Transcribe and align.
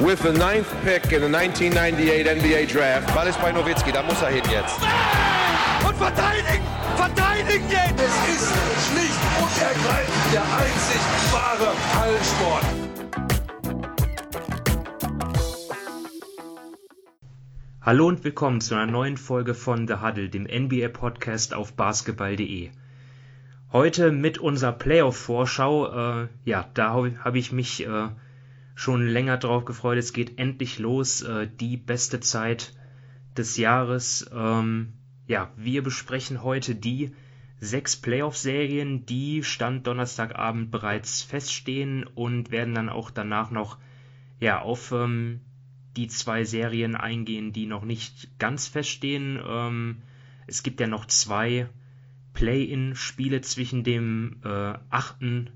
with 0.00 0.20
the 0.22 0.32
ninth 0.32 0.68
pick 0.82 1.12
in 1.12 1.20
the 1.22 1.28
1998 1.28 2.26
NBA 2.26 2.66
Draft. 2.66 3.14
Ball 3.14 3.28
ist 3.28 3.40
bei 3.40 3.52
Nowitzki, 3.52 3.92
da 3.92 4.02
muss 4.02 4.20
er 4.22 4.30
hin 4.30 4.42
jetzt. 4.50 4.78
Und 5.86 5.96
verteidigen! 5.96 6.64
Verteidigen 6.96 7.70
jetzt! 7.70 8.00
Es 8.00 8.14
ist 8.34 8.52
schlicht 8.88 9.20
und 9.40 9.62
ergreifend 9.62 10.32
der 10.32 10.42
einzig 10.42 11.00
wahre 11.32 11.72
Hallensport. 12.00 12.64
Hallo 17.82 18.08
und 18.08 18.24
willkommen 18.24 18.60
zu 18.60 18.74
einer 18.74 18.90
neuen 18.90 19.16
Folge 19.16 19.54
von 19.54 19.86
The 19.86 19.96
Huddle, 19.96 20.28
dem 20.28 20.44
NBA-Podcast 20.44 21.54
auf 21.54 21.74
basketball.de. 21.74 22.70
Heute 23.72 24.10
mit 24.10 24.38
unserer 24.38 24.72
Playoff-Vorschau. 24.72 26.22
Äh, 26.22 26.28
ja, 26.44 26.64
da 26.74 26.90
habe 26.90 27.38
ich 27.38 27.52
mich 27.52 27.86
äh, 27.86 28.08
schon 28.74 29.06
länger 29.06 29.36
drauf 29.36 29.64
gefreut. 29.64 29.98
Es 29.98 30.12
geht 30.12 30.38
endlich 30.38 30.78
los. 30.78 31.22
Äh, 31.22 31.48
die 31.48 31.76
beste 31.76 32.20
Zeit 32.20 32.74
des 33.36 33.56
Jahres. 33.56 34.30
Ähm, 34.32 34.94
ja, 35.26 35.52
wir 35.56 35.82
besprechen 35.82 36.42
heute 36.42 36.74
die 36.74 37.14
sechs 37.60 37.96
Playoff-Serien, 37.96 39.06
die 39.06 39.42
Stand 39.42 39.86
Donnerstagabend 39.86 40.70
bereits 40.70 41.22
feststehen 41.22 42.04
und 42.04 42.50
werden 42.50 42.74
dann 42.74 42.88
auch 42.88 43.10
danach 43.10 43.50
noch 43.50 43.78
ja, 44.40 44.60
auf 44.60 44.92
ähm, 44.92 45.40
die 45.96 46.08
zwei 46.08 46.44
Serien 46.44 46.96
eingehen, 46.96 47.52
die 47.52 47.66
noch 47.66 47.84
nicht 47.84 48.38
ganz 48.38 48.66
feststehen. 48.66 49.40
Ähm, 49.46 50.02
es 50.46 50.62
gibt 50.62 50.80
ja 50.80 50.86
noch 50.86 51.06
zwei 51.06 51.68
Play-in-Spiele 52.34 53.40
zwischen 53.40 53.84
dem 53.84 54.40
äh, 54.44 54.74
8. 54.90 55.50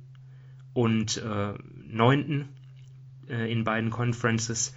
und 0.73 1.17
äh, 1.19 1.55
9 1.89 2.49
äh, 3.29 3.51
in 3.51 3.65
beiden 3.65 3.91
Conferences. 3.91 4.75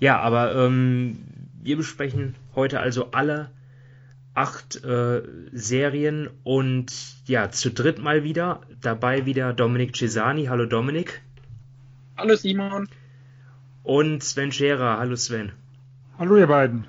Ja, 0.00 0.18
aber 0.20 0.54
ähm, 0.54 1.18
wir 1.62 1.76
besprechen 1.76 2.34
heute 2.54 2.80
also 2.80 3.10
alle 3.12 3.50
acht 4.34 4.84
äh, 4.84 5.22
Serien 5.52 6.28
und 6.44 6.92
ja, 7.26 7.50
zu 7.50 7.70
dritt 7.70 7.98
mal 7.98 8.22
wieder. 8.22 8.60
Dabei 8.80 9.24
wieder 9.24 9.52
Dominik 9.52 9.96
Cesani. 9.96 10.44
Hallo 10.46 10.66
Dominik. 10.66 11.22
Hallo 12.16 12.36
Simon. 12.36 12.88
Und 13.82 14.22
Sven 14.22 14.52
Scherer. 14.52 14.98
Hallo 14.98 15.16
Sven. 15.16 15.52
Hallo 16.18 16.36
ihr 16.36 16.46
beiden. 16.46 16.86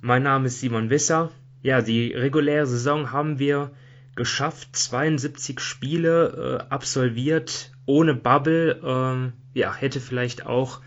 Mein 0.00 0.22
Name 0.22 0.46
ist 0.46 0.60
Simon 0.60 0.90
Wisser. 0.90 1.30
Ja, 1.62 1.82
die 1.82 2.12
reguläre 2.12 2.66
Saison 2.66 3.12
haben 3.12 3.38
wir 3.38 3.72
geschafft. 4.14 4.76
72 4.76 5.60
Spiele 5.60 6.66
äh, 6.68 6.72
absolviert 6.72 7.72
ohne 7.88 8.14
Bubble. 8.14 8.80
Ähm, 8.84 9.32
ja, 9.54 9.74
hätte 9.74 10.00
vielleicht 10.00 10.46
auch 10.46 10.80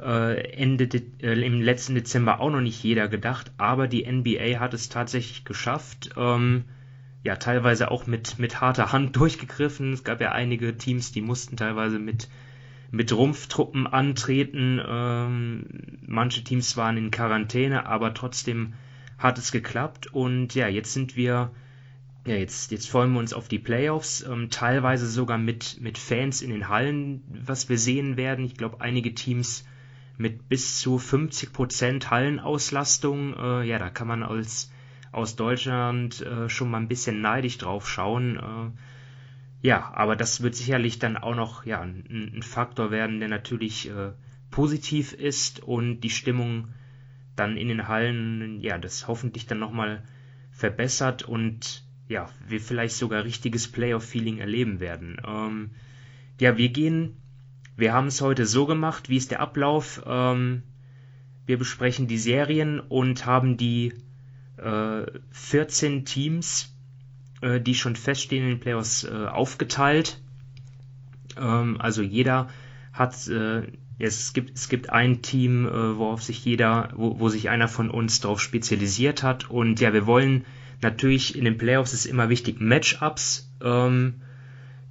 äh, 0.00 0.52
Ende 0.52 0.86
De 0.86 1.02
äh, 1.22 1.40
im 1.44 1.60
letzten 1.60 1.94
Dezember 1.94 2.40
auch 2.40 2.50
noch 2.50 2.60
nicht 2.60 2.82
jeder 2.82 3.08
gedacht, 3.08 3.50
aber 3.56 3.88
die 3.88 4.06
NBA 4.06 4.60
hat 4.60 4.74
es 4.74 4.88
tatsächlich 4.88 5.44
geschafft. 5.44 6.10
Ähm, 6.16 6.64
ja, 7.22 7.36
teilweise 7.36 7.90
auch 7.90 8.06
mit, 8.06 8.38
mit 8.38 8.60
harter 8.60 8.92
Hand 8.92 9.16
durchgegriffen. 9.16 9.94
Es 9.94 10.04
gab 10.04 10.20
ja 10.20 10.32
einige 10.32 10.76
Teams, 10.76 11.12
die 11.12 11.22
mussten 11.22 11.56
teilweise 11.56 11.98
mit, 11.98 12.28
mit 12.90 13.10
Rumpftruppen 13.12 13.86
antreten. 13.86 14.80
Ähm, 14.86 15.64
manche 16.06 16.44
Teams 16.44 16.76
waren 16.76 16.98
in 16.98 17.10
Quarantäne, 17.10 17.86
aber 17.86 18.12
trotzdem 18.12 18.74
hat 19.16 19.38
es 19.38 19.50
geklappt. 19.50 20.08
Und 20.08 20.54
ja, 20.54 20.68
jetzt 20.68 20.92
sind 20.92 21.16
wir 21.16 21.50
ja, 22.26 22.36
jetzt, 22.36 22.70
jetzt 22.70 22.88
freuen 22.88 23.12
wir 23.12 23.18
uns 23.18 23.34
auf 23.34 23.48
die 23.48 23.58
Playoffs, 23.58 24.22
ähm, 24.22 24.48
teilweise 24.48 25.06
sogar 25.06 25.36
mit, 25.36 25.78
mit 25.80 25.98
Fans 25.98 26.40
in 26.40 26.50
den 26.50 26.68
Hallen, 26.68 27.22
was 27.28 27.68
wir 27.68 27.78
sehen 27.78 28.16
werden. 28.16 28.44
Ich 28.46 28.56
glaube, 28.56 28.80
einige 28.80 29.14
Teams 29.14 29.66
mit 30.16 30.48
bis 30.48 30.80
zu 30.80 30.96
50% 30.96 32.08
Hallenauslastung, 32.08 33.34
äh, 33.34 33.64
ja, 33.64 33.78
da 33.78 33.90
kann 33.90 34.08
man 34.08 34.22
als 34.22 34.72
aus 35.12 35.36
Deutschland 35.36 36.22
äh, 36.22 36.48
schon 36.48 36.70
mal 36.70 36.78
ein 36.78 36.88
bisschen 36.88 37.20
neidisch 37.20 37.58
drauf 37.58 37.88
schauen. 37.88 38.36
Äh, 38.36 39.66
ja, 39.66 39.92
aber 39.94 40.16
das 40.16 40.42
wird 40.42 40.54
sicherlich 40.54 40.98
dann 40.98 41.16
auch 41.16 41.34
noch 41.34 41.66
ja, 41.66 41.80
ein, 41.80 42.32
ein 42.36 42.42
Faktor 42.42 42.90
werden, 42.90 43.20
der 43.20 43.28
natürlich 43.28 43.90
äh, 43.90 44.12
positiv 44.50 45.12
ist 45.12 45.62
und 45.62 46.00
die 46.00 46.10
Stimmung 46.10 46.68
dann 47.36 47.56
in 47.56 47.68
den 47.68 47.88
Hallen, 47.88 48.60
ja, 48.60 48.78
das 48.78 49.08
hoffentlich 49.08 49.46
dann 49.46 49.58
nochmal 49.58 50.04
verbessert 50.52 51.22
und 51.22 51.83
ja, 52.08 52.28
wir 52.46 52.60
vielleicht 52.60 52.96
sogar 52.96 53.24
richtiges 53.24 53.68
Playoff-Feeling 53.68 54.38
erleben 54.38 54.80
werden. 54.80 55.16
Ähm, 55.26 55.70
ja, 56.40 56.56
wir 56.56 56.68
gehen, 56.68 57.16
wir 57.76 57.92
haben 57.92 58.08
es 58.08 58.20
heute 58.20 58.46
so 58.46 58.66
gemacht, 58.66 59.08
wie 59.08 59.16
ist 59.16 59.30
der 59.30 59.40
Ablauf? 59.40 60.02
Ähm, 60.06 60.62
wir 61.46 61.58
besprechen 61.58 62.06
die 62.06 62.18
Serien 62.18 62.80
und 62.80 63.26
haben 63.26 63.56
die 63.56 63.94
äh, 64.56 65.04
14 65.30 66.04
Teams, 66.04 66.74
äh, 67.40 67.60
die 67.60 67.74
schon 67.74 67.96
feststehen 67.96 68.44
in 68.44 68.50
den 68.50 68.60
Playoffs, 68.60 69.04
äh, 69.04 69.26
aufgeteilt. 69.26 70.20
Ähm, 71.36 71.80
also 71.80 72.02
jeder 72.02 72.48
hat, 72.92 73.26
äh, 73.28 73.62
es 73.98 74.32
gibt, 74.32 74.56
es 74.56 74.68
gibt 74.68 74.90
ein 74.90 75.22
Team, 75.22 75.66
äh, 75.66 75.98
worauf 75.98 76.22
sich 76.22 76.44
jeder, 76.44 76.90
wo, 76.94 77.18
wo 77.18 77.28
sich 77.28 77.48
einer 77.48 77.68
von 77.68 77.90
uns 77.90 78.20
darauf 78.20 78.40
spezialisiert 78.40 79.22
hat. 79.22 79.50
Und 79.50 79.80
ja, 79.80 79.92
wir 79.92 80.06
wollen 80.06 80.44
Natürlich 80.84 81.34
in 81.34 81.46
den 81.46 81.56
Playoffs 81.56 81.94
ist 81.94 82.04
immer 82.04 82.28
wichtig 82.28 82.60
Matchups. 82.60 83.50
Ähm, 83.62 84.20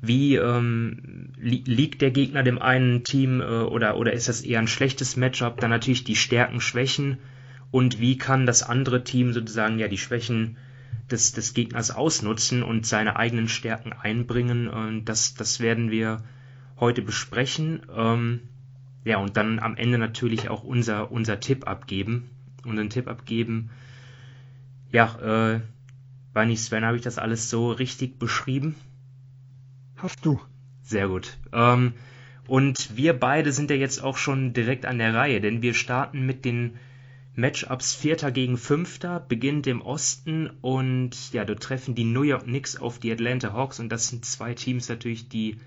wie 0.02 0.36
ähm, 0.36 1.32
li 1.38 1.64
liegt 1.68 2.02
der 2.02 2.10
Gegner 2.10 2.42
dem 2.42 2.60
einen 2.60 3.04
Team 3.04 3.42
äh, 3.42 3.44
oder, 3.44 3.96
oder 3.96 4.12
ist 4.12 4.28
das 4.28 4.42
eher 4.42 4.58
ein 4.58 4.68
schlechtes 4.68 5.18
Matchup? 5.18 5.62
Dann 5.62 5.70
natürlich 5.70 6.04
die 6.04 6.16
Stärken, 6.16 6.62
Schwächen 6.62 7.20
und 7.70 8.00
wie 8.00 8.18
kann 8.18 8.48
das 8.48 8.64
andere 8.64 9.04
Team 9.04 9.34
sozusagen 9.34 9.78
ja 9.78 9.88
die 9.88 10.00
Schwächen 10.00 10.58
des, 11.12 11.32
des 11.32 11.54
Gegners 11.54 11.92
ausnutzen 11.92 12.64
und 12.64 12.88
seine 12.88 13.16
eigenen 13.16 13.48
Stärken 13.48 13.94
einbringen. 13.94 14.68
Und 14.68 15.06
das, 15.06 15.36
das 15.36 15.60
werden 15.60 15.92
wir 15.92 16.24
heute 16.80 17.04
besprechen. 17.04 17.84
Ähm, 17.96 18.40
ja, 19.06 19.18
und 19.18 19.38
dann 19.38 19.60
am 19.60 19.78
Ende 19.78 20.00
natürlich 20.00 20.50
auch 20.50 20.64
unser, 20.64 21.12
unser 21.12 21.40
Tipp 21.40 21.68
abgeben. 21.68 22.32
Unseren 22.66 22.90
Tipp 22.90 23.08
abgeben. 23.08 23.70
Ja, 24.92 25.54
äh, 25.54 25.62
war 26.34 26.46
nicht 26.46 26.62
Sven, 26.62 26.86
habe 26.86 26.98
ich 26.98 27.04
das 27.04 27.18
alles 27.18 27.50
so 27.50 27.72
richtig 27.72 28.20
beschrieben? 28.20 28.76
Hast 29.96 30.26
du. 30.26 30.40
Sehr 30.82 31.08
gut. 31.08 31.38
Ähm, 31.54 31.94
und 32.48 32.98
wir 32.98 33.14
beide 33.14 33.52
sind 33.52 33.70
ja 33.70 33.78
jetzt 33.78 34.04
auch 34.04 34.18
schon 34.18 34.54
direkt 34.54 34.86
an 34.86 34.98
der 34.98 35.14
Reihe, 35.14 35.40
denn 35.40 35.62
wir 35.62 35.74
starten 35.74 36.26
mit 36.26 36.44
den 36.44 36.78
Matchups 37.36 37.96
Vierter 37.96 38.32
gegen 38.32 38.58
Fünfter, 38.58 39.20
beginnt 39.20 39.66
im 39.66 39.82
Osten 39.82 40.52
und 40.62 41.34
ja, 41.34 41.46
dort 41.46 41.64
treffen 41.64 41.96
die 41.96 42.04
New 42.04 42.22
York 42.22 42.44
Knicks 42.44 42.76
auf 42.76 43.00
die 43.00 43.12
Atlanta 43.12 43.54
Hawks 43.54 43.80
und 43.80 43.90
das 43.90 44.10
sind 44.10 44.26
zwei 44.26 44.54
Teams 44.54 44.90
natürlich, 44.90 45.30
die 45.30 45.58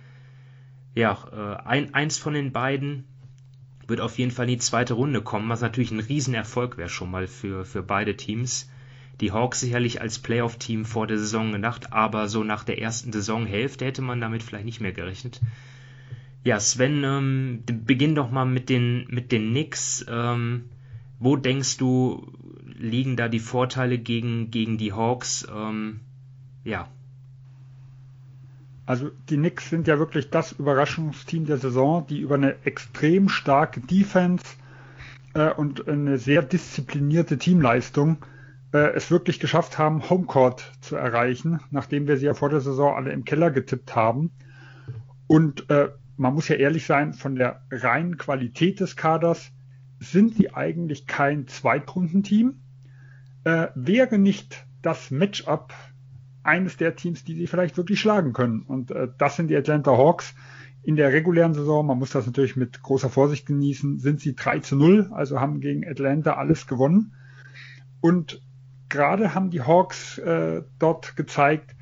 ja, 0.95 1.19
äh, 1.33 1.67
ein, 1.67 1.95
eins 1.95 2.19
von 2.19 2.35
den 2.35 2.53
beiden 2.53 3.05
wird 3.87 4.01
auf 4.01 4.19
jeden 4.19 4.31
Fall 4.31 4.47
in 4.47 4.53
die 4.53 4.59
zweite 4.59 4.95
Runde 4.95 5.23
kommen, 5.23 5.49
was 5.49 5.61
natürlich 5.61 5.91
ein 5.91 6.01
Riesenerfolg 6.01 6.77
wäre 6.77 6.89
schon 6.89 7.11
mal 7.11 7.27
für, 7.27 7.65
für 7.65 7.83
beide 7.83 8.17
Teams 8.17 8.69
die 9.21 9.33
Hawks 9.33 9.61
sicherlich 9.61 10.01
als 10.01 10.19
Playoff-Team 10.19 10.85
vor 10.85 11.07
der 11.07 11.19
Saison 11.19 11.53
gedacht, 11.53 11.93
aber 11.93 12.29
so 12.29 12.45
nach 12.45 12.65
der 12.65 12.81
ersten 12.81 13.13
Saisonhälfte 13.13 13.85
hätte 13.85 14.03
man 14.03 14.21
damit 14.21 14.43
vielleicht 14.43 14.67
nicht 14.67 14.81
mehr 14.81 14.93
gerechnet. 14.93 15.41
Ja, 16.45 16.61
Sven, 16.61 17.03
ähm, 17.03 17.63
beginn 17.67 18.15
doch 18.15 18.31
mal 18.31 18.45
mit 18.45 18.69
den, 18.69 19.07
mit 19.09 19.33
den 19.33 19.51
Knicks. 19.51 20.05
Ähm, 20.09 20.67
wo 21.19 21.37
denkst 21.37 21.79
du, 21.79 22.31
liegen 22.79 23.17
da 23.17 23.29
die 23.29 23.41
Vorteile 23.41 23.99
gegen, 23.99 24.51
gegen 24.51 24.79
die 24.79 24.93
Hawks? 24.93 25.47
Ähm, 25.53 26.01
ja. 26.63 26.89
Also 28.85 29.11
die 29.29 29.37
Knicks 29.37 29.71
sind 29.71 29.89
ja 29.89 29.99
wirklich 29.99 30.31
das 30.31 30.53
Überraschungsteam 30.53 31.47
der 31.47 31.57
Saison, 31.57 32.07
die 32.07 32.21
über 32.21 32.37
eine 32.37 32.55
extrem 32.65 33.29
starke 33.29 33.81
Defense 33.81 34.45
äh, 35.35 35.51
und 35.51 35.89
eine 35.89 36.19
sehr 36.19 36.43
disziplinierte 36.43 37.39
Teamleistung 37.39 38.19
es 38.73 39.11
wirklich 39.11 39.41
geschafft 39.41 39.79
haben, 39.79 40.11
Homecourt 40.11 40.73
zu 40.81 40.97
erreichen, 40.97 41.61
nachdem 41.71 42.07
wir 42.09 42.17
sie 42.17 42.27
ja 42.27 42.35
vor 42.35 42.51
der 42.51 42.61
Saison 42.61 42.95
alle 42.95 43.13
im 43.13 43.25
Keller 43.25 43.51
getippt 43.51 43.95
haben. 43.95 44.33
Und 45.27 45.71
äh, 45.71 45.91
man 46.17 46.35
muss 46.35 46.49
ja 46.49 46.57
ehrlich 46.57 46.87
sein, 46.87 47.15
von 47.15 47.37
der 47.37 47.63
reinen 47.71 48.17
Qualität 48.17 48.81
des 48.81 48.97
Kaders 48.97 49.53
sind 50.01 50.35
sie 50.35 50.55
eigentlich 50.55 51.07
kein 51.07 51.47
Zweitrundenteam. 51.47 52.61
Äh, 53.45 53.69
wäre 53.75 54.19
nicht 54.19 54.67
das 54.83 55.11
Matchup 55.11 55.73
eines 56.43 56.77
der 56.77 56.97
Teams, 56.97 57.25
die 57.25 57.35
sie 57.35 57.47
vielleicht 57.47 57.77
wirklich 57.77 58.01
schlagen 58.01 58.33
können. 58.33 58.63
Und 58.63 58.91
äh, 58.91 59.09
das 59.19 59.37
sind 59.37 59.49
die 59.49 59.57
Atlanta 59.57 59.93
Hawks. 59.93 60.35
In 60.83 60.95
der 60.95 61.13
regulären 61.13 61.55
Saison, 61.55 61.85
man 61.85 61.99
muss 61.99 62.11
das 62.11 62.27
natürlich 62.27 62.55
mit 62.55 62.83
großer 62.83 63.11
Vorsicht 63.11 63.47
genießen, 63.47 63.99
sind 63.99 64.21
sie 64.21 64.37
3 64.37 64.61
zu 64.61 64.77
0, 64.77 65.11
also 65.13 65.41
haben 65.41 65.61
gegen 65.61 65.87
Atlanta 65.87 66.35
alles 66.35 66.69
gewonnen. 66.69 67.15
Und 68.01 68.41
gerade 68.89 69.35
haben 69.35 69.51
die 69.51 69.63
Hawks 69.63 70.19
äh, 70.19 70.63
dort 70.79 71.17
gezeigt, 71.17 71.75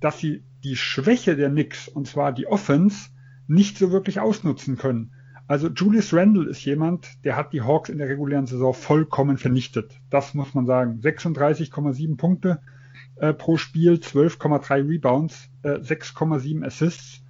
dass 0.00 0.18
sie 0.18 0.44
die 0.64 0.76
Schwäche 0.76 1.36
der 1.36 1.50
Knicks, 1.50 1.88
und 1.88 2.06
zwar 2.06 2.32
die 2.32 2.46
Offense, 2.46 3.10
nicht 3.46 3.78
so 3.78 3.90
wirklich 3.92 4.20
ausnutzen 4.20 4.76
können. 4.76 5.12
Also 5.46 5.68
Julius 5.68 6.14
Randle 6.14 6.48
ist 6.48 6.64
jemand, 6.64 7.24
der 7.24 7.36
hat 7.36 7.52
die 7.52 7.62
Hawks 7.62 7.88
in 7.88 7.98
der 7.98 8.08
regulären 8.08 8.46
Saison 8.46 8.72
vollkommen 8.72 9.36
vernichtet. 9.36 10.00
Das 10.08 10.32
muss 10.34 10.54
man 10.54 10.64
sagen. 10.66 11.00
36,7 11.02 12.16
Punkte 12.16 12.60
äh, 13.16 13.32
pro 13.32 13.56
Spiel, 13.56 13.94
12,3 13.94 14.88
Rebounds, 14.88 15.50
äh, 15.62 15.70
6,7 15.70 16.64
Assists. 16.64 17.24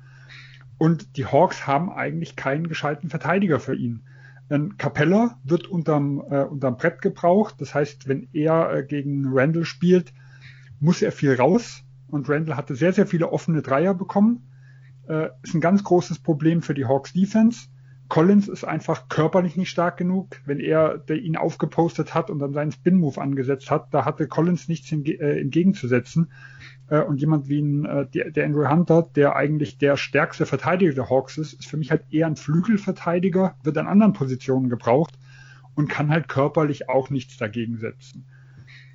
Und 0.76 1.16
die 1.16 1.24
Hawks 1.24 1.66
haben 1.66 1.90
eigentlich 1.90 2.36
keinen 2.36 2.68
gescheiten 2.68 3.08
Verteidiger 3.08 3.58
für 3.58 3.74
ihn. 3.74 4.02
Ein 4.50 4.76
Capella 4.78 5.38
wird 5.44 5.68
unterm, 5.68 6.22
äh, 6.28 6.42
unterm 6.42 6.76
Brett 6.76 7.00
gebraucht. 7.00 7.54
Das 7.58 7.72
heißt, 7.72 8.08
wenn 8.08 8.28
er 8.32 8.72
äh, 8.72 8.84
gegen 8.84 9.26
Randall 9.26 9.64
spielt, 9.64 10.12
muss 10.80 11.02
er 11.02 11.12
viel 11.12 11.34
raus. 11.34 11.84
Und 12.08 12.28
Randall 12.28 12.56
hatte 12.56 12.74
sehr, 12.74 12.92
sehr 12.92 13.06
viele 13.06 13.30
offene 13.30 13.62
Dreier 13.62 13.94
bekommen. 13.94 14.48
Äh, 15.08 15.28
ist 15.42 15.54
ein 15.54 15.60
ganz 15.60 15.84
großes 15.84 16.18
Problem 16.18 16.62
für 16.62 16.74
die 16.74 16.84
Hawks 16.84 17.12
Defense. 17.12 17.68
Collins 18.08 18.48
ist 18.48 18.64
einfach 18.64 19.08
körperlich 19.08 19.56
nicht 19.56 19.70
stark 19.70 19.96
genug. 19.96 20.40
Wenn 20.44 20.58
er 20.58 20.98
der 20.98 21.18
ihn 21.18 21.36
aufgepostet 21.36 22.12
hat 22.12 22.28
und 22.28 22.40
dann 22.40 22.52
seinen 22.52 22.72
Spin-Move 22.72 23.20
angesetzt 23.20 23.70
hat, 23.70 23.94
da 23.94 24.04
hatte 24.04 24.26
Collins 24.26 24.66
nichts 24.66 24.90
äh, 24.90 25.40
entgegenzusetzen. 25.40 26.32
Äh, 26.90 27.00
und 27.02 27.20
jemand 27.20 27.48
wie 27.48 27.60
ein, 27.60 27.84
äh, 27.86 28.06
der, 28.06 28.30
der 28.30 28.44
Andrew 28.44 28.68
Hunter, 28.68 29.08
der 29.14 29.36
eigentlich 29.36 29.78
der 29.78 29.96
stärkste 29.96 30.44
Verteidiger 30.44 30.92
der 30.92 31.08
Hawks 31.08 31.38
ist, 31.38 31.54
ist 31.54 31.66
für 31.66 31.78
mich 31.78 31.90
halt 31.90 32.04
eher 32.10 32.26
ein 32.26 32.36
Flügelverteidiger, 32.36 33.56
wird 33.62 33.78
an 33.78 33.86
anderen 33.86 34.12
Positionen 34.12 34.68
gebraucht 34.68 35.18
und 35.74 35.88
kann 35.88 36.10
halt 36.10 36.28
körperlich 36.28 36.88
auch 36.88 37.08
nichts 37.08 37.38
dagegen 37.38 37.78
setzen. 37.78 38.26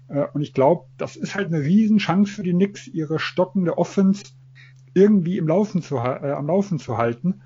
Äh, 0.10 0.26
und 0.34 0.42
ich 0.42 0.54
glaube, 0.54 0.86
das 0.98 1.16
ist 1.16 1.34
halt 1.34 1.48
eine 1.48 1.62
Riesenchance 1.62 2.32
für 2.32 2.44
die 2.44 2.54
Knicks, 2.54 2.88
ihre 2.88 3.18
stockende 3.18 3.78
Offense 3.78 4.26
irgendwie 4.94 5.38
im 5.38 5.48
Laufen 5.48 5.82
zu, 5.82 5.96
äh, 5.96 6.32
am 6.32 6.48
Laufen 6.48 6.78
zu 6.78 6.98
halten 6.98 7.42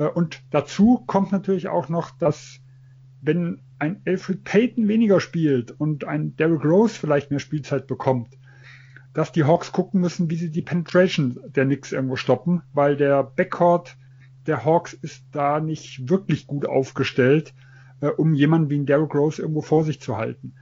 äh, 0.00 0.06
und 0.06 0.42
dazu 0.50 1.04
kommt 1.06 1.30
natürlich 1.30 1.68
auch 1.68 1.88
noch, 1.88 2.10
dass 2.10 2.58
wenn 3.22 3.60
ein 3.78 4.00
Alfred 4.06 4.44
Payton 4.44 4.88
weniger 4.88 5.20
spielt 5.20 5.78
und 5.78 6.04
ein 6.04 6.36
Derrick 6.36 6.64
Rose 6.64 6.94
vielleicht 6.98 7.30
mehr 7.30 7.38
Spielzeit 7.38 7.86
bekommt, 7.86 8.36
dass 9.12 9.32
die 9.32 9.44
Hawks 9.44 9.72
gucken 9.72 10.00
müssen, 10.00 10.30
wie 10.30 10.36
sie 10.36 10.50
die 10.50 10.62
Penetration 10.62 11.40
der 11.54 11.64
Knicks 11.64 11.92
irgendwo 11.92 12.16
stoppen, 12.16 12.62
weil 12.72 12.96
der 12.96 13.22
Backcourt 13.24 13.96
der 14.46 14.64
Hawks 14.64 14.92
ist 14.92 15.24
da 15.32 15.60
nicht 15.60 16.08
wirklich 16.08 16.46
gut 16.46 16.66
aufgestellt, 16.66 17.54
äh, 18.00 18.06
um 18.08 18.34
jemanden 18.34 18.70
wie 18.70 18.78
ein 18.78 18.86
Derrick 18.86 19.14
Rose 19.14 19.42
irgendwo 19.42 19.62
vor 19.62 19.84
sich 19.84 20.00
zu 20.00 20.16
halten. 20.16 20.54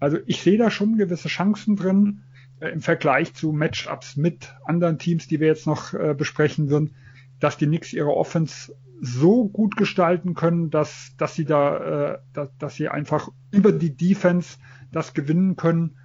Also 0.00 0.18
ich 0.26 0.42
sehe 0.42 0.58
da 0.58 0.70
schon 0.70 0.96
gewisse 0.96 1.28
Chancen 1.28 1.76
drin 1.76 2.22
äh, 2.60 2.68
im 2.68 2.80
Vergleich 2.80 3.34
zu 3.34 3.52
Matchups 3.52 4.16
mit 4.16 4.54
anderen 4.64 4.98
Teams, 4.98 5.26
die 5.26 5.40
wir 5.40 5.48
jetzt 5.48 5.66
noch 5.66 5.92
äh, 5.94 6.14
besprechen 6.16 6.70
würden, 6.70 6.94
dass 7.40 7.56
die 7.56 7.66
Knicks 7.66 7.92
ihre 7.92 8.14
Offense 8.14 8.74
so 9.00 9.48
gut 9.48 9.76
gestalten 9.76 10.34
können, 10.34 10.70
dass, 10.70 11.12
dass 11.18 11.34
sie 11.34 11.44
da, 11.44 12.14
äh, 12.14 12.18
dass, 12.32 12.56
dass 12.58 12.74
sie 12.74 12.88
einfach 12.88 13.28
über 13.50 13.72
die 13.72 13.94
Defense 13.94 14.58
das 14.90 15.14
gewinnen 15.14 15.56
können, 15.56 15.96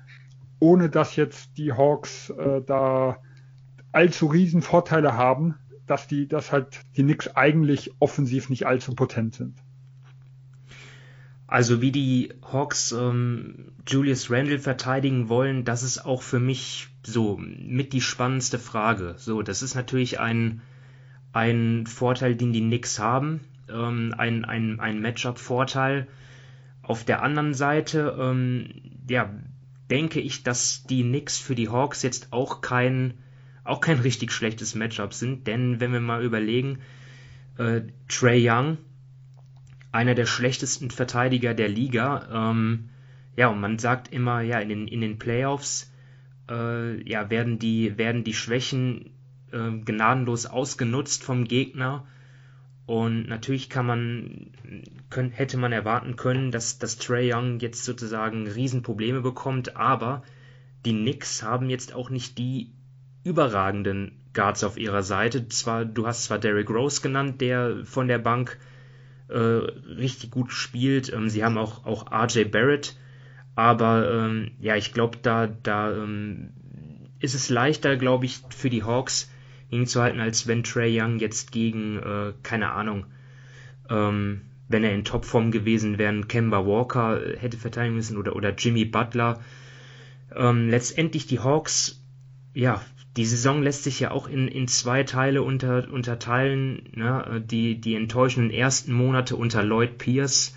ohne 0.63 0.89
dass 0.89 1.17
jetzt 1.17 1.57
die 1.57 1.73
Hawks 1.73 2.29
äh, 2.29 2.61
da 2.65 3.17
allzu 3.91 4.27
riesen 4.27 4.61
Vorteile 4.61 5.17
haben, 5.17 5.55
dass 5.87 6.07
die, 6.07 6.25
dass 6.25 6.53
halt 6.53 6.79
die 6.95 7.03
Knicks 7.03 7.27
eigentlich 7.35 7.91
offensiv 7.99 8.49
nicht 8.49 8.65
allzu 8.65 8.95
potent 8.95 9.35
sind. 9.35 9.55
Also 11.47 11.81
wie 11.81 11.91
die 11.91 12.33
Hawks 12.41 12.93
ähm, 12.93 13.73
Julius 13.85 14.31
Randle 14.31 14.57
verteidigen 14.57 15.27
wollen, 15.27 15.65
das 15.65 15.83
ist 15.83 16.05
auch 16.05 16.21
für 16.21 16.39
mich 16.39 16.87
so 17.05 17.37
mit 17.37 17.91
die 17.91 18.01
spannendste 18.01 18.57
Frage. 18.57 19.15
So, 19.17 19.41
das 19.41 19.63
ist 19.63 19.75
natürlich 19.75 20.21
ein 20.21 20.61
ein 21.33 21.87
Vorteil, 21.87 22.35
den 22.35 22.53
die 22.53 22.61
Knicks 22.61 22.99
haben, 22.99 23.41
ähm, 23.67 24.13
ein, 24.17 24.45
ein, 24.45 24.79
ein 24.79 25.01
Matchup-Vorteil. 25.01 26.07
Auf 26.83 27.03
der 27.03 27.23
anderen 27.23 27.55
Seite, 27.55 28.15
ähm, 28.19 28.69
ja, 29.09 29.29
denke 29.89 30.19
ich, 30.19 30.43
dass 30.43 30.83
die 30.83 31.03
Knicks 31.03 31.37
für 31.37 31.55
die 31.55 31.69
Hawks 31.69 32.01
jetzt 32.03 32.31
auch 32.31 32.61
kein, 32.61 33.15
auch 33.63 33.81
kein 33.81 33.99
richtig 34.01 34.31
schlechtes 34.31 34.75
Matchup 34.75 35.13
sind, 35.13 35.47
denn 35.47 35.79
wenn 35.79 35.93
wir 35.93 35.99
mal 35.99 36.23
überlegen, 36.23 36.79
äh, 37.57 37.81
Trey 38.07 38.49
Young, 38.49 38.77
einer 39.91 40.15
der 40.15 40.25
schlechtesten 40.25 40.89
Verteidiger 40.89 41.53
der 41.53 41.69
Liga, 41.69 42.51
ähm, 42.51 42.89
ja, 43.35 43.47
und 43.47 43.59
man 43.59 43.79
sagt 43.79 44.13
immer, 44.13 44.41
ja, 44.41 44.59
in 44.59 44.69
den, 44.69 44.87
in 44.87 45.01
den 45.01 45.17
Playoffs, 45.17 45.91
äh, 46.49 47.09
ja, 47.09 47.29
werden 47.29 47.59
die, 47.59 47.97
werden 47.97 48.23
die 48.23 48.33
Schwächen 48.33 49.11
äh, 49.51 49.71
gnadenlos 49.71 50.45
ausgenutzt 50.45 51.23
vom 51.23 51.45
Gegner. 51.45 52.05
Und 52.85 53.27
natürlich 53.29 53.69
kann 53.69 53.85
man, 53.85 54.51
können, 55.09 55.31
hätte 55.31 55.57
man 55.57 55.71
erwarten 55.71 56.15
können, 56.15 56.51
dass, 56.51 56.79
dass 56.79 56.97
Trey 56.97 57.33
Young 57.33 57.59
jetzt 57.59 57.85
sozusagen 57.85 58.47
Riesenprobleme 58.47 59.21
bekommt, 59.21 59.77
aber 59.77 60.23
die 60.85 60.91
Knicks 60.91 61.43
haben 61.43 61.69
jetzt 61.69 61.93
auch 61.93 62.09
nicht 62.09 62.37
die 62.37 62.73
überragenden 63.23 64.19
Guards 64.33 64.65
auf 64.65 64.77
ihrer 64.77 65.03
Seite. 65.03 65.47
Zwar, 65.47 65.85
du 65.85 66.07
hast 66.07 66.25
zwar 66.25 66.39
Derrick 66.39 66.69
Rose 66.69 67.01
genannt, 67.01 67.39
der 67.39 67.85
von 67.85 68.09
der 68.09 68.19
Bank 68.19 68.59
äh, 69.29 69.37
richtig 69.37 70.31
gut 70.31 70.51
spielt. 70.51 71.11
Ähm, 71.13 71.29
sie 71.29 71.43
haben 71.43 71.57
auch, 71.57 71.85
auch 71.85 72.11
RJ 72.11 72.45
Barrett, 72.45 72.97
aber 73.55 74.11
ähm, 74.11 74.51
ja, 74.59 74.75
ich 74.75 74.93
glaube, 74.93 75.19
da, 75.21 75.47
da 75.47 75.91
ähm, 75.91 76.49
ist 77.19 77.35
es 77.35 77.49
leichter, 77.49 77.95
glaube 77.95 78.25
ich, 78.25 78.41
für 78.49 78.69
die 78.69 78.83
Hawks 78.83 79.31
hinzuhalten, 79.73 80.19
als 80.19 80.47
wenn 80.47 80.63
Trey 80.63 80.99
Young 80.99 81.19
jetzt 81.19 81.51
gegen, 81.51 81.97
äh, 81.97 82.33
keine 82.43 82.71
Ahnung, 82.71 83.05
ähm, 83.89 84.41
wenn 84.69 84.83
er 84.83 84.93
in 84.93 85.03
Topform 85.03 85.51
gewesen 85.51 85.97
wäre, 85.97 86.21
Kemba 86.21 86.65
Walker 86.65 87.19
hätte 87.37 87.57
verteidigen 87.57 87.95
müssen 87.95 88.17
oder, 88.17 88.35
oder 88.35 88.53
Jimmy 88.55 88.85
Butler. 88.85 89.39
Ähm, 90.35 90.69
letztendlich 90.69 91.27
die 91.27 91.39
Hawks, 91.39 92.01
ja, 92.53 92.81
die 93.17 93.25
Saison 93.25 93.61
lässt 93.61 93.83
sich 93.83 93.99
ja 93.99 94.11
auch 94.11 94.27
in, 94.27 94.47
in 94.47 94.67
zwei 94.67 95.03
Teile 95.03 95.43
unter, 95.43 95.91
unterteilen. 95.91 96.89
Ne? 96.95 97.43
Die, 97.45 97.79
die 97.79 97.95
enttäuschenden 97.95 98.51
ersten 98.51 98.93
Monate 98.93 99.35
unter 99.35 99.63
Lloyd 99.63 99.97
Pierce 99.99 100.55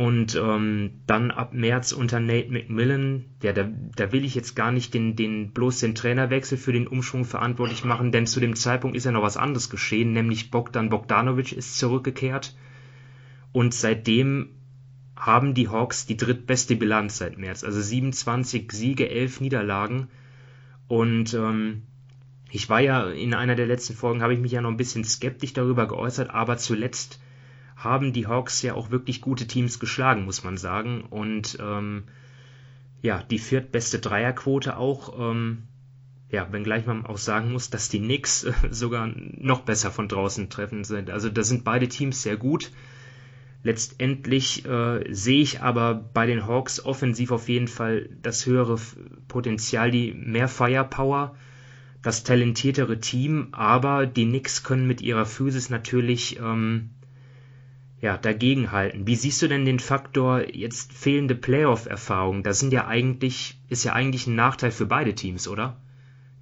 und 0.00 0.34
ähm, 0.34 1.02
dann 1.06 1.30
ab 1.30 1.52
März 1.52 1.92
unter 1.92 2.20
Nate 2.20 2.50
McMillan, 2.50 3.26
ja, 3.42 3.52
da, 3.52 3.68
da 3.96 4.12
will 4.12 4.24
ich 4.24 4.34
jetzt 4.34 4.56
gar 4.56 4.72
nicht 4.72 4.94
den, 4.94 5.14
den, 5.14 5.50
bloß 5.50 5.80
den 5.80 5.94
Trainerwechsel 5.94 6.56
für 6.56 6.72
den 6.72 6.86
Umschwung 6.86 7.26
verantwortlich 7.26 7.84
machen, 7.84 8.10
denn 8.10 8.26
zu 8.26 8.40
dem 8.40 8.56
Zeitpunkt 8.56 8.96
ist 8.96 9.04
ja 9.04 9.12
noch 9.12 9.20
was 9.22 9.36
anderes 9.36 9.68
geschehen, 9.68 10.14
nämlich 10.14 10.50
Bogdan 10.50 10.88
Bogdanovic 10.88 11.52
ist 11.52 11.78
zurückgekehrt. 11.78 12.56
Und 13.52 13.74
seitdem 13.74 14.54
haben 15.16 15.52
die 15.52 15.68
Hawks 15.68 16.06
die 16.06 16.16
drittbeste 16.16 16.76
Bilanz 16.76 17.18
seit 17.18 17.36
März. 17.36 17.62
Also 17.62 17.82
27 17.82 18.72
Siege, 18.72 19.10
11 19.10 19.42
Niederlagen. 19.42 20.08
Und 20.88 21.34
ähm, 21.34 21.82
ich 22.50 22.70
war 22.70 22.80
ja 22.80 23.06
in 23.10 23.34
einer 23.34 23.54
der 23.54 23.66
letzten 23.66 23.92
Folgen, 23.92 24.22
habe 24.22 24.32
ich 24.32 24.40
mich 24.40 24.52
ja 24.52 24.62
noch 24.62 24.70
ein 24.70 24.78
bisschen 24.78 25.04
skeptisch 25.04 25.52
darüber 25.52 25.86
geäußert, 25.86 26.30
aber 26.30 26.56
zuletzt 26.56 27.20
haben 27.82 28.12
die 28.12 28.26
Hawks 28.26 28.60
ja 28.62 28.74
auch 28.74 28.90
wirklich 28.90 29.20
gute 29.22 29.46
Teams 29.46 29.80
geschlagen, 29.80 30.24
muss 30.24 30.44
man 30.44 30.58
sagen. 30.58 31.02
Und 31.08 31.58
ähm, 31.60 32.04
ja, 33.00 33.22
die 33.22 33.38
viertbeste 33.38 33.98
Dreierquote 33.98 34.76
auch. 34.76 35.18
Ähm, 35.18 35.62
ja, 36.30 36.52
wenngleich 36.52 36.86
man 36.86 37.06
auch 37.06 37.18
sagen 37.18 37.50
muss, 37.52 37.70
dass 37.70 37.88
die 37.88 37.98
Knicks 37.98 38.44
äh, 38.44 38.52
sogar 38.70 39.10
noch 39.14 39.62
besser 39.62 39.90
von 39.90 40.08
draußen 40.08 40.50
treffen 40.50 40.84
sind. 40.84 41.10
Also 41.10 41.30
da 41.30 41.42
sind 41.42 41.64
beide 41.64 41.88
Teams 41.88 42.22
sehr 42.22 42.36
gut. 42.36 42.70
Letztendlich 43.62 44.64
äh, 44.64 45.12
sehe 45.12 45.42
ich 45.42 45.60
aber 45.60 45.94
bei 45.94 46.26
den 46.26 46.46
Hawks 46.46 46.82
offensiv 46.82 47.30
auf 47.30 47.48
jeden 47.48 47.68
Fall 47.68 48.08
das 48.22 48.46
höhere 48.46 48.78
Potenzial, 49.28 49.90
die 49.90 50.12
mehr 50.12 50.48
Firepower, 50.48 51.34
das 52.02 52.24
talentiertere 52.24 53.00
Team, 53.00 53.48
aber 53.52 54.06
die 54.06 54.24
Knicks 54.24 54.62
können 54.62 54.86
mit 54.86 55.02
ihrer 55.02 55.26
Physis 55.26 55.68
natürlich 55.68 56.38
ähm, 56.38 56.90
ja, 58.00 58.16
dagegenhalten. 58.16 59.06
Wie 59.06 59.16
siehst 59.16 59.42
du 59.42 59.48
denn 59.48 59.64
den 59.64 59.78
Faktor 59.78 60.48
jetzt 60.54 60.92
fehlende 60.92 61.34
Playoff-Erfahrung? 61.34 62.42
Das 62.42 62.58
sind 62.58 62.72
ja 62.72 62.86
eigentlich, 62.86 63.60
ist 63.68 63.84
ja 63.84 63.92
eigentlich 63.92 64.26
ein 64.26 64.34
Nachteil 64.34 64.70
für 64.70 64.86
beide 64.86 65.14
Teams, 65.14 65.46
oder? 65.46 65.76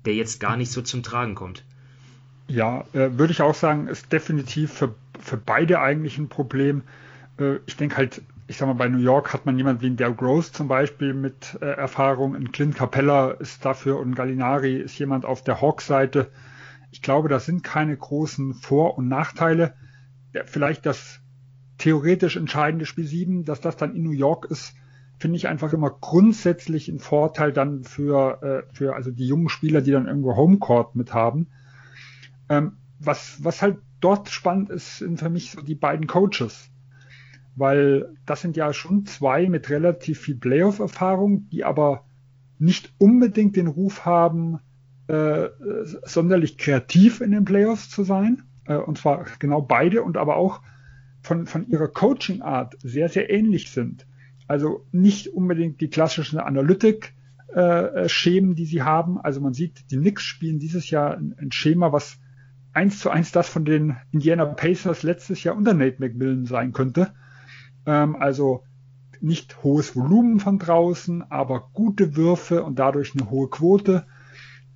Der 0.05 0.15
jetzt 0.15 0.39
gar 0.39 0.57
nicht 0.57 0.71
so 0.71 0.83
zum 0.83 1.03
Tragen 1.03 1.35
kommt. 1.35 1.65
Ja, 2.47 2.85
äh, 2.93 3.11
würde 3.19 3.33
ich 3.33 3.43
auch 3.43 3.55
sagen, 3.55 3.89
ist 3.89 4.13
definitiv 4.13 4.73
für, 4.73 4.95
für 5.21 5.37
beide 5.37 5.81
eigentlich 5.81 6.17
ein 6.17 6.29
Problem. 6.29 6.83
Äh, 7.39 7.57
ich 7.67 7.77
denke 7.77 7.97
halt, 7.97 8.23
ich 8.47 8.57
sag 8.57 8.67
mal, 8.67 8.75
bei 8.75 8.89
New 8.89 8.99
York 8.99 9.33
hat 9.35 9.45
man 9.45 9.59
jemanden 9.59 9.83
wie 9.83 9.91
Derrick 9.91 10.23
Rose 10.23 10.53
zum 10.53 10.69
Beispiel 10.69 11.13
mit 11.13 11.59
äh, 11.61 11.67
Erfahrung. 11.67 12.37
Ein 12.37 12.53
Clint 12.53 12.77
Capella 12.77 13.33
ist 13.33 13.65
dafür 13.65 13.99
und 13.99 14.15
Gallinari 14.15 14.77
ist 14.77 14.99
jemand 14.99 15.25
auf 15.25 15.43
der 15.43 15.61
Hawks-Seite. 15.61 16.31
Ich 16.93 17.03
glaube, 17.03 17.29
das 17.29 17.47
sind 17.47 17.65
keine 17.65 17.97
großen 17.97 18.55
Vor- 18.55 18.97
und 18.97 19.09
Nachteile. 19.09 19.75
Vielleicht 20.47 20.87
das 20.87 21.21
theoretisch 21.79 22.37
entscheidende 22.37 22.87
Spiel 22.87 23.07
7, 23.07 23.45
dass 23.45 23.61
das 23.61 23.77
dann 23.77 23.95
in 23.95 24.03
New 24.03 24.11
York 24.11 24.47
ist, 24.51 24.75
finde 25.19 25.37
ich 25.37 25.49
einfach 25.49 25.73
immer 25.73 25.91
grundsätzlich 25.91 26.89
ein 26.89 26.99
Vorteil 26.99 27.53
dann 27.53 27.85
für, 27.85 28.43
äh, 28.43 28.75
für 28.75 28.95
also 28.95 29.11
die 29.11 29.27
jungen 29.27 29.49
Spieler, 29.49 29.81
die 29.81 29.91
dann 29.91 30.07
irgendwo 30.07 30.37
Homecourt 30.37 30.95
mit 30.95 31.15
haben. 31.15 31.49
Ähm, 32.49 32.73
was, 33.01 33.43
was 33.43 33.63
halt 33.63 33.79
dort 34.01 34.29
spannend 34.29 34.71
ist, 34.71 34.99
sind 34.99 35.19
für 35.19 35.31
mich 35.31 35.53
so 35.53 35.61
die 35.61 35.75
beiden 35.75 36.07
Coaches. 36.07 36.71
Weil 37.57 38.15
das 38.27 38.41
sind 38.43 38.57
ja 38.57 38.73
schon 38.73 39.07
zwei 39.07 39.49
mit 39.49 39.71
relativ 39.71 40.21
viel 40.21 40.37
Playoff-Erfahrung, 40.37 41.49
die 41.51 41.65
aber 41.65 42.05
nicht 42.61 42.93
unbedingt 42.99 43.57
den 43.57 43.67
Ruf 43.67 44.05
haben, 44.05 44.61
äh, 45.09 45.49
sonderlich 46.05 46.59
kreativ 46.59 47.21
in 47.21 47.33
den 47.33 47.45
Playoffs 47.45 47.91
zu 47.91 48.05
sein. 48.05 48.43
Äh, 48.67 48.77
und 48.77 48.99
zwar 48.99 49.25
genau 49.39 49.63
beide 49.63 50.03
und 50.03 50.17
aber 50.17 50.37
auch 50.37 50.61
von, 51.29 51.47
von 51.47 51.69
ihrer 51.69 51.87
Coaching-Art 51.89 52.79
sehr, 52.83 53.11
sehr 53.11 53.31
ähnlich 53.31 53.71
sind. 53.71 54.07
Also 54.49 54.87
nicht 54.93 55.29
unbedingt 55.29 55.83
die 55.83 55.91
klassischen 55.91 56.39
Analytik-Schemen, 56.39 58.53
äh, 58.53 58.55
die 58.55 58.65
sie 58.65 58.83
haben. 58.83 59.21
Also 59.21 59.43
man 59.43 59.53
sieht, 59.53 59.91
die 59.91 59.99
Knicks 59.99 60.23
spielen 60.23 60.59
dieses 60.59 60.89
Jahr 60.91 61.19
ein, 61.19 61.35
ein 61.39 61.53
Schema, 61.53 61.93
was 61.93 62.19
eins 62.73 63.01
zu 63.01 63.11
eins 63.11 63.31
das 63.31 63.47
von 63.49 63.67
den 63.67 63.97
Indiana 64.11 64.47
Pacers 64.47 65.03
letztes 65.03 65.45
Jahr 65.45 65.55
unter 65.55 65.75
Nate 65.75 65.97
McMillan 65.99 66.47
sein 66.47 66.73
könnte. 66.73 67.13
Ähm, 67.85 68.17
also 68.17 68.65
nicht 69.21 69.63
hohes 69.63 69.95
Volumen 69.95 70.41
von 70.41 70.59
draußen, 70.59 71.31
aber 71.31 71.69
gute 71.75 72.17
Würfe 72.17 72.65
und 72.65 72.79
dadurch 72.79 73.13
eine 73.15 73.29
hohe 73.29 73.51
Quote. 73.51 74.07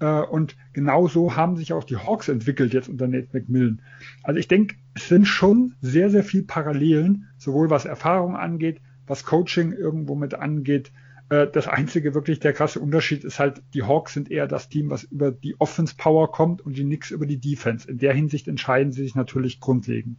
Äh, 0.01 0.21
und 0.21 0.55
genauso 0.75 1.35
haben 1.35 1.57
sich 1.57 1.73
auch 1.73 1.85
die 1.85 1.97
Hawks 1.97 2.29
entwickelt 2.29 2.75
jetzt 2.75 2.91
unter 2.91 3.09
Nate 3.09 3.29
McMillan. 3.33 3.81
Also 4.23 4.39
ich 4.39 4.49
denke, 4.49 4.77
es 4.95 5.09
sind 5.09 5.27
schon 5.27 5.75
sehr, 5.81 6.11
sehr 6.11 6.25
viel 6.25 6.43
Parallelen, 6.43 7.29
sowohl 7.39 7.71
was 7.71 7.85
Erfahrung 7.85 8.37
angeht, 8.37 8.81
was 9.07 9.25
Coaching 9.25 9.73
irgendwo 9.73 10.15
mit 10.15 10.35
angeht. 10.35 10.93
Äh, 11.29 11.49
das 11.51 11.67
einzige 11.67 12.15
wirklich 12.15 12.41
der 12.41 12.53
krasse 12.53 12.81
Unterschied 12.81 13.25
ist 13.25 13.39
halt, 13.39 13.63
die 13.75 13.83
Hawks 13.83 14.15
sind 14.15 14.31
eher 14.31 14.47
das 14.47 14.69
Team, 14.69 14.91
was 14.91 15.05
über 15.05 15.31
die 15.31 15.59
Offense 15.59 15.95
Power 15.97 16.31
kommt 16.31 16.61
und 16.61 16.77
die 16.77 16.85
Knicks 16.85 17.11
über 17.11 17.27
die 17.27 17.39
Defense. 17.39 17.91
In 17.91 17.99
der 17.99 18.13
Hinsicht 18.13 18.49
entscheiden 18.49 18.93
sie 18.93 19.03
sich 19.03 19.15
natürlich 19.15 19.61
grundlegend. 19.61 20.19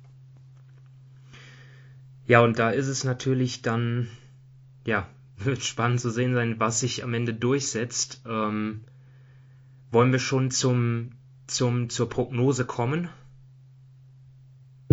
Ja, 2.25 2.41
und 2.41 2.57
da 2.57 2.71
ist 2.71 2.87
es 2.87 3.03
natürlich 3.03 3.61
dann, 3.61 4.07
ja, 4.87 5.07
wird 5.37 5.63
spannend 5.63 5.99
zu 5.99 6.09
sehen 6.09 6.33
sein, 6.33 6.59
was 6.59 6.79
sich 6.79 7.03
am 7.03 7.13
Ende 7.13 7.33
durchsetzt. 7.33 8.23
Ähm, 8.27 8.81
wollen 9.91 10.11
wir 10.11 10.19
schon 10.19 10.49
zum, 10.49 11.11
zum, 11.45 11.89
zur 11.89 12.09
Prognose 12.09 12.65
kommen? 12.65 13.09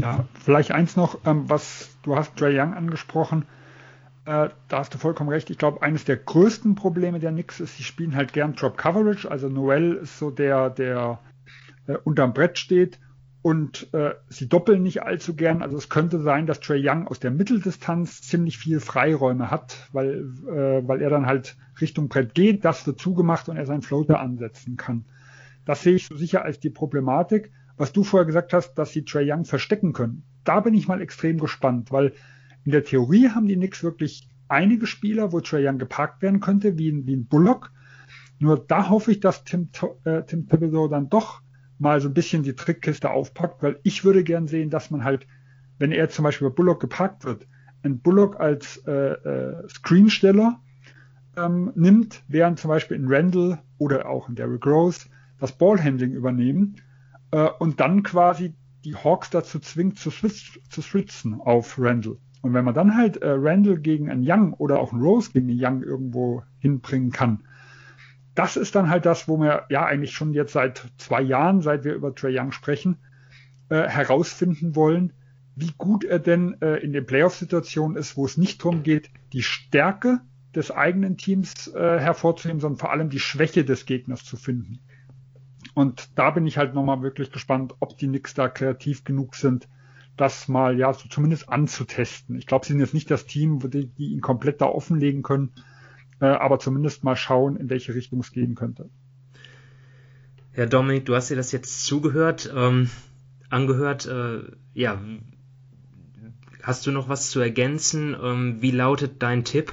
Ja, 0.00 0.24
vielleicht 0.34 0.72
eins 0.72 0.96
noch, 0.96 1.18
ähm, 1.26 1.48
was 1.48 1.90
du 2.02 2.16
hast 2.16 2.36
Trey 2.36 2.58
Young 2.58 2.74
angesprochen. 2.74 3.46
Äh, 4.24 4.50
da 4.68 4.78
hast 4.78 4.94
du 4.94 4.98
vollkommen 4.98 5.30
recht. 5.30 5.50
Ich 5.50 5.58
glaube, 5.58 5.82
eines 5.82 6.04
der 6.04 6.16
größten 6.16 6.74
Probleme 6.74 7.20
der 7.20 7.32
Knicks 7.32 7.60
ist, 7.60 7.76
sie 7.76 7.82
spielen 7.82 8.14
halt 8.14 8.32
gern 8.32 8.54
Drop 8.54 8.76
Coverage. 8.76 9.30
Also 9.30 9.48
Noel 9.48 9.94
ist 9.94 10.18
so 10.18 10.30
der, 10.30 10.70
der 10.70 11.20
äh, 11.86 11.96
unterm 12.04 12.32
Brett 12.32 12.58
steht 12.58 12.98
und 13.42 13.92
äh, 13.94 14.14
sie 14.28 14.48
doppeln 14.48 14.82
nicht 14.82 15.02
allzu 15.02 15.34
gern. 15.34 15.62
Also 15.62 15.76
es 15.76 15.88
könnte 15.88 16.20
sein, 16.20 16.46
dass 16.46 16.60
Trey 16.60 16.86
Young 16.86 17.08
aus 17.08 17.20
der 17.20 17.30
Mitteldistanz 17.30 18.20
ziemlich 18.22 18.58
viel 18.58 18.80
Freiräume 18.80 19.50
hat, 19.50 19.88
weil, 19.92 20.26
äh, 20.46 20.86
weil 20.86 21.00
er 21.00 21.10
dann 21.10 21.26
halt 21.26 21.56
Richtung 21.80 22.08
Brett 22.08 22.34
geht, 22.34 22.64
das 22.64 22.86
wird 22.86 23.00
zugemacht 23.00 23.48
und 23.48 23.56
er 23.56 23.66
seinen 23.66 23.82
Floater 23.82 24.20
ansetzen 24.20 24.76
kann. 24.76 25.04
Das 25.64 25.82
sehe 25.82 25.94
ich 25.94 26.06
so 26.06 26.16
sicher 26.16 26.44
als 26.44 26.60
die 26.60 26.70
Problematik. 26.70 27.52
Was 27.80 27.94
du 27.94 28.04
vorher 28.04 28.26
gesagt 28.26 28.52
hast, 28.52 28.74
dass 28.74 28.92
sie 28.92 29.06
Trey 29.06 29.32
Young 29.32 29.46
verstecken 29.46 29.94
können, 29.94 30.24
da 30.44 30.60
bin 30.60 30.74
ich 30.74 30.86
mal 30.86 31.00
extrem 31.00 31.38
gespannt, 31.38 31.90
weil 31.90 32.12
in 32.62 32.72
der 32.72 32.84
Theorie 32.84 33.30
haben 33.30 33.46
die 33.46 33.56
Knicks 33.56 33.82
wirklich 33.82 34.28
einige 34.48 34.86
Spieler, 34.86 35.32
wo 35.32 35.40
Trae 35.40 35.66
Young 35.66 35.78
geparkt 35.78 36.20
werden 36.20 36.40
könnte, 36.40 36.76
wie 36.76 36.92
ein, 36.92 37.06
wie 37.06 37.16
ein 37.16 37.26
Bullock. 37.26 37.72
Nur 38.38 38.62
da 38.62 38.90
hoffe 38.90 39.12
ich, 39.12 39.20
dass 39.20 39.44
Tim, 39.44 39.70
äh, 40.04 40.24
Tim 40.24 40.46
Thibodeau 40.46 40.88
dann 40.88 41.08
doch 41.08 41.40
mal 41.78 42.02
so 42.02 42.08
ein 42.08 42.12
bisschen 42.12 42.42
die 42.42 42.54
Trickkiste 42.54 43.08
aufpackt, 43.08 43.62
weil 43.62 43.80
ich 43.82 44.04
würde 44.04 44.24
gern 44.24 44.46
sehen, 44.46 44.68
dass 44.68 44.90
man 44.90 45.02
halt, 45.02 45.26
wenn 45.78 45.90
er 45.90 46.10
zum 46.10 46.24
Beispiel 46.24 46.50
bei 46.50 46.54
Bullock 46.56 46.80
geparkt 46.80 47.24
wird, 47.24 47.46
ein 47.82 48.00
Bullock 48.00 48.38
als 48.38 48.76
äh, 48.86 48.92
äh, 48.92 49.68
Screensteller 49.70 50.60
ähm, 51.34 51.72
nimmt, 51.76 52.24
während 52.28 52.58
zum 52.58 52.68
Beispiel 52.68 52.98
in 52.98 53.06
Randall 53.08 53.62
oder 53.78 54.06
auch 54.06 54.28
in 54.28 54.34
Derrick 54.34 54.66
Rose 54.66 55.08
das 55.38 55.52
Ballhandling 55.56 56.12
übernehmen 56.12 56.76
äh, 57.30 57.48
und 57.58 57.80
dann 57.80 58.02
quasi 58.02 58.54
die 58.84 58.96
Hawks 58.96 59.30
dazu 59.30 59.58
zwingt 59.58 59.98
zu, 59.98 60.10
switch, 60.10 60.60
zu 60.68 60.82
switchen 60.82 61.40
auf 61.40 61.76
Randall. 61.78 62.16
Und 62.42 62.54
wenn 62.54 62.64
man 62.64 62.74
dann 62.74 62.96
halt 62.96 63.18
äh, 63.18 63.30
Randall 63.30 63.78
gegen 63.78 64.10
einen 64.10 64.24
Young 64.26 64.54
oder 64.54 64.80
auch 64.80 64.92
einen 64.92 65.02
Rose 65.02 65.30
gegen 65.32 65.50
einen 65.50 65.62
Young 65.62 65.82
irgendwo 65.82 66.42
hinbringen 66.58 67.12
kann, 67.12 67.44
das 68.34 68.56
ist 68.56 68.74
dann 68.74 68.88
halt 68.88 69.04
das, 69.04 69.28
wo 69.28 69.38
wir 69.38 69.66
ja 69.68 69.84
eigentlich 69.84 70.12
schon 70.12 70.32
jetzt 70.32 70.52
seit 70.52 70.90
zwei 70.96 71.20
Jahren, 71.20 71.60
seit 71.60 71.84
wir 71.84 71.94
über 71.94 72.14
Trey 72.14 72.38
Young 72.38 72.52
sprechen, 72.52 72.96
äh, 73.68 73.86
herausfinden 73.88 74.74
wollen, 74.76 75.12
wie 75.56 75.72
gut 75.76 76.04
er 76.04 76.18
denn 76.18 76.56
äh, 76.62 76.76
in 76.76 76.92
den 76.92 77.04
Playoff-Situationen 77.04 77.96
ist, 77.96 78.16
wo 78.16 78.24
es 78.24 78.36
nicht 78.38 78.60
darum 78.64 78.82
geht, 78.82 79.10
die 79.32 79.42
Stärke 79.42 80.20
des 80.54 80.70
eigenen 80.70 81.16
Teams 81.16 81.68
äh, 81.68 81.98
hervorzuheben, 81.98 82.60
sondern 82.60 82.78
vor 82.78 82.92
allem 82.92 83.10
die 83.10 83.20
Schwäche 83.20 83.64
des 83.64 83.84
Gegners 83.84 84.24
zu 84.24 84.36
finden. 84.36 84.80
Und 85.74 86.10
da 86.16 86.30
bin 86.30 86.46
ich 86.46 86.58
halt 86.58 86.74
nochmal 86.74 87.02
wirklich 87.02 87.30
gespannt, 87.30 87.74
ob 87.80 87.96
die 87.96 88.06
Knicks 88.06 88.34
da 88.34 88.48
kreativ 88.48 89.04
genug 89.04 89.34
sind, 89.34 89.68
das 90.16 90.48
mal 90.48 90.78
ja 90.78 90.92
so 90.92 91.08
zumindest 91.08 91.48
anzutesten. 91.48 92.36
Ich 92.36 92.46
glaube, 92.46 92.66
sie 92.66 92.72
sind 92.72 92.80
jetzt 92.80 92.94
nicht 92.94 93.10
das 93.10 93.26
Team, 93.26 93.58
die, 93.70 93.86
die 93.86 94.12
ihn 94.12 94.20
komplett 94.20 94.60
da 94.60 94.66
offenlegen 94.66 95.22
können, 95.22 95.52
äh, 96.20 96.26
aber 96.26 96.58
zumindest 96.58 97.04
mal 97.04 97.16
schauen, 97.16 97.56
in 97.56 97.70
welche 97.70 97.94
Richtung 97.94 98.20
es 98.20 98.32
gehen 98.32 98.54
könnte. 98.54 98.90
Ja, 100.56 100.66
Dominik, 100.66 101.06
du 101.06 101.14
hast 101.14 101.30
dir 101.30 101.36
das 101.36 101.52
jetzt 101.52 101.84
zugehört, 101.84 102.52
ähm, 102.54 102.90
angehört. 103.50 104.06
Äh, 104.06 104.42
ja, 104.74 105.00
hast 106.62 106.86
du 106.86 106.90
noch 106.90 107.08
was 107.08 107.30
zu 107.30 107.40
ergänzen? 107.40 108.16
Ähm, 108.20 108.60
wie 108.60 108.72
lautet 108.72 109.22
dein 109.22 109.44
Tipp? 109.44 109.72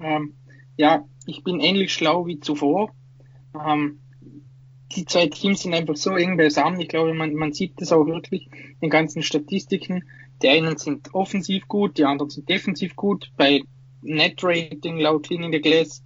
Ähm, 0.00 0.34
ja, 0.76 1.04
ich 1.26 1.42
bin 1.44 1.60
ähnlich 1.60 1.94
schlau 1.94 2.26
wie 2.26 2.40
zuvor. 2.40 2.92
Ähm, 3.54 4.00
die 4.92 5.04
zwei 5.04 5.26
Teams 5.26 5.62
sind 5.62 5.74
einfach 5.74 5.96
so 5.96 6.16
eng 6.16 6.36
beisammen. 6.36 6.80
Ich 6.80 6.88
glaube, 6.88 7.14
man, 7.14 7.34
man 7.34 7.52
sieht 7.52 7.80
das 7.80 7.92
auch 7.92 8.06
wirklich 8.06 8.48
in 8.52 8.76
den 8.82 8.90
ganzen 8.90 9.22
Statistiken. 9.22 10.04
Die 10.42 10.48
einen 10.48 10.76
sind 10.76 11.14
offensiv 11.14 11.66
gut, 11.66 11.98
die 11.98 12.04
anderen 12.04 12.30
sind 12.30 12.48
defensiv 12.48 12.94
gut. 12.94 13.32
Bei 13.36 13.62
Net 14.02 14.38
Rating 14.42 14.98
laut 14.98 15.24
Cleaning 15.24 15.52
the 15.52 15.60
Glass 15.60 16.04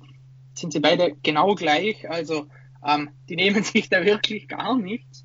sind 0.55 0.73
sie 0.73 0.81
beide 0.81 1.17
genau 1.23 1.55
gleich. 1.55 2.09
Also 2.09 2.47
ähm, 2.87 3.11
die 3.29 3.37
nehmen 3.37 3.63
sich 3.65 3.89
da 3.89 4.05
wirklich 4.05 4.49
gar 4.49 4.77
nichts. 4.79 5.25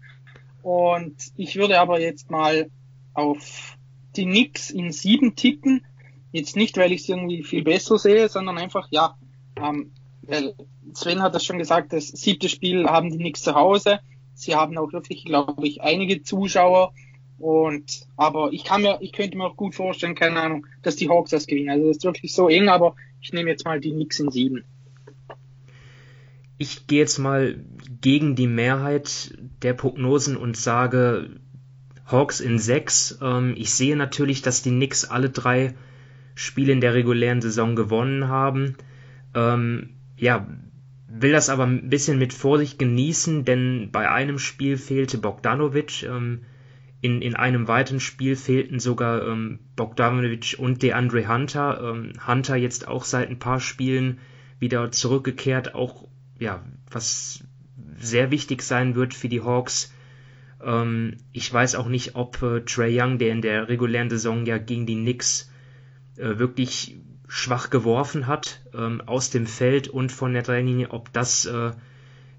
Und 0.62 1.15
ich 1.38 1.55
würde 1.55 1.79
aber 1.79 2.00
jetzt 2.00 2.31
mal 2.31 2.69
auf 3.13 3.77
die 4.15 4.25
Knicks 4.25 4.69
in 4.69 4.91
sieben 4.91 5.35
tippen. 5.35 5.85
Jetzt 6.31 6.55
nicht, 6.55 6.77
weil 6.77 6.91
ich 6.91 7.01
es 7.01 7.09
irgendwie 7.09 7.43
viel 7.43 7.63
besser 7.63 7.97
sehe, 7.97 8.27
sondern 8.27 8.57
einfach, 8.57 8.88
ja, 8.91 9.17
ähm, 9.57 9.91
Sven 10.94 11.22
hat 11.22 11.36
das 11.36 11.46
schon 11.46 11.58
gesagt, 11.58 11.94
das 11.94 12.08
siebte 12.08 12.50
Spiel 12.50 12.86
haben 12.86 13.12
die 13.12 13.17
nichts 13.17 13.44
zu 13.44 13.55
Hause. 13.55 14.00
Sie 14.34 14.55
haben 14.55 14.77
auch 14.77 14.91
wirklich, 14.94 15.25
glaube 15.25 15.67
ich, 15.67 15.82
einige 15.82 16.24
Zuschauer. 16.24 16.94
Und, 17.38 18.08
aber 18.15 18.53
ich 18.53 18.63
kann 18.63 18.82
mir, 18.82 18.98
ich 19.01 19.12
könnte 19.12 19.38
mir 19.38 19.46
auch 19.46 19.58
gut 19.58 19.75
vorstellen, 19.75 20.15
keine 20.15 20.41
Ahnung, 20.41 20.67
dass 20.82 20.96
die 20.96 21.10
Hawks 21.10 21.32
das 21.32 21.48
gewinnen. 21.48 21.70
Also 21.70 21.88
das 21.88 21.98
ist 21.98 22.03
wirklich 22.03 22.34
so 22.34 22.48
eng, 22.48 22.70
aber 22.70 22.96
ich 23.22 23.34
nehme 23.34 23.50
jetzt 23.50 23.65
mal 23.65 23.79
die 23.79 23.91
Knicks 23.91 24.20
in 24.20 24.32
sieben. 24.32 24.63
Ich 26.58 26.88
gehe 26.88 27.00
jetzt 27.00 27.17
mal 27.17 27.60
gegen 28.01 28.36
die 28.36 28.48
Mehrheit 28.48 29.38
der 29.62 29.74
Prognosen 29.74 30.38
und 30.38 30.55
sage 30.55 31.41
Hawks 32.05 32.39
in 32.39 32.60
sechs. 32.60 33.17
Ähm, 33.22 33.55
ich 33.58 33.74
sehe 33.74 33.98
natürlich, 33.98 34.41
dass 34.41 34.62
die 34.62 34.70
Knicks 34.70 35.03
alle 35.03 35.29
drei 35.29 35.74
Spiele 36.36 36.72
in 36.72 36.82
der 36.82 36.94
regulären 36.94 37.41
Saison 37.41 37.75
gewonnen 37.75 38.29
haben. 38.29 38.77
Ähm, 39.34 39.96
ja, 40.17 40.48
will 41.07 41.31
das 41.31 41.50
aber 41.50 41.65
ein 41.65 41.89
bisschen 41.89 42.17
mit 42.17 42.34
Vorsicht 42.34 42.79
genießen, 42.79 43.45
denn 43.45 43.89
bei 43.91 44.10
einem 44.10 44.39
Spiel 44.39 44.77
fehlte 44.77 45.17
Bogdanovic. 45.17 46.03
Ähm, 46.03 46.41
in, 47.01 47.22
in 47.22 47.36
einem 47.36 47.67
weiteren 47.67 48.00
Spiel 48.00 48.36
fehlten 48.36 48.79
sogar 48.79 49.27
ähm, 49.27 49.60
Bogdanovic 49.75 50.55
und 50.57 50.81
DeAndre 50.81 51.27
Hunter. 51.27 51.93
Ähm, 51.93 52.13
Hunter 52.25 52.55
jetzt 52.55 52.88
auch 52.88 53.05
seit 53.05 53.29
ein 53.29 53.38
paar 53.38 53.60
Spielen 53.60 54.19
wieder 54.60 54.91
zurückgekehrt, 54.91 55.75
auch 55.75 56.07
ja, 56.39 56.63
was 56.89 57.43
sehr 57.98 58.31
wichtig 58.31 58.62
sein 58.63 58.95
wird 58.95 59.13
für 59.13 59.29
die 59.29 59.41
Hawks. 59.41 59.93
Ähm, 60.63 61.17
ich 61.31 61.51
weiß 61.53 61.75
auch 61.75 61.88
nicht, 61.88 62.15
ob 62.15 62.41
äh, 62.41 62.62
Trey 62.62 63.00
Young, 63.00 63.19
der 63.19 63.31
in 63.31 63.41
der 63.41 63.69
regulären 63.69 64.10
Saison 64.10 64.45
ja 64.45 64.57
gegen 64.57 64.86
die 64.86 64.95
Knicks 64.95 65.51
äh, 66.17 66.39
wirklich 66.39 66.98
schwach 67.36 67.70
geworfen 67.70 68.27
hat 68.27 68.62
ähm, 68.74 69.01
aus 69.06 69.30
dem 69.30 69.46
Feld 69.46 69.89
und 69.89 70.10
von 70.10 70.32
der 70.32 70.42
Dreilinie, 70.42 70.92
ob 70.92 71.12
das 71.12 71.46
äh, 71.46 71.72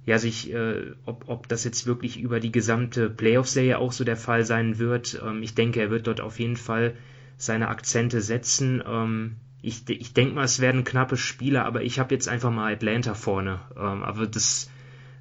ja 0.07 0.19
sich, 0.19 0.51
äh, 0.55 0.93
ob, 1.05 1.25
ob 1.29 1.49
das 1.49 1.65
jetzt 1.65 1.87
wirklich 1.87 2.19
über 2.19 2.41
die 2.41 2.51
gesamte 2.51 3.11
Playoff-Serie 3.11 3.79
auch 3.79 3.93
so 3.93 4.05
der 4.05 4.17
Fall 4.17 4.47
sein 4.47 4.79
wird. 4.79 5.21
Ähm, 5.23 5.43
ich 5.43 5.55
denke, 5.55 5.81
er 5.81 5.91
wird 5.91 6.07
dort 6.07 6.23
auf 6.23 6.41
jeden 6.41 6.57
Fall 6.57 6.95
seine 7.37 7.69
Akzente 7.69 8.23
setzen. 8.23 8.83
Ähm, 8.87 9.37
ich, 9.61 9.87
ich 9.91 10.15
denke 10.15 10.35
mal, 10.35 10.45
es 10.45 10.61
werden 10.61 10.85
knappe 10.85 11.19
Spiele, 11.19 11.67
aber 11.67 11.83
ich 11.83 11.99
habe 11.99 12.15
jetzt 12.15 12.29
einfach 12.29 12.51
mal 12.51 12.73
Atlanta 12.73 13.13
vorne. 13.13 13.61
Ähm, 13.77 14.03
aber 14.03 14.27
das 14.27 14.71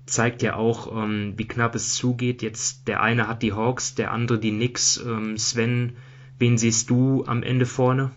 zeigt 0.06 0.42
ja 0.42 0.56
auch, 0.56 1.04
ähm, 1.04 1.34
wie 1.36 1.50
knapp 1.50 1.76
es 1.76 1.96
zugeht. 1.96 2.42
Jetzt 2.42 2.88
der 2.88 3.02
eine 3.02 3.28
hat 3.28 3.44
die 3.44 3.52
Hawks, 3.52 3.94
der 3.96 4.12
andere 4.12 4.40
die 4.40 4.52
Knicks. 4.52 5.04
Ähm, 5.06 5.38
Sven, 5.38 5.98
wen 6.40 6.58
siehst 6.58 6.90
du 6.90 7.26
am 7.26 7.44
Ende 7.44 7.66
vorne? 7.66 8.12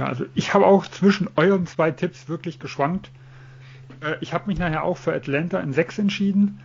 Ja, 0.00 0.06
also 0.06 0.24
ich 0.34 0.54
habe 0.54 0.66
auch 0.66 0.86
zwischen 0.86 1.28
euren 1.36 1.66
zwei 1.66 1.90
Tipps 1.90 2.26
wirklich 2.26 2.58
geschwankt. 2.58 3.10
Äh, 4.00 4.14
ich 4.22 4.32
habe 4.32 4.46
mich 4.46 4.58
nachher 4.58 4.82
auch 4.82 4.96
für 4.96 5.12
Atlanta 5.12 5.60
in 5.60 5.74
6 5.74 5.98
entschieden. 5.98 6.60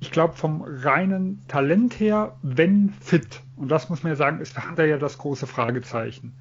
Ich 0.00 0.10
glaube, 0.10 0.32
vom 0.32 0.64
reinen 0.66 1.46
Talent 1.48 2.00
her, 2.00 2.34
wenn 2.40 2.88
fit, 2.88 3.42
und 3.56 3.70
das 3.70 3.90
muss 3.90 4.02
man 4.02 4.12
ja 4.12 4.16
sagen, 4.16 4.40
ist 4.40 4.56
dahinter 4.56 4.86
ja 4.86 4.96
das 4.96 5.18
große 5.18 5.46
Fragezeichen. 5.46 6.32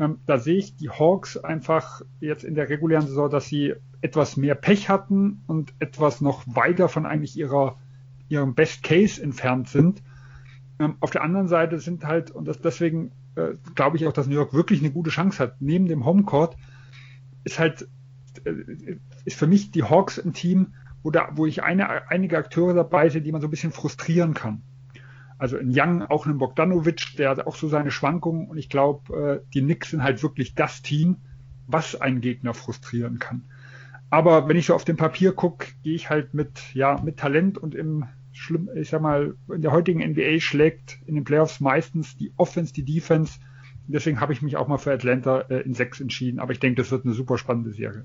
Ähm, 0.00 0.18
da 0.26 0.38
sehe 0.38 0.56
ich 0.56 0.74
die 0.74 0.90
Hawks 0.90 1.36
einfach 1.36 2.02
jetzt 2.18 2.42
in 2.42 2.56
der 2.56 2.68
regulären 2.68 3.06
Saison, 3.06 3.30
dass 3.30 3.46
sie 3.46 3.74
etwas 4.00 4.36
mehr 4.36 4.56
Pech 4.56 4.88
hatten 4.88 5.44
und 5.46 5.72
etwas 5.78 6.20
noch 6.20 6.42
weiter 6.48 6.88
von 6.88 7.06
eigentlich 7.06 7.38
ihrer, 7.38 7.78
ihrem 8.28 8.56
Best 8.56 8.82
Case 8.82 9.22
entfernt 9.22 9.68
sind. 9.68 10.02
Ähm, 10.80 10.96
auf 10.98 11.12
der 11.12 11.22
anderen 11.22 11.46
Seite 11.46 11.78
sind 11.78 12.04
halt, 12.04 12.32
und 12.32 12.48
deswegen 12.64 13.12
äh, 13.36 13.54
glaube 13.74 13.96
ich 13.96 14.06
auch, 14.06 14.12
dass 14.12 14.26
New 14.26 14.34
York 14.34 14.52
wirklich 14.52 14.80
eine 14.80 14.90
gute 14.90 15.10
Chance 15.10 15.38
hat, 15.38 15.60
neben 15.60 15.86
dem 15.86 16.04
Homecourt, 16.04 16.56
ist 17.44 17.58
halt, 17.58 17.88
äh, 18.44 18.96
ist 19.24 19.38
für 19.38 19.46
mich 19.46 19.70
die 19.70 19.84
Hawks 19.84 20.18
ein 20.18 20.32
Team, 20.32 20.74
wo, 21.02 21.10
da, 21.10 21.28
wo 21.34 21.46
ich 21.46 21.62
eine, 21.62 22.10
einige 22.10 22.38
Akteure 22.38 22.74
dabei 22.74 23.08
sehe, 23.08 23.22
die 23.22 23.32
man 23.32 23.40
so 23.40 23.48
ein 23.48 23.50
bisschen 23.50 23.72
frustrieren 23.72 24.34
kann. 24.34 24.62
Also 25.36 25.56
in 25.56 25.70
Young 25.74 26.02
auch 26.02 26.26
einen 26.26 26.38
Bogdanovic, 26.38 27.16
der 27.18 27.30
hat 27.30 27.46
auch 27.46 27.56
so 27.56 27.68
seine 27.68 27.90
Schwankungen 27.90 28.48
und 28.48 28.56
ich 28.56 28.68
glaube, 28.68 29.42
äh, 29.44 29.50
die 29.52 29.60
Knicks 29.60 29.90
sind 29.90 30.02
halt 30.02 30.22
wirklich 30.22 30.54
das 30.54 30.82
Team, 30.82 31.16
was 31.66 32.00
einen 32.00 32.20
Gegner 32.20 32.54
frustrieren 32.54 33.18
kann. 33.18 33.44
Aber 34.10 34.48
wenn 34.48 34.56
ich 34.56 34.66
so 34.66 34.74
auf 34.74 34.84
dem 34.84 34.96
Papier 34.96 35.32
gucke, 35.32 35.66
gehe 35.82 35.94
ich 35.94 36.08
halt 36.08 36.34
mit, 36.34 36.72
ja, 36.72 37.00
mit 37.02 37.18
Talent 37.18 37.58
und 37.58 37.74
im 37.74 38.06
schlimm, 38.34 38.68
ich 38.74 38.90
sag 38.90 39.00
mal, 39.00 39.34
in 39.52 39.62
der 39.62 39.72
heutigen 39.72 40.00
NBA 40.00 40.40
schlägt 40.40 40.98
in 41.06 41.14
den 41.14 41.24
Playoffs 41.24 41.60
meistens 41.60 42.16
die 42.16 42.32
Offense, 42.36 42.72
die 42.72 42.84
Defense. 42.84 43.38
Deswegen 43.86 44.20
habe 44.20 44.32
ich 44.32 44.42
mich 44.42 44.56
auch 44.56 44.68
mal 44.68 44.78
für 44.78 44.92
Atlanta 44.92 45.40
äh, 45.42 45.60
in 45.60 45.74
sechs 45.74 46.00
entschieden. 46.00 46.40
Aber 46.40 46.52
ich 46.52 46.60
denke, 46.60 46.82
das 46.82 46.90
wird 46.90 47.04
eine 47.04 47.14
super 47.14 47.38
spannende 47.38 47.72
Serie. 47.72 48.04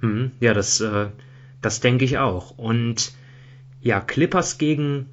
Hm, 0.00 0.32
ja, 0.40 0.52
das, 0.52 0.80
äh, 0.80 1.08
das 1.60 1.80
denke 1.80 2.04
ich 2.04 2.18
auch. 2.18 2.56
Und 2.58 3.12
ja, 3.80 4.00
Clippers 4.00 4.58
gegen 4.58 5.06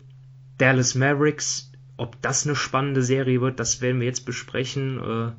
Dallas 0.58 0.96
Mavericks, 0.96 1.72
ob 1.96 2.22
das 2.22 2.46
eine 2.46 2.56
spannende 2.56 3.02
Serie 3.02 3.42
wird, 3.42 3.60
das 3.60 3.82
werden 3.82 4.00
wir 4.00 4.08
jetzt 4.08 4.26
besprechen, 4.26 5.00
äh, 5.00 5.32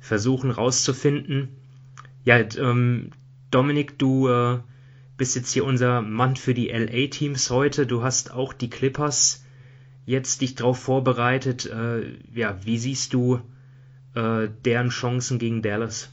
versuchen 0.00 0.50
rauszufinden. 0.50 1.48
Ja, 2.24 2.38
ähm, 2.38 3.10
Dominik, 3.50 3.98
du 3.98 4.28
äh, 4.28 4.58
bist 5.16 5.36
jetzt 5.36 5.52
hier 5.52 5.64
unser 5.64 6.02
Mann 6.02 6.36
für 6.36 6.54
die 6.54 6.68
LA-Teams 6.68 7.50
heute. 7.50 7.86
Du 7.86 8.02
hast 8.02 8.32
auch 8.32 8.52
die 8.52 8.70
Clippers 8.70 9.44
jetzt 10.06 10.40
dich 10.40 10.54
darauf 10.54 10.78
vorbereitet. 10.78 11.66
Äh, 11.66 12.16
ja, 12.34 12.58
wie 12.64 12.78
siehst 12.78 13.14
du 13.14 13.40
äh, 14.14 14.48
deren 14.64 14.90
Chancen 14.90 15.38
gegen 15.38 15.62
Dallas? 15.62 16.10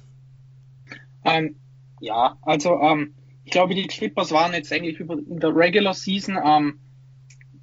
Ähm, 1.25 1.55
ja, 1.99 2.37
also 2.41 2.79
ähm, 2.79 3.13
ich 3.43 3.51
glaube, 3.51 3.75
die 3.75 3.87
Clippers 3.87 4.31
waren 4.31 4.53
jetzt 4.53 4.71
eigentlich 4.71 4.99
über, 4.99 5.17
in 5.17 5.39
der 5.39 5.55
Regular 5.55 5.93
Season 5.93 6.37
ähm, 6.43 6.79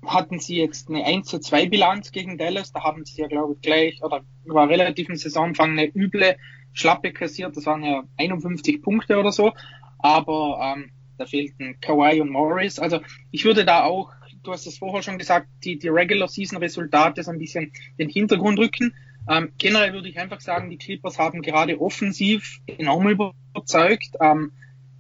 hatten 0.07 0.39
sie 0.39 0.57
jetzt 0.57 0.89
eine 0.89 1.05
1 1.05 1.27
zu 1.27 1.39
2 1.39 1.69
Bilanz 1.69 2.13
gegen 2.13 2.39
Dallas. 2.39 2.73
Da 2.73 2.83
haben 2.83 3.05
sie 3.05 3.21
ja, 3.21 3.29
glaube 3.29 3.55
ich, 3.55 3.61
gleich, 3.61 4.03
oder 4.03 4.23
war 4.45 4.69
relativ 4.69 5.09
im 5.09 5.17
Saisonfang 5.17 5.73
eine 5.73 5.87
üble 5.87 6.37
Schlappe 6.73 7.13
kassiert. 7.13 7.57
Das 7.57 7.67
waren 7.67 7.83
ja 7.83 8.05
51 8.17 8.83
Punkte 8.83 9.19
oder 9.19 9.33
so. 9.33 9.53
Aber 9.99 10.77
ähm, 10.77 10.91
da 11.19 11.27
fehlten 11.27 11.79
Kawhi 11.81 12.21
und 12.21 12.31
Morris. 12.31 12.79
Also 12.79 13.01
ich 13.31 13.45
würde 13.45 13.65
da 13.65 13.85
auch, 13.85 14.13
du 14.43 14.53
hast 14.53 14.67
es 14.67 14.79
vorher 14.79 15.03
schon 15.03 15.19
gesagt, 15.19 15.49
die, 15.65 15.79
die 15.79 15.89
Regular 15.89 16.29
Season 16.29 16.59
Resultate 16.59 17.23
so 17.23 17.31
ein 17.31 17.39
bisschen 17.39 17.73
den 17.99 18.09
Hintergrund 18.09 18.59
rücken. 18.59 18.95
Ähm, 19.29 19.53
generell 19.59 19.93
würde 19.93 20.09
ich 20.09 20.19
einfach 20.19 20.41
sagen, 20.41 20.71
die 20.71 20.79
Clippers 20.79 21.19
haben 21.19 21.43
gerade 21.43 21.81
offensiv 21.81 22.61
enorm 22.67 23.09
überzeugt. 23.09 24.17
Ähm, 24.21 24.53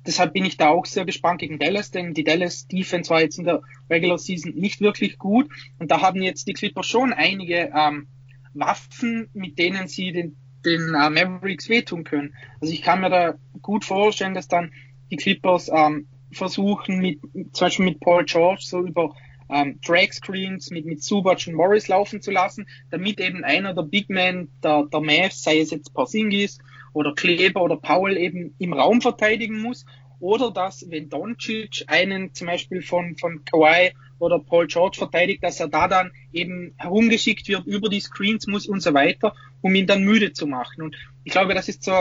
deshalb 0.07 0.35
bin 0.35 0.44
ich 0.44 0.57
da 0.57 0.68
auch 0.68 0.87
sehr 0.87 1.04
gespannt 1.04 1.40
gegen 1.40 1.59
Dallas, 1.59 1.90
denn 1.90 2.14
die 2.14 2.24
Dallas 2.24 2.66
Defense 2.66 3.11
war 3.11 3.22
jetzt 3.22 3.38
in 3.38 3.44
der 3.44 3.62
Regular 3.88 4.18
Season 4.18 4.54
nicht 4.54 4.81
wirklich 4.81 5.18
gut 5.18 5.48
und 5.78 5.90
da 5.90 6.02
haben 6.02 6.22
jetzt 6.22 6.46
die 6.46 6.52
Clippers 6.52 6.87
schon 6.87 7.12
einige 7.12 7.72
ähm, 7.74 8.09
Waffen, 8.54 9.31
mit 9.33 9.59
denen 9.59 9.88
sie 9.88 10.12
den, 10.12 10.37
den 10.64 10.94
äh, 10.94 11.11
Mavericks 11.11 11.68
wehtun 11.68 12.04
können. 12.04 12.35
Also 12.61 12.72
ich 12.72 12.83
kann 12.83 13.00
mir 13.00 13.11
da 13.11 13.35
gut 13.62 13.85
vorstellen, 13.85 14.35
dass 14.35 14.48
dann 14.48 14.72
die 15.11 15.16
Clippers 15.16 15.71
ähm, 15.73 16.07
versuchen, 16.33 16.99
mit, 16.99 17.21
zum 17.53 17.66
Beispiel 17.66 17.85
mit 17.87 18.01
Paul 18.01 18.25
George 18.25 18.62
so 18.62 18.81
über 18.81 19.14
ähm, 19.51 19.79
Drag 19.85 20.12
Screens 20.12 20.71
mit, 20.71 20.85
mit 20.85 21.03
Subac 21.03 21.47
und 21.47 21.55
Morris 21.55 21.88
laufen 21.88 22.21
zu 22.21 22.31
lassen, 22.31 22.66
damit 22.90 23.21
eben 23.21 23.44
einer 23.44 23.75
der 23.75 23.83
Big 23.83 24.11
Men 24.11 24.49
der, 24.62 24.85
der 24.92 25.01
Mavs, 25.01 25.42
sei 25.42 25.61
es 25.61 25.71
jetzt 25.71 25.94
Porzingis 25.94 26.59
oder 26.92 27.14
Kleber 27.14 27.62
oder 27.62 27.77
Powell 27.77 28.16
eben 28.16 28.55
im 28.59 28.73
Raum 28.73 29.01
verteidigen 29.01 29.61
muss 29.61 29.85
oder 30.21 30.51
dass, 30.51 30.85
wenn 30.90 31.09
Doncic 31.09 31.85
einen 31.87 32.35
zum 32.35 32.49
Beispiel 32.49 32.83
von, 32.83 33.16
von 33.16 33.44
Kawhi 33.44 33.92
oder 34.18 34.40
Paul 34.40 34.66
George 34.66 34.99
verteidigt, 34.99 35.44
dass 35.44 35.61
er 35.61 35.68
da 35.68 35.87
dann 35.87 36.11
eben 36.33 36.75
herumgeschickt 36.77 37.49
wird, 37.49 37.66
über 37.66 37.88
die 37.88 38.01
Screens 38.01 38.47
muss 38.47 38.66
und 38.66 38.83
so 38.83 38.92
weiter, 38.94 39.35
um 39.61 39.75
ihn 39.75 39.87
dann 39.87 40.03
müde 40.03 40.33
zu 40.33 40.47
machen. 40.47 40.83
Und 40.83 40.97
ich 41.23 41.33
glaube, 41.33 41.55
das 41.55 41.68
ist 41.68 41.85
so 41.85 41.92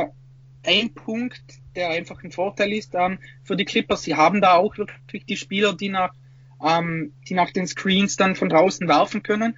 ein 0.68 0.94
Punkt, 0.94 1.42
der 1.76 1.90
einfach 1.90 2.24
ein 2.24 2.32
Vorteil 2.32 2.74
ist 2.74 2.94
ähm, 2.94 3.20
für 3.44 3.56
die 3.56 3.66
Clippers. 3.66 4.04
Sie 4.04 4.16
haben 4.16 4.42
da 4.42 4.56
auch 4.56 4.78
wirklich 4.78 5.26
die 5.26 5.38
Spieler, 5.38 5.74
die 5.74 5.90
nach, 5.90 6.14
ähm, 6.64 7.14
die 7.28 7.34
nach 7.34 7.52
den 7.52 7.68
Screens 7.68 8.18
dann 8.18 8.36
von 8.36 8.50
draußen 8.50 8.88
werfen 8.88 9.24
können. 9.24 9.58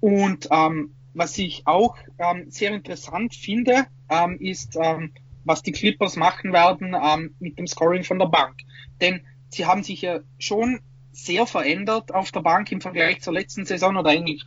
Und 0.00 0.48
ähm, 0.50 0.94
was 1.12 1.36
ich 1.38 1.66
auch 1.66 1.98
ähm, 2.18 2.50
sehr 2.50 2.72
interessant 2.72 3.34
finde, 3.34 3.86
ähm, 4.08 4.38
ist, 4.40 4.76
ähm, 4.80 5.12
was 5.44 5.62
die 5.62 5.72
Clippers 5.72 6.16
machen 6.16 6.52
werden 6.52 6.94
mit 7.38 7.58
dem 7.58 7.66
Scoring 7.66 8.04
von 8.04 8.18
der 8.18 8.26
Bank. 8.26 8.56
Denn 9.00 9.22
sie 9.48 9.64
haben 9.64 9.82
sich 9.82 10.02
ja 10.02 10.20
schon 10.38 10.80
sehr 11.12 11.46
verändert 11.46 12.12
auf 12.14 12.30
der 12.30 12.40
Bank 12.40 12.70
im 12.70 12.82
Vergleich 12.82 13.22
zur 13.22 13.32
letzten 13.32 13.64
Saison 13.64 13.96
oder 13.96 14.10
eigentlich 14.10 14.44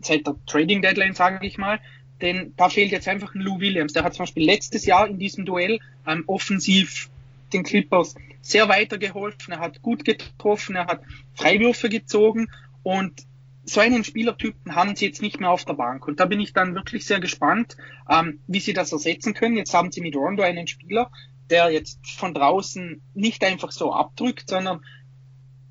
seit 0.00 0.26
der 0.26 0.34
Trading 0.46 0.82
Deadline, 0.82 1.14
sage 1.14 1.46
ich 1.46 1.56
mal. 1.56 1.80
Denn 2.24 2.54
da 2.56 2.70
fehlt 2.70 2.90
jetzt 2.90 3.06
einfach 3.06 3.34
ein 3.34 3.42
Lou 3.42 3.60
Williams. 3.60 3.92
Der 3.92 4.02
hat 4.02 4.14
zum 4.14 4.22
Beispiel 4.22 4.46
letztes 4.46 4.86
Jahr 4.86 5.06
in 5.06 5.18
diesem 5.18 5.44
Duell 5.44 5.78
ähm, 6.06 6.24
offensiv 6.26 7.10
den 7.52 7.64
Clippers 7.64 8.14
sehr 8.40 8.70
weitergeholfen. 8.70 9.52
Er 9.52 9.60
hat 9.60 9.82
gut 9.82 10.06
getroffen, 10.06 10.74
er 10.74 10.86
hat 10.86 11.02
Freiwürfe 11.34 11.90
gezogen 11.90 12.48
und 12.82 13.26
so 13.66 13.80
einen 13.80 14.04
Spielertypen 14.04 14.74
haben 14.74 14.96
sie 14.96 15.04
jetzt 15.04 15.20
nicht 15.20 15.38
mehr 15.38 15.50
auf 15.50 15.66
der 15.66 15.74
Bank. 15.74 16.08
Und 16.08 16.18
da 16.18 16.24
bin 16.24 16.40
ich 16.40 16.54
dann 16.54 16.74
wirklich 16.74 17.04
sehr 17.04 17.20
gespannt, 17.20 17.76
ähm, 18.10 18.40
wie 18.46 18.60
sie 18.60 18.72
das 18.72 18.90
ersetzen 18.92 19.34
können. 19.34 19.58
Jetzt 19.58 19.74
haben 19.74 19.92
sie 19.92 20.00
mit 20.00 20.16
Rondo 20.16 20.42
einen 20.42 20.66
Spieler, 20.66 21.10
der 21.50 21.70
jetzt 21.70 21.98
von 22.10 22.32
draußen 22.32 23.02
nicht 23.12 23.44
einfach 23.44 23.70
so 23.70 23.92
abdrückt, 23.92 24.48
sondern 24.48 24.82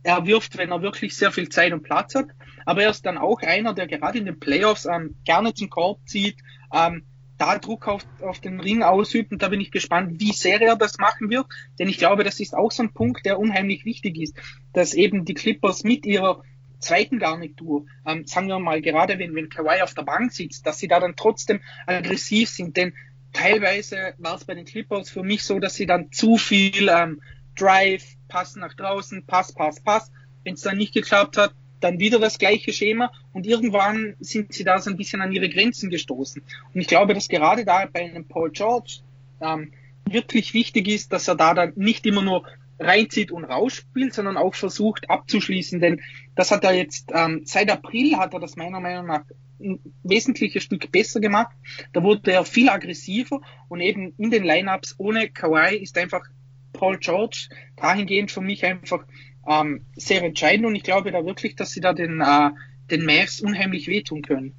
er 0.03 0.27
wirft, 0.27 0.57
wenn 0.57 0.71
er 0.71 0.83
wirklich 0.83 1.15
sehr 1.15 1.31
viel 1.31 1.49
Zeit 1.49 1.73
und 1.73 1.81
Platz 1.81 2.13
hat. 2.13 2.27
Aber 2.65 2.83
er 2.83 2.89
ist 2.89 3.05
dann 3.05 3.17
auch 3.17 3.41
einer, 3.41 3.73
der 3.73 3.87
gerade 3.87 4.17
in 4.17 4.25
den 4.25 4.39
Playoffs 4.39 4.85
ähm, 4.85 5.15
gerne 5.25 5.53
zum 5.53 5.69
Korb 5.69 5.99
zieht, 6.07 6.37
ähm, 6.73 7.03
da 7.37 7.57
Druck 7.57 7.87
auf, 7.87 8.05
auf 8.21 8.39
den 8.39 8.59
Ring 8.59 8.83
ausübt. 8.83 9.31
Und 9.31 9.41
da 9.41 9.49
bin 9.49 9.61
ich 9.61 9.71
gespannt, 9.71 10.19
wie 10.19 10.31
sehr 10.31 10.61
er 10.61 10.75
das 10.75 10.97
machen 10.97 11.29
wird. 11.29 11.47
Denn 11.79 11.89
ich 11.89 11.97
glaube, 11.97 12.23
das 12.23 12.39
ist 12.39 12.55
auch 12.55 12.71
so 12.71 12.83
ein 12.83 12.93
Punkt, 12.93 13.25
der 13.25 13.39
unheimlich 13.39 13.85
wichtig 13.85 14.17
ist, 14.17 14.35
dass 14.71 14.93
eben 14.93 15.25
die 15.25 15.33
Clippers 15.33 15.83
mit 15.83 16.05
ihrer 16.05 16.43
zweiten 16.79 17.17
Garnitur, 17.17 17.85
ähm, 18.05 18.25
sagen 18.27 18.47
wir 18.47 18.59
mal, 18.59 18.81
gerade 18.81 19.17
wenn, 19.17 19.35
wenn 19.35 19.49
Kawhi 19.49 19.81
auf 19.81 19.93
der 19.93 20.03
Bank 20.03 20.31
sitzt, 20.31 20.67
dass 20.67 20.79
sie 20.79 20.87
da 20.87 20.99
dann 20.99 21.15
trotzdem 21.15 21.61
aggressiv 21.87 22.49
sind. 22.49 22.77
Denn 22.77 22.93
teilweise 23.31 24.13
war 24.17 24.35
es 24.35 24.45
bei 24.45 24.53
den 24.53 24.65
Clippers 24.65 25.09
für 25.09 25.23
mich 25.23 25.43
so, 25.43 25.59
dass 25.59 25.75
sie 25.75 25.85
dann 25.85 26.11
zu 26.11 26.37
viel 26.37 26.89
ähm, 26.89 27.21
Drive, 27.55 28.15
Pass 28.27 28.55
nach 28.55 28.73
draußen, 28.73 29.25
Pass, 29.25 29.53
Pass, 29.53 29.81
Pass. 29.81 30.11
Wenn 30.43 30.55
es 30.55 30.61
dann 30.61 30.77
nicht 30.77 30.93
geklappt 30.93 31.37
hat, 31.37 31.53
dann 31.83 31.99
wieder 31.99 32.19
das 32.19 32.37
gleiche 32.37 32.73
Schema 32.73 33.11
und 33.33 33.45
irgendwann 33.45 34.15
sind 34.19 34.53
sie 34.53 34.63
da 34.63 34.79
so 34.79 34.89
ein 34.89 34.97
bisschen 34.97 35.21
an 35.21 35.31
ihre 35.31 35.49
Grenzen 35.49 35.89
gestoßen. 35.89 36.41
Und 36.73 36.81
ich 36.81 36.87
glaube, 36.87 37.13
dass 37.13 37.27
gerade 37.27 37.65
da 37.65 37.85
bei 37.91 38.01
einem 38.01 38.27
Paul 38.27 38.51
George 38.51 38.99
ähm, 39.41 39.71
wirklich 40.09 40.53
wichtig 40.53 40.87
ist, 40.87 41.13
dass 41.13 41.27
er 41.27 41.35
da 41.35 41.53
dann 41.53 41.73
nicht 41.75 42.05
immer 42.05 42.21
nur 42.21 42.45
reinzieht 42.79 43.31
und 43.31 43.45
rausspielt, 43.45 44.13
sondern 44.13 44.37
auch 44.37 44.55
versucht 44.55 45.09
abzuschließen, 45.09 45.79
denn 45.79 46.01
das 46.35 46.51
hat 46.51 46.63
er 46.63 46.73
jetzt 46.73 47.11
ähm, 47.13 47.41
seit 47.45 47.69
April 47.69 48.17
hat 48.17 48.33
er 48.33 48.39
das 48.39 48.55
meiner 48.55 48.79
Meinung 48.79 49.07
nach 49.07 49.23
ein 49.59 49.79
wesentliches 50.03 50.63
Stück 50.63 50.91
besser 50.91 51.19
gemacht. 51.19 51.55
Da 51.93 52.03
wurde 52.03 52.31
er 52.31 52.43
viel 52.43 52.69
aggressiver 52.69 53.39
und 53.69 53.79
eben 53.79 54.13
in 54.17 54.29
den 54.29 54.43
Lineups 54.43 54.95
ohne 54.97 55.29
Kawhi 55.29 55.77
ist 55.77 55.97
einfach 55.97 56.25
Paul 56.73 56.97
George 56.97 57.47
dahingehend 57.77 58.31
für 58.31 58.41
mich 58.41 58.65
einfach 58.65 59.05
ähm, 59.47 59.85
sehr 59.95 60.23
entscheidend 60.23 60.65
und 60.65 60.75
ich 60.75 60.83
glaube 60.83 61.11
da 61.11 61.25
wirklich, 61.25 61.55
dass 61.55 61.71
sie 61.71 61.81
da 61.81 61.93
den, 61.93 62.21
äh, 62.21 62.51
den 62.91 63.05
Mavs 63.05 63.41
unheimlich 63.41 63.87
wehtun 63.87 64.21
können. 64.21 64.53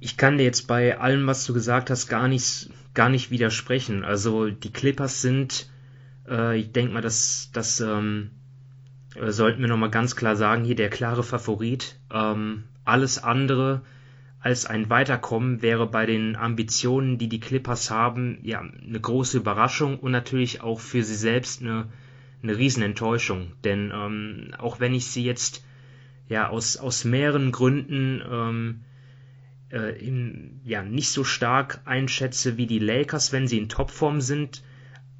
Ich 0.00 0.16
kann 0.16 0.36
dir 0.38 0.44
jetzt 0.44 0.66
bei 0.66 0.98
allem, 0.98 1.26
was 1.26 1.46
du 1.46 1.54
gesagt 1.54 1.90
hast, 1.90 2.08
gar 2.08 2.28
nicht, 2.28 2.70
gar 2.92 3.08
nicht 3.08 3.30
widersprechen. 3.30 4.04
Also 4.04 4.50
die 4.50 4.72
Clippers 4.72 5.22
sind 5.22 5.68
Äh, 6.28 6.58
ich 6.58 6.72
denke 6.72 6.92
mal, 6.92 7.02
dass 7.02 7.50
das 7.52 7.80
ähm, 7.80 8.30
äh, 9.14 9.30
sollten 9.30 9.60
wir 9.60 9.68
nochmal 9.68 9.90
ganz 9.90 10.16
klar 10.16 10.36
sagen, 10.36 10.64
hier 10.64 10.76
der 10.76 10.90
klare 10.90 11.22
Favorit. 11.22 11.98
Ähm, 12.12 12.64
alles 12.84 13.22
andere 13.22 13.82
als 14.40 14.66
ein 14.66 14.90
Weiterkommen 14.90 15.62
wäre 15.62 15.86
bei 15.86 16.04
den 16.06 16.36
Ambitionen, 16.36 17.16
die 17.16 17.28
die 17.28 17.40
Clippers 17.40 17.90
haben, 17.90 18.38
ja 18.42 18.60
eine 18.60 19.00
große 19.00 19.38
Überraschung 19.38 19.98
und 19.98 20.12
natürlich 20.12 20.60
auch 20.60 20.80
für 20.80 21.02
sie 21.02 21.14
selbst 21.14 21.62
eine, 21.62 21.86
eine 22.44 22.56
Riesenenttäuschung. 22.56 23.52
Denn 23.64 23.92
ähm, 23.92 24.54
auch 24.58 24.78
wenn 24.78 24.94
ich 24.94 25.06
sie 25.06 25.24
jetzt 25.24 25.64
ja 26.28 26.48
aus, 26.48 26.76
aus 26.76 27.04
mehreren 27.04 27.50
Gründen 27.50 28.22
ähm, 28.30 28.84
äh, 29.70 29.98
in, 29.98 30.60
ja, 30.64 30.82
nicht 30.82 31.10
so 31.10 31.24
stark 31.24 31.80
einschätze 31.84 32.56
wie 32.56 32.66
die 32.66 32.78
Lakers, 32.78 33.32
wenn 33.32 33.48
sie 33.48 33.58
in 33.58 33.68
Topform 33.68 34.20
sind, 34.20 34.62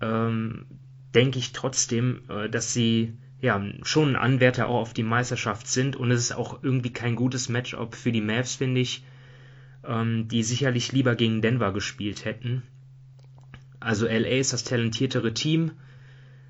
ähm, 0.00 0.66
denke 1.14 1.38
ich 1.38 1.52
trotzdem, 1.52 2.22
äh, 2.28 2.48
dass 2.48 2.72
sie 2.72 3.18
ja 3.40 3.62
schon 3.82 4.10
ein 4.10 4.16
Anwärter 4.16 4.68
auch 4.68 4.80
auf 4.80 4.94
die 4.94 5.02
Meisterschaft 5.02 5.66
sind 5.66 5.96
und 5.96 6.10
es 6.10 6.20
ist 6.20 6.32
auch 6.32 6.62
irgendwie 6.62 6.92
kein 6.92 7.14
gutes 7.14 7.48
Matchup 7.48 7.94
für 7.94 8.12
die 8.12 8.22
Mavs, 8.22 8.56
finde 8.56 8.80
ich, 8.80 9.04
ähm, 9.86 10.28
die 10.28 10.42
sicherlich 10.42 10.92
lieber 10.92 11.14
gegen 11.14 11.42
Denver 11.42 11.72
gespielt 11.72 12.24
hätten. 12.24 12.62
Also 13.80 14.06
LA 14.06 14.38
ist 14.38 14.54
das 14.54 14.64
talentiertere 14.64 15.34
Team. 15.34 15.72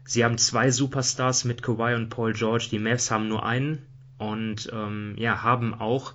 Sie 0.05 0.25
haben 0.25 0.39
zwei 0.39 0.71
Superstars 0.71 1.45
mit 1.45 1.63
Kawhi 1.63 1.95
und 1.95 2.11
Paul 2.11 2.33
George. 2.33 2.69
Die 2.71 2.79
Mavs 2.79 3.11
haben 3.11 3.29
nur 3.29 3.45
einen 3.45 3.87
und 4.19 4.71
ähm, 4.73 5.15
ja 5.19 5.43
haben 5.43 5.75
auch 5.75 6.15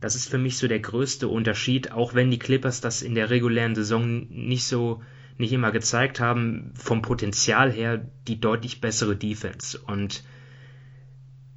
das 0.00 0.14
ist 0.14 0.28
für 0.28 0.38
mich 0.38 0.58
so 0.58 0.68
der 0.68 0.80
größte 0.80 1.28
Unterschied, 1.28 1.92
auch 1.92 2.14
wenn 2.14 2.30
die 2.30 2.38
Clippers 2.38 2.80
das 2.80 3.02
in 3.02 3.14
der 3.14 3.30
regulären 3.30 3.74
Saison 3.74 4.26
nicht 4.28 4.64
so 4.64 5.02
nicht 5.38 5.52
immer 5.52 5.70
gezeigt 5.70 6.18
haben, 6.18 6.72
vom 6.74 7.02
Potenzial 7.02 7.70
her 7.70 8.06
die 8.26 8.40
deutlich 8.40 8.80
bessere 8.80 9.16
Defense. 9.16 9.78
Und 9.78 10.24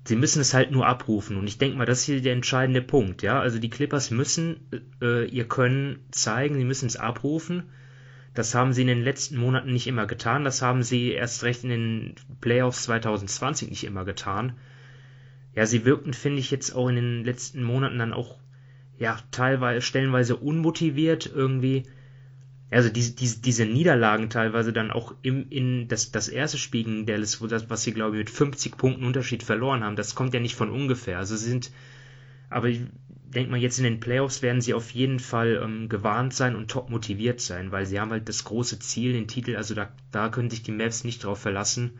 sie 0.03 0.17
müssen 0.17 0.41
es 0.41 0.53
halt 0.53 0.71
nur 0.71 0.85
abrufen. 0.85 1.37
Und 1.37 1.47
ich 1.47 1.59
denke 1.59 1.77
mal, 1.77 1.85
das 1.85 1.99
ist 1.99 2.05
hier 2.05 2.21
der 2.21 2.33
entscheidende 2.33 2.81
Punkt. 2.81 3.21
Ja, 3.21 3.39
also 3.39 3.57
die 3.57 3.69
Clippers 3.69 4.11
müssen 4.11 4.59
äh, 5.01 5.25
ihr 5.29 5.47
Können 5.47 5.99
zeigen, 6.11 6.55
sie 6.55 6.65
müssen 6.65 6.87
es 6.87 6.97
abrufen. 6.97 7.69
Das 8.33 8.53
haben 8.55 8.73
sie 8.73 8.81
in 8.81 8.87
den 8.87 9.03
letzten 9.03 9.37
Monaten 9.37 9.73
nicht 9.73 9.87
immer 9.87 10.05
getan. 10.05 10.43
Das 10.43 10.61
haben 10.61 10.83
sie 10.83 11.11
erst 11.11 11.43
recht 11.43 11.63
in 11.63 11.69
den 11.69 12.15
Playoffs 12.41 12.83
2020 12.83 13.69
nicht 13.69 13.83
immer 13.83 14.05
getan 14.05 14.55
ja, 15.55 15.65
sie 15.65 15.85
wirkten, 15.85 16.13
finde 16.13 16.39
ich, 16.39 16.51
jetzt 16.51 16.75
auch 16.75 16.89
in 16.89 16.95
den 16.95 17.25
letzten 17.25 17.63
Monaten 17.63 17.99
dann 17.99 18.13
auch, 18.13 18.37
ja, 18.97 19.17
teilweise, 19.31 19.81
stellenweise 19.81 20.35
unmotiviert 20.35 21.29
irgendwie. 21.33 21.83
Also 22.71 22.89
diese, 22.89 23.15
diese, 23.15 23.41
diese 23.41 23.65
Niederlagen 23.65 24.29
teilweise 24.29 24.71
dann 24.71 24.91
auch 24.91 25.15
im, 25.23 25.49
in 25.49 25.87
das, 25.87 26.11
das 26.11 26.27
erste 26.27 26.57
Spiel 26.57 26.83
gegen 26.83 27.05
Dallas, 27.05 27.41
wo 27.41 27.47
das, 27.47 27.69
was 27.69 27.83
sie, 27.83 27.93
glaube 27.93 28.15
ich, 28.15 28.19
mit 28.19 28.29
50 28.29 28.77
Punkten 28.77 29.05
Unterschied 29.05 29.41
verloren 29.41 29.83
haben, 29.83 29.95
das 29.95 30.13
kommt 30.13 30.33
ja 30.33 30.39
nicht 30.39 30.55
von 30.55 30.69
ungefähr. 30.69 31.17
Also 31.17 31.35
sie 31.35 31.49
sind, 31.49 31.71
aber 32.49 32.67
ich 32.67 32.81
denke 33.33 33.51
mal, 33.51 33.59
jetzt 33.59 33.77
in 33.77 33.83
den 33.83 33.99
Playoffs 33.99 34.41
werden 34.41 34.61
sie 34.61 34.73
auf 34.73 34.91
jeden 34.91 35.19
Fall 35.19 35.61
ähm, 35.63 35.89
gewarnt 35.89 36.33
sein 36.33 36.55
und 36.55 36.69
top 36.69 36.89
motiviert 36.89 37.41
sein, 37.41 37.71
weil 37.71 37.85
sie 37.85 37.99
haben 37.99 38.11
halt 38.11 38.29
das 38.29 38.43
große 38.43 38.79
Ziel, 38.79 39.13
den 39.13 39.27
Titel, 39.27 39.55
also 39.55 39.75
da, 39.75 39.89
da 40.11 40.29
können 40.29 40.49
sich 40.49 40.63
die 40.63 40.71
Mavs 40.71 41.03
nicht 41.03 41.23
drauf 41.23 41.39
verlassen 41.39 41.99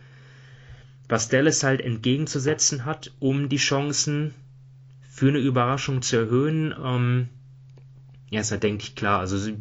was 1.10 1.28
Dallas 1.28 1.64
halt 1.64 1.82
entgegenzusetzen 1.82 2.86
hat, 2.86 3.12
um 3.20 3.50
die 3.50 3.58
Chancen 3.58 4.34
für 5.10 5.28
eine 5.28 5.40
Überraschung 5.40 6.04
zu 6.04 6.18
erhöhen. 6.18 6.74
Ähm, 6.82 7.30
ja, 8.30 8.42
ist 8.42 8.52
halt, 8.52 8.62
denke 8.62 8.84
ich, 8.84 8.96
klar. 8.96 9.20
Also 9.20 9.52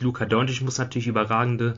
Luka 0.00 0.24
Doncic 0.24 0.62
muss 0.62 0.78
natürlich 0.78 1.06
überragende 1.06 1.74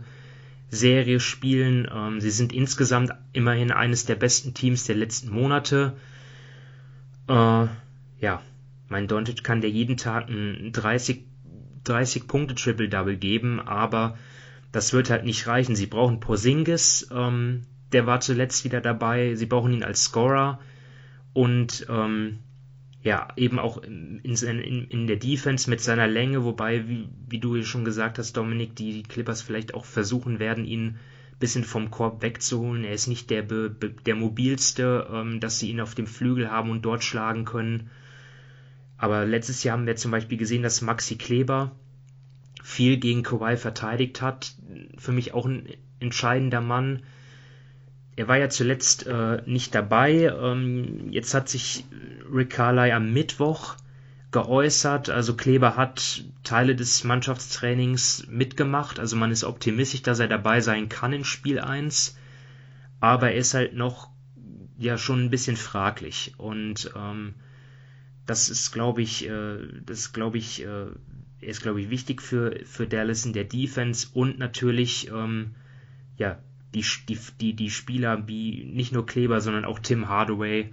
Serie 0.71 1.19
spielen. 1.19 1.91
Ähm, 1.93 2.21
sie 2.21 2.31
sind 2.31 2.53
insgesamt 2.53 3.11
immerhin 3.33 3.73
eines 3.73 4.07
der 4.07 4.15
besten 4.15 4.55
Teams 4.55 4.85
der 4.85 4.95
letzten 4.95 5.31
Monate. 5.31 5.97
Äh, 7.27 7.67
ja, 8.21 8.43
mein 8.91 9.09
Doncic 9.09 9.43
kann 9.43 9.61
dir 9.61 9.71
jeden 9.71 9.97
Tag 9.97 10.29
ein 10.29 10.73
30, 10.73 11.25
30 11.85 12.27
Punkte 12.27 12.55
Triple-Double 12.55 13.17
geben, 13.17 13.61
aber 13.61 14.19
das 14.73 14.93
wird 14.93 15.11
halt 15.11 15.25
nicht 15.25 15.47
reichen. 15.47 15.77
Sie 15.77 15.87
brauchen 15.87 16.21
Porzingis, 16.21 17.09
ähm, 17.13 17.63
der 17.93 18.07
war 18.07 18.21
zuletzt 18.21 18.65
wieder 18.65 18.81
dabei. 18.81 19.35
Sie 19.35 19.47
brauchen 19.47 19.73
ihn 19.73 19.85
als 19.85 20.05
Scorer 20.05 20.61
und 21.33 21.87
ähm, 21.89 22.41
ja, 23.03 23.29
eben 23.37 23.59
auch 23.59 23.79
in, 23.79 24.21
in, 24.23 24.89
in, 24.89 25.07
der 25.07 25.17
Defense 25.17 25.71
mit 25.71 25.81
seiner 25.81 26.07
Länge, 26.07 26.45
wobei, 26.45 26.87
wie, 26.87 27.09
wie 27.29 27.39
du 27.39 27.63
schon 27.63 27.85
gesagt 27.85 28.19
hast, 28.19 28.37
Dominik, 28.37 28.77
die 28.77 29.03
Clippers 29.05 29.41
vielleicht 29.41 29.73
auch 29.73 29.87
versuchen 29.87 30.39
werden, 30.39 30.67
ihn 30.67 30.87
ein 30.89 31.39
bisschen 31.39 31.65
vom 31.65 31.91
Korb 31.91 32.23
wegzuholen. 32.23 32.85
Er 32.85 32.93
ist 32.93 33.07
nicht 33.07 33.31
der, 33.31 33.43
der 33.43 34.15
mobilste, 34.15 35.09
ähm, 35.13 35.41
dass 35.41 35.59
sie 35.59 35.71
ihn 35.71 35.81
auf 35.81 35.95
dem 35.95 36.07
Flügel 36.07 36.51
haben 36.51 36.71
und 36.71 36.83
dort 36.83 37.03
schlagen 37.03 37.45
können. 37.45 37.89
Aber 39.01 39.25
letztes 39.25 39.65
Jahr 39.65 39.77
haben 39.77 39.87
wir 39.87 39.97
zum 39.97 40.11
Beispiel 40.11 40.39
gesehen, 40.39 40.63
dass 40.63 40.83
Maxi 40.83 41.17
Kleber 41.17 41.73
viel 42.63 42.99
gegen 42.99 43.23
Kawhi 43.23 43.57
verteidigt 43.57 44.21
hat. 44.21 44.55
Für 44.99 45.13
mich 45.13 45.33
auch 45.35 45.47
ein 45.47 45.69
entscheidender 46.01 46.61
Mann 46.61 47.03
er 48.21 48.29
war 48.29 48.37
ja 48.37 48.51
zuletzt 48.51 49.07
äh, 49.07 49.41
nicht 49.47 49.75
dabei. 49.75 50.31
Ähm, 50.39 51.11
jetzt 51.11 51.33
hat 51.33 51.49
sich 51.49 51.87
Rick 52.31 52.51
Carly 52.51 52.93
am 52.93 53.15
Mittwoch 53.15 53.77
geäußert. 54.31 55.09
Also 55.09 55.35
Kleber 55.37 55.77
hat 55.77 56.25
Teile 56.43 56.77
des 56.77 57.03
Mannschaftstrainings 57.05 58.27
mitgemacht. 58.29 58.99
Also 58.99 59.17
man 59.17 59.31
ist 59.31 59.43
optimistisch, 59.43 60.03
dass 60.03 60.19
er 60.19 60.29
dabei 60.29 60.61
sein 60.61 60.91
kann 60.91 61.15
in 61.15 61.25
Spiel 61.25 61.61
1. 61.61 62.19
Aber 63.01 63.31
er 63.31 63.39
ist 63.39 63.55
halt 63.55 63.73
noch 63.73 64.11
ja 64.77 64.99
schon 64.99 65.25
ein 65.25 65.31
bisschen 65.31 65.57
fraglich. 65.57 66.35
Und 66.37 66.93
ähm, 66.95 67.35
das 68.31 68.49
ist, 68.49 68.71
glaube 68.71 69.03
ich, 69.03 69.29
äh, 69.29 69.59
das 69.85 70.13
glaube 70.13 70.39
ich, 70.39 70.65
äh, 70.65 70.87
ist, 71.41 71.63
glaube 71.63 71.81
ich, 71.81 71.91
wichtig 71.91 72.23
für, 72.23 72.61
für 72.65 72.87
Dallas 72.87 73.27
in 73.27 73.33
der 73.33 73.43
Defense 73.43 74.07
und 74.15 74.39
natürlich 74.39 75.11
ähm, 75.11 75.57
ja, 76.17 76.39
die, 76.73 76.85
die, 77.41 77.55
die, 77.55 77.71
Spieler 77.71 78.29
wie 78.29 78.63
nicht 78.73 78.93
nur 78.93 79.05
Kleber, 79.05 79.41
sondern 79.41 79.65
auch 79.65 79.81
Tim 79.81 80.09
Hardaway, 80.09 80.73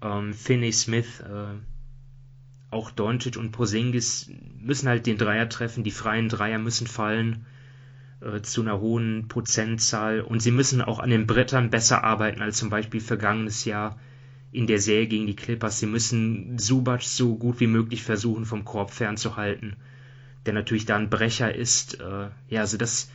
ähm, 0.00 0.32
Finney 0.32 0.72
Smith, 0.72 1.20
äh, 1.20 1.58
auch 2.70 2.90
Doncic 2.90 3.36
und 3.36 3.52
Posingis 3.52 4.30
müssen 4.58 4.88
halt 4.88 5.04
den 5.04 5.18
Dreier 5.18 5.50
treffen, 5.50 5.84
die 5.84 5.90
freien 5.90 6.30
Dreier 6.30 6.58
müssen 6.58 6.86
fallen 6.86 7.44
äh, 8.22 8.40
zu 8.40 8.62
einer 8.62 8.80
hohen 8.80 9.28
Prozentzahl. 9.28 10.22
Und 10.22 10.40
sie 10.40 10.50
müssen 10.50 10.80
auch 10.80 10.98
an 10.98 11.10
den 11.10 11.26
Brettern 11.26 11.68
besser 11.68 12.04
arbeiten 12.04 12.40
als 12.40 12.56
zum 12.56 12.70
Beispiel 12.70 13.02
vergangenes 13.02 13.66
Jahr 13.66 13.98
in 14.52 14.66
der 14.66 14.80
Serie 14.80 15.06
gegen 15.06 15.26
die 15.26 15.36
Clippers. 15.36 15.78
Sie 15.78 15.86
müssen 15.86 16.58
Subac 16.58 17.02
so 17.02 17.36
gut 17.36 17.60
wie 17.60 17.66
möglich 17.66 18.02
versuchen, 18.02 18.44
vom 18.44 18.64
Korb 18.64 18.90
fernzuhalten, 18.90 19.76
der 20.46 20.54
natürlich 20.54 20.86
da 20.86 20.96
ein 20.96 21.10
Brecher 21.10 21.54
ist. 21.54 22.00
Äh, 22.00 22.28
ja, 22.48 22.60
also 22.60 22.76
das, 22.76 23.10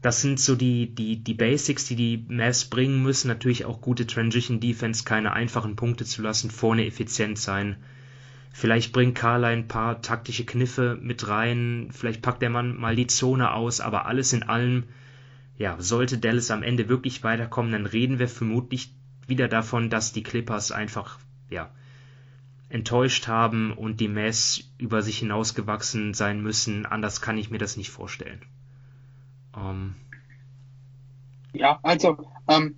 das 0.00 0.20
sind 0.20 0.40
so 0.40 0.56
die, 0.56 0.92
die, 0.92 1.22
die 1.22 1.34
Basics, 1.34 1.86
die 1.86 1.96
die 1.96 2.24
Mavs 2.28 2.64
bringen 2.64 3.02
müssen. 3.02 3.28
Natürlich 3.28 3.64
auch 3.64 3.80
gute 3.80 4.06
Transition 4.06 4.60
Defense, 4.60 5.04
keine 5.04 5.32
einfachen 5.32 5.76
Punkte 5.76 6.04
zu 6.04 6.22
lassen, 6.22 6.50
vorne 6.50 6.86
effizient 6.86 7.38
sein. 7.38 7.76
Vielleicht 8.54 8.92
bringt 8.92 9.14
Carla 9.14 9.48
ein 9.48 9.66
paar 9.66 10.02
taktische 10.02 10.44
Kniffe 10.44 10.98
mit 11.00 11.26
rein, 11.26 11.88
vielleicht 11.90 12.20
packt 12.20 12.42
der 12.42 12.50
Mann 12.50 12.76
mal 12.76 12.94
die 12.94 13.06
Zone 13.06 13.52
aus, 13.52 13.80
aber 13.80 14.04
alles 14.04 14.34
in 14.34 14.42
allem, 14.42 14.84
ja, 15.56 15.80
sollte 15.80 16.18
Dallas 16.18 16.50
am 16.50 16.62
Ende 16.62 16.90
wirklich 16.90 17.24
weiterkommen, 17.24 17.72
dann 17.72 17.86
reden 17.86 18.18
wir 18.18 18.28
vermutlich 18.28 18.92
wieder 19.26 19.48
davon, 19.48 19.90
dass 19.90 20.12
die 20.12 20.22
Clippers 20.22 20.72
einfach, 20.72 21.18
ja, 21.50 21.70
enttäuscht 22.68 23.28
haben 23.28 23.72
und 23.72 24.00
die 24.00 24.08
Mavs 24.08 24.70
über 24.78 25.02
sich 25.02 25.18
hinausgewachsen 25.18 26.14
sein 26.14 26.42
müssen. 26.42 26.86
Anders 26.86 27.20
kann 27.20 27.36
ich 27.36 27.50
mir 27.50 27.58
das 27.58 27.76
nicht 27.76 27.90
vorstellen. 27.90 28.40
Ähm. 29.54 29.94
Ja, 31.52 31.78
also 31.82 32.16
ähm, 32.48 32.76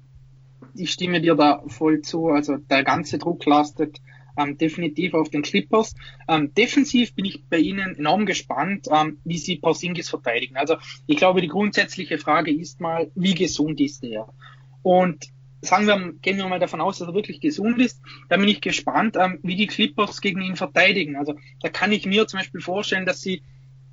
ich 0.74 0.90
stimme 0.90 1.20
dir 1.20 1.36
da 1.36 1.62
voll 1.68 2.02
zu. 2.02 2.28
Also 2.28 2.56
der 2.56 2.82
ganze 2.82 3.18
Druck 3.18 3.46
lastet 3.46 4.00
ähm, 4.36 4.58
definitiv 4.58 5.14
auf 5.14 5.30
den 5.30 5.42
Clippers. 5.42 5.94
Ähm, 6.26 6.52
defensiv 6.54 7.14
bin 7.14 7.24
ich 7.24 7.44
bei 7.48 7.58
Ihnen 7.58 7.94
enorm 7.94 8.26
gespannt, 8.26 8.88
ähm, 8.90 9.18
wie 9.24 9.38
Sie 9.38 9.56
Porzingis 9.56 10.10
verteidigen. 10.10 10.56
Also 10.56 10.76
ich 11.06 11.16
glaube, 11.16 11.40
die 11.40 11.48
grundsätzliche 11.48 12.18
Frage 12.18 12.52
ist 12.52 12.80
mal, 12.80 13.12
wie 13.14 13.34
gesund 13.34 13.80
ist 13.80 14.02
er? 14.02 14.32
Und 14.82 15.28
sagen 15.64 15.86
wir, 15.86 16.12
gehen 16.20 16.36
wir 16.36 16.48
mal 16.48 16.58
davon 16.58 16.80
aus, 16.80 16.98
dass 16.98 17.08
er 17.08 17.14
wirklich 17.14 17.40
gesund 17.40 17.80
ist, 17.80 18.00
dann 18.28 18.40
bin 18.40 18.48
ich 18.48 18.60
gespannt, 18.60 19.16
ähm, 19.18 19.38
wie 19.42 19.56
die 19.56 19.66
Clippers 19.66 20.20
gegen 20.20 20.42
ihn 20.42 20.56
verteidigen. 20.56 21.16
Also 21.16 21.34
da 21.60 21.68
kann 21.68 21.92
ich 21.92 22.06
mir 22.06 22.26
zum 22.26 22.38
Beispiel 22.38 22.60
vorstellen, 22.60 23.06
dass 23.06 23.20
sie 23.20 23.42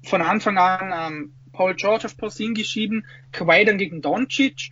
von 0.03 0.21
Anfang 0.21 0.57
an 0.57 1.13
ähm, 1.13 1.33
Paul 1.51 1.75
George 1.75 2.05
auf 2.05 2.17
Porzingis 2.17 2.67
schieben, 2.67 3.05
Kawhi 3.31 3.65
dann 3.65 3.77
gegen 3.77 4.01
Doncic. 4.01 4.69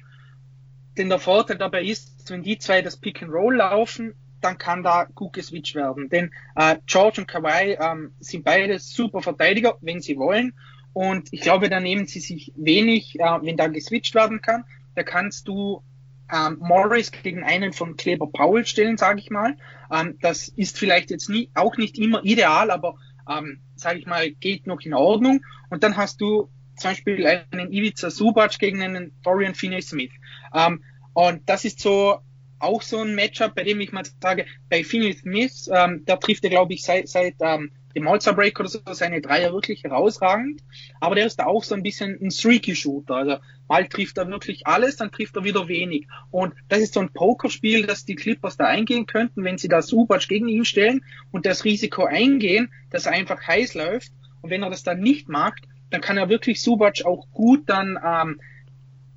Denn 0.98 1.10
der 1.10 1.20
Vorteil 1.20 1.58
dabei 1.58 1.84
ist, 1.84 2.30
wenn 2.30 2.44
die 2.44 2.58
zwei 2.58 2.82
das 2.82 2.98
Pick 2.98 3.22
and 3.22 3.32
Roll 3.32 3.58
laufen, 3.58 4.16
dann 4.42 4.58
kann 4.58 4.84
da 4.84 5.04
gut 5.04 5.34
geswitcht 5.34 5.76
werden. 5.76 6.10
Denn 6.10 6.32
äh, 6.56 6.78
George 6.86 7.22
und 7.22 7.28
Kawhi 7.28 7.78
ähm, 7.80 8.14
sind 8.20 8.44
beide 8.46 8.80
super 8.80 9.22
Verteidiger, 9.22 9.78
wenn 9.82 10.02
sie 10.02 10.18
wollen. 10.18 10.54
Und 10.94 11.30
ich 11.32 11.42
glaube, 11.42 11.70
da 11.70 11.80
nehmen 11.80 12.06
sie 12.06 12.20
sich 12.20 12.54
wenig, 12.56 13.20
äh, 13.20 13.24
wenn 13.42 13.58
da 13.58 13.68
geswitcht 13.68 14.16
werden 14.16 14.42
kann, 14.42 14.64
da 14.96 15.04
kannst 15.04 15.48
du 15.48 15.84
ähm, 16.32 16.58
Morris 16.60 17.12
gegen 17.12 17.44
einen 17.44 17.74
von 17.74 17.96
Kleber 17.96 18.28
Powell 18.28 18.66
stellen, 18.66 18.98
sage 18.98 19.20
ich 19.20 19.30
mal. 19.30 19.58
Ähm, 19.92 20.18
das 20.22 20.48
ist 20.50 20.78
vielleicht 20.78 21.10
jetzt 21.10 21.30
nie, 21.30 21.50
auch 21.56 21.78
nicht 21.78 21.98
immer 21.98 22.24
ideal, 22.24 22.72
aber 22.72 22.96
ähm, 23.30 23.62
sage 23.76 24.00
ich 24.00 24.06
mal, 24.06 24.32
geht 24.32 24.68
noch 24.68 24.82
in 24.82 24.94
Ordnung. 24.94 25.42
Und 25.70 25.84
dann 25.84 25.98
hast 25.98 26.22
du 26.22 26.50
zum 26.76 26.92
Beispiel 26.92 27.26
einen 27.26 27.72
Ivica 27.72 28.10
Subac 28.10 28.58
gegen 28.60 28.82
einen 28.82 29.12
Dorian 29.24 29.56
Finney-Smith. 29.56 30.12
Ähm, 30.54 30.84
und 31.14 31.48
das 31.50 31.66
ist 31.66 31.80
so 31.80 32.20
auch 32.60 32.82
so 32.82 33.00
ein 33.00 33.16
Matchup, 33.16 33.56
bei 33.56 33.64
dem 33.64 33.80
ich 33.80 33.92
mal 33.92 34.04
sage, 34.22 34.46
bei 34.70 34.84
Finney-Smith, 34.84 35.70
ähm, 35.74 36.06
der 36.06 36.20
trifft 36.20 36.44
er, 36.44 36.50
glaube 36.50 36.74
ich, 36.74 36.84
seit, 36.84 37.08
seit 37.08 37.36
ähm, 37.40 37.72
dem 37.96 38.08
All-Star 38.08 38.36
Break 38.36 38.60
oder 38.60 38.70
so 38.70 38.80
seine 38.92 39.22
Dreier 39.22 39.54
wirklich 39.54 39.84
herausragend. 39.84 40.62
Aber 41.00 41.16
der 41.16 41.26
ist 41.26 41.38
da 41.40 41.46
auch 41.46 41.64
so 41.64 41.76
ein 41.76 41.84
bisschen 41.84 42.18
ein 42.22 42.32
streaky 42.32 42.76
Shooter. 42.76 43.16
Also 43.16 43.38
mal 43.68 43.88
trifft 43.88 44.18
er 44.18 44.30
wirklich 44.30 44.68
alles, 44.68 44.98
dann 44.98 45.12
trifft 45.12 45.36
er 45.36 45.44
wieder 45.44 45.68
wenig. 45.68 46.08
Und 46.32 46.54
das 46.68 46.80
ist 46.80 46.94
so 46.94 47.00
ein 47.00 47.12
Pokerspiel, 47.14 47.86
das 47.86 48.06
die 48.06 48.16
Clippers 48.16 48.58
da 48.58 48.66
eingehen 48.66 49.06
könnten, 49.06 49.44
wenn 49.44 49.58
sie 49.58 49.68
da 49.68 49.82
Subac 49.82 50.28
gegen 50.28 50.48
ihn 50.48 50.66
stellen 50.66 51.04
und 51.32 51.46
das 51.46 51.66
Risiko 51.66 52.06
eingehen, 52.06 52.72
dass 52.90 53.06
er 53.06 53.14
einfach 53.14 53.46
heiß 53.46 53.74
läuft. 53.74 54.12
Und 54.42 54.50
wenn 54.50 54.64
er 54.64 54.70
das 54.70 54.84
dann 54.84 55.00
nicht 55.00 55.28
macht, 55.28 55.68
dann 55.90 56.02
kann 56.02 56.18
er 56.18 56.30
wirklich 56.30 56.62
Subac 56.62 57.06
auch 57.06 57.28
gut 57.32 57.64
dann 57.68 58.00
ähm, 58.06 58.40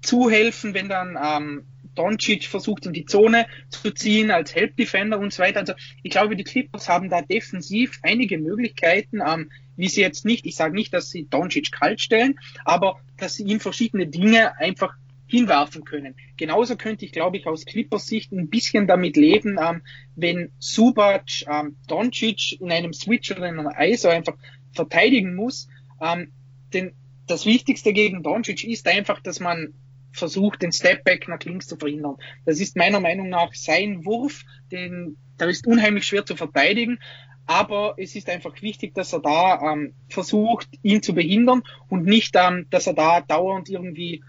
zuhelfen, 0.00 0.74
wenn 0.74 0.88
dann 0.88 1.18
ähm, 1.22 1.64
Doncic 1.94 2.44
versucht 2.44 2.86
in 2.86 2.92
die 2.92 3.04
Zone 3.04 3.46
zu 3.68 3.92
ziehen 3.92 4.30
als 4.30 4.54
Help 4.54 4.76
Defender 4.76 5.18
und 5.18 5.32
so 5.32 5.42
weiter. 5.42 5.60
Also 5.60 5.74
ich 6.02 6.10
glaube, 6.10 6.36
die 6.36 6.44
Clippers 6.44 6.88
haben 6.88 7.10
da 7.10 7.22
defensiv 7.22 7.98
einige 8.02 8.38
Möglichkeiten, 8.38 9.20
ähm, 9.26 9.50
wie 9.76 9.88
sie 9.88 10.00
jetzt 10.00 10.24
nicht, 10.24 10.46
ich 10.46 10.56
sage 10.56 10.74
nicht, 10.74 10.92
dass 10.92 11.10
sie 11.10 11.26
Doncic 11.28 11.72
kalt 11.72 12.00
stellen, 12.00 12.38
aber 12.64 13.00
dass 13.16 13.34
sie 13.34 13.44
ihm 13.44 13.60
verschiedene 13.60 14.06
Dinge 14.06 14.58
einfach 14.58 14.94
hinwerfen 15.26 15.84
können. 15.84 16.14
Genauso 16.36 16.76
könnte 16.76 17.06
ich, 17.06 17.12
glaube 17.12 17.38
ich, 17.38 17.46
aus 17.46 17.64
Clippers 17.64 18.06
Sicht 18.06 18.32
ein 18.32 18.48
bisschen 18.48 18.86
damit 18.86 19.16
leben, 19.16 19.56
ähm, 19.58 19.82
wenn 20.14 20.50
Subac 20.58 21.46
ähm, 21.46 21.76
Doncic 21.88 22.60
in 22.60 22.70
einem 22.70 22.92
Switch 22.92 23.30
oder 23.30 23.48
in 23.48 23.58
einer 23.58 23.74
ISO 23.80 24.08
einfach 24.08 24.36
verteidigen 24.72 25.34
muss. 25.34 25.68
Ähm, 26.02 26.32
denn 26.74 26.92
das 27.26 27.46
Wichtigste 27.46 27.94
gegen 27.94 28.22
Doncic 28.22 28.64
ist 28.64 28.86
einfach, 28.86 29.20
dass 29.20 29.40
man 29.40 29.72
versucht, 30.12 30.62
den 30.62 30.72
Stepback 30.72 31.28
nach 31.28 31.40
links 31.40 31.66
zu 31.66 31.76
verhindern. 31.76 32.16
Das 32.44 32.60
ist 32.60 32.76
meiner 32.76 33.00
Meinung 33.00 33.28
nach 33.28 33.54
sein 33.54 34.04
Wurf, 34.04 34.42
den, 34.70 35.16
der 35.38 35.48
ist 35.48 35.66
unheimlich 35.66 36.06
schwer 36.06 36.24
zu 36.24 36.36
verteidigen, 36.36 36.98
aber 37.46 37.94
es 37.98 38.14
ist 38.14 38.30
einfach 38.30 38.60
wichtig, 38.62 38.94
dass 38.94 39.12
er 39.12 39.20
da 39.20 39.72
ähm, 39.72 39.94
versucht, 40.08 40.68
ihn 40.82 41.02
zu 41.02 41.14
behindern 41.14 41.62
und 41.88 42.04
nicht, 42.04 42.36
ähm, 42.36 42.66
dass 42.70 42.86
er 42.86 42.94
da 42.94 43.20
dauernd 43.20 43.68
irgendwie 43.68 44.22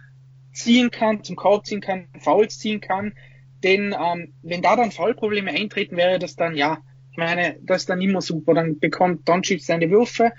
ziehen 0.52 0.92
kann, 0.92 1.24
zum 1.24 1.36
Korb 1.36 1.66
ziehen 1.66 1.82
kann, 1.82 2.08
Fouls 2.20 2.58
ziehen 2.60 2.82
kann. 2.82 3.14
Denn 3.64 3.96
ähm, 3.98 4.34
wenn 4.42 4.62
da 4.62 4.76
dann 4.76 4.92
Foulprobleme 4.92 5.52
eintreten, 5.52 5.96
wäre 5.96 6.20
das 6.20 6.36
dann, 6.36 6.56
ja, 6.56 6.80
ich 7.12 7.18
meine, 7.18 7.58
das 7.62 7.84
ist 7.84 7.90
dann 7.90 8.02
immer 8.02 8.22
super. 8.22 8.56
Dann 8.56 8.80
bekommt 8.80 9.30
Doncic 9.30 9.64
seine 9.64 9.90
Würfe, 9.92 10.32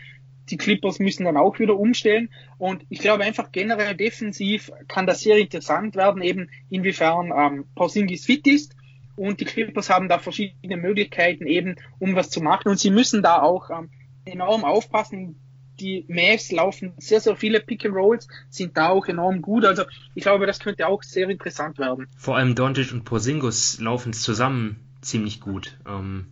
die 0.50 0.56
Clippers 0.56 0.98
müssen 0.98 1.24
dann 1.24 1.36
auch 1.36 1.58
wieder 1.58 1.78
umstellen. 1.78 2.28
Und 2.58 2.84
ich 2.88 3.00
glaube 3.00 3.24
einfach 3.24 3.52
generell 3.52 3.94
defensiv 3.94 4.70
kann 4.88 5.06
das 5.06 5.20
sehr 5.20 5.38
interessant 5.38 5.96
werden, 5.96 6.22
eben 6.22 6.50
inwiefern 6.70 7.32
ähm, 7.36 7.64
Porzingis 7.74 8.26
fit 8.26 8.46
ist. 8.46 8.74
Und 9.16 9.40
die 9.40 9.44
Clippers 9.44 9.90
haben 9.90 10.08
da 10.08 10.18
verschiedene 10.18 10.76
Möglichkeiten 10.76 11.46
eben, 11.46 11.76
um 11.98 12.16
was 12.16 12.30
zu 12.30 12.40
machen. 12.40 12.68
Und 12.68 12.78
sie 12.78 12.90
müssen 12.90 13.22
da 13.22 13.40
auch 13.42 13.70
ähm, 13.70 13.90
enorm 14.24 14.64
aufpassen. 14.64 15.36
Die 15.80 16.04
Mavs 16.08 16.52
laufen 16.52 16.92
sehr, 16.98 17.20
sehr 17.20 17.36
viele 17.36 17.60
Pick 17.60 17.84
and 17.84 17.94
Rolls, 17.94 18.28
sind 18.48 18.76
da 18.76 18.90
auch 18.90 19.06
enorm 19.06 19.42
gut. 19.42 19.64
Also 19.64 19.84
ich 20.14 20.22
glaube, 20.22 20.46
das 20.46 20.60
könnte 20.60 20.86
auch 20.86 21.02
sehr 21.02 21.28
interessant 21.28 21.78
werden. 21.78 22.06
Vor 22.16 22.36
allem 22.36 22.54
Doncic 22.54 22.92
und 22.92 23.04
Porzingis 23.04 23.80
laufen 23.80 24.12
zusammen 24.12 24.80
ziemlich 25.00 25.40
gut. 25.40 25.76
Ähm, 25.86 26.26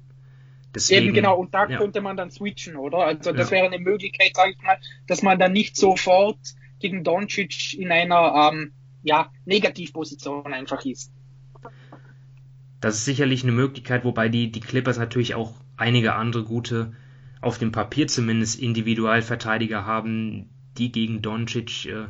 Deswegen, 0.75 1.07
Eben 1.07 1.15
genau, 1.15 1.37
und 1.39 1.55
da 1.55 1.69
ja. 1.69 1.79
könnte 1.79 2.01
man 2.01 2.17
dann 2.17 2.31
switchen, 2.31 2.77
oder? 2.77 2.99
Also 2.99 3.33
das 3.33 3.51
ja. 3.51 3.57
wäre 3.57 3.67
eine 3.67 3.79
Möglichkeit, 3.79 4.35
sage 4.35 4.53
ich 4.53 4.63
mal, 4.63 4.79
dass 5.07 5.23
man 5.23 5.39
dann 5.39 5.53
nicht 5.53 5.77
sofort 5.77 6.39
gegen 6.79 7.05
Doncic 7.05 7.75
in 7.75 7.93
einer 7.93 8.51
ähm, 8.53 8.73
ja, 9.03 9.31
Negativposition 9.45 10.53
einfach 10.53 10.85
ist. 10.85 11.13
Das 12.81 12.97
ist 12.97 13.05
sicherlich 13.05 13.43
eine 13.43 13.53
Möglichkeit, 13.53 14.05
wobei 14.05 14.29
die, 14.29 14.51
die 14.51 14.61
Clippers 14.61 14.99
natürlich 14.99 15.35
auch 15.35 15.55
einige 15.77 16.15
andere 16.15 16.43
gute, 16.45 16.93
auf 17.41 17.59
dem 17.59 17.71
Papier 17.71 18.09
zumindest 18.09 18.59
Individualverteidiger 18.59 19.85
haben, 19.85 20.49
die 20.79 20.91
gegen 20.91 21.23
Doncic 21.23 21.87
äh, 21.87 22.07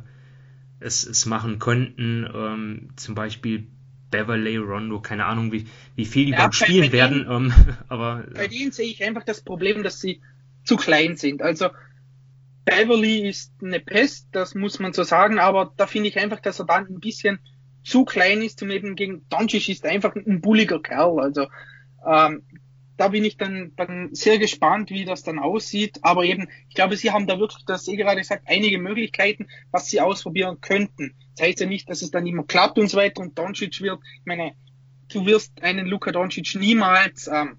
es, 0.79 1.05
es 1.05 1.27
machen 1.27 1.59
könnten. 1.59 2.29
Ähm, 2.33 2.89
zum 2.97 3.15
Beispiel 3.15 3.67
Beverly, 4.13 4.57
Rondo, 4.59 5.01
keine 5.01 5.25
Ahnung, 5.25 5.51
wie, 5.51 5.67
wie 5.97 6.05
viel 6.05 6.27
die 6.27 6.31
ja, 6.31 6.37
überhaupt 6.37 6.55
spielen 6.55 6.87
bei 6.87 6.93
werden. 6.93 7.25
Denen, 7.25 7.51
ähm, 7.51 7.77
aber, 7.89 8.25
bei 8.33 8.47
denen 8.47 8.71
sehe 8.71 8.87
ich 8.87 9.03
einfach 9.03 9.25
das 9.25 9.41
Problem, 9.41 9.83
dass 9.83 9.99
sie 9.99 10.21
zu 10.63 10.77
klein 10.77 11.17
sind. 11.17 11.43
Also 11.43 11.71
Beverly 12.65 13.29
ist 13.29 13.53
eine 13.61 13.81
Pest, 13.81 14.29
das 14.31 14.55
muss 14.55 14.79
man 14.79 14.93
so 14.93 15.03
sagen, 15.03 15.41
aber 15.41 15.73
da 15.77 15.89
finde 15.89 16.09
ich 16.09 16.19
einfach, 16.19 16.39
dass 16.39 16.61
er 16.61 16.67
dann 16.67 16.87
ein 16.87 17.01
bisschen 17.01 17.41
zu 17.83 18.05
klein 18.05 18.43
ist 18.43 18.61
zum 18.61 18.71
eben 18.71 18.95
gegen 18.95 19.29
Doncic 19.29 19.69
ist 19.69 19.85
einfach 19.85 20.15
ein 20.15 20.41
bulliger 20.41 20.81
Kerl. 20.81 21.19
Also 21.19 21.49
ähm, 22.07 22.43
da 22.97 23.09
bin 23.09 23.25
ich 23.25 23.37
dann, 23.37 23.73
dann 23.77 24.15
sehr 24.15 24.39
gespannt, 24.39 24.91
wie 24.91 25.05
das 25.05 25.23
dann 25.23 25.39
aussieht. 25.39 25.99
Aber 26.03 26.25
eben, 26.25 26.49
ich 26.69 26.75
glaube, 26.75 26.97
sie 26.97 27.11
haben 27.11 27.27
da 27.27 27.39
wirklich, 27.39 27.65
das 27.65 27.89
eh 27.89 27.97
gerade 27.97 28.21
gesagt, 28.21 28.45
einige 28.47 28.79
Möglichkeiten, 28.79 29.47
was 29.71 29.87
sie 29.87 30.01
ausprobieren 30.01 30.61
könnten. 30.61 31.15
Das 31.37 31.47
heißt 31.47 31.61
ja 31.61 31.67
nicht, 31.67 31.89
dass 31.89 32.03
es 32.03 32.11
dann 32.11 32.27
immer 32.27 32.45
klappt 32.45 32.79
und 32.79 32.89
so 32.89 32.99
weiter 32.99 33.23
und 33.23 33.39
Doncic 33.39 33.81
wird, 33.81 34.01
ich 34.21 34.27
meine, 34.27 34.55
du 35.09 35.27
wirst 35.27 35.63
einen 35.63 35.87
Luka 35.87 36.13
Doncic 36.13 36.55
niemals 36.55 37.29
ähm, 37.29 37.57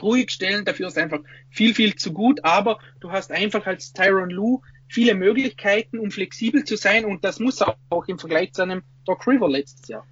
ruhig 0.00 0.30
stellen, 0.30 0.64
dafür 0.64 0.88
ist 0.88 0.98
einfach 0.98 1.20
viel, 1.50 1.74
viel 1.74 1.96
zu 1.96 2.12
gut, 2.12 2.44
aber 2.44 2.78
du 3.00 3.10
hast 3.10 3.32
einfach 3.32 3.66
als 3.66 3.92
Tyron 3.92 4.30
Lou 4.30 4.62
viele 4.88 5.14
Möglichkeiten, 5.14 5.98
um 5.98 6.10
flexibel 6.10 6.64
zu 6.64 6.76
sein 6.76 7.04
und 7.04 7.24
das 7.24 7.40
muss 7.40 7.62
auch 7.62 8.06
im 8.06 8.18
Vergleich 8.18 8.52
zu 8.52 8.62
einem 8.62 8.82
Doc 9.04 9.26
River 9.26 9.48
letztes 9.48 9.88
Jahr. 9.88 10.06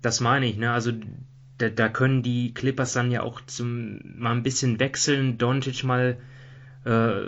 Das 0.00 0.20
meine 0.20 0.46
ich, 0.46 0.56
ne? 0.56 0.72
Also 0.72 0.92
da, 1.58 1.68
da 1.68 1.88
können 1.88 2.22
die 2.22 2.54
Clippers 2.54 2.92
dann 2.92 3.10
ja 3.10 3.22
auch 3.22 3.40
zum 3.46 4.00
mal 4.18 4.32
ein 4.32 4.42
bisschen 4.42 4.80
wechseln, 4.80 5.38
Doncic 5.38 5.84
mal 5.84 6.16
äh, 6.84 7.20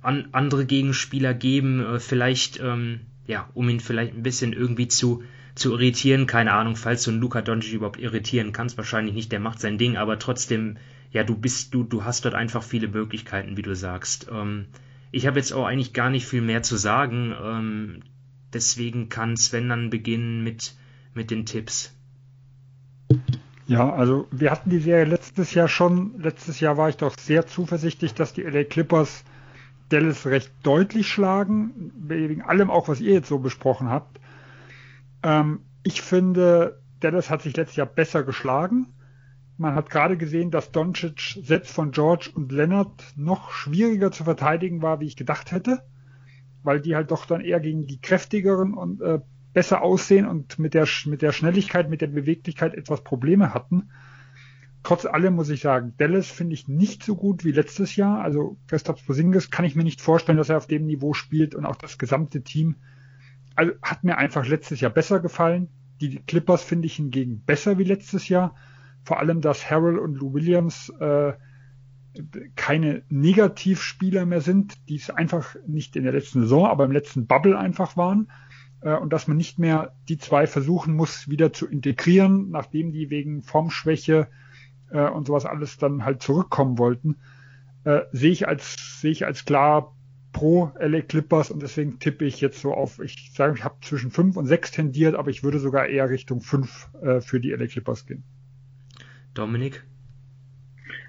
an, 0.00 0.28
andere 0.32 0.64
Gegenspieler 0.64 1.34
geben, 1.34 1.84
äh, 1.84 2.00
vielleicht, 2.00 2.60
ähm, 2.60 3.00
ja, 3.26 3.48
um 3.54 3.68
ihn 3.68 3.80
vielleicht 3.80 4.14
ein 4.14 4.22
bisschen 4.22 4.52
irgendwie 4.52 4.88
zu, 4.88 5.22
zu 5.54 5.72
irritieren, 5.72 6.26
keine 6.26 6.52
Ahnung, 6.52 6.76
falls 6.76 7.02
du 7.02 7.10
einen 7.10 7.20
Luka 7.20 7.42
Doncic 7.42 7.74
überhaupt 7.74 8.00
irritieren 8.00 8.52
kannst, 8.52 8.76
wahrscheinlich 8.76 9.14
nicht, 9.14 9.32
der 9.32 9.40
macht 9.40 9.60
sein 9.60 9.78
Ding, 9.78 9.96
aber 9.96 10.18
trotzdem, 10.18 10.78
ja, 11.10 11.24
du 11.24 11.36
bist, 11.36 11.74
du, 11.74 11.82
du 11.82 12.04
hast 12.04 12.24
dort 12.24 12.34
einfach 12.34 12.62
viele 12.62 12.88
Möglichkeiten, 12.88 13.56
wie 13.56 13.62
du 13.62 13.74
sagst. 13.74 14.28
Ähm, 14.32 14.66
ich 15.10 15.26
habe 15.26 15.38
jetzt 15.38 15.52
auch 15.52 15.66
eigentlich 15.66 15.92
gar 15.92 16.08
nicht 16.08 16.26
viel 16.26 16.40
mehr 16.40 16.62
zu 16.62 16.76
sagen, 16.76 17.34
ähm, 17.42 18.00
deswegen 18.52 19.08
kann 19.08 19.36
Sven 19.36 19.68
dann 19.68 19.90
beginnen 19.90 20.42
mit, 20.42 20.74
mit 21.14 21.30
den 21.30 21.44
Tipps. 21.44 21.94
Ja, 23.72 23.90
also 23.90 24.26
wir 24.30 24.50
hatten 24.50 24.68
die 24.68 24.80
Serie 24.80 25.06
letztes 25.06 25.54
Jahr 25.54 25.66
schon. 25.66 26.20
Letztes 26.20 26.60
Jahr 26.60 26.76
war 26.76 26.90
ich 26.90 26.98
doch 26.98 27.16
sehr 27.18 27.46
zuversichtlich, 27.46 28.12
dass 28.12 28.34
die 28.34 28.42
LA 28.42 28.64
Clippers 28.64 29.24
Dallas 29.88 30.26
recht 30.26 30.52
deutlich 30.62 31.08
schlagen, 31.08 31.90
wegen 31.96 32.42
allem 32.42 32.70
auch, 32.70 32.88
was 32.88 33.00
ihr 33.00 33.14
jetzt 33.14 33.28
so 33.28 33.38
besprochen 33.38 33.88
habt. 33.88 34.20
Ähm, 35.22 35.60
ich 35.84 36.02
finde, 36.02 36.82
Dallas 37.00 37.30
hat 37.30 37.40
sich 37.40 37.56
letztes 37.56 37.76
Jahr 37.76 37.86
besser 37.86 38.24
geschlagen. 38.24 38.88
Man 39.56 39.74
hat 39.74 39.88
gerade 39.88 40.18
gesehen, 40.18 40.50
dass 40.50 40.70
Doncic 40.70 41.38
selbst 41.42 41.72
von 41.72 41.92
George 41.92 42.28
und 42.34 42.52
Leonard 42.52 43.02
noch 43.16 43.52
schwieriger 43.52 44.12
zu 44.12 44.24
verteidigen 44.24 44.82
war, 44.82 45.00
wie 45.00 45.06
ich 45.06 45.16
gedacht 45.16 45.50
hätte, 45.50 45.82
weil 46.62 46.82
die 46.82 46.94
halt 46.94 47.10
doch 47.10 47.24
dann 47.24 47.40
eher 47.40 47.60
gegen 47.60 47.86
die 47.86 48.02
kräftigeren 48.02 48.74
und 48.74 49.00
äh, 49.00 49.20
besser 49.52 49.82
aussehen 49.82 50.26
und 50.26 50.58
mit 50.58 50.74
der, 50.74 50.86
mit 51.06 51.22
der 51.22 51.32
Schnelligkeit, 51.32 51.90
mit 51.90 52.00
der 52.00 52.06
Beweglichkeit 52.06 52.74
etwas 52.74 53.04
Probleme 53.04 53.52
hatten. 53.52 53.90
Trotz 54.82 55.06
allem 55.06 55.34
muss 55.34 55.50
ich 55.50 55.60
sagen, 55.60 55.94
Dallas 55.98 56.28
finde 56.28 56.54
ich 56.54 56.66
nicht 56.66 57.04
so 57.04 57.14
gut 57.14 57.44
wie 57.44 57.52
letztes 57.52 57.94
Jahr. 57.94 58.20
Also 58.22 58.56
Christoph 58.66 59.04
Porzingis 59.06 59.50
kann 59.50 59.64
ich 59.64 59.76
mir 59.76 59.84
nicht 59.84 60.00
vorstellen, 60.00 60.38
dass 60.38 60.48
er 60.48 60.56
auf 60.56 60.66
dem 60.66 60.86
Niveau 60.86 61.12
spielt 61.12 61.54
und 61.54 61.66
auch 61.66 61.76
das 61.76 61.98
gesamte 61.98 62.42
Team. 62.42 62.76
Also 63.54 63.72
hat 63.82 64.02
mir 64.02 64.18
einfach 64.18 64.46
letztes 64.46 64.80
Jahr 64.80 64.90
besser 64.90 65.20
gefallen. 65.20 65.68
Die 66.00 66.16
Clippers 66.16 66.64
finde 66.64 66.86
ich 66.86 66.96
hingegen 66.96 67.42
besser 67.44 67.78
wie 67.78 67.84
letztes 67.84 68.28
Jahr. 68.28 68.56
Vor 69.04 69.20
allem, 69.20 69.40
dass 69.40 69.70
Harold 69.70 70.00
und 70.00 70.14
Lou 70.14 70.34
Williams 70.34 70.92
äh, 70.98 71.34
keine 72.56 73.02
Negativspieler 73.08 74.26
mehr 74.26 74.40
sind, 74.40 74.88
die 74.88 74.96
es 74.96 75.10
einfach 75.10 75.54
nicht 75.66 75.94
in 75.94 76.02
der 76.02 76.12
letzten 76.12 76.42
Saison, 76.42 76.66
aber 76.66 76.84
im 76.84 76.92
letzten 76.92 77.26
Bubble 77.26 77.56
einfach 77.56 77.96
waren 77.96 78.28
äh, 78.82 78.94
und 78.94 79.12
dass 79.12 79.28
man 79.28 79.36
nicht 79.36 79.58
mehr 79.58 79.94
die 80.08 80.18
zwei 80.18 80.46
versuchen 80.46 80.94
muss, 80.94 81.28
wieder 81.28 81.52
zu 81.52 81.66
integrieren, 81.66 82.50
nachdem 82.50 82.92
die 82.92 83.10
wegen 83.10 83.42
Formschwäche 83.42 84.28
äh, 84.90 85.08
und 85.08 85.26
sowas 85.26 85.46
alles 85.46 85.78
dann 85.78 86.04
halt 86.04 86.22
zurückkommen 86.22 86.78
wollten, 86.78 87.16
äh, 87.84 88.02
sehe 88.12 88.30
ich 88.30 88.46
als 88.48 89.00
sehe 89.00 89.10
ich 89.10 89.24
als 89.26 89.44
klar 89.44 89.94
pro 90.32 90.72
LA 90.78 91.02
Clippers 91.02 91.50
und 91.50 91.62
deswegen 91.62 91.98
tippe 91.98 92.24
ich 92.24 92.40
jetzt 92.40 92.60
so 92.60 92.72
auf, 92.72 92.98
ich 93.00 93.32
sage, 93.34 93.54
ich 93.56 93.64
habe 93.64 93.76
zwischen 93.82 94.10
5 94.10 94.36
und 94.36 94.46
6 94.46 94.70
tendiert, 94.70 95.14
aber 95.14 95.30
ich 95.30 95.42
würde 95.42 95.58
sogar 95.58 95.86
eher 95.86 96.08
Richtung 96.08 96.40
5 96.40 96.88
äh, 97.02 97.20
für 97.20 97.38
die 97.38 97.50
LA 97.50 97.66
Clippers 97.66 98.06
gehen. 98.06 98.24
Dominik? 99.34 99.84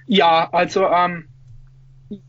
Ja, 0.06 0.50
also 0.52 0.88
ähm, 0.88 1.30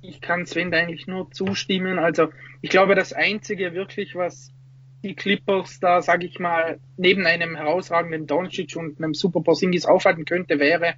ich 0.01 0.21
kann 0.21 0.47
Sven 0.47 0.73
eigentlich 0.73 1.07
nur 1.07 1.31
zustimmen. 1.33 1.99
Also 1.99 2.29
ich 2.63 2.71
glaube, 2.71 2.95
das 2.95 3.13
Einzige 3.13 3.75
wirklich, 3.75 4.15
was 4.15 4.54
die 5.05 5.15
Clippers 5.15 5.79
da, 5.81 6.03
sage 6.03 6.27
ich 6.27 6.39
mal, 6.39 6.81
neben 6.97 7.27
einem 7.27 7.57
herausragenden 7.57 8.27
Doncic 8.27 8.75
und 8.77 8.99
einem 8.99 9.15
Super 9.15 9.43
Porzingis 9.43 9.85
aufhalten 9.85 10.25
könnte, 10.25 10.59
wäre, 10.59 10.95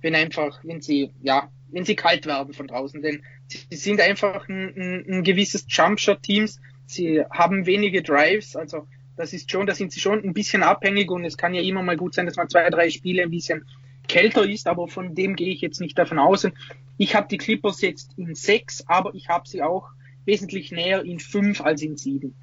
wenn 0.00 0.14
einfach, 0.14 0.60
wenn 0.64 0.80
sie, 0.80 1.10
ja, 1.22 1.50
wenn 1.70 1.84
sie 1.84 1.96
kalt 1.96 2.24
werden 2.26 2.54
von 2.54 2.68
draußen. 2.68 3.02
Denn 3.02 3.22
sie 3.48 3.76
sind 3.76 4.00
einfach 4.00 4.48
ein, 4.48 4.72
ein, 4.76 5.04
ein 5.08 5.22
gewisses 5.24 5.66
Jumpshot-Teams. 5.68 6.60
Sie 6.86 7.22
haben 7.30 7.66
wenige 7.66 8.02
Drives, 8.02 8.56
also 8.56 8.86
das 9.16 9.32
ist 9.32 9.50
schon, 9.50 9.66
da 9.66 9.74
sind 9.74 9.92
sie 9.92 10.00
schon 10.00 10.24
ein 10.24 10.32
bisschen 10.32 10.62
abhängig 10.62 11.10
und 11.10 11.24
es 11.24 11.36
kann 11.36 11.54
ja 11.54 11.62
immer 11.62 11.82
mal 11.82 11.96
gut 11.96 12.14
sein, 12.14 12.26
dass 12.26 12.36
man 12.36 12.48
zwei, 12.48 12.68
drei 12.70 12.88
Spiele 12.90 13.22
ein 13.22 13.30
bisschen 13.30 13.66
kälter 14.08 14.48
ist, 14.48 14.66
aber 14.66 14.88
von 14.88 15.14
dem 15.14 15.36
gehe 15.36 15.52
ich 15.52 15.60
jetzt 15.60 15.80
nicht 15.80 15.98
davon 15.98 16.18
aus. 16.18 16.44
Und 16.44 16.54
ich 16.96 17.14
habe 17.14 17.28
die 17.28 17.38
Clippers 17.38 17.80
jetzt 17.82 18.16
in 18.16 18.34
sechs, 18.34 18.84
aber 18.86 19.14
ich 19.14 19.28
habe 19.28 19.48
sie 19.48 19.62
auch 19.62 19.88
wesentlich 20.24 20.70
näher 20.70 21.02
in 21.02 21.18
fünf 21.18 21.60
als 21.60 21.82
in 21.82 21.96
sieben. 21.96 22.34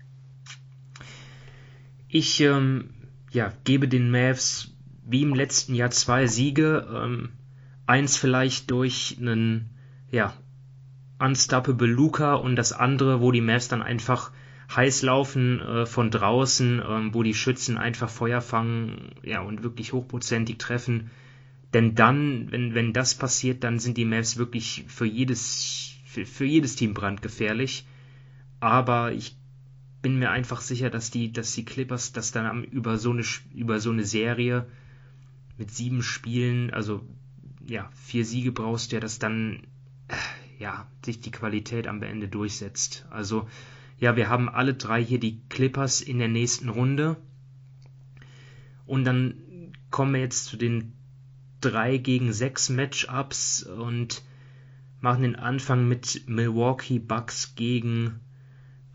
Ich 2.11 2.41
ähm, 2.41 2.89
ja, 3.31 3.53
gebe 3.65 3.87
den 3.87 4.09
Mavs 4.09 4.73
wie 5.05 5.21
im 5.21 5.35
letzten 5.35 5.75
Jahr 5.75 5.91
zwei 5.91 6.25
Siege. 6.25 6.87
Ähm, 6.91 7.29
eins 7.85 8.17
vielleicht 8.17 8.71
durch 8.71 9.17
einen 9.19 9.69
ja, 10.11 10.33
Unstoppable 11.19 11.87
Luca 11.87 12.33
und 12.33 12.55
das 12.55 12.73
andere, 12.73 13.21
wo 13.21 13.31
die 13.31 13.41
Mavs 13.41 13.67
dann 13.67 13.83
einfach 13.83 14.31
heiß 14.75 15.03
laufen 15.03 15.61
äh, 15.61 15.85
von 15.85 16.09
draußen, 16.09 16.79
äh, 16.79 17.13
wo 17.13 17.21
die 17.21 17.35
Schützen 17.35 17.77
einfach 17.77 18.09
Feuer 18.09 18.41
fangen 18.41 19.11
ja, 19.23 19.41
und 19.41 19.61
wirklich 19.61 19.93
hochprozentig 19.93 20.57
treffen. 20.57 21.11
Denn 21.75 21.93
dann, 21.93 22.51
wenn, 22.51 22.73
wenn 22.73 22.91
das 22.91 23.13
passiert, 23.13 23.63
dann 23.63 23.77
sind 23.77 23.97
die 23.97 24.05
Mavs 24.05 24.37
wirklich 24.37 24.85
für 24.87 25.05
jedes, 25.05 25.93
für, 26.05 26.25
für 26.25 26.45
jedes 26.45 26.75
Team 26.75 26.95
brandgefährlich. 26.95 27.85
Aber 28.59 29.11
ich 29.11 29.38
bin 30.01 30.19
mir 30.19 30.31
einfach 30.31 30.61
sicher, 30.61 30.89
dass 30.89 31.11
die, 31.11 31.31
dass 31.31 31.53
die 31.53 31.65
Clippers 31.65 32.11
das 32.13 32.31
dann 32.31 32.63
über 32.63 32.97
so 32.97 33.11
eine, 33.11 33.23
über 33.53 33.79
so 33.79 33.91
eine 33.91 34.05
Serie 34.05 34.65
mit 35.57 35.71
sieben 35.71 36.01
Spielen, 36.01 36.71
also 36.71 37.05
ja, 37.65 37.89
vier 37.93 38.25
Siege 38.25 38.51
brauchst 38.51 38.91
du 38.91 38.95
ja, 38.95 38.99
dass 38.99 39.19
dann 39.19 39.63
ja, 40.57 40.87
sich 41.05 41.19
die 41.19 41.31
Qualität 41.31 41.87
am 41.87 42.01
Ende 42.01 42.27
durchsetzt. 42.27 43.05
Also 43.09 43.47
ja, 43.99 44.15
wir 44.15 44.29
haben 44.29 44.49
alle 44.49 44.73
drei 44.73 45.03
hier 45.03 45.19
die 45.19 45.41
Clippers 45.49 46.01
in 46.01 46.19
der 46.19 46.27
nächsten 46.27 46.69
Runde. 46.69 47.17
Und 48.85 49.05
dann 49.05 49.73
kommen 49.91 50.13
wir 50.13 50.21
jetzt 50.21 50.45
zu 50.45 50.57
den 50.57 50.93
3 51.61 51.97
gegen 51.97 52.31
6 52.31 52.69
Matchups 52.69 53.63
und 53.63 54.23
machen 55.01 55.23
den 55.23 55.35
Anfang 55.35 55.87
mit 55.87 56.23
Milwaukee 56.27 56.99
Bucks 56.99 57.55
gegen 57.55 58.19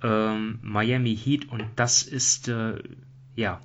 ähm, 0.04 0.60
Miami 0.62 1.16
Heat 1.16 1.50
und 1.50 1.64
das 1.74 2.04
ist 2.04 2.46
äh, 2.48 2.80
ja 3.34 3.60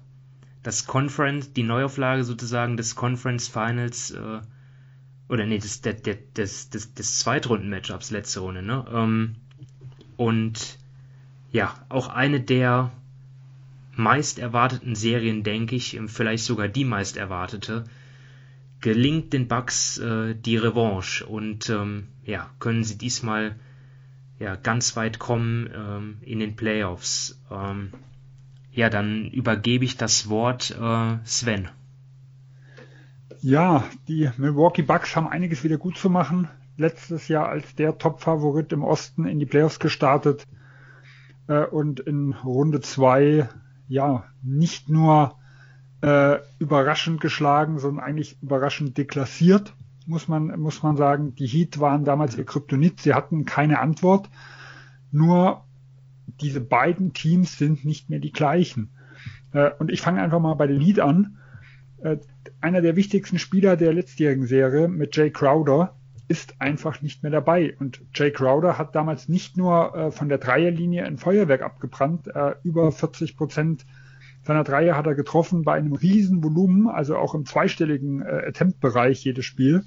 das 0.64 0.88
Conference, 0.88 1.54
die 1.54 1.64
Neuauflage 1.64 2.24
sozusagen 2.24 2.78
des 2.78 2.96
Conference 2.96 3.48
Finals 3.48 4.12
äh, 4.12 4.42
oder 5.28 5.46
nee, 5.46 5.60
des, 5.60 5.82
des, 5.82 6.02
des, 6.34 6.70
des, 6.70 6.94
des 6.96 7.20
Zweitrunden-Matchups 7.20 8.10
letzte 8.10 8.40
Runde, 8.40 8.64
ne? 8.64 8.86
Ähm, 8.92 9.36
und 10.18 10.80
ja, 11.52 11.76
auch 11.90 12.08
eine 12.08 12.42
der 12.42 12.92
meist 13.96 14.40
erwarteten 14.40 14.96
Serien, 14.96 15.44
denke 15.44 15.76
ich, 15.76 16.00
vielleicht 16.08 16.46
sogar 16.46 16.68
die 16.68 16.86
meist 16.86 17.18
erwartete 17.18 17.86
gelingt 18.82 19.34
den 19.34 19.48
Bucks 19.48 19.98
äh, 19.98 20.36
die 20.36 20.58
Revanche 20.58 21.26
und 21.26 21.70
ähm, 21.70 22.08
ja, 22.24 22.50
können 22.60 22.84
sie 22.84 22.98
diesmal 22.98 23.56
ja, 24.40 24.56
ganz 24.56 24.96
weit 24.96 25.20
kommen 25.20 25.70
ähm, 25.76 26.18
in 26.22 26.40
den 26.40 26.56
Playoffs. 26.56 27.40
Ähm, 27.52 27.92
ja, 28.72 28.90
dann 28.90 29.26
übergebe 29.26 29.84
ich 29.84 29.98
das 29.98 30.30
Wort 30.30 30.72
äh, 30.80 31.18
Sven. 31.26 31.70
Ja, 33.42 33.84
die 34.08 34.30
Milwaukee 34.38 34.82
Bucks 34.82 35.16
haben 35.16 35.28
einiges 35.28 35.64
wieder 35.64 35.78
gut 35.78 35.98
zu 35.98 36.10
machen. 36.10 36.48
Letztes 36.78 37.28
Jahr 37.28 37.50
als 37.50 37.76
der 37.76 37.98
Top-Favorit 37.98 38.72
im 38.72 38.84
Osten 38.84 39.26
in 39.26 39.40
die 39.40 39.46
Playoffs 39.46 39.80
gestartet 39.80 40.48
äh, 41.48 41.66
und 41.66 42.00
in 42.00 42.34
Runde 42.34 42.80
zwei 42.80 43.50
ja 43.88 44.24
nicht 44.42 44.88
nur 44.88 45.36
äh, 46.02 46.38
überraschend 46.60 47.20
geschlagen, 47.20 47.80
sondern 47.80 48.04
eigentlich 48.04 48.42
überraschend 48.42 48.98
deklassiert, 48.98 49.74
muss 50.10 50.28
man, 50.28 50.60
muss 50.60 50.84
man 50.84 50.98
sagen. 50.98 51.36
Die 51.36 51.48
Heat 51.48 51.80
waren 51.80 52.04
damals 52.04 52.38
ihr 52.38 52.46
Kryptonit, 52.46 53.00
sie 53.00 53.14
hatten 53.14 53.46
keine 53.46 53.80
Antwort. 53.80 54.30
Nur 55.12 55.64
diese 56.42 56.62
beiden 56.62 57.14
Teams 57.14 57.58
sind 57.58 57.86
nicht 57.86 58.10
mehr 58.10 58.20
die 58.20 58.32
gleichen. 58.32 58.90
Äh, 59.54 59.72
und 59.80 59.92
ich 59.92 60.02
fange 60.02 60.22
einfach 60.22 60.40
mal 60.40 60.56
bei 60.56 60.68
den 60.68 60.82
Heat 60.82 61.00
an. 61.00 61.38
Äh, 62.02 62.18
einer 62.62 62.82
der 62.82 62.96
wichtigsten 62.96 63.40
Spieler 63.40 63.78
der 63.78 63.94
letztjährigen 63.94 64.48
Serie 64.48 64.88
mit 64.88 65.16
Jay 65.16 65.32
Crowder 65.32 65.96
ist 66.28 66.60
einfach 66.60 67.02
nicht 67.02 67.24
mehr 67.24 67.32
dabei. 67.32 67.76
Und 67.80 68.02
Jay 68.14 68.32
Crowder 68.32 68.78
hat 68.78 68.96
damals 68.96 69.30
nicht 69.30 69.58
nur 69.58 69.96
äh, 69.96 70.12
von 70.12 70.30
der 70.30 70.38
Dreierlinie 70.38 71.06
ein 71.06 71.18
Feuerwerk 71.18 71.62
abgebrannt, 71.62 72.30
über 72.64 72.92
40 72.92 73.38
Prozent 73.38 73.86
seiner 74.44 74.64
Dreier 74.64 74.96
hat 74.96 75.06
er 75.06 75.16
getroffen 75.16 75.64
bei 75.64 75.74
einem 75.74 75.94
riesen 75.94 76.44
Volumen, 76.44 76.88
also 76.88 77.18
auch 77.18 77.36
im 77.36 77.46
zweistelligen 77.46 78.22
äh, 78.22 78.48
Attempt-Bereich 78.48 79.24
jedes 79.24 79.46
Spiel. 79.46 79.84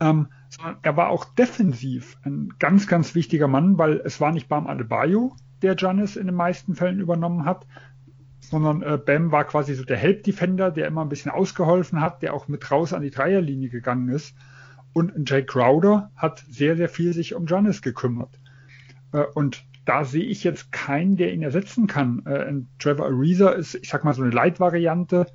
Ähm, 0.00 0.28
sondern 0.48 0.78
er 0.82 0.96
war 0.96 1.08
auch 1.10 1.24
defensiv 1.24 2.16
ein 2.24 2.54
ganz, 2.58 2.86
ganz 2.86 3.14
wichtiger 3.14 3.48
Mann, 3.48 3.78
weil 3.78 4.00
es 4.04 4.20
war 4.20 4.32
nicht 4.32 4.48
Bam 4.48 4.66
Adebayo, 4.66 5.34
der 5.62 5.74
Giannis 5.74 6.16
in 6.16 6.26
den 6.26 6.36
meisten 6.36 6.74
Fällen 6.74 7.00
übernommen 7.00 7.44
hat, 7.44 7.66
sondern 8.40 8.82
äh, 8.82 8.98
Bam 8.98 9.32
war 9.32 9.44
quasi 9.44 9.74
so 9.74 9.84
der 9.84 9.96
Help-Defender, 9.96 10.70
der 10.70 10.86
immer 10.86 11.02
ein 11.02 11.08
bisschen 11.08 11.30
ausgeholfen 11.30 12.00
hat, 12.00 12.22
der 12.22 12.34
auch 12.34 12.48
mit 12.48 12.70
raus 12.70 12.92
an 12.92 13.02
die 13.02 13.10
Dreierlinie 13.10 13.68
gegangen 13.68 14.08
ist. 14.08 14.34
Und 14.92 15.28
Jay 15.28 15.44
Crowder 15.44 16.10
hat 16.16 16.44
sehr, 16.48 16.76
sehr 16.76 16.88
viel 16.88 17.12
sich 17.12 17.34
um 17.34 17.46
Giannis 17.46 17.82
gekümmert. 17.82 18.40
Äh, 19.12 19.24
und 19.34 19.64
da 19.84 20.04
sehe 20.04 20.24
ich 20.24 20.44
jetzt 20.44 20.70
keinen, 20.70 21.16
der 21.16 21.32
ihn 21.32 21.42
ersetzen 21.42 21.86
kann. 21.86 22.24
Äh, 22.26 22.52
Trevor 22.78 23.06
Ariza 23.06 23.50
ist, 23.50 23.74
ich 23.74 23.88
sag 23.88 24.04
mal, 24.04 24.14
so 24.14 24.22
eine 24.22 24.30
Light-Variante. 24.30 25.26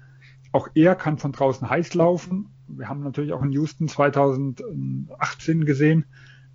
Auch 0.52 0.68
er 0.76 0.96
kann 0.96 1.18
von 1.18 1.32
draußen 1.32 1.70
heiß 1.70 1.94
laufen. 1.96 2.50
Wir 2.78 2.90
haben 2.90 3.04
natürlich 3.04 3.34
auch 3.34 3.44
in 3.44 3.52
Houston 3.52 3.88
2018 3.88 5.66
gesehen, 5.66 6.06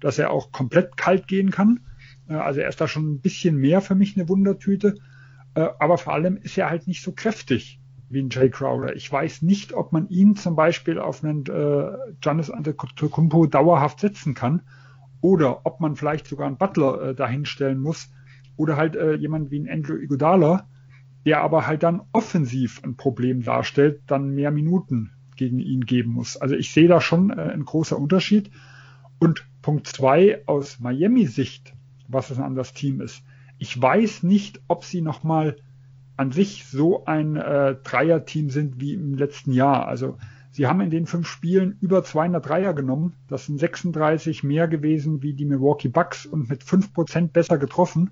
dass 0.00 0.18
er 0.18 0.30
auch 0.30 0.52
komplett 0.52 0.96
kalt 0.96 1.26
gehen 1.26 1.50
kann. 1.50 1.80
Äh, 2.28 2.34
also 2.34 2.60
er 2.60 2.68
ist 2.68 2.80
da 2.80 2.88
schon 2.88 3.12
ein 3.12 3.20
bisschen 3.20 3.56
mehr 3.56 3.80
für 3.80 3.94
mich 3.94 4.16
eine 4.16 4.28
Wundertüte. 4.28 4.96
Äh, 5.54 5.68
aber 5.78 5.98
vor 5.98 6.12
allem 6.12 6.36
ist 6.36 6.56
er 6.58 6.70
halt 6.70 6.86
nicht 6.86 7.02
so 7.02 7.12
kräftig 7.12 7.80
wie 8.10 8.22
ein 8.22 8.30
Jay 8.30 8.48
Crowder. 8.48 8.96
Ich 8.96 9.10
weiß 9.10 9.42
nicht, 9.42 9.72
ob 9.74 9.92
man 9.92 10.08
ihn 10.08 10.34
zum 10.34 10.56
Beispiel 10.56 10.98
auf 10.98 11.22
einen 11.22 11.44
äh, 11.46 12.14
Giannis 12.20 12.50
Antetokounmpo 12.50 13.46
dauerhaft 13.46 14.00
setzen 14.00 14.34
kann 14.34 14.62
oder 15.20 15.66
ob 15.66 15.80
man 15.80 15.96
vielleicht 15.96 16.26
sogar 16.26 16.46
einen 16.46 16.56
Butler 16.56 17.02
äh, 17.02 17.14
dahinstellen 17.14 17.80
muss 17.80 18.10
oder 18.56 18.76
halt 18.76 18.96
äh, 18.96 19.14
jemand 19.14 19.50
wie 19.50 19.60
ein 19.60 19.68
Andrew 19.68 19.96
Iguodala, 19.96 20.66
der 21.26 21.42
aber 21.42 21.66
halt 21.66 21.82
dann 21.82 22.02
offensiv 22.12 22.82
ein 22.82 22.96
Problem 22.96 23.42
darstellt, 23.42 24.02
dann 24.06 24.30
mehr 24.30 24.50
Minuten 24.50 25.12
gegen 25.38 25.58
ihn 25.58 25.86
geben 25.86 26.12
muss. 26.12 26.36
Also 26.36 26.54
ich 26.54 26.72
sehe 26.72 26.88
da 26.88 27.00
schon 27.00 27.30
äh, 27.30 27.40
ein 27.40 27.64
großer 27.64 27.98
Unterschied. 27.98 28.50
Und 29.18 29.46
Punkt 29.62 29.86
zwei 29.86 30.42
aus 30.46 30.78
Miami-Sicht, 30.80 31.72
was 32.06 32.30
es 32.30 32.38
an 32.38 32.54
das 32.54 32.74
Team 32.74 33.00
ist. 33.00 33.22
Ich 33.58 33.80
weiß 33.80 34.22
nicht, 34.22 34.60
ob 34.68 34.84
sie 34.84 35.00
nochmal 35.00 35.56
an 36.16 36.30
sich 36.30 36.66
so 36.66 37.04
ein 37.06 37.36
äh, 37.36 37.76
Dreier-Team 37.82 38.50
sind 38.50 38.80
wie 38.80 38.94
im 38.94 39.14
letzten 39.14 39.52
Jahr. 39.52 39.88
Also 39.88 40.18
Sie 40.50 40.66
haben 40.66 40.80
in 40.80 40.90
den 40.90 41.06
fünf 41.06 41.28
Spielen 41.28 41.76
über 41.80 42.02
200 42.02 42.44
Dreier 42.46 42.74
genommen. 42.74 43.14
Das 43.28 43.46
sind 43.46 43.58
36 43.58 44.42
mehr 44.42 44.66
gewesen 44.66 45.22
wie 45.22 45.34
die 45.34 45.44
Milwaukee 45.44 45.88
Bucks 45.88 46.26
und 46.26 46.48
mit 46.48 46.64
5% 46.64 47.28
besser 47.28 47.58
getroffen. 47.58 48.10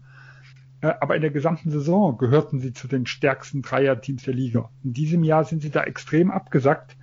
Äh, 0.81 0.93
aber 1.01 1.17
in 1.17 1.23
der 1.23 1.31
gesamten 1.31 1.71
Saison 1.71 2.19
gehörten 2.19 2.61
sie 2.61 2.73
zu 2.73 2.89
den 2.89 3.07
stärksten 3.07 3.63
Dreier-Teams 3.63 4.25
der 4.25 4.35
Liga. 4.35 4.71
In 4.85 4.93
diesem 4.93 5.25
Jahr 5.25 5.45
sind 5.45 5.63
sie 5.63 5.71
da 5.71 5.83
extrem 5.85 6.31
abgesackt, 6.31 6.97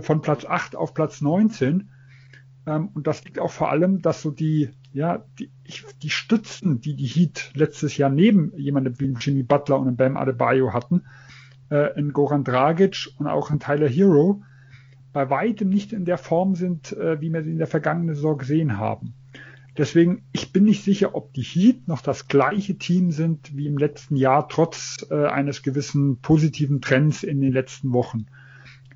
von 0.00 0.20
Platz 0.20 0.44
8 0.44 0.76
auf 0.76 0.94
Platz 0.94 1.20
19. 1.20 1.90
Ähm, 2.66 2.88
und 2.94 3.06
das 3.06 3.24
liegt 3.24 3.38
auch 3.38 3.50
vor 3.50 3.70
allem, 3.70 4.02
dass 4.02 4.22
so 4.22 4.30
die, 4.30 4.70
ja, 4.92 5.24
die, 5.38 5.50
die 6.02 6.10
Stützen, 6.10 6.80
die 6.80 6.94
die 6.94 7.06
Heat 7.06 7.52
letztes 7.54 7.96
Jahr 7.96 8.10
neben 8.10 8.52
jemandem 8.56 8.98
wie 8.98 9.14
Jimmy 9.18 9.42
Butler 9.42 9.78
und 9.78 9.96
Bam 9.96 10.16
Adebayo 10.16 10.72
hatten, 10.72 11.04
äh, 11.70 11.98
in 11.98 12.12
Goran 12.12 12.44
Dragic 12.44 13.08
und 13.18 13.26
auch 13.26 13.50
in 13.50 13.60
Tyler 13.60 13.88
Hero, 13.88 14.42
bei 15.12 15.30
weitem 15.30 15.68
nicht 15.68 15.92
in 15.92 16.04
der 16.04 16.18
Form 16.18 16.54
sind, 16.54 16.92
äh, 16.92 17.20
wie 17.20 17.32
wir 17.32 17.42
sie 17.42 17.52
in 17.52 17.58
der 17.58 17.66
vergangenen 17.66 18.14
Saison 18.14 18.36
gesehen 18.36 18.78
haben. 18.78 19.14
Deswegen, 19.78 20.22
ich 20.32 20.52
bin 20.52 20.64
nicht 20.64 20.84
sicher, 20.84 21.14
ob 21.14 21.34
die 21.34 21.42
Heat 21.42 21.86
noch 21.86 22.00
das 22.00 22.28
gleiche 22.28 22.78
Team 22.78 23.10
sind 23.12 23.54
wie 23.56 23.66
im 23.66 23.76
letzten 23.76 24.16
Jahr, 24.16 24.48
trotz 24.48 25.06
äh, 25.10 25.26
eines 25.26 25.62
gewissen 25.62 26.18
positiven 26.20 26.80
Trends 26.80 27.22
in 27.22 27.40
den 27.40 27.52
letzten 27.52 27.92
Wochen. 27.92 28.26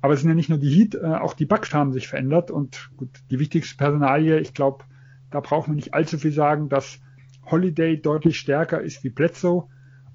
Aber 0.01 0.13
es 0.13 0.21
sind 0.21 0.29
ja 0.29 0.35
nicht 0.35 0.49
nur 0.49 0.57
die 0.57 0.69
Heat, 0.69 0.95
äh, 0.95 1.05
auch 1.05 1.33
die 1.33 1.45
Bucks 1.45 1.73
haben 1.73 1.93
sich 1.93 2.07
verändert 2.07 2.51
und 2.51 2.89
gut, 2.97 3.09
die 3.29 3.39
wichtigste 3.39 3.77
Personalie, 3.77 4.39
ich 4.39 4.53
glaube, 4.53 4.83
da 5.29 5.39
braucht 5.39 5.67
man 5.67 5.75
nicht 5.75 5.93
allzu 5.93 6.17
viel 6.17 6.31
sagen, 6.31 6.69
dass 6.69 6.99
Holiday 7.45 8.01
deutlich 8.01 8.39
stärker 8.39 8.81
ist 8.81 9.03
wie 9.03 9.09
Bledsoe. 9.09 9.67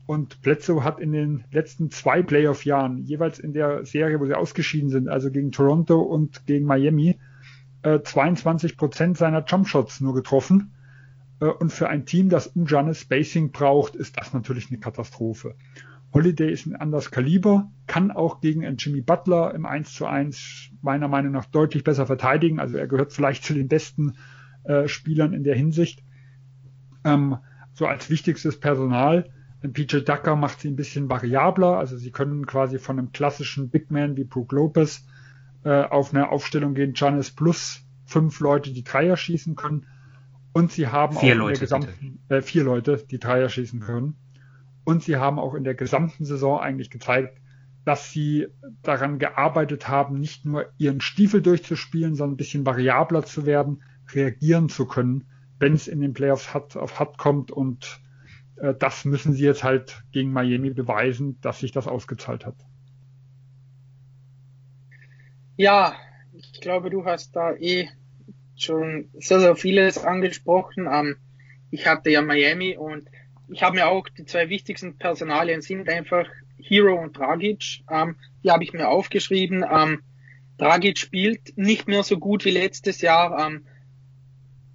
Und 0.06 0.40
Bledsoe 0.42 0.84
hat 0.84 1.00
in 1.00 1.12
den 1.12 1.44
letzten 1.50 1.90
zwei 1.90 2.22
Playoff-Jahren, 2.22 3.04
jeweils 3.04 3.38
in 3.38 3.52
der 3.52 3.84
Serie, 3.84 4.20
wo 4.20 4.26
sie 4.26 4.34
ausgeschieden 4.34 4.90
sind, 4.90 5.08
also 5.08 5.30
gegen 5.30 5.50
Toronto 5.50 6.00
und 6.00 6.46
gegen 6.46 6.66
Miami, 6.66 7.18
22 7.82 8.72
äh, 8.72 8.76
Prozent 8.76 9.16
seiner 9.16 9.44
Jumpshots 9.44 10.00
nur 10.00 10.14
getroffen. 10.14 10.74
Äh, 11.40 11.46
und 11.46 11.72
für 11.72 11.88
ein 11.88 12.06
Team, 12.06 12.28
das 12.28 12.46
um 12.48 12.66
Giannis 12.66 13.00
Spacing 13.00 13.50
braucht, 13.50 13.96
ist 13.96 14.16
das 14.18 14.32
natürlich 14.32 14.70
eine 14.70 14.78
Katastrophe. 14.78 15.56
Holiday 16.16 16.50
ist 16.50 16.64
ein 16.64 16.74
anderes 16.74 17.10
Kaliber, 17.10 17.70
kann 17.86 18.10
auch 18.10 18.40
gegen 18.40 18.64
einen 18.64 18.78
Jimmy 18.78 19.02
Butler 19.02 19.54
im 19.54 19.66
1 19.66 19.92
zu 19.92 20.06
1 20.06 20.70
meiner 20.80 21.08
Meinung 21.08 21.32
nach 21.32 21.44
deutlich 21.44 21.84
besser 21.84 22.06
verteidigen. 22.06 22.58
Also 22.58 22.78
er 22.78 22.86
gehört 22.86 23.12
vielleicht 23.12 23.44
zu 23.44 23.52
den 23.52 23.68
besten 23.68 24.14
äh, 24.64 24.88
Spielern 24.88 25.34
in 25.34 25.44
der 25.44 25.54
Hinsicht. 25.54 26.02
Ähm, 27.04 27.36
so 27.74 27.86
als 27.86 28.08
wichtigstes 28.08 28.58
Personal. 28.58 29.28
PJ 29.60 29.98
Ducker 29.98 30.36
macht 30.36 30.62
sie 30.62 30.68
ein 30.68 30.76
bisschen 30.76 31.10
variabler. 31.10 31.76
Also 31.76 31.98
sie 31.98 32.12
können 32.12 32.46
quasi 32.46 32.78
von 32.78 32.98
einem 32.98 33.12
klassischen 33.12 33.68
Big 33.68 33.90
Man 33.90 34.16
wie 34.16 34.24
Brook 34.24 34.52
Lopez 34.52 35.06
äh, 35.64 35.82
auf 35.82 36.14
eine 36.14 36.30
Aufstellung 36.30 36.72
gehen, 36.72 36.94
Giannis 36.94 37.30
plus 37.30 37.82
fünf 38.06 38.40
Leute, 38.40 38.72
die 38.72 38.84
Dreier 38.84 39.18
schießen 39.18 39.54
können. 39.54 39.84
Und 40.54 40.72
sie 40.72 40.86
haben 40.86 41.14
vier 41.14 41.34
auch 41.34 41.40
Leute, 41.40 41.48
in 41.48 41.54
der 41.54 41.60
gesamten, 41.60 42.18
äh, 42.30 42.40
vier 42.40 42.64
Leute, 42.64 43.04
die 43.10 43.18
Dreier 43.18 43.50
schießen 43.50 43.80
können. 43.80 44.16
Und 44.86 45.02
sie 45.02 45.16
haben 45.16 45.40
auch 45.40 45.54
in 45.54 45.64
der 45.64 45.74
gesamten 45.74 46.24
Saison 46.24 46.60
eigentlich 46.60 46.90
gezeigt, 46.90 47.40
dass 47.84 48.12
sie 48.12 48.46
daran 48.82 49.18
gearbeitet 49.18 49.88
haben, 49.88 50.20
nicht 50.20 50.44
nur 50.44 50.72
ihren 50.78 51.00
Stiefel 51.00 51.42
durchzuspielen, 51.42 52.14
sondern 52.14 52.34
ein 52.34 52.36
bisschen 52.36 52.64
variabler 52.64 53.24
zu 53.24 53.46
werden, 53.46 53.82
reagieren 54.14 54.68
zu 54.68 54.86
können, 54.86 55.26
wenn 55.58 55.72
es 55.72 55.88
in 55.88 56.00
den 56.00 56.12
Playoffs 56.12 56.54
hat, 56.54 56.76
auf 56.76 57.00
Hut 57.00 57.18
kommt. 57.18 57.50
Und 57.50 58.00
äh, 58.58 58.74
das 58.78 59.04
müssen 59.04 59.32
sie 59.32 59.42
jetzt 59.42 59.64
halt 59.64 60.04
gegen 60.12 60.30
Miami 60.30 60.70
beweisen, 60.70 61.40
dass 61.40 61.58
sich 61.58 61.72
das 61.72 61.88
ausgezahlt 61.88 62.46
hat. 62.46 62.54
Ja, 65.56 65.96
ich 66.32 66.60
glaube, 66.60 66.90
du 66.90 67.04
hast 67.06 67.34
da 67.34 67.56
eh 67.56 67.88
schon 68.54 69.08
sehr, 69.14 69.40
sehr 69.40 69.56
vieles 69.56 69.98
angesprochen. 69.98 70.86
Ähm, 70.88 71.16
ich 71.72 71.88
hatte 71.88 72.10
ja 72.10 72.22
Miami 72.22 72.76
und 72.76 73.08
ich 73.48 73.62
habe 73.62 73.76
mir 73.76 73.88
auch 73.88 74.08
die 74.08 74.24
zwei 74.24 74.48
wichtigsten 74.48 74.98
Personalien 74.98 75.60
sind 75.60 75.88
einfach 75.88 76.26
Hero 76.58 77.00
und 77.00 77.16
Dragic. 77.16 77.82
Ähm, 77.90 78.16
die 78.42 78.50
habe 78.50 78.64
ich 78.64 78.72
mir 78.72 78.88
aufgeschrieben. 78.88 79.64
Ähm, 79.70 80.02
Dragic 80.58 80.98
spielt 80.98 81.56
nicht 81.56 81.86
mehr 81.86 82.02
so 82.02 82.18
gut 82.18 82.44
wie 82.44 82.50
letztes 82.50 83.00
Jahr. 83.00 83.46
Ähm, 83.46 83.66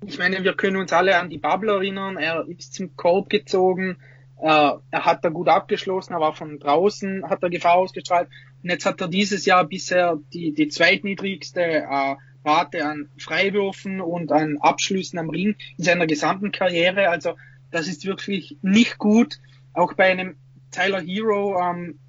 ich 0.06 0.18
meine, 0.18 0.44
wir 0.44 0.54
können 0.54 0.78
uns 0.78 0.94
alle 0.94 1.18
an 1.18 1.30
die 1.30 1.38
Bubble 1.38 1.74
erinnern. 1.74 2.18
Er 2.18 2.48
ist 2.48 2.74
zum 2.74 2.96
Korb 2.96 3.30
gezogen. 3.30 3.98
Äh, 4.42 4.72
er 4.90 5.06
hat 5.06 5.24
da 5.24 5.30
gut 5.30 5.50
abgeschlossen, 5.50 6.14
aber 6.14 6.34
von 6.34 6.60
draußen 6.60 7.30
hat 7.30 7.44
er 7.44 7.50
Gefahr 7.50 7.76
ausgestrahlt. 7.76 8.30
Und 8.64 8.70
jetzt 8.70 8.86
hat 8.86 9.02
er 9.02 9.08
dieses 9.08 9.46
Jahr 9.46 9.66
bisher 9.66 10.20
die, 10.34 10.54
die 10.54 10.68
zweitniedrigste 10.70 11.62
äh, 11.62 12.16
Rate 12.44 12.86
an 12.86 13.10
Freiwürfen 13.20 14.02
und 14.02 14.32
an 14.32 14.58
Abschlüssen 14.60 15.20
am 15.20 15.30
Ring 15.30 15.56
in 15.78 15.84
seiner 15.84 16.08
gesamten 16.08 16.52
Karriere. 16.52 17.10
Also 17.10 17.36
das 17.72 17.88
ist 17.88 18.06
wirklich 18.06 18.58
nicht 18.62 18.98
gut. 18.98 19.40
Auch 19.74 19.94
bei 19.94 20.12
einem 20.12 20.36
Tyler 20.72 21.02
Hero, 21.02 21.60
ähm, 21.60 22.00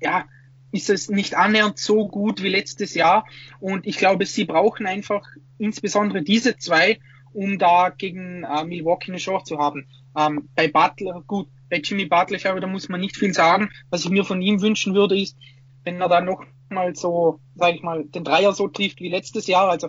ja, 0.00 0.26
ist 0.70 0.90
es 0.90 1.08
nicht 1.08 1.34
annähernd 1.34 1.78
so 1.78 2.08
gut 2.08 2.42
wie 2.42 2.48
letztes 2.48 2.94
Jahr. 2.94 3.26
Und 3.60 3.86
ich 3.86 3.98
glaube, 3.98 4.26
sie 4.26 4.44
brauchen 4.44 4.86
einfach 4.86 5.26
insbesondere 5.58 6.22
diese 6.22 6.56
zwei, 6.56 6.98
um 7.32 7.58
da 7.58 7.90
gegen 7.90 8.44
äh, 8.44 8.64
Milwaukee 8.64 9.10
eine 9.10 9.18
Chance 9.18 9.46
zu 9.46 9.58
haben. 9.58 9.86
Ähm, 10.16 10.48
bei 10.54 10.68
Butler, 10.68 11.22
gut, 11.26 11.48
bei 11.70 11.78
Jimmy 11.78 12.06
Butler, 12.06 12.36
ich 12.36 12.42
glaube, 12.42 12.60
da 12.60 12.66
muss 12.66 12.88
man 12.88 13.00
nicht 13.00 13.16
viel 13.16 13.32
sagen. 13.32 13.70
Was 13.90 14.04
ich 14.04 14.10
mir 14.10 14.24
von 14.24 14.42
ihm 14.42 14.60
wünschen 14.60 14.94
würde, 14.94 15.18
ist, 15.18 15.36
wenn 15.84 16.00
er 16.00 16.08
dann 16.08 16.26
noch 16.26 16.44
mal 16.70 16.94
so, 16.94 17.40
sage 17.54 17.76
ich 17.76 17.82
mal, 17.82 18.04
den 18.04 18.24
Dreier 18.24 18.52
so 18.52 18.68
trifft 18.68 19.00
wie 19.00 19.08
letztes 19.08 19.46
Jahr. 19.46 19.70
Also 19.70 19.88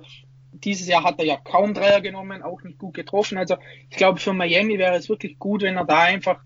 dieses 0.52 0.88
Jahr 0.88 1.04
hat 1.04 1.20
er 1.20 1.26
ja 1.26 1.38
kaum 1.38 1.74
Dreier 1.74 2.02
genommen, 2.02 2.44
auch 2.44 2.64
nicht 2.64 2.78
gut 2.78 2.94
getroffen. 2.94 3.38
Also 3.38 3.58
ich 3.90 3.98
glaube, 3.98 4.20
für 4.20 4.34
Miami 4.34 4.78
wäre 4.78 4.96
es 4.96 5.10
wirklich 5.10 5.40
gut, 5.40 5.62
wenn 5.62 5.78
er 5.78 5.86
da 5.86 6.02
einfach 6.02 6.42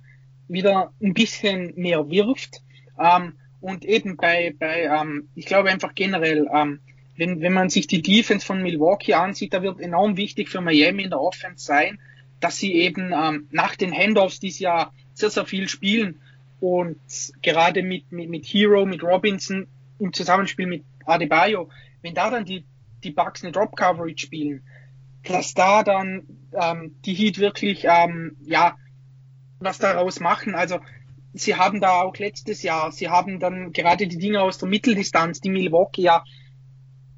wieder 0.47 0.91
ein 1.01 1.14
bisschen 1.14 1.74
mehr 1.76 2.10
wirft. 2.10 2.62
Ähm, 2.99 3.34
und 3.62 3.86
eben 3.86 4.18
bei, 4.18 4.54
bei 4.60 4.84
ähm, 4.84 5.30
ich 5.36 5.45
glaube 5.45 5.70
einfach 5.70 5.95
generell, 5.95 6.49
ähm, 6.54 6.80
wenn, 7.16 7.41
wenn 7.41 7.54
man 7.54 7.70
sich 7.70 7.88
die 7.88 8.01
Defense 8.01 8.45
von 8.45 8.62
Milwaukee 8.62 9.14
ansieht, 9.14 9.54
da 9.54 9.62
wird 9.62 9.80
enorm 9.80 10.18
wichtig 10.18 10.49
für 10.49 10.62
Miami 10.62 11.04
in 11.04 11.10
der 11.12 11.22
Offense 11.22 11.64
sein, 11.64 11.99
dass 12.39 12.58
sie 12.58 12.74
eben 12.74 13.14
ähm, 13.14 13.47
nach 13.51 13.76
den 13.76 13.93
Handoffs 13.93 14.39
dieses 14.39 14.60
Jahr 14.60 14.93
sehr, 15.14 15.30
sehr 15.30 15.45
viel 15.45 15.70
spielen 15.70 16.20
und 16.60 16.97
gerade 17.41 17.84
mit, 17.84 18.12
mit, 18.12 18.30
mit 18.30 18.45
Hero, 18.45 18.86
mit 18.86 19.04
Robinson 19.04 19.68
im 19.99 20.12
Zusammenspiel 20.12 20.68
mit 20.68 20.84
Adebayo, 21.06 21.70
wenn 22.01 22.14
da 22.14 22.30
dann 22.30 22.45
die, 22.45 22.66
die 23.04 23.12
Bucks 23.12 23.43
eine 23.43 23.51
Drop 23.51 23.76
Coverage 23.76 24.26
spielen, 24.26 24.64
dass 25.24 25.54
da 25.54 25.84
dann 25.84 26.28
ähm, 26.54 26.95
die 27.06 27.14
Heat 27.14 27.39
wirklich 27.39 27.86
ähm, 27.88 28.38
ja 28.45 28.76
was 29.60 29.78
daraus 29.78 30.20
machen. 30.20 30.56
Also 30.56 30.80
sie 31.34 31.56
haben 31.56 31.82
da 31.82 32.01
auch 32.01 32.18
letztes 32.18 32.64
Jahr, 32.64 32.91
sie 32.91 33.10
haben 33.10 33.39
dann 33.39 33.72
gerade 33.72 34.08
die 34.08 34.18
Dinge 34.18 34.41
aus 34.41 34.58
der 34.58 34.70
Mitteldistanz, 34.70 35.41
die 35.41 35.49
Milwaukee 35.49 36.04
ja 36.04 36.24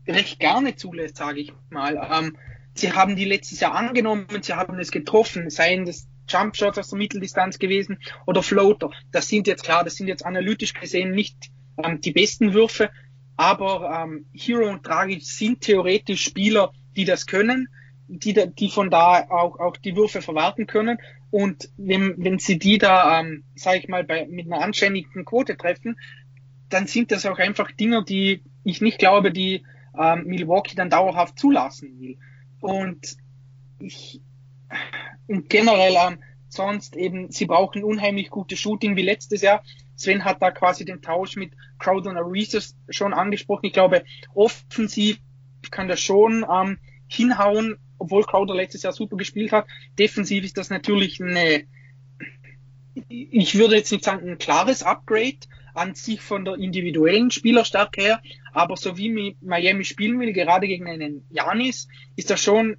recht 0.07 0.39
gerne 0.39 0.75
zulässt, 0.75 1.17
sage 1.17 1.39
ich 1.39 1.53
mal. 1.69 1.95
Ähm, 2.11 2.37
sie 2.73 2.93
haben 2.93 3.15
die 3.15 3.25
letztes 3.25 3.59
Jahr 3.59 3.73
angenommen, 3.73 4.27
sie 4.41 4.53
haben 4.53 4.79
es 4.79 4.91
getroffen, 4.91 5.49
seien 5.49 5.85
das 5.85 6.07
Jumpshots 6.27 6.77
aus 6.77 6.89
der 6.89 6.97
Mitteldistanz 6.97 7.59
gewesen 7.59 7.99
oder 8.25 8.41
Floater. 8.43 8.89
Das 9.11 9.27
sind 9.27 9.47
jetzt 9.47 9.63
klar, 9.63 9.83
das 9.83 9.95
sind 9.95 10.07
jetzt 10.07 10.25
analytisch 10.25 10.73
gesehen 10.73 11.11
nicht 11.11 11.51
ähm, 11.83 12.01
die 12.01 12.11
besten 12.11 12.53
Würfe, 12.53 12.89
aber 13.37 14.03
ähm, 14.03 14.25
Hero 14.33 14.69
und 14.69 14.85
Dragic 14.85 15.23
sind 15.23 15.61
theoretisch 15.61 16.23
Spieler, 16.23 16.71
die 16.95 17.05
das 17.05 17.25
können, 17.25 17.67
die, 18.07 18.33
da, 18.33 18.45
die 18.45 18.69
von 18.69 18.89
da 18.89 19.25
auch, 19.29 19.59
auch 19.59 19.77
die 19.77 19.95
Würfe 19.95 20.21
verwerten 20.21 20.67
können. 20.67 20.97
Und 21.31 21.69
wenn, 21.77 22.15
wenn 22.17 22.39
sie 22.39 22.59
die 22.59 22.77
da, 22.77 23.19
ähm, 23.19 23.43
sage 23.55 23.79
ich 23.79 23.87
mal, 23.89 24.03
bei, 24.03 24.25
mit 24.27 24.45
einer 24.45 24.61
anständigen 24.61 25.25
Quote 25.25 25.57
treffen, 25.57 25.97
dann 26.69 26.87
sind 26.87 27.11
das 27.11 27.25
auch 27.25 27.37
einfach 27.37 27.71
Dinge, 27.71 28.03
die 28.03 28.41
ich 28.63 28.81
nicht 28.81 28.99
glaube, 28.99 29.31
die 29.31 29.63
ähm, 29.97 30.25
Milwaukee 30.25 30.75
dann 30.75 30.89
dauerhaft 30.89 31.37
zulassen 31.37 31.99
will. 31.99 32.17
Und 32.61 33.17
ich, 33.79 34.21
und 35.27 35.49
generell 35.49 35.95
ähm, 36.07 36.19
sonst 36.47 36.95
eben, 36.95 37.31
sie 37.31 37.45
brauchen 37.45 37.83
unheimlich 37.83 38.29
gute 38.29 38.55
Shooting 38.55 38.95
wie 38.95 39.03
letztes 39.03 39.41
Jahr. 39.41 39.63
Sven 39.95 40.25
hat 40.25 40.41
da 40.41 40.51
quasi 40.51 40.85
den 40.85 41.01
Tausch 41.01 41.35
mit 41.35 41.53
Crowder 41.79 42.11
und 42.11 42.17
Arises 42.17 42.75
schon 42.89 43.13
angesprochen. 43.13 43.65
Ich 43.65 43.73
glaube, 43.73 44.03
offensiv 44.33 45.19
kann 45.71 45.87
das 45.87 45.99
schon 45.99 46.45
ähm, 46.51 46.77
hinhauen, 47.07 47.77
obwohl 47.97 48.23
Crowder 48.23 48.55
letztes 48.55 48.83
Jahr 48.83 48.93
super 48.93 49.17
gespielt 49.17 49.51
hat. 49.51 49.65
Defensiv 49.97 50.43
ist 50.43 50.57
das 50.57 50.69
natürlich 50.69 51.21
eine, 51.21 51.65
ich 53.07 53.55
würde 53.55 53.75
jetzt 53.75 53.91
nicht 53.91 54.03
sagen 54.03 54.29
ein 54.29 54.37
klares 54.37 54.83
Upgrade 54.83 55.39
an 55.73 55.95
sich 55.95 56.21
von 56.21 56.45
der 56.45 56.55
individuellen 56.55 57.31
Spielerstärke 57.31 58.01
her, 58.01 58.21
aber 58.53 58.77
so 58.77 58.97
wie 58.97 59.35
Miami 59.41 59.83
spielen 59.83 60.19
will, 60.19 60.31
gerade 60.31 60.67
gegen 60.67 60.87
einen 60.87 61.25
Janis, 61.29 61.87
ist 62.15 62.29
das 62.29 62.41
schon 62.41 62.77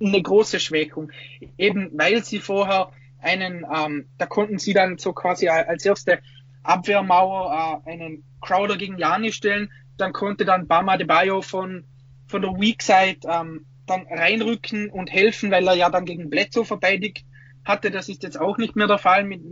eine 0.00 0.20
große 0.20 0.60
Schwächung. 0.60 1.12
Eben 1.56 1.90
weil 1.94 2.24
sie 2.24 2.40
vorher 2.40 2.90
einen, 3.20 3.64
ähm, 3.72 4.06
da 4.18 4.26
konnten 4.26 4.58
sie 4.58 4.74
dann 4.74 4.98
so 4.98 5.12
quasi 5.12 5.48
als 5.48 5.84
erste 5.84 6.20
Abwehrmauer 6.68 7.82
äh, 7.86 7.90
einen 7.92 8.24
Crowder 8.40 8.76
gegen 8.76 8.98
Jani 8.98 9.32
stellen, 9.32 9.70
dann 9.96 10.12
konnte 10.12 10.44
dann 10.44 10.66
Bama 10.66 10.96
de 10.96 11.06
Bayo 11.06 11.42
von, 11.42 11.84
von 12.26 12.42
der 12.42 12.52
Weak 12.52 12.82
Side 12.82 13.20
ähm, 13.28 13.66
dann 13.86 14.06
reinrücken 14.10 14.90
und 14.90 15.12
helfen, 15.12 15.50
weil 15.50 15.66
er 15.66 15.74
ja 15.74 15.90
dann 15.90 16.04
gegen 16.04 16.28
Bledsoe 16.28 16.64
verteidigt 16.64 17.24
hatte. 17.64 17.90
Das 17.90 18.08
ist 18.08 18.22
jetzt 18.22 18.40
auch 18.40 18.58
nicht 18.58 18.76
mehr 18.76 18.88
der 18.88 18.98
Fall. 18.98 19.24
Mit, 19.24 19.42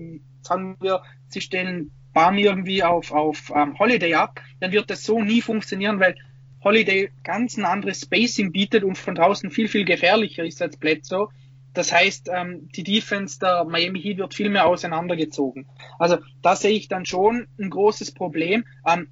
sagen 0.42 0.76
wir, 0.80 1.02
sie 1.28 1.40
stellen 1.40 1.90
Bam 2.12 2.38
irgendwie 2.38 2.82
auf, 2.84 3.10
auf 3.12 3.52
ähm, 3.54 3.78
Holiday 3.78 4.14
ab, 4.14 4.40
dann 4.60 4.70
wird 4.70 4.88
das 4.88 5.02
so 5.02 5.20
nie 5.20 5.40
funktionieren, 5.40 5.98
weil 5.98 6.14
Holiday 6.62 7.10
ganz 7.24 7.56
ein 7.56 7.64
anderes 7.64 8.02
Spacing 8.02 8.52
bietet 8.52 8.84
und 8.84 8.96
von 8.96 9.16
draußen 9.16 9.50
viel, 9.50 9.68
viel 9.68 9.84
gefährlicher 9.84 10.44
ist 10.44 10.62
als 10.62 10.76
Bledsoe. 10.76 11.28
Das 11.74 11.92
heißt, 11.92 12.30
ähm, 12.32 12.68
die 12.74 12.84
Defense 12.84 13.38
der 13.38 13.64
Miami 13.64 14.00
Heat 14.00 14.18
wird 14.18 14.34
viel 14.34 14.48
mehr 14.48 14.66
auseinandergezogen. 14.66 15.66
Also 15.98 16.18
da 16.40 16.56
sehe 16.56 16.76
ich 16.76 16.88
dann 16.88 17.04
schon 17.04 17.48
ein 17.58 17.70
großes 17.70 18.14
Problem. 18.14 18.64
Ähm, 18.86 19.08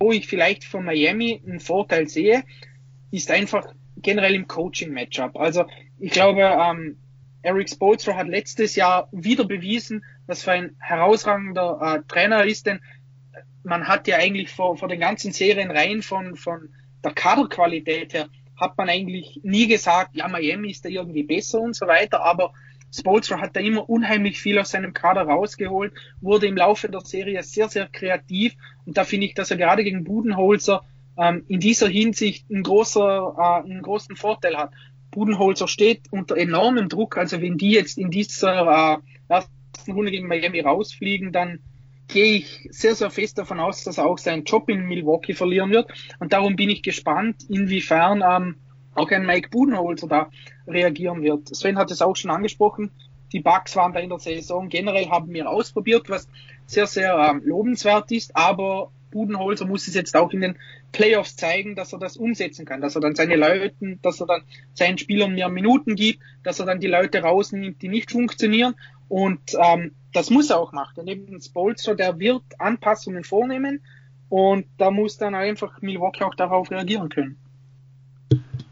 wo 0.00 0.12
ich 0.12 0.26
vielleicht 0.26 0.64
von 0.64 0.84
Miami 0.84 1.42
einen 1.46 1.60
Vorteil 1.60 2.08
sehe, 2.08 2.44
ist 3.10 3.30
einfach 3.30 3.66
generell 3.96 4.34
im 4.34 4.48
Coaching-Matchup. 4.48 5.36
Also 5.36 5.66
ich 5.98 6.10
glaube, 6.10 6.40
ähm, 6.40 6.98
Eric 7.42 7.68
Spoelstra 7.68 8.16
hat 8.16 8.28
letztes 8.28 8.74
Jahr 8.74 9.08
wieder 9.12 9.44
bewiesen, 9.44 10.04
was 10.26 10.42
für 10.42 10.52
ein 10.52 10.76
herausragender 10.78 11.78
äh, 11.80 12.02
Trainer 12.08 12.44
ist, 12.44 12.66
denn 12.66 12.80
man 13.62 13.86
hat 13.86 14.08
ja 14.08 14.16
eigentlich 14.16 14.50
vor, 14.50 14.76
vor 14.76 14.88
den 14.88 15.00
ganzen 15.00 15.32
Serien 15.32 15.70
rein 15.70 16.02
von, 16.02 16.36
von 16.36 16.70
der 17.02 17.12
Kaderqualität 17.12 18.14
her, 18.14 18.28
hat 18.56 18.76
man 18.78 18.88
eigentlich 18.88 19.40
nie 19.42 19.66
gesagt, 19.66 20.14
ja, 20.14 20.28
Miami 20.28 20.70
ist 20.70 20.84
da 20.84 20.88
irgendwie 20.88 21.22
besser 21.22 21.60
und 21.60 21.74
so 21.74 21.86
weiter, 21.86 22.24
aber 22.24 22.52
Spolstra 22.92 23.40
hat 23.40 23.56
da 23.56 23.60
immer 23.60 23.88
unheimlich 23.88 24.40
viel 24.40 24.58
aus 24.58 24.70
seinem 24.70 24.92
Kader 24.92 25.22
rausgeholt, 25.22 25.92
wurde 26.20 26.46
im 26.46 26.56
Laufe 26.56 26.88
der 26.88 27.00
Serie 27.00 27.42
sehr, 27.42 27.68
sehr 27.68 27.88
kreativ 27.88 28.54
und 28.86 28.96
da 28.96 29.04
finde 29.04 29.26
ich, 29.26 29.34
dass 29.34 29.50
er 29.50 29.56
gerade 29.56 29.82
gegen 29.82 30.04
Budenholzer 30.04 30.82
ähm, 31.16 31.44
in 31.48 31.60
dieser 31.60 31.88
Hinsicht 31.88 32.50
einen, 32.50 32.62
großer, 32.62 33.34
äh, 33.36 33.64
einen 33.64 33.82
großen 33.82 34.16
Vorteil 34.16 34.56
hat. 34.56 34.70
Budenholzer 35.10 35.68
steht 35.68 36.02
unter 36.10 36.36
enormem 36.36 36.88
Druck, 36.88 37.16
also 37.16 37.40
wenn 37.40 37.58
die 37.58 37.70
jetzt 37.70 37.98
in 37.98 38.10
dieser 38.10 39.00
äh, 39.28 39.32
ersten 39.32 39.92
Runde 39.92 40.10
gegen 40.10 40.28
Miami 40.28 40.60
rausfliegen, 40.60 41.32
dann 41.32 41.60
gehe 42.08 42.36
ich 42.36 42.68
sehr, 42.70 42.94
sehr 42.94 43.10
fest 43.10 43.38
davon 43.38 43.60
aus, 43.60 43.84
dass 43.84 43.98
er 43.98 44.06
auch 44.06 44.18
seinen 44.18 44.44
Job 44.44 44.68
in 44.68 44.86
Milwaukee 44.86 45.34
verlieren 45.34 45.70
wird. 45.70 45.90
Und 46.18 46.32
darum 46.32 46.56
bin 46.56 46.70
ich 46.70 46.82
gespannt, 46.82 47.44
inwiefern 47.48 48.22
ähm, 48.26 48.56
auch 48.94 49.10
ein 49.10 49.26
Mike 49.26 49.50
Budenholzer 49.50 50.08
da 50.08 50.30
reagieren 50.66 51.22
wird. 51.22 51.54
Sven 51.54 51.78
hat 51.78 51.90
es 51.90 52.02
auch 52.02 52.16
schon 52.16 52.30
angesprochen. 52.30 52.90
Die 53.32 53.40
Bugs 53.40 53.74
waren 53.74 53.92
da 53.92 54.00
in 54.00 54.10
der 54.10 54.20
Saison 54.20 54.68
generell, 54.68 55.08
haben 55.08 55.32
wir 55.32 55.48
ausprobiert, 55.50 56.08
was 56.08 56.28
sehr, 56.66 56.86
sehr 56.86 57.16
ähm, 57.16 57.42
lobenswert 57.44 58.12
ist. 58.12 58.36
Aber 58.36 58.92
Budenholzer 59.10 59.66
muss 59.66 59.88
es 59.88 59.94
jetzt 59.94 60.16
auch 60.16 60.32
in 60.32 60.40
den 60.40 60.58
Playoffs 60.92 61.36
zeigen, 61.36 61.74
dass 61.74 61.92
er 61.92 61.98
das 61.98 62.16
umsetzen 62.16 62.64
kann, 62.64 62.80
dass 62.80 62.94
er 62.94 63.00
dann 63.00 63.16
seine 63.16 63.36
Leuten, 63.36 63.98
dass 64.02 64.20
er 64.20 64.26
dann 64.26 64.42
seinen 64.74 64.98
Spielern 64.98 65.34
mehr 65.34 65.48
Minuten 65.48 65.96
gibt, 65.96 66.20
dass 66.44 66.60
er 66.60 66.66
dann 66.66 66.80
die 66.80 66.86
Leute 66.86 67.22
rausnimmt, 67.22 67.82
die 67.82 67.88
nicht 67.88 68.12
funktionieren. 68.12 68.74
Und 69.08 69.40
ähm, 69.58 69.94
das 70.14 70.30
muss 70.30 70.48
er 70.48 70.58
auch 70.58 70.72
machen. 70.72 71.04
Neben 71.04 71.40
Spolster, 71.40 71.94
der 71.94 72.18
wird 72.18 72.42
Anpassungen 72.58 73.24
vornehmen 73.24 73.80
und 74.30 74.64
da 74.78 74.90
muss 74.90 75.18
dann 75.18 75.34
einfach 75.34 75.82
Milwaukee 75.82 76.24
auch 76.24 76.34
darauf 76.34 76.70
reagieren 76.70 77.08
können. 77.10 77.36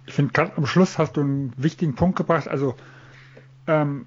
Ich 0.07 0.15
finde, 0.15 0.33
ganz 0.33 0.53
am 0.57 0.67
Schluss 0.67 0.99
hast 0.99 1.17
du 1.17 1.21
einen 1.21 1.53
wichtigen 1.57 1.95
Punkt 1.95 2.17
gebracht. 2.17 2.49
Also 2.49 2.75
ähm, 3.67 4.07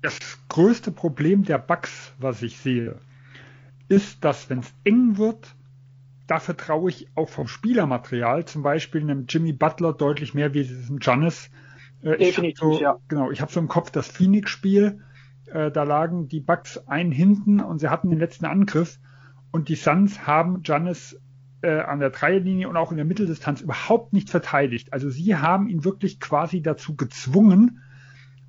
das 0.00 0.18
größte 0.48 0.90
Problem 0.90 1.44
der 1.44 1.58
Bugs, 1.58 2.12
was 2.18 2.42
ich 2.42 2.58
sehe, 2.58 2.96
ist, 3.88 4.24
dass 4.24 4.48
wenn 4.50 4.60
es 4.60 4.72
eng 4.84 5.18
wird, 5.18 5.54
da 6.26 6.40
vertraue 6.40 6.88
ich 6.90 7.08
auch 7.14 7.28
vom 7.28 7.48
Spielermaterial, 7.48 8.46
zum 8.46 8.62
Beispiel 8.62 9.02
einem 9.02 9.26
Jimmy 9.28 9.52
Butler 9.52 9.92
deutlich 9.92 10.32
mehr 10.32 10.54
wie 10.54 10.64
diesem 10.64 10.98
Giannis. 10.98 11.50
Äh, 12.02 12.16
Definitiv, 12.16 12.58
so, 12.58 12.80
ja. 12.80 12.98
Genau, 13.08 13.30
ich 13.30 13.40
habe 13.42 13.52
so 13.52 13.60
im 13.60 13.68
Kopf 13.68 13.90
das 13.90 14.08
Phoenix-Spiel. 14.08 15.02
Äh, 15.46 15.70
da 15.70 15.82
lagen 15.82 16.28
die 16.28 16.40
Bucks 16.40 16.78
ein 16.86 17.12
hinten 17.12 17.60
und 17.60 17.78
sie 17.78 17.88
hatten 17.88 18.10
den 18.10 18.18
letzten 18.18 18.44
Angriff. 18.44 18.98
Und 19.50 19.68
die 19.68 19.74
Suns 19.74 20.26
haben 20.26 20.62
Giannis 20.62 21.20
äh, 21.62 21.80
an 21.80 22.00
der 22.00 22.10
Dreierlinie 22.10 22.68
und 22.68 22.76
auch 22.76 22.90
in 22.90 22.96
der 22.96 23.06
Mitteldistanz 23.06 23.60
überhaupt 23.60 24.12
nicht 24.12 24.30
verteidigt. 24.30 24.92
Also 24.92 25.10
sie 25.10 25.36
haben 25.36 25.68
ihn 25.68 25.84
wirklich 25.84 26.20
quasi 26.20 26.62
dazu 26.62 26.96
gezwungen, 26.96 27.80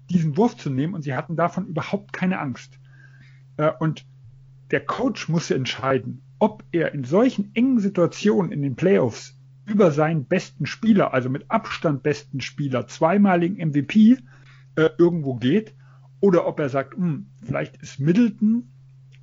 diesen 0.09 0.37
Wurf 0.37 0.57
zu 0.57 0.69
nehmen 0.69 0.93
und 0.93 1.01
sie 1.01 1.15
hatten 1.15 1.35
davon 1.35 1.67
überhaupt 1.67 2.13
keine 2.13 2.39
Angst. 2.39 2.79
Äh, 3.57 3.71
und 3.79 4.05
der 4.71 4.85
Coach 4.85 5.29
musste 5.29 5.55
entscheiden, 5.55 6.23
ob 6.39 6.63
er 6.71 6.93
in 6.93 7.03
solchen 7.03 7.53
engen 7.53 7.79
Situationen 7.79 8.51
in 8.51 8.61
den 8.61 8.75
Playoffs 8.75 9.37
über 9.65 9.91
seinen 9.91 10.25
besten 10.25 10.65
Spieler, 10.65 11.13
also 11.13 11.29
mit 11.29 11.49
Abstand 11.49 12.03
besten 12.03 12.41
Spieler, 12.41 12.87
zweimaligen 12.87 13.57
MVP 13.65 14.17
äh, 14.75 14.89
irgendwo 14.97 15.35
geht 15.35 15.73
oder 16.23 16.47
ob 16.47 16.57
er 16.61 16.69
sagt, 16.69 16.95
hm, 16.95 17.25
vielleicht 17.41 17.75
ist 17.81 17.99
Middleton 17.99 18.71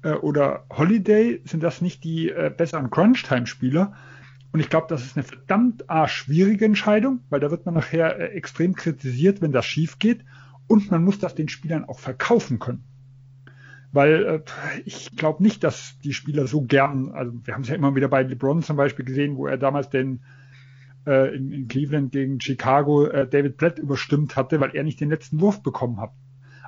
äh, 0.03 0.13
oder 0.13 0.67
Holiday, 0.69 1.41
sind 1.47 1.63
das 1.63 1.81
nicht 1.81 2.05
die 2.05 2.29
äh, 2.29 2.53
besseren 2.55 2.91
Crunch-Time-Spieler? 2.91 3.95
Und 4.53 4.61
ich 4.61 4.69
glaube, 4.69 4.89
das 4.91 5.03
ist 5.03 5.17
eine 5.17 5.25
verdammt 5.25 5.89
ah, 5.89 6.09
schwierige 6.09 6.67
Entscheidung, 6.67 7.21
weil 7.31 7.41
da 7.41 7.51
wird 7.51 7.65
man 7.65 7.73
nachher 7.73 8.21
äh, 8.21 8.25
extrem 8.35 8.75
kritisiert, 8.75 9.41
wenn 9.41 9.51
das 9.51 9.65
schief 9.65 9.99
geht. 9.99 10.27
Und 10.67 10.91
man 10.91 11.03
muss 11.03 11.19
das 11.19 11.35
den 11.35 11.49
Spielern 11.49 11.87
auch 11.87 12.01
verkaufen 12.01 12.59
können. 12.59 12.85
Weil 13.93 14.23
äh, 14.27 14.41
ich 14.85 15.17
glaube 15.17 15.43
nicht, 15.43 15.65
dass 15.65 15.99
die 16.05 16.13
Spieler 16.13 16.47
so 16.47 16.61
gern, 16.61 17.13
also 17.13 17.33
wir 17.47 17.55
haben 17.55 17.63
es 17.63 17.69
ja 17.69 17.77
immer 17.77 17.95
wieder 17.95 18.09
bei 18.09 18.25
LeBron 18.25 18.63
zum 18.63 18.77
Beispiel 18.77 19.07
gesehen, 19.07 19.39
wo 19.39 19.47
er 19.47 19.57
damals 19.57 19.89
den 19.89 20.21
äh, 21.07 21.35
in, 21.35 21.51
in 21.51 21.67
Cleveland 21.67 22.13
gegen 22.13 22.43
Chicago 22.43 23.07
äh, 23.07 23.27
David 23.27 23.57
Blatt 23.57 23.79
überstimmt 23.79 24.37
hatte, 24.37 24.61
weil 24.61 24.77
er 24.77 24.85
nicht 24.85 25.01
den 25.01 25.09
letzten 25.09 25.41
Wurf 25.41 25.63
bekommen 25.63 25.99
hat. 25.99 26.13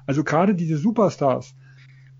Also 0.06 0.24
gerade 0.24 0.54
diese 0.54 0.76
Superstars, 0.76 1.54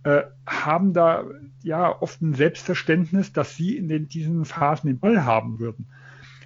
äh, 0.05 0.23
haben 0.47 0.93
da 0.93 1.25
ja 1.63 2.01
oft 2.01 2.21
ein 2.23 2.35
Selbstverständnis, 2.35 3.33
dass 3.33 3.57
sie 3.57 3.77
in 3.77 3.89
den, 3.89 4.09
diesen 4.09 4.45
Phasen 4.45 4.89
den 4.89 4.99
Ball 4.99 5.25
haben 5.25 5.61
würden. 5.61 5.87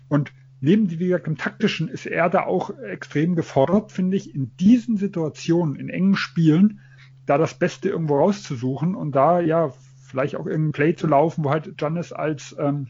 Und 0.08 0.32
neben, 0.60 0.90
wie 0.90 0.96
gesagt, 0.96 1.26
im 1.26 1.38
Taktischen 1.38 1.88
ist 1.88 2.06
er 2.06 2.28
da 2.28 2.42
auch 2.42 2.70
extrem 2.78 3.34
gefordert, 3.34 3.92
finde 3.92 4.16
ich, 4.16 4.34
in 4.34 4.54
diesen 4.58 4.96
Situationen, 4.96 5.76
in 5.76 5.88
engen 5.88 6.16
Spielen, 6.16 6.80
da 7.24 7.38
das 7.38 7.54
Beste 7.54 7.88
irgendwo 7.88 8.18
rauszusuchen 8.18 8.94
und 8.94 9.12
da 9.12 9.40
ja 9.40 9.72
vielleicht 10.06 10.36
auch 10.36 10.46
irgendein 10.46 10.72
Play 10.72 10.94
zu 10.94 11.06
laufen, 11.06 11.42
wo 11.42 11.50
halt 11.50 11.76
Giannis 11.76 12.12
als 12.12 12.54
ähm, 12.58 12.88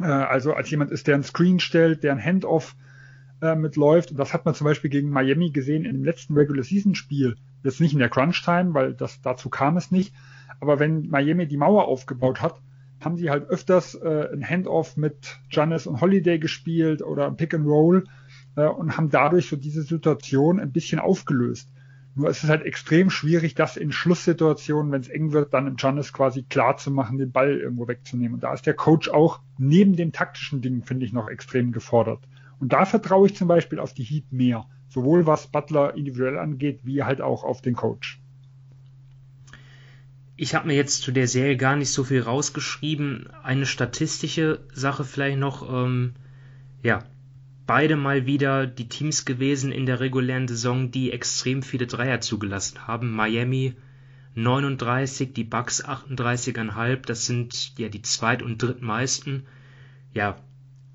äh, 0.00 0.04
also 0.04 0.52
als 0.52 0.70
jemand 0.70 0.90
ist, 0.90 1.06
der 1.06 1.14
ein 1.14 1.22
Screen 1.22 1.60
stellt, 1.60 2.02
der 2.02 2.12
ein 2.12 2.22
Handoff 2.22 2.76
äh, 3.40 3.54
mitläuft. 3.54 4.10
Und 4.10 4.18
das 4.18 4.34
hat 4.34 4.44
man 4.44 4.54
zum 4.54 4.66
Beispiel 4.66 4.90
gegen 4.90 5.10
Miami 5.10 5.50
gesehen 5.50 5.84
dem 5.84 6.04
letzten 6.04 6.34
Regular 6.34 6.64
Season 6.64 6.94
Spiel. 6.94 7.36
Jetzt 7.62 7.80
nicht 7.80 7.92
in 7.92 7.98
der 7.98 8.08
Crunch 8.08 8.42
Time, 8.42 8.74
weil 8.74 8.94
das 8.94 9.20
dazu 9.20 9.48
kam 9.48 9.76
es 9.76 9.90
nicht. 9.90 10.14
Aber 10.60 10.78
wenn 10.78 11.08
Miami 11.08 11.46
die 11.46 11.56
Mauer 11.56 11.86
aufgebaut 11.86 12.40
hat, 12.40 12.60
haben 13.00 13.16
sie 13.16 13.30
halt 13.30 13.48
öfters 13.48 13.94
äh, 13.94 14.28
ein 14.32 14.48
Handoff 14.48 14.96
mit 14.96 15.38
Giannis 15.48 15.86
und 15.86 16.00
Holiday 16.00 16.38
gespielt 16.38 17.02
oder 17.02 17.30
Pick 17.32 17.54
and 17.54 17.66
Roll 17.66 18.04
äh, 18.56 18.66
und 18.66 18.96
haben 18.96 19.10
dadurch 19.10 19.48
so 19.48 19.56
diese 19.56 19.82
Situation 19.82 20.60
ein 20.60 20.72
bisschen 20.72 21.00
aufgelöst. 21.00 21.68
Nur 22.14 22.28
es 22.28 22.44
ist 22.44 22.50
halt 22.50 22.62
extrem 22.62 23.08
schwierig, 23.08 23.54
das 23.54 23.78
in 23.78 23.90
Schlusssituationen, 23.90 24.92
wenn 24.92 25.00
es 25.00 25.08
eng 25.08 25.32
wird, 25.32 25.54
dann 25.54 25.66
im 25.66 25.76
Giannis 25.76 26.12
quasi 26.12 26.42
klar 26.42 26.76
zu 26.76 26.90
machen, 26.90 27.16
den 27.16 27.32
Ball 27.32 27.56
irgendwo 27.56 27.88
wegzunehmen. 27.88 28.34
Und 28.34 28.42
da 28.42 28.52
ist 28.52 28.66
der 28.66 28.74
Coach 28.74 29.08
auch 29.08 29.40
neben 29.56 29.96
dem 29.96 30.12
taktischen 30.12 30.60
Ding, 30.60 30.84
finde 30.84 31.06
ich, 31.06 31.12
noch 31.12 31.28
extrem 31.28 31.72
gefordert. 31.72 32.20
Und 32.60 32.74
da 32.74 32.84
vertraue 32.84 33.26
ich 33.26 33.36
zum 33.36 33.48
Beispiel 33.48 33.78
auf 33.78 33.94
die 33.94 34.04
Heat 34.04 34.30
mehr. 34.30 34.66
Sowohl 34.92 35.26
was 35.26 35.46
Butler 35.46 35.94
individuell 35.94 36.38
angeht, 36.38 36.80
wie 36.82 37.02
halt 37.02 37.22
auch 37.22 37.44
auf 37.44 37.62
den 37.62 37.74
Coach. 37.74 38.20
Ich 40.36 40.54
habe 40.54 40.66
mir 40.66 40.74
jetzt 40.74 41.00
zu 41.00 41.12
der 41.12 41.26
Serie 41.26 41.56
gar 41.56 41.76
nicht 41.76 41.90
so 41.90 42.04
viel 42.04 42.20
rausgeschrieben. 42.20 43.28
Eine 43.42 43.64
statistische 43.64 44.60
Sache 44.74 45.04
vielleicht 45.04 45.38
noch. 45.38 45.66
Ähm, 45.72 46.12
ja, 46.82 47.04
beide 47.66 47.96
mal 47.96 48.26
wieder 48.26 48.66
die 48.66 48.88
Teams 48.88 49.24
gewesen 49.24 49.72
in 49.72 49.86
der 49.86 50.00
regulären 50.00 50.46
Saison, 50.46 50.90
die 50.90 51.10
extrem 51.10 51.62
viele 51.62 51.86
Dreier 51.86 52.20
zugelassen 52.20 52.86
haben. 52.86 53.12
Miami 53.12 53.74
39, 54.34 55.32
die 55.32 55.44
Bucks 55.44 55.82
38,5. 55.82 57.06
Das 57.06 57.24
sind 57.24 57.78
ja 57.78 57.88
die 57.88 58.02
zweit- 58.02 58.42
und 58.42 58.60
drittmeisten. 58.60 59.46
Ja, 60.12 60.36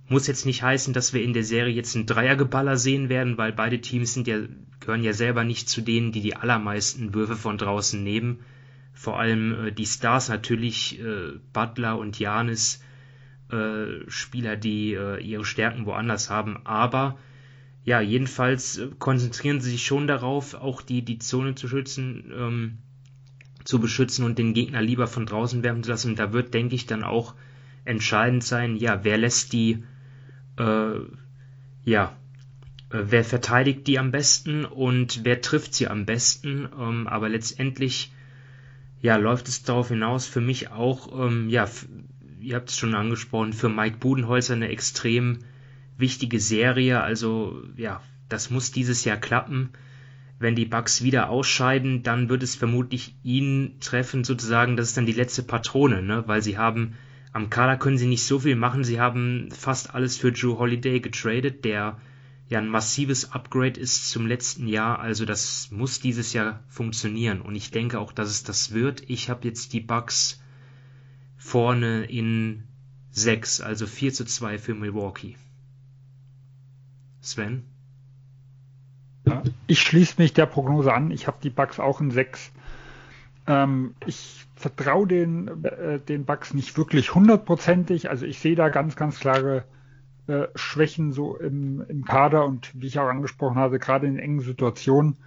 muss 0.10 0.28
jetzt 0.28 0.46
nicht 0.46 0.64
heißen, 0.64 0.94
dass 0.94 1.14
wir 1.14 1.22
in 1.22 1.34
der 1.34 1.44
Serie 1.44 1.74
jetzt 1.74 1.96
ein 1.96 2.06
Dreiergeballer 2.06 2.78
sehen 2.78 3.10
werden, 3.10 3.38
weil 3.38 3.52
beide 3.52 3.82
Teams 3.82 4.14
sind 4.14 4.28
ja, 4.28 4.40
gehören 4.80 5.04
ja 5.04 5.14
selber 5.14 5.44
nicht 5.44 5.70
zu 5.70 5.82
denen, 5.82 6.12
die 6.12 6.22
die 6.22 6.36
allermeisten 6.36 7.14
Würfe 7.14 7.36
von 7.36 7.58
draußen 7.58 8.02
nehmen. 8.02 8.40
Vor 8.94 9.20
allem 9.20 9.68
äh, 9.68 9.72
die 9.72 9.86
Stars 9.86 10.30
natürlich, 10.30 11.00
äh, 11.00 11.34
Butler 11.54 11.98
und 11.98 12.18
Janis, 12.20 12.82
äh, 13.52 14.10
Spieler, 14.10 14.56
die 14.56 14.94
äh, 14.94 15.22
ihre 15.22 15.46
Stärken 15.46 15.86
woanders 15.86 16.30
haben. 16.30 16.66
Aber 16.66 17.18
ja, 17.84 18.02
jedenfalls 18.02 18.78
äh, 18.78 18.90
konzentrieren 19.00 19.62
sie 19.62 19.72
sich 19.72 19.86
schon 19.86 20.08
darauf, 20.08 20.54
auch 20.54 20.82
die, 20.82 21.04
die 21.04 21.20
Zone 21.20 21.56
zu 21.56 21.68
schützen, 21.68 22.32
ähm, 22.34 22.78
zu 23.66 23.80
beschützen 23.80 24.26
und 24.26 24.38
den 24.38 24.54
Gegner 24.54 24.82
lieber 24.82 25.08
von 25.08 25.26
draußen 25.26 25.64
werfen 25.64 25.84
zu 25.84 25.92
lassen. 25.92 26.12
Und 26.12 26.20
da 26.20 26.32
wird, 26.34 26.54
denke 26.54 26.76
ich, 26.76 26.86
dann 26.86 27.04
auch 27.04 27.36
entscheidend 27.86 28.44
sein, 28.44 28.76
ja, 28.76 29.04
wer 29.04 29.18
lässt 29.18 29.54
die 29.54 29.84
äh, 30.58 31.00
ja, 31.86 32.16
äh, 32.92 33.04
wer 33.06 33.24
verteidigt 33.24 33.88
die 33.88 34.00
am 34.00 34.12
besten 34.12 34.66
und 34.66 35.24
wer 35.24 35.42
trifft 35.42 35.74
sie 35.74 35.88
am 35.88 36.06
besten. 36.06 36.68
Ähm, 36.80 37.08
aber 37.08 37.30
letztendlich, 37.30 38.12
ja, 39.02 39.16
läuft 39.18 39.48
es 39.48 39.64
darauf 39.64 39.90
hinaus 39.90 40.26
für 40.26 40.42
mich 40.42 40.72
auch, 40.72 41.28
ähm, 41.28 41.50
ja, 41.50 41.68
ihr 42.40 42.56
habt 42.56 42.70
es 42.70 42.78
schon 42.78 42.96
angesprochen, 42.96 43.54
für 43.54 43.70
Mike 43.70 43.98
Budenholzer 43.98 44.54
eine 44.54 44.70
extrem 44.70 45.40
wichtige 45.98 46.40
Serie. 46.40 47.02
Also, 47.02 47.64
ja, 47.76 48.02
das 48.30 48.50
muss 48.50 48.72
dieses 48.72 49.04
Jahr 49.06 49.18
klappen. 49.18 49.70
Wenn 50.40 50.56
die 50.56 50.66
Bucks 50.66 51.02
wieder 51.02 51.30
ausscheiden, 51.30 52.04
dann 52.04 52.30
wird 52.30 52.44
es 52.44 52.56
vermutlich 52.56 53.16
ihn 53.24 53.78
treffen, 53.80 54.24
sozusagen, 54.24 54.78
das 54.78 54.90
ist 54.90 54.98
dann 54.98 55.08
die 55.08 55.14
letzte 55.14 55.42
Patrone, 55.42 56.04
ne? 56.04 56.24
weil 56.28 56.44
sie 56.44 56.60
haben 56.60 56.94
am 57.34 57.50
Kader 57.50 57.78
können 57.78 57.98
sie 57.98 58.08
nicht 58.08 58.24
so 58.24 58.40
viel 58.40 58.56
machen. 58.56 58.84
Sie 58.84 59.00
haben 59.00 59.50
fast 59.52 59.94
alles 59.94 60.18
für 60.18 60.32
Drew 60.32 60.58
Holiday 60.58 61.00
getradet, 61.00 61.66
der 61.66 62.00
ja 62.50 62.60
ein 62.60 62.70
massives 62.70 63.32
Upgrade 63.32 63.80
ist 63.80 64.10
zum 64.10 64.26
letzten 64.26 64.68
Jahr. 64.68 65.00
Also 65.00 65.26
das 65.26 65.70
muss 65.72 66.00
dieses 66.00 66.34
Jahr 66.34 66.64
funktionieren. 66.70 67.42
Und 67.42 67.56
ich 67.56 67.72
denke 67.72 68.00
auch, 68.00 68.12
dass 68.12 68.30
es 68.30 68.44
das 68.44 68.72
wird. 68.72 69.10
Ich 69.10 69.30
habe 69.30 69.48
jetzt 69.48 69.74
die 69.74 69.82
Bucks 69.82 70.42
vorne 71.38 72.06
in 72.06 72.64
6, 73.12 73.62
also 73.62 73.86
4 73.86 74.14
zu 74.14 74.26
2 74.26 74.58
für 74.58 74.74
Milwaukee. 74.74 75.36
Sven? 77.22 77.66
Ich 79.68 79.82
schließe 79.82 80.16
mich 80.18 80.34
der 80.34 80.46
Prognose 80.46 80.94
an. 80.94 81.12
Ich 81.12 81.28
habe 81.28 81.38
die 81.44 81.50
Bucks 81.50 81.80
auch 81.80 82.00
in 82.00 82.12
6. 82.12 82.52
Ähm, 83.48 83.96
ich 84.06 84.46
vertraue 84.56 85.08
den, 85.08 85.64
äh, 85.64 86.00
den 86.00 86.26
Bucks 86.26 86.54
nicht 86.54 86.78
wirklich 86.78 87.16
hundertprozentig. 87.16 88.10
Also 88.10 88.26
ich 88.26 88.40
sehe 88.40 88.56
da 88.56 88.70
ganz, 88.70 88.96
ganz 88.96 89.20
klare 89.20 89.64
äh, 90.28 90.48
Schwächen 90.56 91.14
so 91.14 91.38
im, 91.38 91.82
im 91.88 92.04
Kader 92.04 92.46
und 92.46 92.72
wie 92.74 92.88
ich 92.88 93.00
auch 93.00 93.08
angesprochen 93.08 93.56
habe, 93.56 93.80
gerade 93.80 94.08
in 94.08 94.20
engen 94.20 94.42
Situationen. 94.42 95.18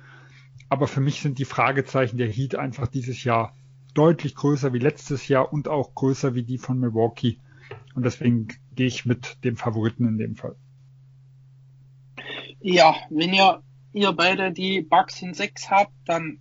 Aber 0.68 0.86
für 0.86 1.00
mich 1.00 1.22
sind 1.22 1.38
die 1.38 1.44
Fragezeichen 1.44 2.18
der 2.18 2.28
Heat 2.28 2.54
einfach 2.54 2.86
dieses 2.86 3.24
Jahr 3.24 3.54
deutlich 3.94 4.34
größer 4.34 4.72
wie 4.72 4.78
letztes 4.78 5.26
Jahr 5.26 5.52
und 5.52 5.68
auch 5.68 5.94
größer 5.94 6.34
wie 6.34 6.42
die 6.42 6.58
von 6.58 6.78
Milwaukee. 6.78 7.38
Und 7.94 8.04
deswegen 8.04 8.48
gehe 8.74 8.86
ich 8.86 9.06
mit 9.06 9.42
dem 9.44 9.56
Favoriten 9.56 10.06
in 10.06 10.18
dem 10.18 10.36
Fall. 10.36 10.54
Ja, 12.60 12.94
wenn 13.08 13.32
ihr, 13.32 13.62
ihr 13.92 14.12
beide 14.12 14.52
die 14.52 14.82
Bugs 14.82 15.22
in 15.22 15.34
6 15.34 15.70
habt, 15.70 15.92
dann 16.04 16.38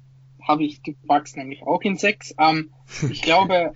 habe 0.49 0.63
ich 0.63 0.81
die 0.81 0.97
Bugs 1.03 1.35
nämlich 1.35 1.61
auch 1.61 1.81
in 1.83 1.95
6. 1.95 2.35
Ähm, 2.39 2.73
ich 3.11 3.21
glaube, 3.21 3.73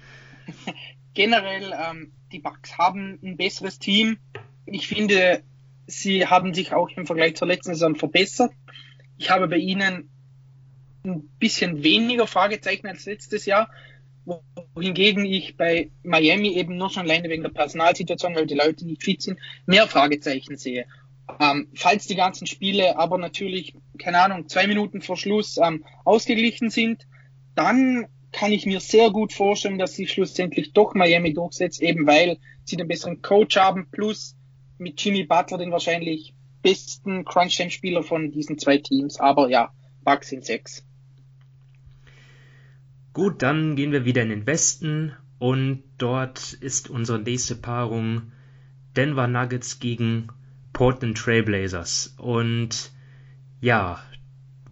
generell, 1.13 1.71
ähm, 1.71 2.11
die 2.31 2.39
Bugs 2.39 2.77
haben 2.79 3.19
ein 3.23 3.37
besseres 3.37 3.77
Team. 3.77 4.17
Ich 4.65 4.87
finde, 4.87 5.43
sie 5.85 6.25
haben 6.25 6.53
sich 6.55 6.73
auch 6.73 6.89
im 6.97 7.05
Vergleich 7.05 7.35
zur 7.35 7.47
letzten 7.47 7.75
Saison 7.75 7.95
verbessert. 7.95 8.51
Ich 9.17 9.29
habe 9.29 9.47
bei 9.47 9.57
ihnen 9.57 10.09
ein 11.05 11.29
bisschen 11.37 11.83
weniger 11.83 12.25
Fragezeichen 12.25 12.87
als 12.87 13.05
letztes 13.05 13.45
Jahr, 13.45 13.69
wohingegen 14.73 15.25
ich 15.25 15.55
bei 15.55 15.91
Miami 16.01 16.55
eben 16.55 16.77
nur 16.77 16.89
schon 16.89 17.03
alleine 17.03 17.29
wegen 17.29 17.43
der 17.43 17.49
Personalsituation, 17.49 18.35
weil 18.35 18.47
die 18.47 18.55
Leute 18.55 18.85
nicht 18.87 19.03
fit 19.03 19.21
sind, 19.21 19.37
mehr 19.67 19.85
Fragezeichen 19.85 20.57
sehe. 20.57 20.87
Ähm, 21.39 21.67
falls 21.73 22.07
die 22.07 22.15
ganzen 22.15 22.47
Spiele 22.47 22.97
aber 22.97 23.17
natürlich, 23.17 23.75
keine 23.97 24.21
Ahnung, 24.21 24.49
zwei 24.49 24.67
Minuten 24.67 25.01
vor 25.01 25.17
Schluss 25.17 25.57
ähm, 25.57 25.85
ausgeglichen 26.03 26.69
sind, 26.69 27.07
dann 27.55 28.07
kann 28.31 28.51
ich 28.51 28.65
mir 28.65 28.79
sehr 28.79 29.11
gut 29.11 29.31
vorstellen, 29.31 29.77
dass 29.77 29.95
sich 29.95 30.11
schlussendlich 30.11 30.73
doch 30.73 30.95
Miami 30.95 31.33
durchsetzt, 31.33 31.81
eben 31.81 32.07
weil 32.07 32.37
sie 32.65 32.77
den 32.77 32.87
besseren 32.87 33.21
Coach 33.21 33.57
haben, 33.57 33.87
plus 33.91 34.35
mit 34.77 34.99
Jimmy 35.01 35.23
Butler 35.23 35.59
den 35.59 35.71
wahrscheinlich 35.71 36.33
besten 36.61 37.25
Crunch-Time-Spieler 37.25 38.03
von 38.03 38.31
diesen 38.31 38.57
zwei 38.57 38.77
Teams. 38.79 39.19
Aber 39.19 39.49
ja, 39.49 39.71
Bugs 40.03 40.29
sind 40.29 40.45
sechs. 40.45 40.85
Gut, 43.13 43.43
dann 43.43 43.75
gehen 43.75 43.91
wir 43.91 44.05
wieder 44.05 44.23
in 44.23 44.29
den 44.29 44.47
Westen 44.47 45.13
und 45.37 45.83
dort 45.99 46.53
ist 46.53 46.89
unsere 46.89 47.19
nächste 47.19 47.55
Paarung 47.55 48.31
Denver 48.95 49.27
Nuggets 49.27 49.79
gegen 49.79 50.29
Portland 50.73 51.17
Trailblazers. 51.17 52.15
Und 52.17 52.91
ja, 53.61 54.01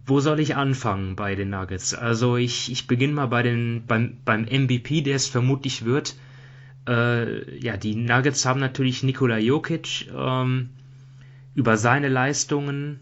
wo 0.04 0.20
soll 0.20 0.40
ich 0.40 0.56
anfangen 0.56 1.16
bei 1.16 1.34
den 1.34 1.50
Nuggets? 1.50 1.94
Also 1.94 2.36
ich, 2.36 2.70
ich 2.70 2.86
beginne 2.86 3.14
mal 3.14 3.26
bei 3.26 3.42
den, 3.42 3.84
beim, 3.86 4.18
beim 4.24 4.42
MVP, 4.42 5.02
der 5.02 5.16
es 5.16 5.28
vermutlich 5.28 5.84
wird. 5.84 6.16
Äh, 6.88 7.58
ja, 7.58 7.76
die 7.76 7.94
Nuggets 7.94 8.44
haben 8.44 8.60
natürlich 8.60 9.04
Nikola 9.04 9.38
Jokic 9.38 10.08
ähm, 10.12 10.70
über 11.54 11.76
seine 11.76 12.08
Leistungen 12.08 12.98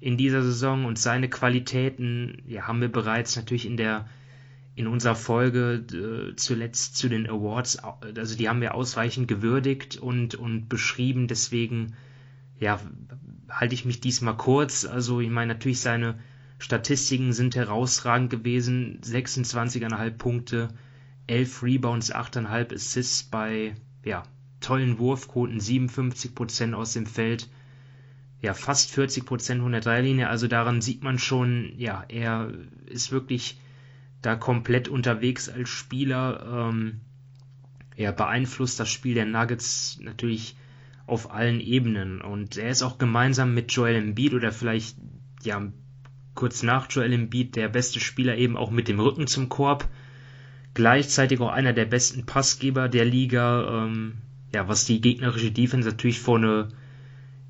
in 0.00 0.16
dieser 0.16 0.42
Saison 0.42 0.84
und 0.84 0.98
seine 0.98 1.28
Qualitäten, 1.28 2.42
ja, 2.46 2.66
haben 2.66 2.80
wir 2.80 2.92
bereits 2.92 3.36
natürlich 3.36 3.66
in 3.66 3.76
der 3.76 4.06
in 4.76 4.86
unserer 4.88 5.14
Folge 5.14 5.84
äh, 5.92 6.36
zuletzt 6.36 6.96
zu 6.96 7.08
den 7.08 7.28
Awards, 7.28 7.78
also 7.78 8.36
die 8.36 8.48
haben 8.48 8.60
wir 8.60 8.74
ausreichend 8.74 9.28
gewürdigt 9.28 9.96
und, 9.96 10.34
und 10.34 10.68
beschrieben, 10.68 11.28
deswegen 11.28 11.94
ja, 12.64 12.80
halte 13.50 13.74
ich 13.74 13.84
mich 13.84 14.00
diesmal 14.00 14.36
kurz. 14.38 14.86
Also 14.86 15.20
ich 15.20 15.28
meine, 15.28 15.52
natürlich 15.52 15.80
seine 15.80 16.18
Statistiken 16.58 17.34
sind 17.34 17.56
herausragend 17.56 18.30
gewesen. 18.30 19.00
26,5 19.02 20.10
Punkte, 20.12 20.68
11 21.26 21.62
Rebounds, 21.62 22.14
8,5 22.14 22.74
Assists 22.74 23.22
bei 23.24 23.74
ja, 24.02 24.22
tollen 24.60 24.98
Wurfquoten, 24.98 25.60
57% 25.60 26.72
aus 26.72 26.94
dem 26.94 27.04
Feld. 27.04 27.50
Ja, 28.40 28.54
fast 28.54 28.90
40% 28.98 29.56
103 29.56 30.00
Linie. 30.00 30.30
Also 30.30 30.48
daran 30.48 30.80
sieht 30.80 31.02
man 31.02 31.18
schon, 31.18 31.74
ja, 31.76 32.02
er 32.08 32.50
ist 32.86 33.12
wirklich 33.12 33.58
da 34.22 34.36
komplett 34.36 34.88
unterwegs 34.88 35.50
als 35.50 35.68
Spieler. 35.68 36.70
Ähm, 36.70 37.02
er 37.94 38.12
beeinflusst 38.12 38.80
das 38.80 38.88
Spiel 38.88 39.14
der 39.14 39.26
Nuggets 39.26 39.98
natürlich 40.00 40.56
auf 41.06 41.30
allen 41.32 41.60
Ebenen. 41.60 42.20
Und 42.20 42.56
er 42.56 42.70
ist 42.70 42.82
auch 42.82 42.98
gemeinsam 42.98 43.54
mit 43.54 43.72
Joel 43.72 43.96
Embiid 43.96 44.34
oder 44.34 44.52
vielleicht 44.52 44.96
ja 45.42 45.70
kurz 46.34 46.62
nach 46.62 46.90
Joel 46.90 47.12
Embiid 47.12 47.56
der 47.56 47.68
beste 47.68 48.00
Spieler 48.00 48.36
eben 48.36 48.56
auch 48.56 48.70
mit 48.70 48.88
dem 48.88 49.00
Rücken 49.00 49.26
zum 49.26 49.48
Korb. 49.48 49.88
Gleichzeitig 50.74 51.40
auch 51.40 51.52
einer 51.52 51.72
der 51.72 51.84
besten 51.84 52.26
Passgeber 52.26 52.88
der 52.88 53.04
Liga, 53.04 53.84
ähm, 53.84 54.14
ja, 54.52 54.66
was 54.68 54.86
die 54.86 55.00
gegnerische 55.00 55.52
Defense 55.52 55.88
natürlich 55.88 56.20
vor 56.20 56.38
eine 56.38 56.68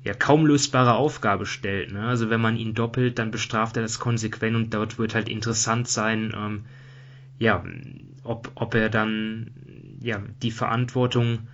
ja, 0.03 0.13
kaum 0.13 0.45
lösbare 0.45 0.93
Aufgabe 0.93 1.47
stellt. 1.47 1.91
Ne? 1.91 2.05
Also 2.05 2.29
wenn 2.29 2.39
man 2.39 2.57
ihn 2.57 2.75
doppelt, 2.75 3.17
dann 3.17 3.31
bestraft 3.31 3.75
er 3.75 3.81
das 3.81 3.99
konsequent 3.99 4.55
und 4.55 4.73
dort 4.73 4.99
wird 4.99 5.15
halt 5.15 5.27
interessant 5.27 5.87
sein, 5.87 6.31
ähm, 6.37 6.65
ja, 7.39 7.63
ob, 8.23 8.51
ob 8.53 8.75
er 8.75 8.89
dann 8.89 9.51
ja 10.01 10.21
die 10.43 10.51
Verantwortung 10.51 11.47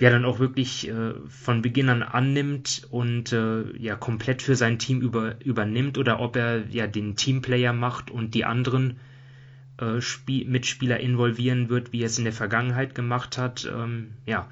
der 0.00 0.10
dann 0.10 0.24
auch 0.24 0.38
wirklich 0.38 0.88
äh, 0.88 1.14
von 1.28 1.62
Beginn 1.62 1.88
an 1.88 2.02
annimmt 2.02 2.86
und 2.90 3.32
äh, 3.32 3.76
ja 3.78 3.96
komplett 3.96 4.42
für 4.42 4.54
sein 4.54 4.78
Team 4.78 5.00
über, 5.00 5.36
übernimmt 5.42 5.96
oder 5.96 6.20
ob 6.20 6.36
er 6.36 6.68
ja 6.68 6.86
den 6.86 7.16
Teamplayer 7.16 7.72
macht 7.72 8.10
und 8.10 8.34
die 8.34 8.44
anderen 8.44 8.98
äh, 9.78 10.00
Spiel 10.00 10.46
Mitspieler 10.46 11.00
involvieren 11.00 11.68
wird, 11.70 11.92
wie 11.92 12.02
er 12.02 12.06
es 12.06 12.18
in 12.18 12.24
der 12.24 12.32
Vergangenheit 12.32 12.94
gemacht 12.94 13.38
hat. 13.38 13.70
Ähm, 13.74 14.12
ja, 14.26 14.48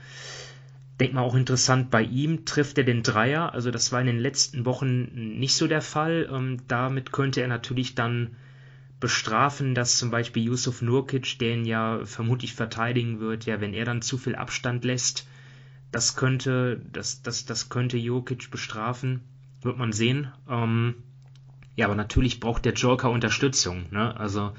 denk 0.98 1.12
mal 1.12 1.22
auch 1.22 1.34
interessant 1.34 1.90
bei 1.90 2.02
ihm, 2.02 2.46
trifft 2.46 2.78
er 2.78 2.84
den 2.84 3.02
Dreier, 3.02 3.52
also 3.52 3.70
das 3.70 3.92
war 3.92 4.00
in 4.00 4.06
den 4.06 4.18
letzten 4.18 4.64
Wochen 4.64 5.38
nicht 5.38 5.56
so 5.56 5.66
der 5.66 5.82
Fall. 5.82 6.28
Ähm, 6.32 6.58
damit 6.68 7.12
könnte 7.12 7.42
er 7.42 7.48
natürlich 7.48 7.94
dann 7.94 8.36
bestrafen, 9.00 9.74
dass 9.74 9.98
zum 9.98 10.10
Beispiel 10.10 10.44
Yusuf 10.44 10.80
Nurkic, 10.80 11.38
der 11.38 11.54
ihn 11.54 11.66
ja 11.66 12.00
vermutlich 12.04 12.54
verteidigen 12.54 13.20
wird, 13.20 13.44
ja, 13.44 13.60
wenn 13.60 13.74
er 13.74 13.84
dann 13.84 14.00
zu 14.00 14.16
viel 14.16 14.34
Abstand 14.34 14.84
lässt, 14.84 15.26
das 15.94 16.16
könnte, 16.16 16.82
das, 16.92 17.22
das, 17.22 17.46
das 17.46 17.68
könnte 17.68 17.96
Jokic 17.96 18.50
bestrafen, 18.50 19.20
wird 19.62 19.78
man 19.78 19.92
sehen. 19.92 20.26
Ähm, 20.50 20.96
ja, 21.76 21.86
aber 21.86 21.94
natürlich 21.94 22.40
braucht 22.40 22.64
der 22.64 22.72
Joker 22.72 23.10
Unterstützung. 23.10 23.84
Ne? 23.92 24.18
Also 24.18 24.52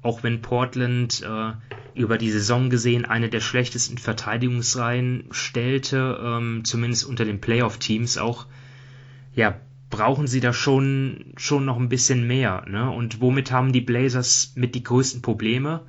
auch 0.00 0.22
wenn 0.22 0.40
Portland 0.40 1.22
äh, 1.22 1.52
über 1.94 2.16
die 2.16 2.30
Saison 2.30 2.70
gesehen 2.70 3.04
eine 3.04 3.28
der 3.28 3.40
schlechtesten 3.40 3.98
Verteidigungsreihen 3.98 5.24
stellte, 5.32 6.18
ähm, 6.22 6.64
zumindest 6.64 7.04
unter 7.04 7.26
den 7.26 7.42
Playoff-Teams 7.42 8.16
auch, 8.16 8.46
ja, 9.34 9.60
brauchen 9.90 10.26
sie 10.26 10.40
da 10.40 10.54
schon, 10.54 11.34
schon 11.36 11.66
noch 11.66 11.76
ein 11.76 11.90
bisschen 11.90 12.26
mehr. 12.26 12.64
Ne? 12.66 12.90
Und 12.90 13.20
womit 13.20 13.52
haben 13.52 13.72
die 13.74 13.82
Blazers 13.82 14.52
mit 14.54 14.74
die 14.74 14.82
größten 14.82 15.20
Probleme? 15.20 15.82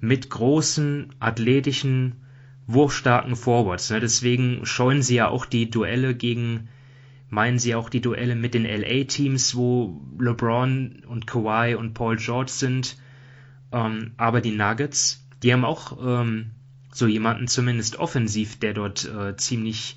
Mit 0.00 0.30
großen, 0.30 1.12
athletischen, 1.20 2.16
wurfstarken 2.66 3.36
Forwards. 3.36 3.90
Ne? 3.90 4.00
Deswegen 4.00 4.66
scheuen 4.66 5.02
sie 5.02 5.16
ja 5.16 5.28
auch 5.28 5.46
die 5.46 5.70
Duelle 5.70 6.14
gegen, 6.14 6.68
meinen 7.28 7.58
sie 7.58 7.74
auch 7.74 7.88
die 7.88 8.00
Duelle 8.00 8.34
mit 8.34 8.54
den 8.54 8.64
LA-Teams, 8.64 9.56
wo 9.56 10.00
LeBron 10.18 11.04
und 11.06 11.26
Kawhi 11.26 11.74
und 11.74 11.94
Paul 11.94 12.16
George 12.16 12.50
sind. 12.50 12.96
Ähm, 13.72 14.12
aber 14.16 14.40
die 14.40 14.52
Nuggets, 14.52 15.24
die 15.42 15.52
haben 15.52 15.64
auch 15.64 15.98
ähm, 16.04 16.52
so 16.92 17.06
jemanden 17.06 17.46
zumindest 17.46 17.96
offensiv, 17.96 18.58
der 18.58 18.74
dort 18.74 19.04
äh, 19.04 19.36
ziemlich 19.36 19.96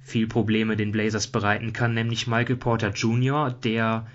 viel 0.00 0.26
Probleme 0.26 0.76
den 0.76 0.92
Blazers 0.92 1.28
bereiten 1.28 1.72
kann, 1.72 1.94
nämlich 1.94 2.26
Michael 2.26 2.56
Porter 2.56 2.90
Jr., 2.90 3.52
der 3.52 4.06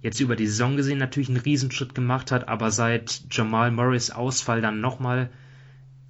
jetzt 0.00 0.20
über 0.20 0.36
die 0.36 0.46
Saison 0.46 0.76
gesehen 0.76 0.98
natürlich 0.98 1.28
einen 1.28 1.38
Riesenschritt 1.38 1.94
gemacht 1.94 2.32
hat, 2.32 2.48
aber 2.48 2.70
seit 2.70 3.24
Jamal 3.30 3.70
Murrays 3.70 4.10
Ausfall 4.10 4.60
dann 4.60 4.80
nochmal 4.80 5.30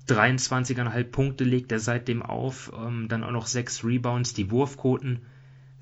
23,5 0.09 1.05
Punkte 1.05 1.45
legt 1.45 1.73
er 1.73 1.81
seitdem 1.81 2.23
auf, 2.23 2.73
ähm, 2.77 3.09
dann 3.09 3.25
auch 3.25 3.33
noch 3.33 3.47
6 3.47 3.85
Rebounds, 3.85 4.35
die 4.35 4.51
Wurfquoten. 4.51 5.21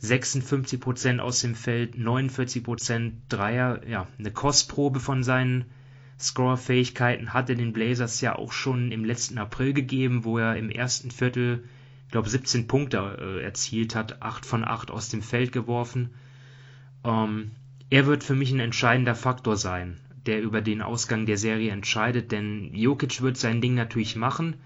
56% 0.00 1.18
aus 1.18 1.40
dem 1.40 1.54
Feld, 1.54 1.96
49% 1.96 3.12
Dreier, 3.28 3.86
ja, 3.86 4.06
eine 4.18 4.30
Kostprobe 4.32 5.00
von 5.00 5.22
seinen 5.22 5.64
Scorer-Fähigkeiten 6.18 7.32
hat 7.32 7.48
er 7.50 7.56
den 7.56 7.72
Blazers 7.72 8.20
ja 8.20 8.36
auch 8.36 8.52
schon 8.52 8.92
im 8.92 9.04
letzten 9.04 9.38
April 9.38 9.72
gegeben, 9.72 10.24
wo 10.24 10.38
er 10.38 10.56
im 10.56 10.70
ersten 10.70 11.10
Viertel 11.10 11.64
glaube 12.10 12.28
17 12.28 12.66
Punkte 12.68 12.98
äh, 13.20 13.42
erzielt 13.42 13.94
hat, 13.94 14.22
8 14.22 14.46
von 14.46 14.64
8 14.64 14.90
aus 14.90 15.08
dem 15.08 15.22
Feld 15.22 15.52
geworfen. 15.52 16.10
Ähm, 17.04 17.50
er 17.90 18.06
wird 18.06 18.24
für 18.24 18.34
mich 18.34 18.52
ein 18.52 18.60
entscheidender 18.60 19.14
Faktor 19.14 19.56
sein, 19.56 19.98
der 20.26 20.42
über 20.42 20.60
den 20.60 20.82
Ausgang 20.82 21.26
der 21.26 21.36
Serie 21.36 21.70
entscheidet, 21.70 22.32
denn 22.32 22.74
Jokic 22.74 23.20
wird 23.20 23.36
sein 23.36 23.60
Ding 23.60 23.74
natürlich 23.74 24.16
machen, 24.16 24.56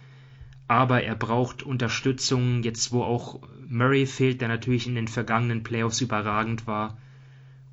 aber 0.69 1.03
er 1.03 1.17
braucht 1.17 1.63
Unterstützung, 1.63 2.63
jetzt 2.63 2.93
wo 2.93 3.03
auch 3.03 3.41
Murray 3.69 4.07
fehlt, 4.07 4.41
der 4.41 4.49
natürlich 4.49 4.87
in 4.87 4.95
den 4.95 5.09
vergangenen 5.09 5.63
Playoffs 5.63 6.01
überragend 6.01 6.67
war 6.67 6.99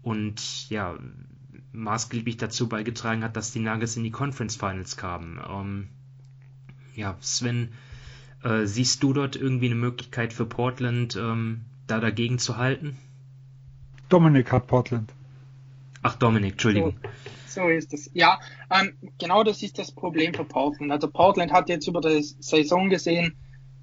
und 0.02 0.70
ja, 0.70 0.98
maßgeblich 1.74 2.38
dazu 2.38 2.70
beigetragen 2.70 3.24
hat, 3.24 3.36
dass 3.36 3.52
die 3.52 3.60
Nuggets 3.60 3.98
in 3.98 4.04
die 4.04 4.12
Conference 4.12 4.56
Finals 4.56 4.98
kamen. 4.98 5.40
Ähm, 5.48 5.88
ja, 6.96 7.18
Sven, 7.20 7.70
äh, 8.44 8.66
siehst 8.66 9.04
du 9.04 9.14
dort 9.14 9.36
irgendwie 9.36 9.68
eine 9.68 9.76
Möglichkeit 9.76 10.34
für 10.34 10.46
Portland, 10.46 11.16
ähm, 11.16 11.62
da 11.88 12.00
dagegen 12.00 12.40
zu 12.40 12.58
halten? 12.58 12.98
Dominik 14.10 14.52
hat 14.52 14.68
Portland. 14.68 15.12
Ach, 16.08 16.16
Dominik, 16.18 16.52
Entschuldigung. 16.52 17.00
So, 17.48 17.62
so 17.62 17.68
ist 17.68 17.92
es. 17.92 18.12
Ja, 18.14 18.40
ähm, 18.70 18.94
genau 19.18 19.44
das 19.44 19.64
ist 19.64 19.80
das 19.80 19.92
Problem 19.92 20.36
für 20.36 20.46
Portland. 20.46 20.92
Also 20.92 21.10
Portland 21.10 21.52
hat 21.52 21.68
jetzt 21.68 21.88
über 21.88 22.00
die 22.00 22.22
Saison 22.22 22.92
gesehen 22.92 23.34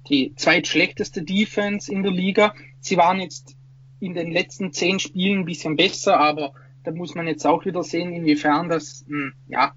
die 0.07 0.33
zweitschlechteste 0.33 1.23
Defense 1.23 1.91
in 1.91 2.01
der 2.01 2.13
Liga. 2.13 2.53
Sie 2.79 2.95
waren 2.95 3.19
jetzt 3.19 3.57
in 3.99 4.13
den 4.13 4.31
letzten 4.31 4.71
zehn 4.71 4.99
Spielen 4.99 5.39
ein 5.39 5.45
bisschen 5.45 5.75
besser, 5.75 6.17
aber 6.17 6.53
da 6.85 6.91
muss 6.91 7.13
man 7.13 7.27
jetzt 7.27 7.45
auch 7.45 7.65
wieder 7.65 7.83
sehen, 7.83 8.13
inwiefern 8.13 8.69
das 8.69 9.03
mh, 9.05 9.17
hm, 9.17 9.33
ja 9.49 9.73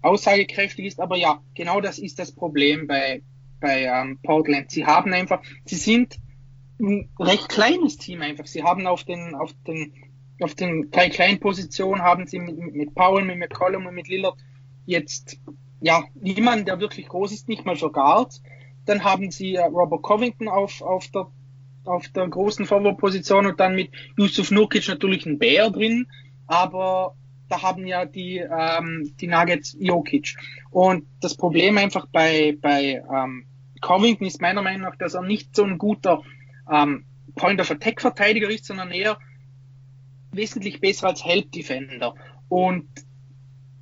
aussagekräftig 0.00 0.86
ist. 0.86 0.98
Aber 0.98 1.18
ja, 1.18 1.42
genau 1.54 1.82
das 1.82 1.98
ist 1.98 2.18
das 2.18 2.32
Problem 2.32 2.86
bei 2.86 3.20
bei 3.60 3.82
ähm, 3.82 4.18
Portland. 4.22 4.70
Sie 4.70 4.86
haben 4.86 5.12
einfach, 5.12 5.42
sie 5.66 5.76
sind 5.76 6.18
ein 6.80 7.10
recht 7.18 7.50
kleines 7.50 7.98
Team 7.98 8.22
einfach. 8.22 8.46
Sie 8.46 8.62
haben 8.62 8.86
auf 8.86 9.04
den 9.04 9.34
auf 9.34 9.52
den 9.66 9.92
auf 10.40 10.54
den 10.54 10.90
drei 10.90 11.08
kleinen 11.08 11.40
Positionen 11.40 12.02
haben 12.02 12.26
sie 12.26 12.38
mit, 12.38 12.74
mit 12.74 12.94
Paul, 12.94 13.24
mit 13.24 13.38
McCollum 13.38 13.86
und 13.86 13.94
mit 13.94 14.08
Lillard 14.08 14.36
jetzt 14.86 15.38
ja 15.80 16.04
niemand, 16.14 16.68
der 16.68 16.80
wirklich 16.80 17.08
groß 17.08 17.32
ist, 17.32 17.48
nicht 17.48 17.64
mal 17.64 17.76
für 17.76 17.92
Guards. 17.92 18.42
Dann 18.86 19.04
haben 19.04 19.30
sie 19.30 19.54
äh, 19.54 19.64
Robert 19.64 20.02
Covington 20.02 20.48
auf 20.48 20.82
auf 20.82 21.08
der 21.08 21.26
auf 21.84 22.08
der 22.08 22.28
großen 22.28 22.66
Forward-Position 22.66 23.46
und 23.46 23.58
dann 23.58 23.74
mit 23.74 23.90
Yusuf 24.16 24.50
Nurkic 24.50 24.86
natürlich 24.88 25.24
ein 25.24 25.38
Bär 25.38 25.70
drin, 25.70 26.06
aber 26.46 27.14
da 27.50 27.62
haben 27.62 27.86
ja 27.86 28.06
die, 28.06 28.38
ähm, 28.38 29.12
die 29.20 29.26
Nuggets 29.26 29.76
Jokic. 29.78 30.36
Und 30.70 31.06
das 31.20 31.36
Problem 31.36 31.76
einfach 31.78 32.06
bei, 32.06 32.56
bei 32.60 33.02
ähm, 33.12 33.46
Covington 33.80 34.26
ist 34.26 34.40
meiner 34.40 34.62
Meinung 34.62 34.82
nach, 34.82 34.96
dass 34.96 35.14
er 35.14 35.22
nicht 35.22 35.54
so 35.54 35.64
ein 35.64 35.78
guter 35.78 36.22
ähm, 36.70 37.04
Point 37.34 37.60
of 37.60 37.70
Attack 37.70 38.00
Verteidiger 38.00 38.48
ist, 38.48 38.66
sondern 38.66 38.90
eher 38.90 39.18
wesentlich 40.32 40.80
besser 40.80 41.08
als 41.08 41.24
Help 41.24 41.52
Defender. 41.52 42.14
Und 42.48 42.88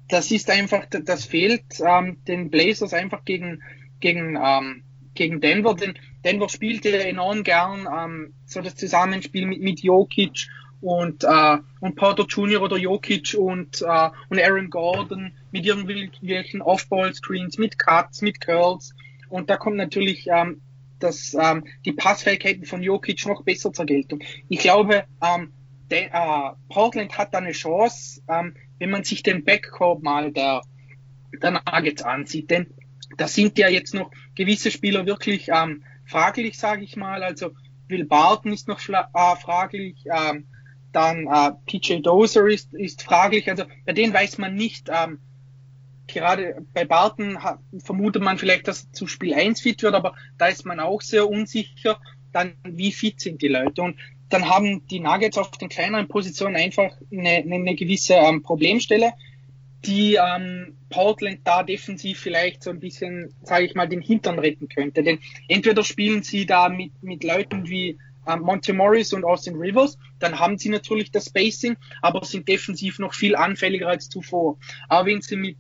das 0.09 0.31
ist 0.31 0.51
einfach, 0.51 0.87
das 0.87 1.25
fehlt 1.25 1.65
ähm, 1.81 2.19
den 2.27 2.51
Blazers 2.51 2.95
einfach 2.95 3.25
gegen, 3.25 3.63
gegen, 4.01 4.39
ähm, 4.43 4.83
gegen 5.15 5.41
Denver. 5.41 5.75
Denn 5.75 5.99
Denver 6.25 6.49
spielte 6.49 7.05
enorm 7.05 7.43
gern 7.43 7.87
ähm, 7.95 8.35
so 8.47 8.61
das 8.61 8.75
Zusammenspiel 8.75 9.47
mit, 9.47 9.61
mit 9.61 9.81
Jokic 9.81 10.49
und, 10.81 11.25
äh, 11.25 11.59
und 11.81 11.97
Porter 11.97 12.25
Jr. 12.27 12.63
oder 12.63 12.79
Jokic 12.79 13.35
und, 13.37 13.83
äh, 13.83 14.11
und 14.29 14.41
Aaron 14.41 14.71
Gordon 14.71 15.33
mit 15.51 15.67
irgendwelchen 15.67 16.63
Off-Ball-Screens, 16.63 17.59
mit 17.59 17.79
Cuts, 17.79 18.23
mit 18.23 18.41
Curls. 18.41 18.95
Und 19.29 19.51
da 19.51 19.57
kommt 19.57 19.77
natürlich 19.77 20.27
ähm, 20.29 20.61
das, 20.99 21.37
ähm, 21.39 21.65
die 21.85 21.93
Passfähigkeiten 21.93 22.65
von 22.65 22.83
Jokic 22.83 23.27
noch 23.27 23.43
besser 23.43 23.73
zur 23.73 23.87
Geltung. 23.87 24.21
Ich 24.49 24.61
glaube, 24.61 25.05
ähm, 25.23 25.53
de, 25.91 26.09
äh, 26.13 26.51
Portland 26.69 27.17
hat 27.17 27.35
da 27.35 27.39
eine 27.39 27.53
Chance, 27.53 28.23
ähm, 28.29 28.55
wenn 28.79 28.91
man 28.91 29.05
sich 29.05 29.23
den 29.23 29.45
Backcourt 29.45 30.03
mal 30.03 30.33
der, 30.33 30.63
der 31.43 31.51
Nuggets 31.51 32.03
ansieht. 32.03 32.51
Denn 32.51 32.75
da 33.17 33.29
sind 33.29 33.59
ja 33.59 33.69
jetzt 33.69 33.95
noch 33.95 34.11
gewisse 34.35 34.71
Spieler 34.71 35.07
wirklich 35.07 35.49
ähm, 35.53 35.85
fraglich, 36.07 36.59
sage 36.59 36.85
ich 36.85 36.97
mal. 36.97 37.23
Also 37.23 37.51
Will 37.89 38.05
Barton 38.05 38.53
ist 38.53 38.69
noch 38.69 38.81
äh, 38.89 39.37
fraglich. 39.37 40.05
Ähm, 40.07 40.47
dann 40.93 41.27
äh, 41.27 41.53
PJ 41.67 42.01
Dozer 42.01 42.47
ist, 42.47 42.73
ist 42.75 43.03
fraglich. 43.03 43.49
Also 43.51 43.65
bei 43.85 43.93
denen 43.93 44.13
weiß 44.13 44.39
man 44.39 44.55
nicht. 44.55 44.91
Ähm, 44.93 45.21
gerade 46.07 46.65
bei 46.73 46.85
Barton 46.85 47.39
vermutet 47.79 48.23
man 48.23 48.39
vielleicht, 48.39 48.69
dass 48.69 48.85
er 48.85 48.93
zu 48.93 49.07
Spiel 49.07 49.35
1 49.35 49.61
fit 49.61 49.83
wird, 49.83 49.95
aber 49.95 50.15
da 50.39 50.47
ist 50.47 50.65
man 50.65 50.81
auch 50.81 51.03
sehr 51.03 51.29
unsicher. 51.29 52.01
Dann 52.33 52.57
wie 52.65 52.93
fit 52.93 53.21
sind 53.21 53.43
die 53.43 53.49
Leute? 53.49 53.83
Und 53.83 53.99
dann 54.29 54.49
haben 54.49 54.87
die 54.89 55.01
Nuggets 55.01 55.39
auf 55.39 55.51
den 55.53 55.69
kleineren 55.69 56.09
Positionen 56.09 56.57
einfach 56.57 56.93
eine, 57.11 57.37
eine, 57.39 57.75
gewisse 57.75 58.15
ähm, 58.15 58.43
Problemstelle, 58.43 59.13
die 59.85 60.17
ähm, 60.17 60.77
Portland 60.91 61.41
da 61.45 61.63
defensiv 61.63 62.19
vielleicht 62.19 62.63
so 62.63 62.71
ein 62.71 62.81
bisschen, 62.81 63.35
sage 63.43 63.65
ich 63.65 63.75
mal, 63.75 63.89
den 63.89 64.03
Hintern 64.03 64.39
retten 64.39 64.69
könnte. 64.69 65.03
Denn 65.03 65.19
entweder 65.49 65.85
spielen 65.85 66.23
sie 66.23 66.47
da 66.47 66.69
mit, 66.69 67.03
mit 67.03 67.25
Leuten 67.25 67.69
wie 67.69 67.99
ähm, 68.27 68.41
Monte 68.41 68.73
Morris 68.75 69.13
und 69.13 69.25
Austin 69.25 69.57
Rivers, 69.57 69.99
dann 70.19 70.39
haben 70.39 70.59
sie 70.59 70.69
natürlich 70.69 71.11
das 71.11 71.27
Spacing, 71.27 71.77
aber 72.03 72.25
sind 72.25 72.49
defensiv 72.49 72.99
noch 72.99 73.15
viel 73.15 73.35
anfälliger 73.35 73.89
als 73.89 74.09
zuvor. 74.09 74.59
Aber 74.89 75.07
wenn 75.07 75.23
sie 75.23 75.37
mit 75.37 75.57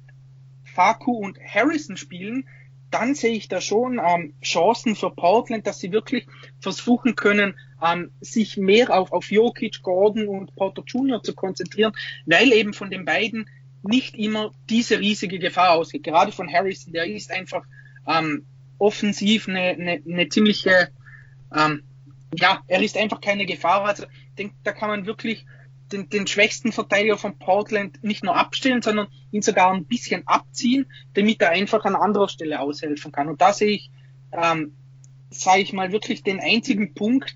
Faku 0.64 1.12
und 1.12 1.38
Harrison 1.40 1.96
spielen, 1.96 2.46
dann 2.90 3.14
sehe 3.14 3.32
ich 3.32 3.48
da 3.48 3.60
schon 3.60 4.00
ähm, 4.04 4.34
Chancen 4.42 4.96
für 4.96 5.10
Portland, 5.10 5.66
dass 5.66 5.78
sie 5.78 5.92
wirklich 5.92 6.26
versuchen 6.60 7.16
können, 7.16 7.54
ähm, 7.84 8.10
sich 8.20 8.56
mehr 8.56 8.90
auf, 8.90 9.12
auf 9.12 9.30
Jokic, 9.30 9.82
Gordon 9.82 10.28
und 10.28 10.54
Porter 10.54 10.82
Jr. 10.86 11.22
zu 11.22 11.34
konzentrieren, 11.34 11.92
weil 12.26 12.52
eben 12.52 12.72
von 12.72 12.90
den 12.90 13.04
beiden 13.04 13.48
nicht 13.82 14.16
immer 14.16 14.52
diese 14.68 14.98
riesige 14.98 15.38
Gefahr 15.38 15.72
ausgeht. 15.72 16.02
Gerade 16.02 16.32
von 16.32 16.52
Harrison, 16.52 16.92
der 16.92 17.06
ist 17.06 17.30
einfach 17.30 17.64
ähm, 18.06 18.46
offensiv 18.78 19.48
eine, 19.48 19.60
eine, 19.60 20.02
eine 20.06 20.28
ziemliche, 20.28 20.90
ähm, 21.54 21.82
ja, 22.36 22.62
er 22.66 22.82
ist 22.82 22.96
einfach 22.96 23.20
keine 23.20 23.46
Gefahr. 23.46 23.84
Also 23.84 24.04
denk, 24.36 24.52
da 24.64 24.72
kann 24.72 24.88
man 24.88 25.06
wirklich 25.06 25.46
den, 25.92 26.08
den 26.08 26.26
schwächsten 26.26 26.72
Verteidiger 26.72 27.16
von 27.16 27.38
Portland 27.38 28.02
nicht 28.02 28.24
nur 28.24 28.36
abstellen, 28.36 28.82
sondern 28.82 29.08
ihn 29.30 29.42
sogar 29.42 29.72
ein 29.72 29.86
bisschen 29.86 30.26
abziehen, 30.26 30.86
damit 31.14 31.40
er 31.40 31.50
einfach 31.50 31.84
an 31.84 31.96
anderer 31.96 32.28
Stelle 32.28 32.60
aushelfen 32.60 33.12
kann. 33.12 33.28
Und 33.28 33.40
da 33.40 33.52
sehe 33.52 33.70
ich, 33.70 33.90
ähm, 34.32 34.74
sage 35.30 35.62
ich 35.62 35.72
mal, 35.72 35.92
wirklich 35.92 36.22
den 36.22 36.40
einzigen 36.40 36.94
Punkt, 36.94 37.34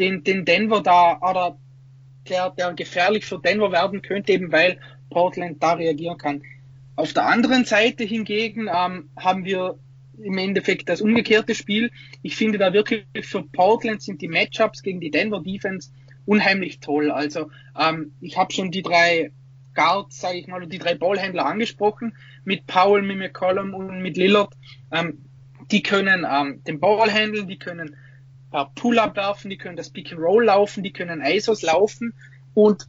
den, 0.00 0.24
den 0.24 0.44
Denver 0.44 0.82
da, 0.82 1.18
oder 1.20 1.58
der, 2.28 2.50
der 2.50 2.72
gefährlich 2.72 3.24
für 3.24 3.38
Denver 3.38 3.70
werden 3.70 4.02
könnte, 4.02 4.32
eben 4.32 4.50
weil 4.50 4.80
Portland 5.10 5.62
da 5.62 5.74
reagieren 5.74 6.18
kann. 6.18 6.42
Auf 6.96 7.12
der 7.12 7.26
anderen 7.26 7.64
Seite 7.64 8.04
hingegen 8.04 8.68
ähm, 8.72 9.10
haben 9.16 9.44
wir 9.44 9.78
im 10.22 10.36
Endeffekt 10.38 10.88
das 10.88 11.00
umgekehrte 11.00 11.54
Spiel. 11.54 11.90
Ich 12.22 12.36
finde 12.36 12.58
da 12.58 12.72
wirklich 12.72 13.04
für 13.22 13.42
Portland 13.42 14.02
sind 14.02 14.20
die 14.20 14.28
Matchups 14.28 14.82
gegen 14.82 15.00
die 15.00 15.10
Denver 15.10 15.40
Defense 15.40 15.90
unheimlich 16.26 16.80
toll. 16.80 17.10
Also 17.10 17.50
ähm, 17.78 18.12
ich 18.20 18.36
habe 18.36 18.52
schon 18.52 18.70
die 18.70 18.82
drei 18.82 19.32
Guards, 19.74 20.20
sage 20.20 20.38
ich 20.38 20.46
mal, 20.46 20.66
die 20.66 20.78
drei 20.78 20.94
Ballhändler 20.94 21.46
angesprochen, 21.46 22.16
mit 22.44 22.66
Powell, 22.66 23.02
mit 23.02 23.18
McCollum 23.18 23.74
und 23.74 24.02
mit 24.02 24.16
Lillard. 24.16 24.54
Ähm, 24.92 25.24
die 25.70 25.82
können 25.82 26.26
ähm, 26.30 26.62
den 26.64 26.80
Ball 26.80 27.10
handeln, 27.10 27.48
die 27.48 27.58
können 27.58 27.96
äh, 28.52 28.64
Pull-up 28.74 29.16
werfen, 29.16 29.50
die 29.50 29.58
können 29.58 29.76
das 29.76 29.90
Pick 29.90 30.12
and 30.12 30.20
Roll 30.20 30.44
laufen, 30.44 30.82
die 30.82 30.92
können 30.92 31.20
ISOs 31.20 31.62
laufen 31.62 32.14
und 32.54 32.86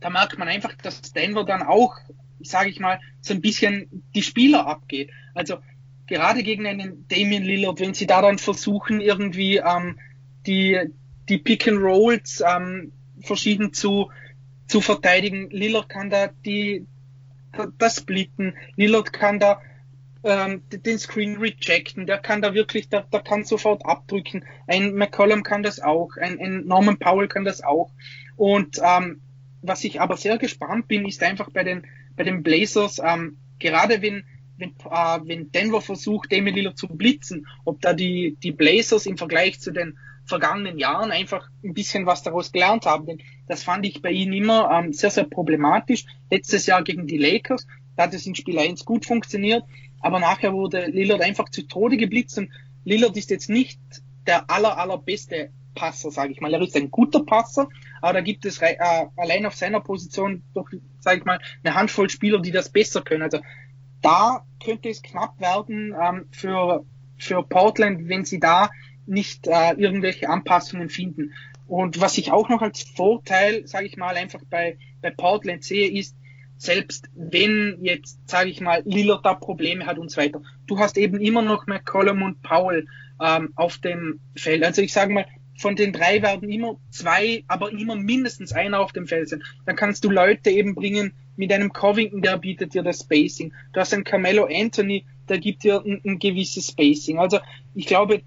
da 0.00 0.10
merkt 0.10 0.38
man 0.38 0.48
einfach, 0.48 0.74
dass 0.76 1.12
Denver 1.12 1.44
dann 1.44 1.62
auch, 1.62 1.96
sage 2.40 2.70
ich 2.70 2.80
mal, 2.80 3.00
so 3.20 3.34
ein 3.34 3.40
bisschen 3.40 4.04
die 4.14 4.22
Spieler 4.22 4.66
abgeht. 4.66 5.10
Also 5.34 5.56
gerade 6.06 6.42
gegen 6.42 6.66
einen 6.66 7.06
Damien 7.08 7.42
Lillard, 7.42 7.80
wenn 7.80 7.94
sie 7.94 8.06
da 8.06 8.22
dann 8.22 8.38
versuchen, 8.38 9.00
irgendwie 9.00 9.56
ähm, 9.56 9.98
die, 10.46 10.78
die 11.28 11.38
Pick 11.38 11.66
and 11.66 11.80
Rolls 11.80 12.42
ähm, 12.46 12.92
verschieden 13.20 13.72
zu, 13.72 14.10
zu 14.68 14.80
verteidigen. 14.80 15.50
Lillard 15.50 15.88
kann 15.88 16.10
da 16.10 16.28
die, 16.44 16.86
das 17.78 17.96
splitten. 17.96 18.54
Lillard 18.76 19.12
kann 19.12 19.40
da 19.40 19.60
ähm, 20.26 20.62
den 20.70 20.98
Screen 20.98 21.36
rejecten. 21.36 22.06
Der 22.06 22.18
kann 22.18 22.42
da 22.42 22.52
wirklich, 22.52 22.88
der, 22.88 23.02
der 23.02 23.20
kann 23.20 23.44
sofort 23.44 23.86
abdrücken. 23.86 24.44
Ein 24.66 24.94
McCollum 24.94 25.42
kann 25.42 25.62
das 25.62 25.80
auch. 25.80 26.16
Ein, 26.20 26.38
ein 26.40 26.66
Norman 26.66 26.98
Powell 26.98 27.28
kann 27.28 27.44
das 27.44 27.62
auch. 27.62 27.92
Und 28.36 28.80
ähm, 28.82 29.20
was 29.62 29.84
ich 29.84 30.00
aber 30.00 30.16
sehr 30.16 30.38
gespannt 30.38 30.88
bin, 30.88 31.06
ist 31.06 31.22
einfach 31.22 31.50
bei 31.50 31.62
den, 31.62 31.86
bei 32.16 32.24
den 32.24 32.42
Blazers, 32.42 33.00
ähm, 33.02 33.38
gerade 33.58 34.02
wenn, 34.02 34.24
wenn, 34.58 34.70
äh, 34.70 35.18
wenn 35.24 35.52
Denver 35.52 35.80
versucht, 35.80 36.32
Damian 36.32 36.56
Lillard 36.56 36.78
zu 36.78 36.88
blitzen, 36.88 37.46
ob 37.64 37.80
da 37.80 37.92
die, 37.92 38.36
die 38.42 38.52
Blazers 38.52 39.06
im 39.06 39.16
Vergleich 39.16 39.60
zu 39.60 39.70
den 39.70 39.96
vergangenen 40.24 40.76
Jahren 40.78 41.12
einfach 41.12 41.48
ein 41.62 41.72
bisschen 41.72 42.04
was 42.04 42.24
daraus 42.24 42.50
gelernt 42.50 42.84
haben. 42.84 43.06
Denn 43.06 43.22
das 43.46 43.62
fand 43.62 43.86
ich 43.86 44.02
bei 44.02 44.10
ihnen 44.10 44.32
immer 44.32 44.70
ähm, 44.72 44.92
sehr, 44.92 45.10
sehr 45.10 45.24
problematisch. 45.24 46.04
Letztes 46.30 46.66
Jahr 46.66 46.82
gegen 46.82 47.06
die 47.06 47.18
Lakers, 47.18 47.66
da 47.96 48.04
hat 48.04 48.14
es 48.14 48.26
in 48.26 48.34
Spiel 48.34 48.58
1 48.58 48.84
gut 48.84 49.06
funktioniert, 49.06 49.62
aber 50.06 50.20
nachher 50.20 50.52
wurde 50.52 50.86
Lillard 50.86 51.20
einfach 51.20 51.48
zu 51.48 51.66
Tode 51.66 51.96
geblitzt 51.96 52.38
und 52.38 52.52
Lillard 52.84 53.16
ist 53.16 53.28
jetzt 53.30 53.50
nicht 53.50 53.80
der 54.28 54.48
aller, 54.48 54.78
allerbeste 54.78 55.50
Passer, 55.74 56.12
sage 56.12 56.30
ich 56.30 56.40
mal. 56.40 56.54
Er 56.54 56.62
ist 56.62 56.76
ein 56.76 56.92
guter 56.92 57.24
Passer, 57.24 57.68
aber 58.00 58.12
da 58.12 58.20
gibt 58.20 58.46
es 58.46 58.62
äh, 58.62 58.76
allein 59.16 59.44
auf 59.46 59.56
seiner 59.56 59.80
Position 59.80 60.44
doch, 60.54 60.68
sage 61.00 61.18
ich 61.18 61.24
mal, 61.24 61.40
eine 61.64 61.74
Handvoll 61.74 62.08
Spieler, 62.08 62.40
die 62.40 62.52
das 62.52 62.70
besser 62.70 63.02
können. 63.02 63.22
Also 63.22 63.40
da 64.00 64.46
könnte 64.64 64.90
es 64.90 65.02
knapp 65.02 65.40
werden 65.40 65.92
ähm, 66.00 66.26
für, 66.30 66.86
für 67.18 67.42
Portland, 67.42 68.08
wenn 68.08 68.24
sie 68.24 68.38
da 68.38 68.70
nicht 69.06 69.48
äh, 69.48 69.72
irgendwelche 69.72 70.28
Anpassungen 70.28 70.88
finden. 70.88 71.32
Und 71.66 72.00
was 72.00 72.16
ich 72.16 72.30
auch 72.30 72.48
noch 72.48 72.62
als 72.62 72.82
Vorteil, 72.82 73.66
sage 73.66 73.86
ich 73.86 73.96
mal, 73.96 74.16
einfach 74.16 74.40
bei, 74.48 74.78
bei 75.02 75.10
Portland 75.10 75.64
sehe, 75.64 75.90
ist, 75.90 76.16
selbst 76.58 77.08
wenn 77.14 77.78
jetzt, 77.82 78.28
sage 78.28 78.50
ich 78.50 78.60
mal, 78.60 78.82
Lillard 78.84 79.24
da 79.24 79.34
Probleme 79.34 79.86
hat 79.86 79.98
und 79.98 80.10
so 80.10 80.20
weiter, 80.20 80.42
du 80.66 80.78
hast 80.78 80.96
eben 80.96 81.20
immer 81.20 81.42
noch 81.42 81.66
McCollum 81.66 82.22
und 82.22 82.42
Powell 82.42 82.86
ähm, 83.22 83.52
auf 83.56 83.78
dem 83.78 84.20
Feld. 84.36 84.64
Also 84.64 84.82
ich 84.82 84.92
sage 84.92 85.12
mal, 85.12 85.26
von 85.58 85.76
den 85.76 85.92
drei 85.92 86.22
werden 86.22 86.50
immer 86.50 86.78
zwei, 86.90 87.44
aber 87.48 87.72
immer 87.72 87.96
mindestens 87.96 88.52
einer 88.52 88.80
auf 88.80 88.92
dem 88.92 89.06
Feld 89.06 89.28
sein. 89.28 89.42
Dann 89.64 89.76
kannst 89.76 90.04
du 90.04 90.10
Leute 90.10 90.50
eben 90.50 90.74
bringen 90.74 91.12
mit 91.36 91.52
einem 91.52 91.72
Covington, 91.72 92.22
der 92.22 92.38
bietet 92.38 92.74
dir 92.74 92.82
das 92.82 93.00
Spacing. 93.00 93.52
Du 93.72 93.80
hast 93.80 93.92
einen 93.92 94.04
Carmelo 94.04 94.48
Anthony, 94.50 95.06
der 95.28 95.38
gibt 95.38 95.64
dir 95.64 95.82
ein, 95.84 96.00
ein 96.04 96.18
gewisses 96.18 96.68
Spacing. 96.68 97.18
Also 97.18 97.38
ich 97.74 97.86
glaube, 97.86 98.22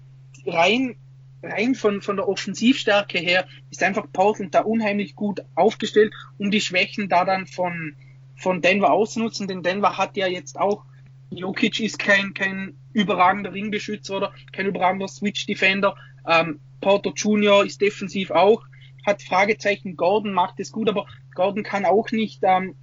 rein 0.46 0.96
rein 1.42 1.74
von, 1.74 2.02
von 2.02 2.16
der 2.16 2.28
Offensivstärke 2.28 3.18
her 3.18 3.46
ist 3.70 3.82
einfach 3.82 4.06
Portland 4.12 4.54
da 4.54 4.60
unheimlich 4.60 5.14
gut 5.14 5.40
aufgestellt, 5.54 6.12
um 6.38 6.50
die 6.50 6.60
Schwächen 6.60 7.08
da 7.08 7.24
dann 7.24 7.46
von, 7.46 7.96
von 8.40 8.60
Denver 8.62 8.90
auszunutzen, 8.90 9.46
denn 9.46 9.62
Denver 9.62 9.98
hat 9.98 10.16
ja 10.16 10.26
jetzt 10.26 10.58
auch, 10.58 10.84
Jokic 11.30 11.80
ist 11.80 11.98
kein, 11.98 12.34
kein 12.34 12.76
überragender 12.92 13.52
Ringbeschützer 13.52 14.16
oder 14.16 14.32
kein 14.52 14.66
überragender 14.66 15.08
Switch-Defender, 15.08 15.94
ähm, 16.26 16.60
Porter 16.80 17.12
Jr. 17.14 17.64
ist 17.64 17.80
defensiv 17.80 18.30
auch, 18.30 18.62
hat 19.06 19.22
Fragezeichen, 19.22 19.96
Gordon 19.96 20.32
macht 20.32 20.58
es 20.58 20.72
gut, 20.72 20.88
aber 20.88 21.06
Gordon 21.34 21.62
kann 21.62 21.84
auch 21.84 22.10
nicht 22.10 22.40
ähm, 22.42 22.74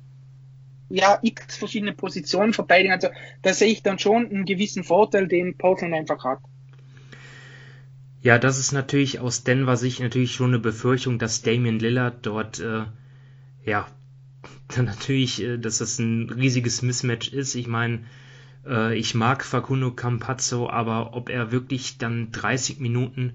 ja, 0.89 1.19
x 1.21 1.57
verschiedene 1.57 1.93
Positionen 1.93 2.53
verteidigen. 2.53 2.93
Also 2.93 3.09
da 3.41 3.53
sehe 3.53 3.71
ich 3.71 3.83
dann 3.83 3.99
schon 3.99 4.27
einen 4.27 4.45
gewissen 4.45 4.83
Vorteil, 4.83 5.27
den 5.27 5.57
Portland 5.57 5.93
einfach 5.93 6.23
hat. 6.23 6.39
Ja, 8.21 8.39
das 8.39 8.57
ist 8.57 8.71
natürlich 8.71 9.19
aus 9.19 9.43
Denver 9.43 9.77
Sicht 9.77 9.99
natürlich 9.99 10.33
schon 10.33 10.49
eine 10.49 10.59
Befürchtung, 10.59 11.19
dass 11.19 11.41
Damian 11.41 11.79
Lillard 11.79 12.25
dort, 12.25 12.59
äh, 12.59 12.85
ja, 13.63 13.87
natürlich, 14.75 15.41
äh, 15.41 15.57
dass 15.57 15.79
das 15.79 15.99
ein 15.99 16.29
riesiges 16.29 16.81
Mismatch 16.81 17.29
ist. 17.29 17.55
Ich 17.55 17.67
meine, 17.67 18.01
äh, 18.65 18.97
ich 18.97 19.15
mag 19.15 19.43
Facundo 19.43 19.91
Campazzo, 19.91 20.69
aber 20.69 21.13
ob 21.13 21.29
er 21.29 21.51
wirklich 21.51 21.97
dann 21.97 22.31
30 22.31 22.79
Minuten 22.79 23.33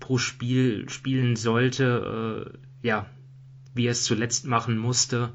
pro 0.00 0.18
Spiel 0.18 0.88
spielen 0.88 1.36
sollte, 1.36 2.52
äh, 2.82 2.86
ja, 2.86 3.06
wie 3.74 3.86
er 3.86 3.92
es 3.92 4.04
zuletzt 4.04 4.46
machen 4.46 4.76
musste, 4.76 5.32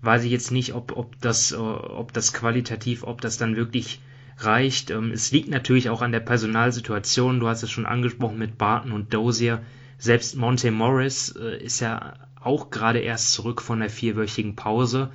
weiß 0.00 0.24
ich 0.24 0.32
jetzt 0.32 0.50
nicht, 0.50 0.74
ob, 0.74 0.96
ob 0.96 1.20
das, 1.20 1.52
ob 1.52 2.12
das 2.12 2.32
qualitativ, 2.32 3.04
ob 3.04 3.20
das 3.20 3.36
dann 3.38 3.54
wirklich 3.54 4.00
reicht. 4.38 4.90
Ähm, 4.90 5.12
es 5.12 5.30
liegt 5.30 5.48
natürlich 5.48 5.90
auch 5.90 6.02
an 6.02 6.10
der 6.10 6.20
Personalsituation. 6.20 7.38
Du 7.38 7.46
hast 7.46 7.62
es 7.62 7.70
schon 7.70 7.86
angesprochen 7.86 8.38
mit 8.38 8.58
Barton 8.58 8.90
und 8.90 9.14
Dozier. 9.14 9.62
Selbst 9.98 10.34
Monte 10.34 10.72
Morris 10.72 11.28
ist 11.28 11.78
ja 11.78 12.14
auch 12.44 12.70
gerade 12.70 12.98
erst 12.98 13.32
zurück 13.32 13.62
von 13.62 13.80
der 13.80 13.90
vierwöchigen 13.90 14.56
Pause. 14.56 15.12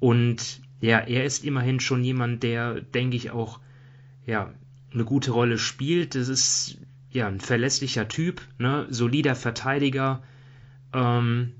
Und 0.00 0.60
ja, 0.80 0.98
er 0.98 1.24
ist 1.24 1.44
immerhin 1.44 1.80
schon 1.80 2.04
jemand, 2.04 2.42
der, 2.42 2.80
denke 2.80 3.16
ich, 3.16 3.30
auch 3.30 3.60
ja, 4.26 4.52
eine 4.92 5.04
gute 5.04 5.32
Rolle 5.32 5.58
spielt. 5.58 6.14
Das 6.14 6.28
ist 6.28 6.78
ja 7.10 7.26
ein 7.26 7.40
verlässlicher 7.40 8.08
Typ, 8.08 8.42
ne? 8.58 8.86
solider 8.90 9.34
Verteidiger. 9.34 10.22
Ähm, 10.92 11.54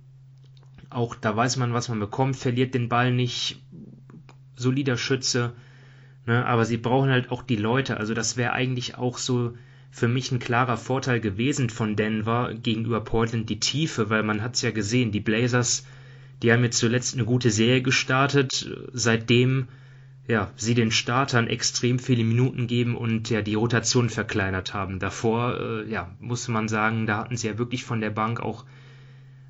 auch 0.91 1.15
da 1.15 1.37
weiß 1.37 1.57
man, 1.57 1.73
was 1.73 1.89
man 1.89 2.01
bekommt, 2.01 2.37
verliert 2.37 2.75
den 2.75 2.89
Ball 2.89 3.13
nicht, 3.13 3.63
solider 4.57 4.97
Schütze. 4.97 5.53
Ne? 6.27 6.45
Aber 6.47 6.65
sie 6.65 6.77
brauchen 6.77 7.11
halt 7.11 7.31
auch 7.31 7.43
die 7.43 7.57
Leute. 7.57 7.97
Also 7.97 8.15
das 8.15 8.37
wäre 8.37 8.53
eigentlich 8.53 8.97
auch 8.97 9.19
so 9.19 9.55
für 9.91 10.09
mich 10.09 10.31
ein 10.31 10.39
klarer 10.39 10.77
Vorteil 10.77 11.21
gewesen 11.21 11.71
von 11.71 11.97
Denver 11.97 12.55
gegenüber 12.55 13.01
Portland 13.01 13.49
die 13.49 13.61
Tiefe, 13.61 14.11
weil 14.11 14.23
man 14.23 14.43
hat 14.43 14.55
es 14.55 14.63
ja 14.63 14.71
gesehen, 14.71 15.13
die 15.13 15.21
Blazers, 15.21 15.87
die 16.43 16.53
haben 16.53 16.63
jetzt 16.63 16.79
zuletzt 16.79 17.15
eine 17.15 17.25
gute 17.25 17.51
Serie 17.51 17.83
gestartet, 17.83 18.71
seitdem 18.93 19.69
ja, 20.29 20.51
sie 20.57 20.75
den 20.75 20.91
Startern 20.91 21.47
extrem 21.47 21.99
viele 21.99 22.23
Minuten 22.23 22.67
geben 22.67 22.97
und 22.97 23.31
ja 23.31 23.41
die 23.41 23.55
Rotation 23.55 24.11
verkleinert 24.11 24.75
haben. 24.75 24.99
Davor, 24.99 25.59
äh, 25.59 25.91
ja, 25.91 26.11
musste 26.21 26.53
man 26.53 26.69
sagen, 26.69 27.07
da 27.07 27.17
hatten 27.17 27.37
sie 27.37 27.49
ja 27.49 27.57
wirklich 27.57 27.85
von 27.85 28.03
der 28.03 28.11
Bank 28.11 28.41
auch 28.41 28.67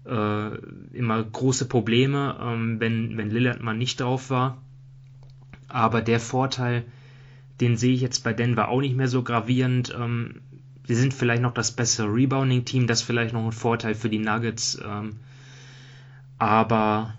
äh, 0.07 0.57
immer 0.93 1.23
große 1.23 1.67
Probleme, 1.67 2.39
ähm, 2.41 2.79
wenn, 2.79 3.19
wenn 3.19 3.31
Lillard 3.31 3.61
mal 3.61 3.77
nicht 3.77 4.01
drauf 4.01 4.31
war. 4.31 4.63
Aber 5.67 6.01
der 6.01 6.21
Vorteil, 6.21 6.85
den 7.61 7.77
sehe 7.77 7.95
ich 7.95 8.01
jetzt 8.01 8.25
bei 8.25 8.33
Denver 8.33 8.69
auch 8.69 8.81
nicht 8.81 8.97
mehr 8.97 9.09
so 9.09 9.23
gravierend. 9.23 9.95
Ähm, 9.99 10.41
sie 10.87 10.95
sind 10.95 11.15
vielleicht 11.15 11.43
noch 11.43 11.55
das 11.55 11.73
bessere 11.73 12.13
Rebounding-Team, 12.13 12.87
das 12.87 13.01
ist 13.01 13.07
vielleicht 13.07 13.35
noch 13.35 13.45
ein 13.45 13.53
Vorteil 13.53 13.95
für 13.95 14.09
die 14.09 14.19
Nuggets. 14.19 14.81
Ähm, 14.85 15.17
aber 16.39 17.15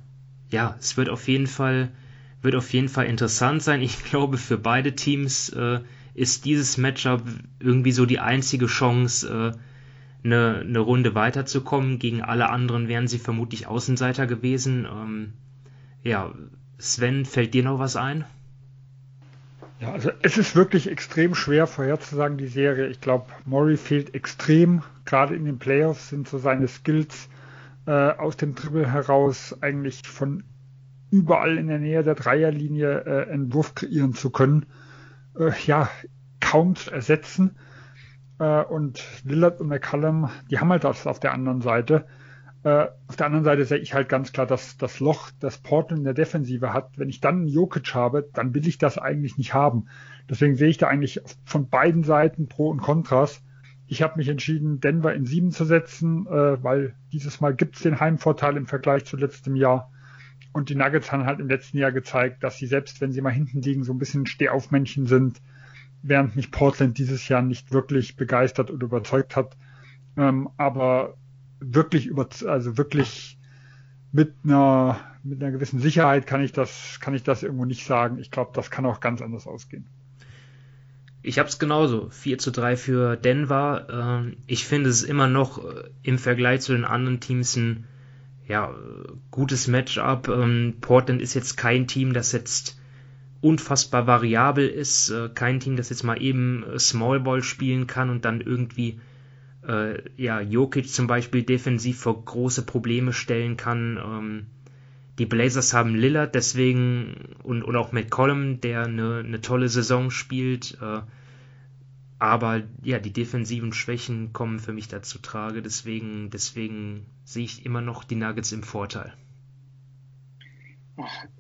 ja, 0.50 0.76
es 0.80 0.98
wird 0.98 1.10
auf 1.10 1.28
jeden 1.28 1.48
Fall 1.48 1.92
wird 2.42 2.56
auf 2.56 2.72
jeden 2.74 2.90
Fall 2.90 3.06
interessant 3.06 3.64
sein. 3.64 3.82
Ich 3.82 4.04
glaube, 4.10 4.38
für 4.38 4.58
beide 4.58 4.96
Teams 4.96 5.50
äh, 5.50 5.80
ist 6.14 6.46
dieses 6.46 6.78
Matchup 6.78 7.24
irgendwie 7.60 7.92
so 7.92 8.06
die 8.06 8.20
einzige 8.20 8.68
Chance, 8.68 9.54
äh, 9.54 9.58
eine, 10.26 10.60
eine 10.60 10.80
Runde 10.80 11.16
weiterzukommen. 11.16 12.00
Gegen 12.00 12.22
alle 12.22 12.50
anderen 12.50 12.88
wären 12.88 13.08
sie 13.08 13.20
vermutlich 13.20 13.68
Außenseiter 13.68 14.28
gewesen. 14.28 14.86
Ähm, 14.86 15.34
ja, 16.04 16.34
Sven, 16.78 17.26
fällt 17.26 17.54
dir 17.54 17.64
noch 17.64 17.80
was 17.80 17.96
ein? 17.96 18.26
Ja, 19.80 19.94
also 19.94 20.12
es 20.22 20.38
ist 20.38 20.58
wirklich 20.58 20.90
extrem 20.92 21.36
schwer 21.36 21.66
vorherzusagen, 21.66 22.38
die 22.38 22.48
Serie. 22.48 22.88
Ich 22.88 23.00
glaube, 23.00 23.28
Murray 23.46 23.78
fehlt 23.78 24.14
extrem. 24.14 24.84
Gerade 25.06 25.36
in 25.36 25.46
den 25.46 25.58
Playoffs 25.58 26.10
sind 26.10 26.28
so 26.28 26.38
seine 26.38 26.68
Skills 26.68 27.30
äh, 27.88 27.92
aus 27.92 28.36
dem 28.36 28.56
Dribbel 28.56 28.92
heraus 28.92 29.56
eigentlich 29.62 30.06
von 30.06 30.44
überall 31.12 31.58
in 31.58 31.68
der 31.68 31.80
Nähe 31.80 32.04
der 32.04 32.16
Dreierlinie 32.16 33.06
äh, 33.06 33.32
einen 33.32 33.54
Wurf 33.54 33.74
kreieren 33.74 34.14
zu 34.14 34.32
können, 34.32 34.66
äh, 35.40 35.52
ja, 35.66 35.90
kaum 36.42 36.76
zu 36.76 36.92
ersetzen. 36.92 37.56
Äh, 38.38 38.64
und 38.64 39.02
Lillard 39.24 39.62
und 39.62 39.70
McCallum, 39.70 40.30
die 40.52 40.60
haben 40.60 40.70
halt 40.70 40.84
das 40.84 41.08
auf 41.08 41.22
der 41.22 41.34
anderen 41.34 41.62
Seite. 41.62 42.06
Äh, 42.64 42.88
auf 43.07 43.16
der 43.16 43.26
anderen 43.26 43.45
Seite 43.45 43.64
sehe 43.66 43.78
ich 43.78 43.93
halt 43.93 44.10
ganz 44.10 44.34
klar, 44.34 44.45
dass 44.45 44.78
das 44.78 44.99
Loch, 44.99 45.32
das 45.39 45.60
Portland 45.60 45.99
in 45.99 46.05
der 46.05 46.14
Defensive 46.14 46.74
hat, 46.74 46.97
wenn 46.97 47.10
ich 47.10 47.22
dann 47.22 47.38
einen 47.38 47.47
Jokic 47.47 47.93
habe, 47.95 48.30
dann 48.34 48.53
will 48.53 48.68
ich 48.68 48.78
das 48.78 48.97
eigentlich 48.97 49.38
nicht 49.38 49.53
haben. 49.53 49.88
Deswegen 50.30 50.55
sehe 50.55 50.70
ich 50.70 50.78
da 50.78 50.88
eigentlich 50.88 51.22
von 51.45 51.70
beiden 51.70 52.03
Seiten 52.03 52.47
Pro 52.47 52.70
und 52.70 52.82
Kontras. 52.82 53.41
Ich 53.88 54.01
habe 54.01 54.18
mich 54.18 54.28
entschieden, 54.28 54.82
Denver 54.82 55.14
in 55.14 55.26
sieben 55.26 55.51
zu 55.51 55.66
setzen, 55.66 56.28
äh, 56.28 56.62
weil 56.64 56.95
dieses 57.14 57.39
Mal 57.39 57.55
gibt 57.55 57.78
es 57.78 57.82
den 57.82 57.99
Heimvorteil 57.99 58.57
im 58.57 58.68
Vergleich 58.68 59.05
zu 59.05 59.16
letztem 59.16 59.55
Jahr. 59.55 59.91
Und 60.51 60.70
die 60.70 60.76
Nuggets 60.76 61.12
haben 61.12 61.26
halt 61.26 61.39
im 61.39 61.47
letzten 61.47 61.78
Jahr 61.78 61.91
gezeigt, 61.91 62.43
dass 62.43 62.57
sie 62.57 62.68
selbst, 62.68 63.01
wenn 63.01 63.12
sie 63.12 63.22
mal 63.22 63.30
hinten 63.30 63.62
liegen, 63.62 63.84
so 63.84 63.93
ein 63.93 63.99
bisschen 63.99 64.26
Stehaufmännchen 64.26 65.07
sind, 65.07 65.41
während 66.01 66.36
mich 66.36 66.51
Portland 66.51 66.97
dieses 66.97 67.28
Jahr 67.28 67.41
nicht 67.41 67.72
wirklich 67.72 68.16
begeistert 68.16 68.70
oder 68.70 68.86
überzeugt 68.86 69.36
hat. 69.36 69.55
Ähm, 70.18 70.49
aber 70.57 71.16
wirklich 71.60 72.05
über, 72.05 72.28
also 72.45 72.78
wirklich 72.78 73.38
mit 74.12 74.34
einer, 74.43 74.99
mit 75.24 75.41
einer 75.41 75.51
gewissen 75.51 75.80
Sicherheit 75.80 76.26
kann 76.26 76.41
ich 76.43 76.51
das, 76.51 76.99
kann 77.01 77.14
ich 77.14 77.24
das 77.24 77.43
irgendwo 77.43 77.66
nicht 77.66 77.86
sagen. 77.86 78.18
Ich 78.18 78.32
glaube, 78.32 78.51
das 78.53 78.72
kann 78.72 78.86
auch 78.86 78.99
ganz 78.99 79.22
anders 79.22 79.47
ausgehen. 79.47 79.86
Ich 81.22 81.38
habe 81.38 81.49
es 81.49 81.60
genauso. 81.60 82.10
4 82.10 82.38
zu 82.38 82.51
3 82.51 82.78
für 82.78 83.16
Denver. 83.18 83.88
Ähm, 83.91 84.38
ich 84.47 84.66
finde 84.66 84.89
es 84.89 85.03
immer 85.03 85.28
noch 85.28 85.64
äh, 85.64 85.89
im 86.01 86.18
Vergleich 86.18 86.62
zu 86.62 86.72
den 86.72 86.86
anderen 86.86 87.20
Teams 87.20 87.55
ein 87.55 87.86
ja, 88.47 88.74
gutes 89.30 89.68
Matchup. 89.68 90.28
Ähm, 90.30 90.76
Portland 90.82 91.22
ist 91.22 91.34
jetzt 91.34 91.57
kein 91.57 91.88
Team, 91.88 92.14
das 92.14 92.32
jetzt 92.32 92.80
unfassbar 93.41 94.07
variabel 94.07 94.68
ist. 94.68 95.10
Äh, 95.10 95.30
kein 95.30 95.60
Team, 95.60 95.76
das 95.76 95.89
jetzt 95.89 96.03
mal 96.03 96.22
eben 96.22 96.64
äh, 96.64 96.80
Small 96.80 97.20
Ball 97.20 97.43
spielen 97.43 97.86
kann 97.86 98.10
und 98.10 98.26
dann 98.26 98.41
irgendwie 98.41 98.99
äh, 99.70 100.02
ja, 100.18 100.42
Jokic 100.42 100.90
zum 100.90 101.08
Beispiel 101.08 101.44
defensiv 101.44 102.00
vor 102.00 102.26
große 102.26 102.66
Probleme 102.66 103.14
stellen 103.14 103.56
kann. 103.56 104.00
Ähm, 104.04 104.46
die 105.20 105.26
Blazers 105.26 105.74
haben 105.74 105.96
Lillard, 105.96 106.34
deswegen 106.34 107.36
und, 107.44 107.64
und 107.64 107.76
auch 107.76 107.92
McCollum, 107.92 108.62
der 108.62 108.86
eine, 108.86 109.20
eine 109.26 109.42
tolle 109.42 109.70
Saison 109.70 110.10
spielt. 110.10 110.78
Äh, 110.82 111.02
aber 112.18 112.64
ja, 112.82 113.00
die 113.00 113.14
defensiven 113.14 113.72
Schwächen 113.72 114.34
kommen 114.34 114.60
für 114.60 114.74
mich 114.74 114.88
dazu 114.88 115.20
trage. 115.20 115.62
Deswegen, 115.62 116.30
deswegen 116.32 117.06
sehe 117.24 117.46
ich 117.46 117.66
immer 117.66 117.82
noch 117.82 118.04
die 118.04 118.16
Nuggets 118.16 118.52
im 118.52 118.64
Vorteil. 118.64 119.14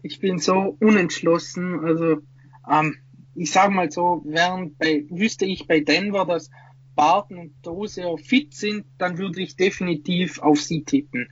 Ich 0.03 0.19
bin 0.19 0.37
so 0.37 0.77
unentschlossen. 0.79 1.83
Also 1.83 2.21
ähm, 2.69 2.95
ich 3.35 3.51
sage 3.51 3.73
mal 3.73 3.91
so, 3.91 4.21
während 4.25 4.77
bei, 4.77 5.05
wüsste 5.09 5.45
ich 5.45 5.67
bei 5.67 5.79
Denver, 5.79 6.25
dass 6.25 6.49
Barton 6.99 7.37
und 7.37 7.65
Dozier 7.65 8.17
fit 8.17 8.53
sind, 8.53 8.85
dann 8.97 9.17
würde 9.17 9.41
ich 9.41 9.55
definitiv 9.55 10.39
auf 10.39 10.59
sie 10.59 10.83
tippen. 10.83 11.29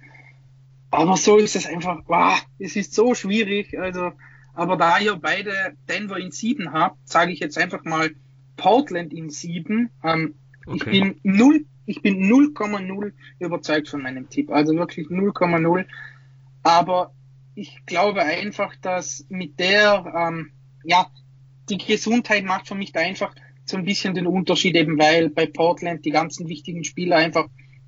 Aber 0.92 1.18
so 1.18 1.36
ist 1.36 1.58
es 1.58 1.68
einfach, 1.68 2.04
wow, 2.06 2.42
es 2.58 2.78
ist 2.78 2.94
so 2.94 3.14
schwierig. 3.14 3.78
Also, 3.78 4.14
aber 4.54 4.78
da 4.78 4.98
ihr 4.98 5.18
beide 5.18 5.74
Denver 5.90 6.16
in 6.20 6.32
sieben 6.32 6.72
habt, 6.72 7.06
sage 7.10 7.34
ich 7.34 7.42
jetzt 7.42 7.58
einfach 7.58 7.84
mal 7.84 8.12
Portland 8.56 9.12
in 9.12 9.30
sieben. 9.30 9.90
Ähm, 10.06 10.36
okay. 10.66 10.78
Ich 10.78 10.86
bin 10.86 11.20
null, 11.24 11.66
ich 11.86 12.02
bin 12.02 12.24
0,0 12.32 13.12
überzeugt 13.40 13.90
von 13.90 14.02
meinem 14.02 14.30
Tipp. 14.30 14.50
Also 14.50 14.74
wirklich 14.74 15.08
0,0. 15.08 15.86
Aber 16.64 17.14
ich 17.56 17.86
glaube 17.86 18.22
einfach, 18.22 18.74
dass 18.78 19.26
mit 19.28 19.60
der, 19.60 20.30
ähm, 20.30 20.52
ja, 20.86 21.08
die 21.70 21.78
Gesundheit 21.78 22.46
macht 22.46 22.70
für 22.70 22.76
mich 22.76 22.94
da 22.94 23.02
einfach 23.02 23.36
so 23.70 23.78
ein 23.78 23.86
bisschen 23.86 24.16
den 24.16 24.28
Unterschied, 24.28 24.76
eben 24.76 24.98
weil 25.00 25.30
bei 25.30 25.46
Portland 25.46 26.06
die 26.06 26.12
ganzen 26.12 26.48
wichtigen 26.48 26.84
Spieler 26.84 27.18
einfach 27.18 27.48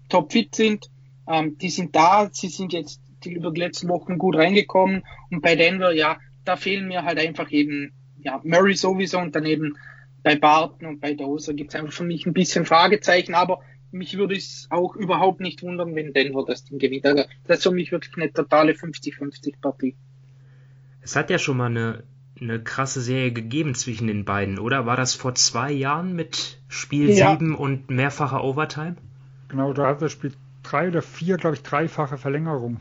topfit 0.10 0.56
sind. 0.56 0.90
Ähm, 1.28 1.58
die 1.58 1.70
sind 1.70 1.96
da, 1.96 2.30
sie 2.32 2.50
sind 2.50 2.74
jetzt 2.74 3.02
die 3.24 3.34
über 3.34 3.52
die 3.52 3.62
letzten 3.62 3.90
Wochen 3.90 4.18
gut 4.18 4.36
reingekommen 4.36 5.04
und 5.30 5.42
bei 5.42 5.56
Denver, 5.56 5.92
ja, 5.92 6.18
da 6.46 6.56
fehlen 6.56 6.88
mir 6.88 7.04
halt 7.04 7.20
einfach 7.20 7.52
eben, 7.52 7.94
ja, 8.22 8.40
Murray 8.44 8.76
sowieso 8.76 9.20
und 9.20 9.36
daneben 9.36 9.78
bei 10.24 10.36
Barton 10.36 10.88
und 10.88 11.00
bei 11.02 11.14
Dozer 11.14 11.54
gibt 11.54 11.74
es 11.74 11.80
einfach 11.80 11.94
für 11.94 12.04
mich 12.04 12.26
ein 12.26 12.34
bisschen 12.34 12.66
Fragezeichen, 12.66 13.36
aber 13.36 13.62
mich 13.92 14.18
würde 14.18 14.36
es 14.36 14.68
auch 14.70 14.96
überhaupt 14.96 15.40
nicht 15.40 15.62
wundern, 15.64 15.96
wenn 15.96 16.14
Denver 16.14 16.46
das 16.46 16.66
Ding 16.66 16.80
gewinnt. 16.80 17.06
Also 17.06 17.24
das 17.46 17.58
ist 17.58 17.64
für 17.64 17.72
mich 17.72 17.92
wirklich 17.92 18.16
eine 18.18 18.32
totale 18.32 18.74
50-50 18.74 19.60
Partie. 19.62 19.96
Es 21.02 21.16
hat 21.16 21.30
ja 21.30 21.40
schon 21.40 21.58
mal 21.58 21.68
eine, 21.68 22.04
eine 22.42 22.62
krasse 22.62 23.02
Serie 23.02 23.32
gegeben 23.32 23.76
zwischen 23.76 24.08
den 24.08 24.26
beiden, 24.26 24.60
oder? 24.60 24.86
War 24.86 24.96
das 24.96 25.14
vor 25.14 25.36
zwei 25.36 25.72
Jahren 25.72 26.16
mit 26.16 26.60
Spiel 26.68 27.10
ja. 27.10 27.32
7 27.32 27.56
und 27.56 27.90
mehrfacher 27.90 28.44
Overtime? 28.44 28.96
Genau, 29.50 29.74
da 29.74 29.88
hat 29.88 30.02
das 30.02 30.12
Spiel 30.12 30.34
drei 30.64 30.88
oder 30.88 31.02
vier, 31.02 31.38
glaube 31.38 31.56
ich, 31.56 31.64
dreifache 31.64 32.18
Verlängerung. 32.18 32.80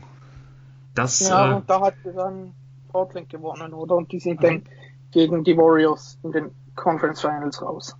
Das, 0.95 1.19
ja, 1.27 1.51
äh, 1.51 1.55
und 1.55 1.69
da 1.69 1.81
hat 1.81 1.95
dann 2.03 2.53
Portland 2.89 3.29
gewonnen, 3.29 3.73
oder? 3.73 3.95
Und 3.95 4.11
die 4.11 4.19
sind 4.19 4.43
dann 4.43 4.63
gegen 5.11 5.43
die 5.43 5.57
Warriors 5.57 6.17
in 6.23 6.31
den 6.31 6.51
Conference 6.75 7.21
Finals 7.21 7.61
raus. 7.61 7.95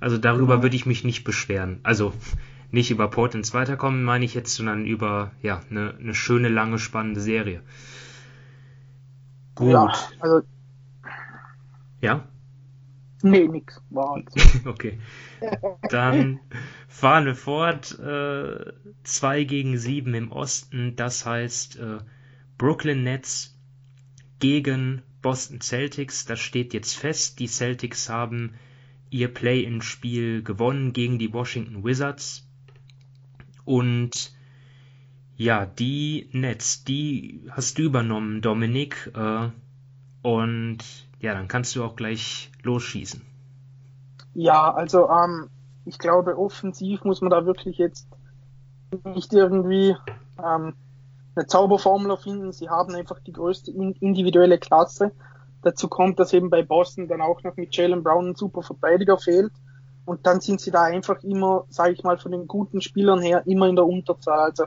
Also 0.00 0.18
darüber 0.18 0.54
genau. 0.54 0.62
würde 0.64 0.76
ich 0.76 0.86
mich 0.86 1.04
nicht 1.04 1.24
beschweren. 1.24 1.80
Also 1.82 2.12
nicht 2.70 2.90
über 2.90 3.08
Portlands 3.08 3.54
weiterkommen, 3.54 4.02
meine 4.02 4.24
ich 4.24 4.34
jetzt, 4.34 4.54
sondern 4.54 4.84
über 4.86 5.30
ja 5.42 5.60
eine, 5.70 5.94
eine 6.00 6.14
schöne, 6.14 6.48
lange, 6.48 6.78
spannende 6.78 7.20
Serie. 7.20 7.62
Gut. 9.54 9.72
Ja, 9.72 9.92
also. 10.20 10.42
Ja? 12.02 12.28
Nee, 13.22 13.46
nix. 13.46 13.80
War 13.90 14.20
okay. 14.66 14.98
Dann 15.88 16.40
fahren 16.88 17.24
wir 17.26 17.36
fort. 17.36 17.86
2 17.86 19.38
äh, 19.38 19.44
gegen 19.44 19.78
7 19.78 20.12
im 20.12 20.32
Osten. 20.32 20.96
Das 20.96 21.24
heißt 21.24 21.78
äh, 21.78 21.98
Brooklyn 22.58 23.04
Nets 23.04 23.56
gegen 24.40 25.02
Boston 25.22 25.60
Celtics. 25.60 26.26
Das 26.26 26.40
steht 26.40 26.74
jetzt 26.74 26.94
fest. 26.94 27.38
Die 27.38 27.46
Celtics 27.46 28.08
haben 28.08 28.54
ihr 29.10 29.32
Play-in-Spiel 29.32 30.42
gewonnen 30.42 30.92
gegen 30.92 31.20
die 31.20 31.32
Washington 31.32 31.84
Wizards. 31.84 32.48
Und 33.64 34.34
ja, 35.36 35.64
die 35.64 36.28
Nets, 36.32 36.82
die 36.82 37.42
hast 37.50 37.78
du 37.78 37.82
übernommen, 37.82 38.40
Dominik. 38.40 39.12
Äh, 39.14 39.50
und 40.22 40.78
ja, 41.22 41.32
dann 41.34 41.48
kannst 41.48 41.74
du 41.74 41.82
auch 41.82 41.96
gleich 41.96 42.52
losschießen. 42.62 43.22
Ja, 44.34 44.72
also 44.74 45.08
ähm, 45.08 45.48
ich 45.86 45.98
glaube, 45.98 46.36
offensiv 46.36 47.04
muss 47.04 47.22
man 47.22 47.30
da 47.30 47.46
wirklich 47.46 47.78
jetzt 47.78 48.06
nicht 49.04 49.32
irgendwie 49.32 49.96
ähm, 50.38 50.74
eine 51.34 51.46
Zauberformel 51.46 52.16
finden. 52.18 52.52
Sie 52.52 52.68
haben 52.68 52.94
einfach 52.94 53.18
die 53.20 53.32
größte 53.32 53.70
individuelle 53.70 54.58
Klasse 54.58 55.12
Dazu 55.62 55.86
kommt, 55.88 56.18
dass 56.18 56.32
eben 56.32 56.50
bei 56.50 56.62
Boston 56.62 57.06
dann 57.06 57.20
auch 57.20 57.42
noch 57.44 57.56
mit 57.56 57.74
Jalen 57.74 58.02
Brown 58.02 58.30
ein 58.30 58.34
super 58.34 58.62
Verteidiger 58.62 59.16
fehlt. 59.16 59.52
Und 60.04 60.26
dann 60.26 60.40
sind 60.40 60.60
sie 60.60 60.72
da 60.72 60.82
einfach 60.82 61.22
immer, 61.22 61.64
sage 61.68 61.92
ich 61.92 62.02
mal, 62.02 62.18
von 62.18 62.32
den 62.32 62.48
guten 62.48 62.80
Spielern 62.80 63.22
her 63.22 63.44
immer 63.46 63.68
in 63.68 63.76
der 63.76 63.86
Unterzahl. 63.86 64.50
Also 64.50 64.64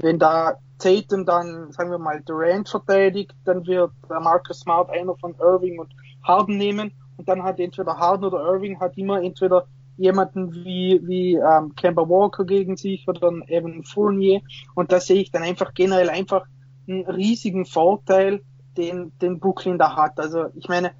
wenn 0.00 0.18
da 0.18 0.58
Tatum 0.82 1.24
dann, 1.24 1.70
sagen 1.72 1.90
wir 1.90 1.98
mal, 1.98 2.22
Durant 2.22 2.68
verteidigt, 2.68 3.34
dann 3.44 3.66
wird 3.66 3.92
Marcus 4.08 4.60
Smart 4.60 4.90
einer 4.90 5.14
von 5.16 5.34
Irving 5.38 5.78
und 5.78 5.94
Harden 6.22 6.56
nehmen. 6.56 6.92
Und 7.16 7.28
dann 7.28 7.42
hat 7.42 7.60
entweder 7.60 7.98
Harden 7.98 8.24
oder 8.24 8.44
Irving 8.44 8.80
hat 8.80 8.98
immer 8.98 9.22
entweder 9.22 9.66
jemanden 9.96 10.52
wie, 10.54 11.00
wie 11.04 11.34
ähm, 11.34 11.74
Kemba 11.76 12.08
Walker 12.08 12.44
gegen 12.44 12.76
sich 12.76 13.06
oder 13.06 13.20
dann 13.20 13.42
Evan 13.46 13.84
Fournier. 13.84 14.40
Und 14.74 14.90
da 14.90 15.00
sehe 15.00 15.20
ich 15.20 15.30
dann 15.30 15.42
einfach 15.42 15.74
generell 15.74 16.10
einfach 16.10 16.46
einen 16.88 17.06
riesigen 17.06 17.64
Vorteil 17.64 18.42
den, 18.76 19.12
den 19.20 19.38
Brooklyn 19.38 19.78
da 19.78 19.94
hat. 19.94 20.18
Also 20.18 20.46
ich 20.54 20.68
meine, 20.68 20.92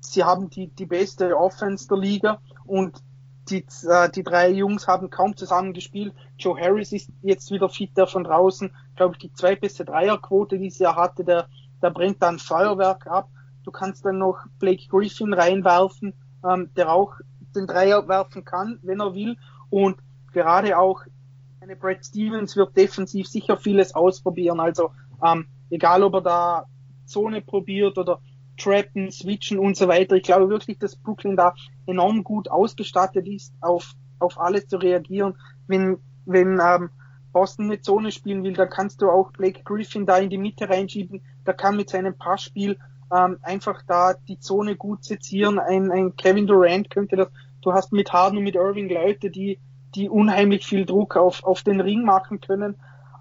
sie 0.00 0.22
haben 0.22 0.50
die, 0.50 0.68
die 0.68 0.86
beste 0.86 1.36
Offense 1.36 1.88
der 1.88 1.98
Liga 1.98 2.38
und 2.64 3.02
die, 3.48 3.64
äh, 3.88 4.10
die 4.10 4.22
drei 4.22 4.50
Jungs 4.50 4.86
haben 4.86 5.10
kaum 5.10 5.36
zusammen 5.36 5.72
gespielt. 5.72 6.14
Joe 6.38 6.58
Harris 6.60 6.92
ist 6.92 7.10
jetzt 7.22 7.50
wieder 7.50 7.68
fit, 7.68 7.96
der 7.96 8.06
von 8.06 8.24
draußen, 8.24 8.70
glaube 8.96 9.14
ich, 9.14 9.18
die 9.18 9.32
zweitbeste 9.32 9.84
Dreierquote, 9.84 10.58
die 10.58 10.70
sie 10.70 10.84
ja 10.84 10.96
hatte, 10.96 11.24
der, 11.24 11.48
der 11.82 11.90
brennt 11.90 12.22
dann 12.22 12.38
Feuerwerk 12.38 13.06
ab. 13.06 13.28
Du 13.64 13.70
kannst 13.70 14.04
dann 14.04 14.18
noch 14.18 14.38
Blake 14.58 14.86
Griffin 14.88 15.32
reinwerfen, 15.32 16.14
ähm, 16.48 16.70
der 16.76 16.92
auch 16.92 17.14
den 17.54 17.66
Dreier 17.66 18.08
werfen 18.08 18.44
kann, 18.44 18.78
wenn 18.82 19.00
er 19.00 19.14
will. 19.14 19.36
Und 19.70 19.96
gerade 20.32 20.78
auch 20.78 21.02
eine 21.60 21.76
Brad 21.76 22.04
Stevens 22.04 22.56
wird 22.56 22.76
defensiv 22.76 23.26
sicher 23.26 23.56
vieles 23.56 23.94
ausprobieren. 23.94 24.60
Also 24.60 24.90
ähm, 25.24 25.46
egal, 25.70 26.02
ob 26.02 26.14
er 26.14 26.20
da 26.20 26.64
Zone 27.06 27.40
probiert 27.40 27.98
oder 27.98 28.20
trappen, 28.56 29.10
switchen 29.10 29.58
und 29.58 29.76
so 29.76 29.88
weiter. 29.88 30.16
Ich 30.16 30.22
glaube 30.22 30.48
wirklich, 30.48 30.78
dass 30.78 30.96
Brooklyn 30.96 31.36
da 31.36 31.54
enorm 31.86 32.24
gut 32.24 32.50
ausgestattet 32.50 33.26
ist, 33.26 33.52
auf, 33.60 33.92
auf 34.18 34.38
alles 34.40 34.66
zu 34.68 34.76
reagieren. 34.76 35.34
Wenn, 35.66 35.98
wenn 36.24 36.60
ähm, 36.62 36.90
Boston 37.36 37.66
eine 37.66 37.82
Zone 37.82 38.12
spielen 38.12 38.44
will, 38.44 38.54
dann 38.54 38.70
kannst 38.70 39.02
du 39.02 39.10
auch 39.10 39.30
Blake 39.30 39.62
Griffin 39.62 40.06
da 40.06 40.16
in 40.16 40.30
die 40.30 40.38
Mitte 40.38 40.70
reinschieben. 40.70 41.20
Der 41.46 41.52
kann 41.52 41.76
mit 41.76 41.90
seinem 41.90 42.16
Passspiel 42.16 42.78
ähm, 43.14 43.36
einfach 43.42 43.82
da 43.86 44.14
die 44.14 44.38
Zone 44.38 44.74
gut 44.74 45.04
sezieren. 45.04 45.58
Ein, 45.58 45.90
ein 45.90 46.16
Kevin 46.16 46.46
Durant 46.46 46.88
könnte 46.88 47.14
das. 47.16 47.28
Du 47.60 47.74
hast 47.74 47.92
mit 47.92 48.10
Harden 48.10 48.38
und 48.38 48.44
mit 48.44 48.54
Irving 48.54 48.88
Leute, 48.88 49.28
die, 49.28 49.60
die 49.94 50.08
unheimlich 50.08 50.66
viel 50.66 50.86
Druck 50.86 51.14
auf, 51.16 51.44
auf 51.44 51.62
den 51.62 51.82
Ring 51.82 52.04
machen 52.04 52.40
können. 52.40 52.76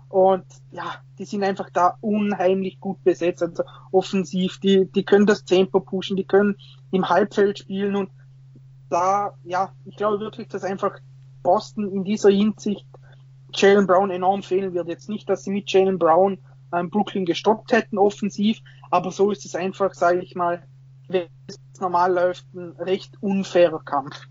Und 0.08 0.46
ja, 0.72 0.96
die 1.20 1.26
sind 1.26 1.44
einfach 1.44 1.70
da 1.70 1.98
unheimlich 2.00 2.80
gut 2.80 3.04
besetzt. 3.04 3.44
Also 3.44 3.64
offensiv, 3.92 4.62
die, 4.62 4.90
die 4.90 5.04
können 5.04 5.26
das 5.26 5.44
Tempo 5.44 5.82
pushen, 5.82 6.16
die 6.16 6.24
können 6.24 6.56
im 6.92 7.10
Halbfeld 7.10 7.60
spielen 7.60 7.98
und 7.98 8.12
da, 8.90 9.34
ja, 9.44 9.74
ich 9.84 9.98
glaube 9.98 10.22
wirklich, 10.22 10.48
dass 10.48 10.64
einfach 10.64 11.00
Boston 11.44 11.92
in 11.92 12.06
dieser 12.06 12.30
Hinsicht 12.30 12.88
Jalen 13.58 13.88
Brown 13.88 14.12
enorm 14.12 14.44
fehlen 14.44 14.74
wird. 14.74 14.88
Jetzt 14.88 15.10
nicht, 15.10 15.30
dass 15.30 15.44
sie 15.44 15.52
mit 15.52 15.72
Jalen 15.72 16.00
Brown 16.00 16.38
ähm, 16.74 16.90
Brooklyn 16.90 17.26
gestoppt 17.26 17.72
hätten 17.72 17.98
offensiv, 17.98 18.60
aber 18.92 19.12
so 19.12 19.32
ist 19.32 19.46
es 19.46 19.56
einfach, 19.56 19.94
sage 19.94 20.20
ich 20.20 20.36
mal, 20.36 20.64
wenn 21.08 21.28
es 21.48 21.60
normal 21.80 22.14
läuft, 22.14 22.46
ein 22.54 22.72
recht 22.80 23.18
unfairer 23.22 23.84
Kampf. 23.84 24.28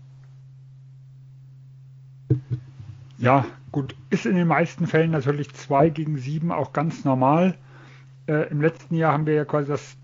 Ja, 3.17 3.45
gut, 3.71 3.95
ist 4.09 4.25
in 4.25 4.35
den 4.35 4.47
meisten 4.47 4.87
Fällen 4.87 5.11
natürlich 5.11 5.53
2 5.53 5.89
gegen 5.89 6.17
7 6.17 6.51
auch 6.51 6.73
ganz 6.73 7.05
normal. 7.05 7.55
Äh, 8.27 8.49
Im 8.49 8.61
letzten 8.61 8.95
Jahr 8.95 9.13
haben 9.13 9.25
wir 9.25 9.35
ja 9.35 9.45
quasi 9.45 9.67
das, 9.69 9.95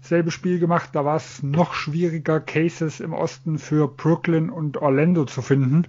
dasselbe 0.00 0.30
Spiel 0.30 0.58
gemacht. 0.58 0.90
Da 0.92 1.04
war 1.04 1.16
es 1.16 1.42
noch 1.42 1.74
schwieriger, 1.74 2.40
Cases 2.40 3.00
im 3.00 3.12
Osten 3.12 3.58
für 3.58 3.86
Brooklyn 3.88 4.50
und 4.50 4.78
Orlando 4.78 5.26
zu 5.26 5.42
finden. 5.42 5.86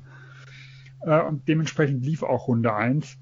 Äh, 1.05 1.21
und 1.21 1.47
dementsprechend 1.47 2.05
lief 2.05 2.23
auch 2.23 2.47
Runde 2.47 2.73
1. 2.73 3.17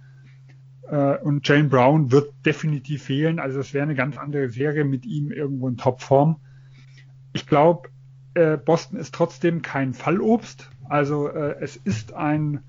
Äh, 0.90 1.18
und 1.18 1.48
Jane 1.48 1.70
Brown 1.70 2.12
wird 2.12 2.34
definitiv 2.46 3.04
fehlen. 3.04 3.40
Also 3.40 3.60
es 3.60 3.74
wäre 3.74 3.84
eine 3.84 3.96
ganz 3.96 4.18
andere 4.18 4.50
Serie 4.50 4.86
mit 4.86 5.06
ihm 5.06 5.32
irgendwo 5.32 5.68
in 5.68 5.78
Topform. 5.78 6.38
Ich 7.34 7.48
glaube, 7.48 7.90
äh, 8.34 8.58
Boston 8.58 8.98
ist 8.98 9.14
trotzdem 9.14 9.62
kein 9.62 9.94
Fallobst. 9.94 10.70
Also 10.88 11.28
äh, 11.28 11.56
es 11.60 11.78
ist 11.78 12.14
ein 12.14 12.62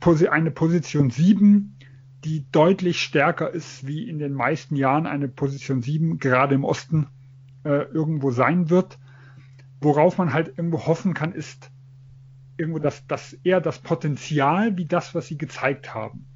eine 0.00 0.50
Position 0.52 1.10
7, 1.10 1.76
die 2.24 2.46
deutlich 2.52 3.00
stärker 3.00 3.50
ist, 3.50 3.86
wie 3.86 4.08
in 4.08 4.18
den 4.18 4.32
meisten 4.32 4.76
Jahren 4.76 5.06
eine 5.06 5.28
Position 5.28 5.82
7 5.82 6.18
gerade 6.18 6.54
im 6.54 6.64
Osten 6.64 7.08
äh, 7.64 7.82
irgendwo 7.92 8.30
sein 8.30 8.70
wird. 8.70 8.98
Worauf 9.80 10.18
man 10.18 10.32
halt 10.32 10.56
irgendwo 10.56 10.86
hoffen 10.86 11.14
kann, 11.14 11.32
ist 11.32 11.70
irgendwo 12.58 12.78
das, 12.78 13.06
das 13.06 13.32
eher 13.44 13.60
das 13.60 13.78
Potenzial 13.78 14.76
wie 14.76 14.84
das, 14.84 15.14
was 15.14 15.28
sie 15.28 15.38
gezeigt 15.38 15.94
haben. 15.94 16.26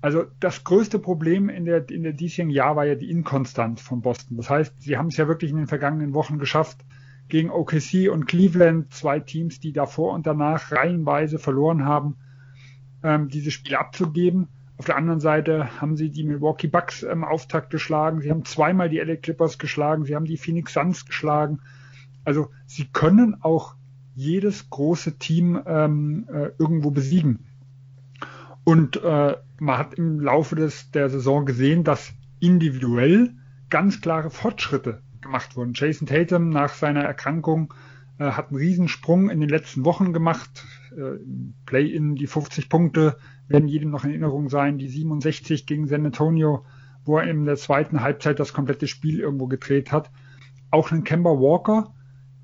Also 0.00 0.24
das 0.40 0.62
größte 0.64 0.98
Problem 0.98 1.48
in 1.48 1.64
der, 1.64 1.88
in 1.90 2.02
der 2.02 2.12
diesjährigen 2.12 2.54
Jahr 2.54 2.76
war 2.76 2.86
ja 2.86 2.94
die 2.94 3.10
Inkonstanz 3.10 3.80
von 3.80 4.02
Boston. 4.02 4.36
Das 4.36 4.48
heißt, 4.48 4.80
sie 4.80 4.96
haben 4.96 5.08
es 5.08 5.16
ja 5.16 5.26
wirklich 5.26 5.50
in 5.50 5.56
den 5.56 5.66
vergangenen 5.66 6.14
Wochen 6.14 6.38
geschafft, 6.38 6.84
gegen 7.28 7.50
OKC 7.50 8.08
und 8.10 8.26
Cleveland, 8.26 8.92
zwei 8.92 9.18
Teams, 9.18 9.58
die 9.58 9.72
davor 9.72 10.14
und 10.14 10.26
danach 10.26 10.70
reihenweise 10.70 11.38
verloren 11.38 11.84
haben, 11.84 12.16
ähm, 13.02 13.28
diese 13.28 13.50
Spiele 13.50 13.78
abzugeben. 13.78 14.48
Auf 14.78 14.84
der 14.84 14.96
anderen 14.96 15.20
Seite 15.20 15.80
haben 15.80 15.96
sie 15.96 16.10
die 16.10 16.24
Milwaukee 16.24 16.68
Bucks 16.68 17.02
im 17.02 17.24
Auftakt 17.24 17.70
geschlagen. 17.70 18.20
Sie 18.20 18.30
haben 18.30 18.44
zweimal 18.44 18.88
die 18.88 18.98
LA 18.98 19.16
Clippers 19.16 19.58
geschlagen. 19.58 20.04
Sie 20.04 20.14
haben 20.14 20.26
die 20.26 20.36
Phoenix 20.36 20.74
Suns 20.74 21.06
geschlagen. 21.06 21.60
Also 22.24 22.50
sie 22.66 22.86
können 22.86 23.36
auch 23.40 23.75
jedes 24.16 24.70
große 24.70 25.18
Team 25.18 25.60
ähm, 25.66 26.26
äh, 26.32 26.48
irgendwo 26.58 26.90
besiegen. 26.90 27.46
Und 28.64 28.96
äh, 28.96 29.36
man 29.60 29.78
hat 29.78 29.94
im 29.94 30.18
Laufe 30.18 30.56
des, 30.56 30.90
der 30.90 31.10
Saison 31.10 31.44
gesehen, 31.44 31.84
dass 31.84 32.12
individuell 32.40 33.34
ganz 33.68 34.00
klare 34.00 34.30
Fortschritte 34.30 35.02
gemacht 35.20 35.54
wurden. 35.54 35.72
Jason 35.74 36.08
Tatum 36.08 36.48
nach 36.48 36.74
seiner 36.74 37.02
Erkrankung 37.02 37.74
äh, 38.18 38.24
hat 38.24 38.48
einen 38.48 38.58
Riesensprung 38.58 39.28
in 39.28 39.40
den 39.40 39.50
letzten 39.50 39.84
Wochen 39.84 40.14
gemacht. 40.14 40.64
Äh, 40.96 41.18
Play-in 41.66 42.16
die 42.16 42.26
50 42.26 42.70
Punkte 42.70 43.18
werden 43.48 43.68
jedem 43.68 43.90
noch 43.90 44.04
in 44.04 44.10
Erinnerung 44.10 44.48
sein. 44.48 44.78
Die 44.78 44.88
67 44.88 45.66
gegen 45.66 45.88
San 45.88 46.06
Antonio, 46.06 46.64
wo 47.04 47.18
er 47.18 47.28
in 47.28 47.44
der 47.44 47.56
zweiten 47.56 48.00
Halbzeit 48.00 48.40
das 48.40 48.54
komplette 48.54 48.88
Spiel 48.88 49.20
irgendwo 49.20 49.46
gedreht 49.46 49.92
hat. 49.92 50.10
Auch 50.70 50.90
ein 50.90 51.04
Kemba 51.04 51.30
Walker 51.30 51.92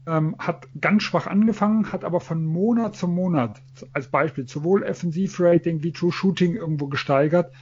ähm, 0.06 0.34
hat 0.38 0.68
ganz 0.80 1.02
schwach 1.02 1.26
angefangen, 1.26 1.92
hat 1.92 2.04
aber 2.04 2.20
von 2.20 2.44
Monat 2.44 2.96
zu 2.96 3.08
Monat 3.08 3.62
als 3.92 4.08
Beispiel 4.08 4.48
sowohl 4.48 4.82
Offensivrating 4.82 5.82
wie 5.82 5.92
True 5.92 6.12
Shooting 6.12 6.56
irgendwo 6.56 6.88
gesteigert. 6.88 7.52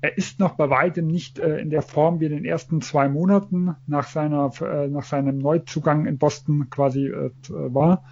Er 0.00 0.18
ist 0.18 0.38
noch 0.38 0.56
bei 0.56 0.68
weitem 0.68 1.06
nicht 1.06 1.38
äh, 1.38 1.58
in 1.58 1.70
der 1.70 1.82
Form 1.82 2.20
wie 2.20 2.26
in 2.26 2.32
den 2.32 2.44
ersten 2.44 2.82
zwei 2.82 3.08
Monaten 3.08 3.76
nach 3.86 4.08
seiner 4.08 4.50
äh, 4.60 4.88
nach 4.88 5.04
seinem 5.04 5.38
Neuzugang 5.38 6.06
in 6.06 6.18
Boston 6.18 6.68
quasi 6.68 7.06
äh, 7.06 7.30
war, 7.48 8.04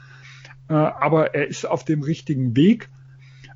äh, 0.68 0.74
aber 0.74 1.34
er 1.34 1.48
ist 1.48 1.66
auf 1.66 1.84
dem 1.84 2.02
richtigen 2.02 2.56
Weg 2.56 2.88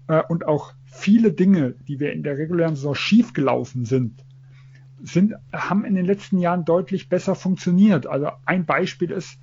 äh, 0.09 0.23
und 0.29 0.47
auch 0.47 0.75
viele 0.85 1.33
Dinge, 1.33 1.77
die 1.87 2.01
wir 2.01 2.13
in 2.13 2.23
der 2.23 2.37
regulären 2.37 2.75
Saison 2.75 2.95
schief 2.95 3.33
gelaufen 3.33 3.85
sind, 3.85 4.25
sind 5.03 5.35
haben 5.53 5.85
in 5.85 5.95
den 5.95 6.05
letzten 6.07 6.39
Jahren 6.39 6.65
deutlich 6.65 7.09
besser 7.09 7.35
funktioniert. 7.35 8.07
Also 8.07 8.31
ein 8.45 8.67
Beispiel 8.67 9.13
ist 9.13 9.39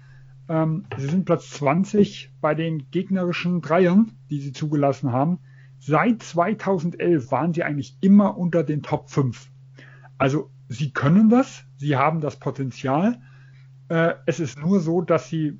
ähm, 0.49 0.85
sie 0.97 1.07
sind 1.07 1.25
Platz 1.25 1.49
20 1.51 2.33
bei 2.41 2.55
den 2.55 2.89
gegnerischen 2.91 3.61
Dreiern, 3.61 4.11
die 4.29 4.39
sie 4.39 4.51
zugelassen 4.51 5.11
haben. 5.11 5.39
Seit 5.79 6.23
2011 6.23 7.31
waren 7.31 7.53
sie 7.53 7.63
eigentlich 7.63 7.97
immer 8.01 8.37
unter 8.37 8.63
den 8.63 8.83
Top 8.83 9.09
5. 9.09 9.49
Also 10.17 10.49
sie 10.69 10.91
können 10.91 11.29
das, 11.29 11.65
sie 11.77 11.95
haben 11.97 12.21
das 12.21 12.39
Potenzial. 12.39 13.21
Äh, 13.89 14.13
es 14.25 14.39
ist 14.39 14.59
nur 14.59 14.79
so, 14.79 15.01
dass 15.01 15.29
sie 15.29 15.59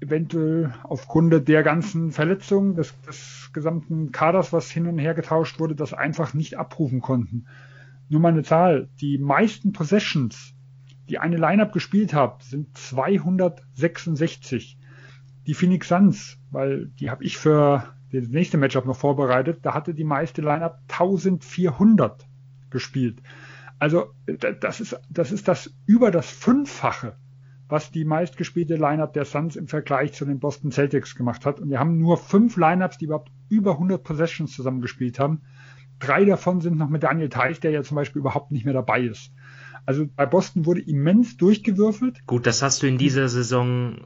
eventuell 0.00 0.74
aufgrund 0.82 1.48
der 1.48 1.62
ganzen 1.62 2.10
Verletzungen 2.10 2.74
des, 2.74 3.00
des 3.02 3.50
gesamten 3.52 4.10
Kaders, 4.10 4.52
was 4.52 4.70
hin 4.70 4.88
und 4.88 4.98
her 4.98 5.14
getauscht 5.14 5.60
wurde, 5.60 5.76
das 5.76 5.94
einfach 5.94 6.34
nicht 6.34 6.58
abrufen 6.58 7.00
konnten. 7.00 7.46
Nur 8.08 8.20
mal 8.20 8.32
eine 8.32 8.42
Zahl. 8.42 8.88
Die 9.00 9.18
meisten 9.18 9.72
Possessions 9.72 10.54
die 11.12 11.18
eine 11.18 11.36
Lineup 11.36 11.72
gespielt 11.72 12.14
habt, 12.14 12.42
sind 12.42 12.74
266. 12.74 14.78
Die 15.46 15.52
Phoenix 15.52 15.88
Suns, 15.88 16.38
weil 16.50 16.86
die 16.86 17.10
habe 17.10 17.22
ich 17.22 17.36
für 17.36 17.84
das 18.10 18.28
nächste 18.28 18.56
Matchup 18.56 18.86
noch 18.86 18.96
vorbereitet, 18.96 19.58
da 19.60 19.74
hatte 19.74 19.92
die 19.92 20.04
meiste 20.04 20.40
Lineup 20.40 20.78
1400 20.88 22.26
gespielt. 22.70 23.22
Also 23.78 24.14
das 24.60 24.80
ist 24.80 24.98
das, 25.10 25.32
ist 25.32 25.48
das 25.48 25.74
über 25.84 26.10
das 26.10 26.30
Fünffache, 26.30 27.18
was 27.68 27.90
die 27.90 28.06
meistgespielte 28.06 28.76
Lineup 28.76 29.12
der 29.12 29.26
Suns 29.26 29.56
im 29.56 29.68
Vergleich 29.68 30.14
zu 30.14 30.24
den 30.24 30.40
Boston 30.40 30.72
Celtics 30.72 31.14
gemacht 31.14 31.44
hat. 31.44 31.60
Und 31.60 31.68
wir 31.68 31.78
haben 31.78 31.98
nur 31.98 32.16
fünf 32.16 32.56
Lineups, 32.56 32.96
die 32.96 33.04
überhaupt 33.04 33.30
über 33.50 33.72
100 33.72 34.02
Possessions 34.02 34.54
zusammengespielt 34.54 35.18
haben. 35.18 35.42
Drei 35.98 36.24
davon 36.24 36.62
sind 36.62 36.78
noch 36.78 36.88
mit 36.88 37.02
Daniel 37.02 37.28
Teich, 37.28 37.60
der 37.60 37.70
ja 37.70 37.82
zum 37.82 37.96
Beispiel 37.96 38.20
überhaupt 38.20 38.50
nicht 38.50 38.64
mehr 38.64 38.72
dabei 38.72 39.02
ist. 39.02 39.30
Also 39.84 40.06
bei 40.14 40.26
Boston 40.26 40.66
wurde 40.66 40.80
immens 40.80 41.36
durchgewürfelt. 41.36 42.26
Gut, 42.26 42.46
das 42.46 42.62
hast 42.62 42.82
du 42.82 42.86
in 42.86 42.98
dieser 42.98 43.28
Saison 43.28 43.96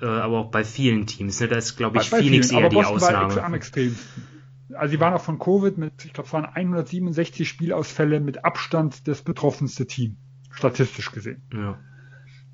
äh, 0.00 0.06
aber 0.06 0.38
auch 0.38 0.50
bei 0.50 0.64
vielen 0.64 1.06
Teams. 1.06 1.40
Ne? 1.40 1.48
Da 1.48 1.56
ist, 1.56 1.76
glaube 1.76 1.98
ich, 1.98 2.10
bei, 2.10 2.18
bei 2.18 2.22
Phoenix 2.22 2.48
vielen, 2.48 2.62
eher 2.62 2.68
die 2.68 2.76
Ausnahme. 2.76 3.36
War 3.36 3.44
am 3.44 3.54
extremsten. 3.54 4.24
Also 4.74 4.92
sie 4.92 5.00
waren 5.00 5.14
auch 5.14 5.22
von 5.22 5.38
Covid 5.38 5.78
mit, 5.78 6.04
ich 6.04 6.12
glaube, 6.12 6.26
es 6.26 6.32
waren 6.32 6.44
167 6.44 7.48
Spielausfälle 7.48 8.20
mit 8.20 8.44
Abstand 8.44 9.06
das 9.06 9.22
betroffenste 9.22 9.86
Team, 9.86 10.16
statistisch 10.50 11.12
gesehen. 11.12 11.42
Ja. 11.52 11.78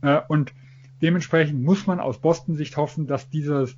Äh, 0.02 0.22
und 0.28 0.52
dementsprechend 1.00 1.62
muss 1.62 1.86
man 1.86 2.00
aus 2.00 2.20
Boston-Sicht 2.20 2.76
hoffen, 2.76 3.06
dass 3.06 3.30
dieses, 3.30 3.76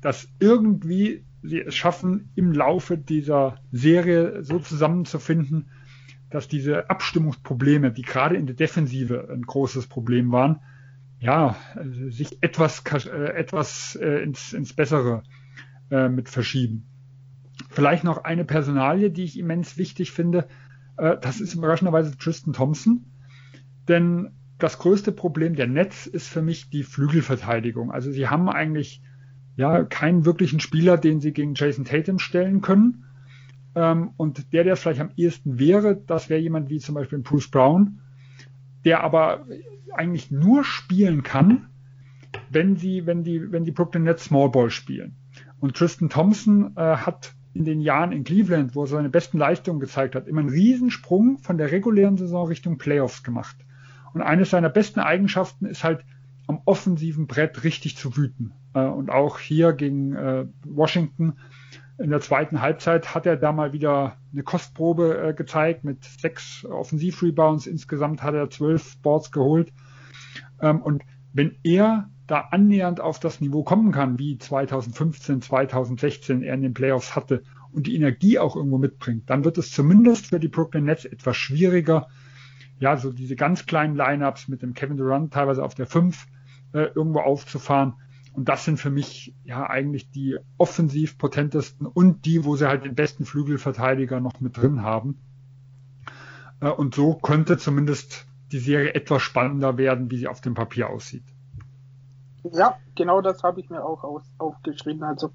dass 0.00 0.28
irgendwie 0.40 1.24
sie 1.42 1.60
es 1.60 1.74
schaffen, 1.74 2.32
im 2.34 2.52
Laufe 2.52 2.98
dieser 2.98 3.58
Serie 3.72 4.42
so 4.42 4.58
zusammenzufinden, 4.58 5.70
dass 6.30 6.48
diese 6.48 6.88
Abstimmungsprobleme, 6.88 7.92
die 7.92 8.02
gerade 8.02 8.36
in 8.36 8.46
der 8.46 8.54
Defensive 8.54 9.28
ein 9.30 9.42
großes 9.42 9.88
Problem 9.88 10.32
waren, 10.32 10.60
ja, 11.18 11.56
sich 12.08 12.42
etwas, 12.42 12.82
äh, 13.06 13.34
etwas 13.34 13.96
äh, 13.96 14.22
ins, 14.22 14.52
ins 14.52 14.72
Bessere 14.72 15.22
äh, 15.90 16.08
mit 16.08 16.28
verschieben. 16.28 16.86
Vielleicht 17.68 18.04
noch 18.04 18.24
eine 18.24 18.44
Personalie, 18.44 19.10
die 19.10 19.24
ich 19.24 19.38
immens 19.38 19.76
wichtig 19.76 20.12
finde. 20.12 20.48
Das 20.96 21.40
ist 21.40 21.54
überraschenderweise 21.54 22.16
Tristan 22.16 22.52
Thompson. 22.52 23.04
Denn 23.86 24.32
das 24.58 24.78
größte 24.78 25.12
Problem 25.12 25.54
der 25.54 25.66
Netz 25.66 26.06
ist 26.06 26.28
für 26.28 26.42
mich 26.42 26.70
die 26.70 26.82
Flügelverteidigung. 26.82 27.90
Also 27.90 28.10
sie 28.10 28.28
haben 28.28 28.48
eigentlich 28.48 29.02
ja 29.56 29.84
keinen 29.84 30.24
wirklichen 30.24 30.58
Spieler, 30.58 30.96
den 30.96 31.20
sie 31.20 31.32
gegen 31.32 31.54
Jason 31.54 31.84
Tatum 31.84 32.18
stellen 32.18 32.60
können. 32.60 33.04
Ähm, 33.74 34.10
und 34.16 34.52
der, 34.52 34.64
der 34.64 34.74
es 34.74 34.80
vielleicht 34.80 35.00
am 35.00 35.12
ehesten 35.16 35.58
wäre, 35.58 35.96
das 35.96 36.28
wäre 36.28 36.40
jemand 36.40 36.70
wie 36.70 36.78
zum 36.78 36.94
Beispiel 36.94 37.18
Bruce 37.20 37.50
Brown, 37.50 38.00
der 38.84 39.02
aber 39.02 39.46
eigentlich 39.92 40.30
nur 40.30 40.64
spielen 40.64 41.22
kann, 41.22 41.68
wenn 42.50 42.76
sie, 42.76 43.06
wenn 43.06 43.22
die, 43.22 43.52
wenn 43.52 43.64
die 43.64 43.72
Brooklyn 43.72 44.04
Nets 44.04 44.24
Small 44.24 44.50
Ball 44.50 44.70
spielen. 44.70 45.16
Und 45.60 45.76
Tristan 45.76 46.08
Thompson 46.08 46.72
äh, 46.76 46.80
hat 46.96 47.34
in 47.52 47.64
den 47.64 47.80
Jahren 47.80 48.12
in 48.12 48.24
Cleveland, 48.24 48.74
wo 48.74 48.84
er 48.84 48.86
seine 48.86 49.10
besten 49.10 49.38
Leistungen 49.38 49.80
gezeigt 49.80 50.14
hat, 50.14 50.28
immer 50.28 50.40
einen 50.40 50.48
Riesensprung 50.48 51.38
von 51.38 51.58
der 51.58 51.72
regulären 51.72 52.16
Saison 52.16 52.46
Richtung 52.46 52.78
Playoffs 52.78 53.22
gemacht. 53.22 53.56
Und 54.14 54.22
eine 54.22 54.44
seiner 54.44 54.68
besten 54.68 55.00
Eigenschaften 55.00 55.66
ist 55.66 55.84
halt, 55.84 56.04
am 56.46 56.62
offensiven 56.64 57.28
Brett 57.28 57.62
richtig 57.62 57.96
zu 57.96 58.16
wüten. 58.16 58.52
Äh, 58.74 58.80
und 58.80 59.10
auch 59.10 59.38
hier 59.38 59.72
gegen 59.72 60.14
äh, 60.14 60.46
Washington 60.64 61.34
in 62.00 62.10
der 62.10 62.20
zweiten 62.20 62.62
Halbzeit 62.62 63.14
hat 63.14 63.26
er 63.26 63.36
da 63.36 63.52
mal 63.52 63.74
wieder 63.74 64.16
eine 64.32 64.42
Kostprobe 64.42 65.18
äh, 65.18 65.34
gezeigt 65.34 65.84
mit 65.84 66.02
sechs 66.04 66.64
Offensivrebounds. 66.64 67.66
Insgesamt 67.66 68.22
hat 68.22 68.34
er 68.34 68.48
zwölf 68.48 68.96
Boards 69.02 69.30
geholt. 69.30 69.70
Ähm, 70.62 70.80
und 70.80 71.02
wenn 71.34 71.58
er 71.62 72.08
da 72.26 72.48
annähernd 72.52 73.00
auf 73.00 73.20
das 73.20 73.40
Niveau 73.40 73.64
kommen 73.64 73.92
kann, 73.92 74.18
wie 74.18 74.38
2015, 74.38 75.42
2016 75.42 76.42
er 76.42 76.54
in 76.54 76.62
den 76.62 76.74
Playoffs 76.74 77.14
hatte 77.14 77.42
und 77.70 77.86
die 77.86 77.96
Energie 77.96 78.38
auch 78.38 78.56
irgendwo 78.56 78.78
mitbringt, 78.78 79.28
dann 79.28 79.44
wird 79.44 79.58
es 79.58 79.70
zumindest 79.70 80.28
für 80.28 80.40
die 80.40 80.48
Brooklyn 80.48 80.84
Nets 80.84 81.04
etwas 81.04 81.36
schwieriger, 81.36 82.08
ja, 82.78 82.96
so 82.96 83.12
diese 83.12 83.36
ganz 83.36 83.66
kleinen 83.66 83.94
Lineups 83.94 84.48
mit 84.48 84.62
dem 84.62 84.72
Kevin 84.72 84.96
Durant 84.96 85.34
teilweise 85.34 85.62
auf 85.62 85.74
der 85.74 85.86
5 85.86 86.26
äh, 86.72 86.84
irgendwo 86.94 87.20
aufzufahren. 87.20 87.94
Und 88.40 88.48
das 88.48 88.64
sind 88.64 88.78
für 88.78 88.88
mich 88.88 89.34
ja 89.44 89.68
eigentlich 89.68 90.12
die 90.12 90.38
offensiv 90.56 91.18
potentesten 91.18 91.86
und 91.86 92.24
die, 92.24 92.46
wo 92.46 92.56
sie 92.56 92.66
halt 92.66 92.86
den 92.86 92.94
besten 92.94 93.26
Flügelverteidiger 93.26 94.18
noch 94.18 94.40
mit 94.40 94.56
drin 94.56 94.80
haben. 94.80 95.20
Äh, 96.60 96.70
und 96.70 96.94
so 96.94 97.12
könnte 97.16 97.58
zumindest 97.58 98.24
die 98.50 98.58
Serie 98.58 98.94
etwas 98.94 99.20
spannender 99.20 99.76
werden, 99.76 100.10
wie 100.10 100.16
sie 100.16 100.26
auf 100.26 100.40
dem 100.40 100.54
Papier 100.54 100.88
aussieht. 100.88 101.24
Ja, 102.50 102.78
genau 102.94 103.20
das 103.20 103.42
habe 103.42 103.60
ich 103.60 103.68
mir 103.68 103.84
auch 103.84 104.04
aus, 104.04 104.22
aufgeschrieben. 104.38 105.02
Also 105.02 105.32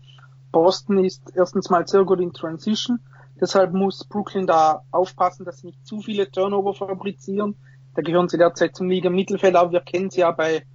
Boston 0.52 1.06
ist 1.06 1.32
erstens 1.36 1.70
mal 1.70 1.88
sehr 1.88 2.06
gut 2.06 2.22
in 2.22 2.34
Transition. 2.34 3.02
Deshalb 3.40 3.72
muss 3.72 4.04
Brooklyn 4.06 4.48
da 4.48 4.82
aufpassen, 4.90 5.46
dass 5.46 5.60
sie 5.60 5.68
nicht 5.68 5.86
zu 5.86 6.02
viele 6.02 6.32
Turnover 6.32 6.74
fabrizieren. 6.74 7.54
Da 7.94 8.02
gehören 8.02 8.30
sie 8.30 8.40
derzeit 8.40 8.76
zum 8.76 8.90
Liga 8.90 9.12
Mittelfeld, 9.12 9.56
aber 9.56 9.74
wir 9.74 9.82
kennen 9.82 10.10
sie 10.10 10.22
ja 10.22 10.32
bei 10.32 10.66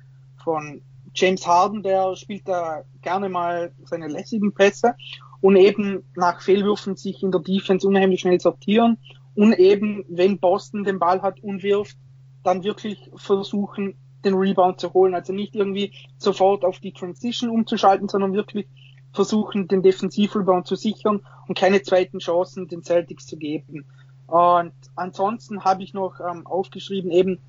von 0.45 0.83
James 1.15 1.47
Harden, 1.47 1.83
der 1.83 2.15
spielt 2.17 2.47
da 2.49 2.83
gerne 3.03 3.29
mal 3.29 3.73
seine 3.85 4.09
lässigen 4.09 4.53
Pässe 4.53 4.95
und 5.41 5.57
eben 5.57 6.05
nach 6.15 6.41
Fehlwürfen 6.41 6.97
sich 6.97 7.23
in 7.23 7.33
der 7.33 7.41
Defense 7.41 7.87
unheimlich 7.87 8.21
schnell 8.21 8.41
sortieren 8.41 8.99
und 9.35 9.53
eben, 9.55 10.05
wenn 10.09 10.39
Boston 10.39 10.85
den 10.85 10.99
Ball 10.99 11.23
hat 11.23 11.41
und 11.41 11.63
wirft, 11.63 11.97
dann 12.43 12.65
wirklich 12.65 13.11
versuchen, 13.17 13.97
den 14.25 14.35
Rebound 14.35 14.81
zu 14.81 14.93
holen. 14.93 15.15
Also 15.15 15.33
nicht 15.33 15.55
irgendwie 15.55 15.93
sofort 16.19 16.65
auf 16.65 16.79
die 16.79 16.93
Transition 16.93 17.51
umzuschalten, 17.51 18.09
sondern 18.09 18.33
wirklich 18.33 18.67
versuchen, 19.13 19.67
den 19.67 19.83
Defensivrebound 19.83 20.67
zu 20.67 20.77
sichern 20.77 21.21
und 21.49 21.59
keine 21.59 21.83
zweiten 21.83 22.19
Chancen 22.19 22.69
den 22.69 22.83
Celtics 22.83 23.27
zu 23.27 23.37
geben. 23.37 23.85
Und 24.27 24.73
ansonsten 24.95 25.65
habe 25.65 25.83
ich 25.83 25.93
noch 25.93 26.21
ähm, 26.21 26.47
aufgeschrieben, 26.47 27.11
eben 27.11 27.41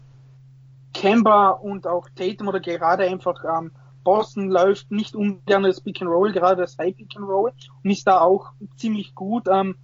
Kemba 1.01 1.49
und 1.49 1.87
auch 1.87 2.07
Tatum 2.15 2.49
oder 2.49 2.59
gerade 2.59 3.05
einfach 3.05 3.43
ähm, 3.43 3.71
Boston 4.03 4.51
läuft 4.51 4.91
nicht 4.91 5.15
ungern 5.15 5.63
das 5.63 5.81
Pick 5.81 5.99
and 5.99 6.11
Roll, 6.11 6.31
gerade 6.31 6.61
das 6.61 6.77
High 6.77 6.95
Pick 6.95 7.17
and 7.17 7.27
Roll 7.27 7.51
und 7.83 7.89
ist 7.89 8.05
da 8.05 8.21
auch 8.21 8.51
ziemlich 8.77 9.15
gut. 9.15 9.47
Ähm, 9.51 9.75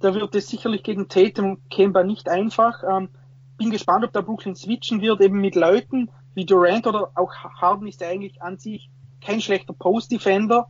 da 0.00 0.14
wird 0.14 0.34
es 0.34 0.48
sicherlich 0.48 0.82
gegen 0.82 1.08
Tatum 1.08 1.52
und 1.52 1.70
Kemba 1.70 2.04
nicht 2.04 2.28
einfach. 2.28 2.82
Ähm, 2.86 3.08
bin 3.56 3.70
gespannt, 3.70 4.04
ob 4.04 4.12
der 4.12 4.20
Brooklyn 4.20 4.54
switchen 4.54 5.00
wird, 5.00 5.22
eben 5.22 5.40
mit 5.40 5.54
Leuten 5.54 6.10
wie 6.34 6.44
Durant 6.44 6.86
oder 6.86 7.12
auch 7.14 7.32
Harden 7.34 7.86
ist 7.86 8.02
eigentlich 8.02 8.42
an 8.42 8.58
sich 8.58 8.90
kein 9.22 9.40
schlechter 9.40 9.72
Post-Defender. 9.72 10.68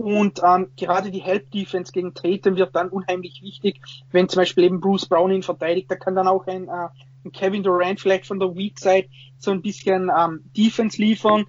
Und 0.00 0.40
ähm, 0.44 0.68
gerade 0.76 1.10
die 1.10 1.20
Help-Defense 1.20 1.92
gegen 1.92 2.14
Tatum 2.14 2.56
wird 2.56 2.74
dann 2.74 2.88
unheimlich 2.88 3.42
wichtig, 3.42 3.80
wenn 4.10 4.28
zum 4.28 4.40
Beispiel 4.40 4.64
eben 4.64 4.80
Bruce 4.80 5.06
Brown 5.06 5.30
ihn 5.30 5.42
verteidigt. 5.42 5.90
Da 5.90 5.96
kann 5.96 6.14
dann 6.14 6.28
auch 6.28 6.46
ein, 6.46 6.68
äh, 6.68 6.88
ein 7.24 7.32
Kevin 7.32 7.62
Durant 7.62 8.00
vielleicht 8.00 8.26
von 8.26 8.40
der 8.40 8.54
Weak 8.54 8.78
Side 8.78 9.08
so 9.38 9.50
ein 9.50 9.62
bisschen 9.62 10.10
ähm, 10.16 10.40
Defense 10.56 11.00
liefern. 11.00 11.46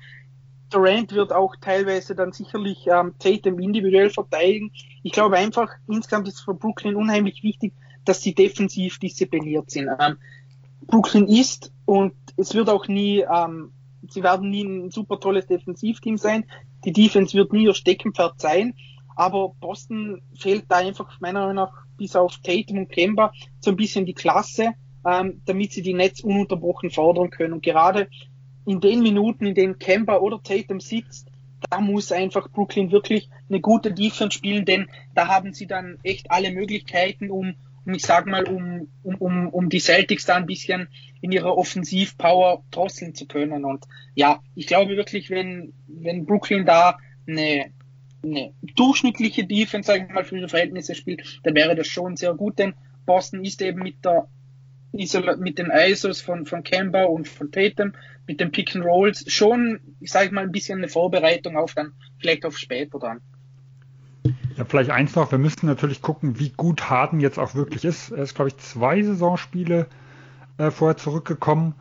Durant 0.69 1.11
wird 1.13 1.33
auch 1.33 1.55
teilweise 1.59 2.15
dann 2.15 2.31
sicherlich 2.31 2.87
ähm, 2.87 3.13
Tatum 3.19 3.59
individuell 3.59 4.09
verteidigen. 4.09 4.71
Ich 5.03 5.11
glaube 5.11 5.37
einfach, 5.37 5.69
insgesamt 5.87 6.27
ist 6.27 6.41
für 6.41 6.53
Brooklyn 6.53 6.95
unheimlich 6.95 7.43
wichtig, 7.43 7.73
dass 8.05 8.21
sie 8.21 8.33
defensiv 8.33 8.97
diszipliniert 8.99 9.69
sind. 9.69 9.89
Ähm, 9.99 10.17
Brooklyn 10.87 11.27
ist 11.27 11.71
und 11.85 12.13
es 12.37 12.53
wird 12.53 12.69
auch 12.69 12.87
nie, 12.87 13.19
ähm, 13.21 13.71
sie 14.09 14.23
werden 14.23 14.49
nie 14.49 14.63
ein 14.63 14.91
super 14.91 15.19
tolles 15.19 15.45
Defensivteam 15.47 16.17
sein. 16.17 16.45
Die 16.85 16.91
Defense 16.91 17.37
wird 17.37 17.53
nie 17.53 17.65
ihr 17.65 17.73
Steckenpferd 17.73 18.39
sein. 18.39 18.73
Aber 19.15 19.53
Boston 19.59 20.21
fehlt 20.37 20.65
da 20.69 20.77
einfach 20.77 21.19
meiner 21.19 21.41
Meinung 21.41 21.55
nach 21.55 21.73
bis 21.97 22.15
auf 22.15 22.37
Tatum 22.37 22.79
und 22.79 22.89
Kemba 22.89 23.33
so 23.59 23.71
ein 23.71 23.77
bisschen 23.77 24.05
die 24.05 24.13
Klasse, 24.13 24.73
ähm, 25.05 25.41
damit 25.45 25.73
sie 25.73 25.81
die 25.81 25.93
Netz 25.93 26.21
ununterbrochen 26.21 26.89
fordern 26.89 27.29
können. 27.29 27.53
Und 27.53 27.63
gerade 27.63 28.09
in 28.65 28.79
den 28.79 29.01
Minuten, 29.01 29.45
in 29.45 29.55
denen 29.55 29.79
Kemba 29.79 30.17
oder 30.17 30.41
Tatum 30.41 30.79
sitzt, 30.79 31.27
da 31.69 31.79
muss 31.79 32.11
einfach 32.11 32.49
Brooklyn 32.49 32.91
wirklich 32.91 33.29
eine 33.49 33.61
gute 33.61 33.93
Defense 33.93 34.35
spielen, 34.35 34.65
denn 34.65 34.89
da 35.13 35.27
haben 35.27 35.53
sie 35.53 35.67
dann 35.67 35.99
echt 36.03 36.31
alle 36.31 36.51
Möglichkeiten, 36.51 37.29
um, 37.29 37.49
um 37.49 37.55
ich 37.85 38.03
sag 38.03 38.27
mal, 38.27 38.45
um, 38.45 38.87
um, 39.03 39.49
um, 39.49 39.69
die 39.69 39.79
Celtics 39.79 40.25
da 40.25 40.35
ein 40.35 40.45
bisschen 40.45 40.87
in 41.21 41.31
ihrer 41.31 41.57
Offensivpower 41.57 42.63
drosseln 42.71 43.15
zu 43.15 43.27
können. 43.27 43.65
Und 43.65 43.85
ja, 44.15 44.41
ich 44.55 44.67
glaube 44.67 44.95
wirklich, 44.97 45.29
wenn, 45.29 45.73
wenn 45.87 46.25
Brooklyn 46.25 46.65
da 46.65 46.97
eine, 47.27 47.71
eine 48.23 48.53
durchschnittliche 48.75 49.45
Defense, 49.45 49.87
sag 49.87 50.07
ich 50.07 50.13
mal, 50.13 50.23
für 50.23 50.37
ihre 50.37 50.49
Verhältnisse 50.49 50.95
spielt, 50.95 51.39
dann 51.43 51.55
wäre 51.55 51.75
das 51.75 51.87
schon 51.87 52.15
sehr 52.15 52.33
gut, 52.33 52.59
denn 52.59 52.73
Boston 53.05 53.43
ist 53.43 53.61
eben 53.61 53.81
mit 53.81 54.05
der 54.05 54.27
mit 54.91 55.57
den 55.57 55.71
ISOs 55.71 56.19
von, 56.19 56.45
von 56.45 56.63
Kemba 56.63 57.03
und 57.05 57.27
von 57.27 57.49
Tatum, 57.51 57.93
mit 58.27 58.41
den 58.41 58.51
Pick 58.51 58.75
and 58.75 58.83
Rolls 58.83 59.23
schon, 59.31 59.79
ich 60.01 60.11
sage 60.11 60.33
mal, 60.33 60.43
ein 60.43 60.51
bisschen 60.51 60.79
eine 60.79 60.89
Vorbereitung 60.89 61.55
auf 61.55 61.73
dann, 61.73 61.93
vielleicht 62.19 62.45
auf 62.45 62.57
später 62.57 62.99
dann. 62.99 63.21
Ja, 64.57 64.65
vielleicht 64.65 64.91
eins 64.91 65.15
noch, 65.15 65.31
wir 65.31 65.39
müssten 65.39 65.65
natürlich 65.65 66.01
gucken, 66.01 66.39
wie 66.39 66.49
gut 66.49 66.89
Harden 66.89 67.19
jetzt 67.19 67.39
auch 67.39 67.55
wirklich 67.55 67.85
ist. 67.85 68.11
Er 68.11 68.23
ist, 68.23 68.35
glaube 68.35 68.49
ich, 68.49 68.57
zwei 68.57 69.01
Saisonspiele 69.01 69.87
äh, 70.57 70.71
vorher 70.71 70.97
zurückgekommen. 70.97 71.73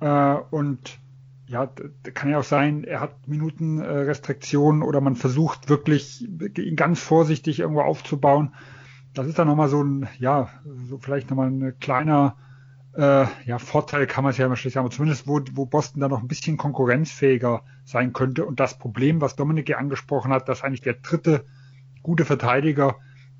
Äh, 0.00 0.34
und 0.50 0.98
ja, 1.46 1.70
kann 2.14 2.30
ja 2.30 2.38
auch 2.38 2.44
sein, 2.44 2.84
er 2.84 3.00
hat 3.00 3.28
Minutenrestriktionen 3.28 4.82
äh, 4.82 4.84
oder 4.84 5.00
man 5.00 5.16
versucht 5.16 5.68
wirklich 5.68 6.22
ihn 6.22 6.76
ganz 6.76 7.00
vorsichtig 7.00 7.60
irgendwo 7.60 7.82
aufzubauen 7.82 8.52
das 9.14 9.26
ist 9.26 9.38
dann 9.38 9.48
nochmal 9.48 9.68
so 9.68 9.82
ein, 9.82 10.08
ja, 10.18 10.48
so 10.88 10.98
vielleicht 10.98 11.30
nochmal 11.30 11.48
ein 11.48 11.78
kleiner 11.80 12.36
äh, 12.96 13.26
ja, 13.44 13.58
Vorteil 13.58 14.06
kann 14.06 14.24
man 14.24 14.32
es 14.32 14.38
ja 14.38 14.46
immer 14.46 14.56
schlecht 14.56 14.74
sagen, 14.74 14.86
aber 14.86 14.94
zumindest 14.94 15.26
wo, 15.26 15.40
wo 15.52 15.66
Boston 15.66 16.00
da 16.00 16.08
noch 16.08 16.20
ein 16.20 16.28
bisschen 16.28 16.56
konkurrenzfähiger 16.56 17.62
sein 17.84 18.12
könnte. 18.12 18.44
Und 18.44 18.60
das 18.60 18.78
Problem, 18.78 19.20
was 19.20 19.36
Dominik 19.36 19.66
hier 19.66 19.78
angesprochen 19.78 20.32
hat, 20.32 20.48
dass 20.48 20.62
eigentlich 20.62 20.82
der 20.82 20.94
dritte 20.94 21.44
gute 22.02 22.24
Verteidiger 22.24 22.96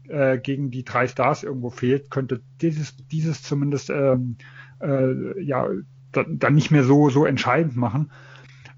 äh, 0.08 0.38
gegen 0.38 0.70
die 0.70 0.84
drei 0.84 1.06
Stars 1.06 1.42
irgendwo 1.42 1.70
fehlt, 1.70 2.10
könnte 2.10 2.42
dieses, 2.60 2.96
dieses 3.08 3.42
zumindest 3.42 3.90
ähm, 3.90 4.36
äh, 4.80 5.42
ja 5.42 5.68
dann 6.12 6.38
da 6.38 6.50
nicht 6.50 6.70
mehr 6.70 6.84
so, 6.84 7.08
so 7.10 7.24
entscheidend 7.24 7.76
machen. 7.76 8.12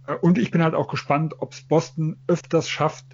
Äh, 0.06 0.15
und 0.15 0.39
ich 0.39 0.51
bin 0.51 0.62
halt 0.62 0.74
auch 0.74 0.89
gespannt, 0.89 1.35
ob 1.39 1.52
es 1.52 1.62
Boston 1.62 2.16
öfters 2.27 2.69
schafft, 2.69 3.06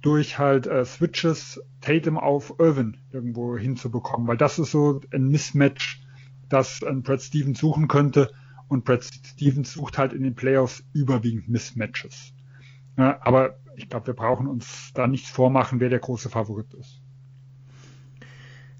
durch 0.00 0.38
halt 0.38 0.66
äh, 0.66 0.84
Switches 0.84 1.62
Tatum 1.80 2.18
auf 2.18 2.54
Irvin 2.58 2.96
irgendwo 3.12 3.56
hinzubekommen, 3.56 4.26
weil 4.26 4.36
das 4.36 4.58
ist 4.58 4.72
so 4.72 5.00
ein 5.12 5.28
Mismatch, 5.28 6.02
das 6.48 6.82
ein 6.82 7.02
Brad 7.02 7.22
Stevens 7.22 7.60
suchen 7.60 7.86
könnte 7.88 8.30
und 8.68 8.84
Brad 8.84 9.04
Stevens 9.04 9.72
sucht 9.72 9.98
halt 9.98 10.12
in 10.12 10.24
den 10.24 10.34
Playoffs 10.34 10.84
überwiegend 10.92 11.48
Mismatches. 11.48 12.32
Ja, 12.98 13.18
aber 13.22 13.58
ich 13.76 13.88
glaube, 13.88 14.08
wir 14.08 14.14
brauchen 14.14 14.46
uns 14.46 14.92
da 14.94 15.06
nichts 15.06 15.30
vormachen, 15.30 15.80
wer 15.80 15.88
der 15.88 15.98
große 15.98 16.28
Favorit 16.28 16.72
ist. 16.74 17.00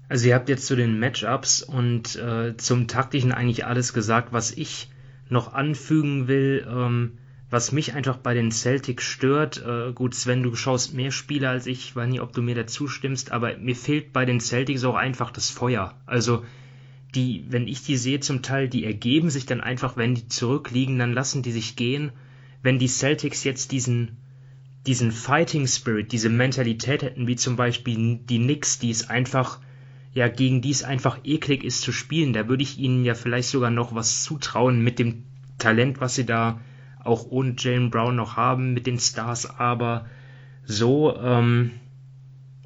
Also 0.09 0.27
ihr 0.27 0.35
habt 0.35 0.49
jetzt 0.49 0.67
zu 0.67 0.75
den 0.75 0.99
Matchups 0.99 1.63
und 1.63 2.15
äh, 2.17 2.55
zum 2.57 2.87
taktischen 2.87 3.31
eigentlich 3.31 3.65
alles 3.65 3.93
gesagt, 3.93 4.33
was 4.33 4.51
ich 4.51 4.91
noch 5.29 5.53
anfügen 5.53 6.27
will. 6.27 6.67
Ähm, 6.69 7.17
was 7.53 7.71
mich 7.71 7.93
einfach 7.93 8.17
bei 8.17 8.33
den 8.33 8.51
Celtics 8.51 9.03
stört, 9.03 9.63
äh, 9.63 9.93
gut, 9.93 10.15
Sven, 10.15 10.41
du 10.41 10.55
schaust 10.55 10.95
mehr 10.95 11.11
Spiele 11.11 11.49
als 11.49 11.67
ich, 11.67 11.85
ich 11.85 11.95
weiß 11.95 12.09
nicht, 12.09 12.21
ob 12.21 12.33
du 12.33 12.41
mir 12.41 12.55
dazu 12.55 12.87
stimmst, 12.87 13.31
aber 13.31 13.55
mir 13.57 13.75
fehlt 13.75 14.11
bei 14.11 14.25
den 14.25 14.39
Celtics 14.39 14.83
auch 14.83 14.95
einfach 14.95 15.29
das 15.29 15.51
Feuer. 15.51 15.93
Also, 16.07 16.43
die, 17.13 17.45
wenn 17.49 17.67
ich 17.67 17.83
die 17.83 17.95
sehe 17.95 18.19
zum 18.19 18.41
Teil, 18.41 18.69
die 18.69 18.83
ergeben 18.83 19.29
sich 19.29 19.45
dann 19.45 19.61
einfach, 19.61 19.97
wenn 19.97 20.15
die 20.15 20.27
zurückliegen, 20.27 20.97
dann 20.97 21.13
lassen 21.13 21.43
die 21.43 21.51
sich 21.51 21.75
gehen. 21.75 22.11
Wenn 22.63 22.79
die 22.79 22.87
Celtics 22.87 23.43
jetzt 23.43 23.71
diesen, 23.71 24.17
diesen 24.85 25.11
Fighting 25.11 25.67
Spirit, 25.67 26.11
diese 26.11 26.29
Mentalität 26.29 27.03
hätten, 27.03 27.27
wie 27.27 27.35
zum 27.35 27.55
Beispiel 27.55 28.17
die 28.17 28.39
Knicks, 28.39 28.79
die 28.79 28.89
es 28.89 29.09
einfach, 29.09 29.59
ja, 30.13 30.27
gegen 30.27 30.61
die 30.61 30.71
es 30.71 30.83
einfach 30.83 31.19
eklig 31.23 31.63
ist 31.63 31.81
zu 31.81 31.91
spielen, 31.91 32.33
da 32.33 32.47
würde 32.47 32.63
ich 32.63 32.77
ihnen 32.77 33.05
ja 33.05 33.15
vielleicht 33.15 33.49
sogar 33.49 33.71
noch 33.71 33.95
was 33.95 34.23
zutrauen 34.23 34.83
mit 34.83 34.99
dem 34.99 35.23
Talent, 35.57 36.01
was 36.01 36.15
sie 36.15 36.25
da 36.25 36.59
auch 37.03 37.25
ohne 37.29 37.55
Jalen 37.57 37.89
Brown 37.89 38.15
noch 38.15 38.35
haben 38.35 38.73
mit 38.73 38.87
den 38.87 38.99
Stars, 38.99 39.45
aber 39.45 40.05
so, 40.65 41.15
ähm, 41.17 41.71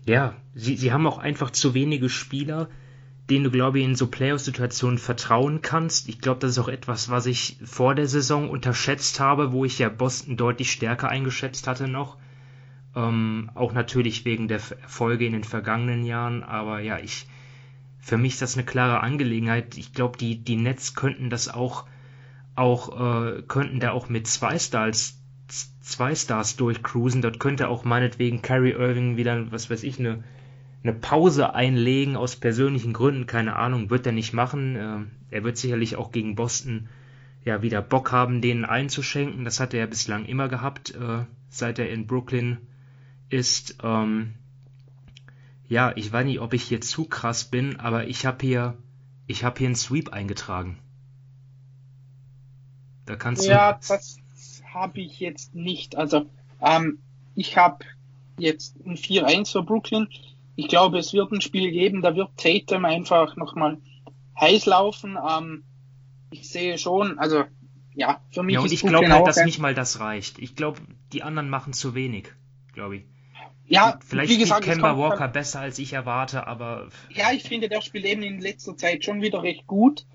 ja, 0.06 0.35
sie, 0.53 0.77
sie 0.77 0.91
haben 0.91 1.07
auch 1.07 1.18
einfach 1.18 1.52
zu 1.52 1.73
wenige 1.73 2.10
Spieler, 2.10 2.69
denen 3.29 3.43
du, 3.43 3.51
glaube 3.51 3.79
ich, 3.79 3.85
in 3.85 3.95
so 3.95 4.07
Playoff-Situationen 4.07 4.97
vertrauen 4.97 5.61
kannst. 5.61 6.07
Ich 6.07 6.19
glaube, 6.19 6.39
das 6.39 6.51
ist 6.51 6.59
auch 6.59 6.69
etwas, 6.69 7.09
was 7.09 7.25
ich 7.25 7.57
vor 7.63 7.93
der 7.93 8.07
Saison 8.07 8.49
unterschätzt 8.49 9.19
habe, 9.19 9.51
wo 9.51 9.65
ich 9.65 9.79
ja 9.79 9.89
Boston 9.89 10.37
deutlich 10.37 10.71
stärker 10.71 11.09
eingeschätzt 11.09 11.67
hatte 11.67 11.87
noch. 11.87 12.17
Ähm, 12.95 13.51
auch 13.53 13.73
natürlich 13.73 14.25
wegen 14.25 14.47
der 14.47 14.61
Erfolge 14.81 15.25
in 15.25 15.33
den 15.33 15.43
vergangenen 15.43 16.05
Jahren, 16.05 16.43
aber 16.43 16.79
ja, 16.79 16.99
ich, 16.99 17.27
für 17.99 18.17
mich 18.17 18.33
ist 18.33 18.41
das 18.41 18.55
eine 18.55 18.65
klare 18.65 19.01
Angelegenheit. 19.01 19.77
Ich 19.77 19.93
glaube, 19.93 20.17
die, 20.17 20.37
die 20.37 20.55
Nets 20.55 20.95
könnten 20.95 21.29
das 21.29 21.49
auch 21.49 21.85
auch 22.55 22.99
äh, 22.99 23.43
könnten 23.43 23.79
da 23.79 23.91
auch 23.91 24.09
mit 24.09 24.25
zwei 24.25 24.57
Stars 24.57 25.17
zwei 25.81 26.15
Stars 26.15 26.57
durchcruisen. 26.57 27.21
Dort 27.21 27.39
könnte 27.39 27.69
auch 27.69 27.85
meinetwegen 27.85 28.41
Kyrie 28.41 28.71
Irving 28.71 29.15
wieder, 29.15 29.51
was 29.51 29.69
weiß 29.69 29.83
ich, 29.83 29.99
eine, 29.99 30.23
eine 30.83 30.93
Pause 30.93 31.53
einlegen 31.53 32.15
aus 32.15 32.35
persönlichen 32.35 32.93
Gründen. 32.93 33.25
Keine 33.25 33.55
Ahnung, 33.55 33.89
wird 33.89 34.05
er 34.05 34.11
nicht 34.11 34.33
machen. 34.33 34.75
Äh, 34.75 35.35
er 35.35 35.43
wird 35.43 35.57
sicherlich 35.57 35.95
auch 35.95 36.11
gegen 36.11 36.35
Boston 36.35 36.89
ja 37.43 37.61
wieder 37.61 37.81
Bock 37.81 38.11
haben, 38.11 38.41
denen 38.41 38.65
einzuschenken. 38.65 39.45
Das 39.45 39.59
hat 39.59 39.73
er 39.73 39.81
ja 39.81 39.85
bislang 39.85 40.25
immer 40.25 40.47
gehabt, 40.47 40.93
äh, 40.95 41.25
seit 41.49 41.79
er 41.79 41.89
in 41.89 42.07
Brooklyn 42.07 42.57
ist. 43.29 43.77
Ähm, 43.83 44.33
ja, 45.67 45.91
ich 45.95 46.11
weiß 46.11 46.25
nicht, 46.25 46.39
ob 46.39 46.53
ich 46.53 46.63
hier 46.63 46.81
zu 46.81 47.05
krass 47.05 47.45
bin, 47.45 47.79
aber 47.79 48.07
ich 48.07 48.25
habe 48.25 48.45
hier, 48.45 48.77
ich 49.25 49.43
habe 49.43 49.57
hier 49.57 49.67
einen 49.67 49.75
Sweep 49.75 50.09
eingetragen. 50.09 50.77
Da 53.05 53.15
kannst 53.15 53.45
du. 53.45 53.49
Ja, 53.49 53.79
das 53.87 54.17
habe 54.73 55.01
ich 55.01 55.19
jetzt 55.19 55.55
nicht. 55.55 55.95
Also, 55.95 56.29
ähm, 56.61 56.99
ich 57.35 57.57
habe 57.57 57.85
jetzt 58.37 58.75
ein 58.85 58.95
4-1 58.95 59.51
für 59.51 59.63
Brooklyn. 59.63 60.07
Ich 60.57 60.67
glaube, 60.67 60.97
es 60.97 61.13
wird 61.13 61.31
ein 61.31 61.39
Spiel 61.39 61.71
geben, 61.71 62.01
da 62.01 62.15
wird 62.15 62.35
Tatum 62.35 62.84
einfach 62.84 63.38
nochmal 63.38 63.77
heiß 64.39 64.65
laufen. 64.65 65.17
Ähm, 65.17 65.63
ich 66.31 66.49
sehe 66.49 66.77
schon, 66.77 67.19
also 67.19 67.43
ja, 67.93 68.21
für 68.31 68.43
mich 68.43 68.55
ja, 68.55 68.59
und 68.59 68.65
ist 68.65 68.73
ich 68.73 68.81
glaube 68.81 69.07
halt, 69.07 69.27
dass 69.27 69.43
nicht 69.45 69.59
mal 69.59 69.73
das 69.73 69.99
reicht. 69.99 70.39
Ich 70.39 70.55
glaube, 70.55 70.79
die 71.13 71.23
anderen 71.23 71.49
machen 71.49 71.73
zu 71.73 71.95
wenig, 71.95 72.34
glaube 72.73 72.97
ich. 72.97 73.03
Ja, 73.67 73.99
vielleicht 74.05 74.31
wie 74.31 74.38
gesagt, 74.38 74.63
Kemba 74.63 74.97
Walker 74.97 75.27
besser 75.27 75.59
als 75.59 75.77
ich 75.77 75.93
erwarte, 75.93 76.47
aber 76.47 76.88
ja, 77.09 77.31
ich 77.31 77.43
finde, 77.43 77.69
der 77.69 77.81
spielt 77.81 78.05
eben 78.05 78.23
in 78.23 78.39
letzter 78.39 78.77
Zeit 78.77 79.03
schon 79.03 79.21
wieder 79.21 79.43
recht 79.43 79.67
gut. 79.67 80.05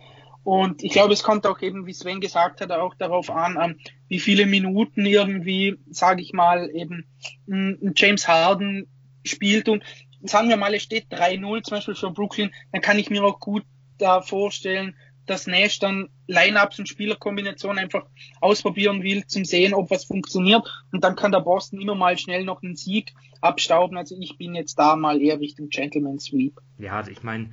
Und 0.44 0.82
ich 0.82 0.90
glaube, 0.92 1.12
es 1.12 1.22
kommt 1.22 1.46
auch 1.46 1.60
eben, 1.60 1.86
wie 1.86 1.92
Sven 1.92 2.20
gesagt 2.20 2.60
hat, 2.60 2.72
auch 2.72 2.94
darauf 2.94 3.30
an, 3.30 3.58
ähm, 3.60 3.78
wie 4.08 4.18
viele 4.18 4.46
Minuten 4.46 5.06
irgendwie, 5.06 5.76
sage 5.90 6.20
ich 6.20 6.32
mal, 6.32 6.68
eben 6.74 7.04
ein 7.48 7.92
James 7.96 8.26
Harden 8.26 8.88
spielt. 9.24 9.68
Und 9.68 9.84
sagen 10.22 10.48
wir 10.48 10.56
mal, 10.56 10.74
es 10.74 10.82
steht 10.82 11.12
3-0 11.12 11.62
zum 11.62 11.76
Beispiel 11.76 11.94
für 11.94 12.10
Brooklyn, 12.10 12.50
dann 12.72 12.82
kann 12.82 12.98
ich 12.98 13.10
mir 13.10 13.24
auch 13.24 13.40
gut 13.40 13.64
da 13.98 14.20
vorstellen, 14.20 14.96
dass 15.26 15.46
Nash 15.46 15.78
dann 15.78 16.08
Lineups 16.26 16.78
und 16.78 16.88
Spielerkombinationen 16.88 17.78
einfach 17.78 18.06
ausprobieren 18.40 19.02
will, 19.02 19.24
zum 19.26 19.44
sehen, 19.44 19.74
ob 19.74 19.90
was 19.90 20.04
funktioniert. 20.04 20.66
Und 20.92 21.04
dann 21.04 21.16
kann 21.16 21.32
der 21.32 21.40
Boston 21.40 21.80
immer 21.80 21.94
mal 21.94 22.18
schnell 22.18 22.44
noch 22.44 22.62
einen 22.62 22.76
Sieg 22.76 23.12
abstauben. 23.40 23.96
Also 23.96 24.16
ich 24.18 24.36
bin 24.36 24.54
jetzt 24.54 24.78
da 24.78 24.96
mal 24.96 25.20
eher 25.20 25.38
Richtung 25.38 25.68
Gentleman 25.68 26.18
Sweep. 26.18 26.60
Ja, 26.78 27.06
ich 27.06 27.22
meine, 27.22 27.52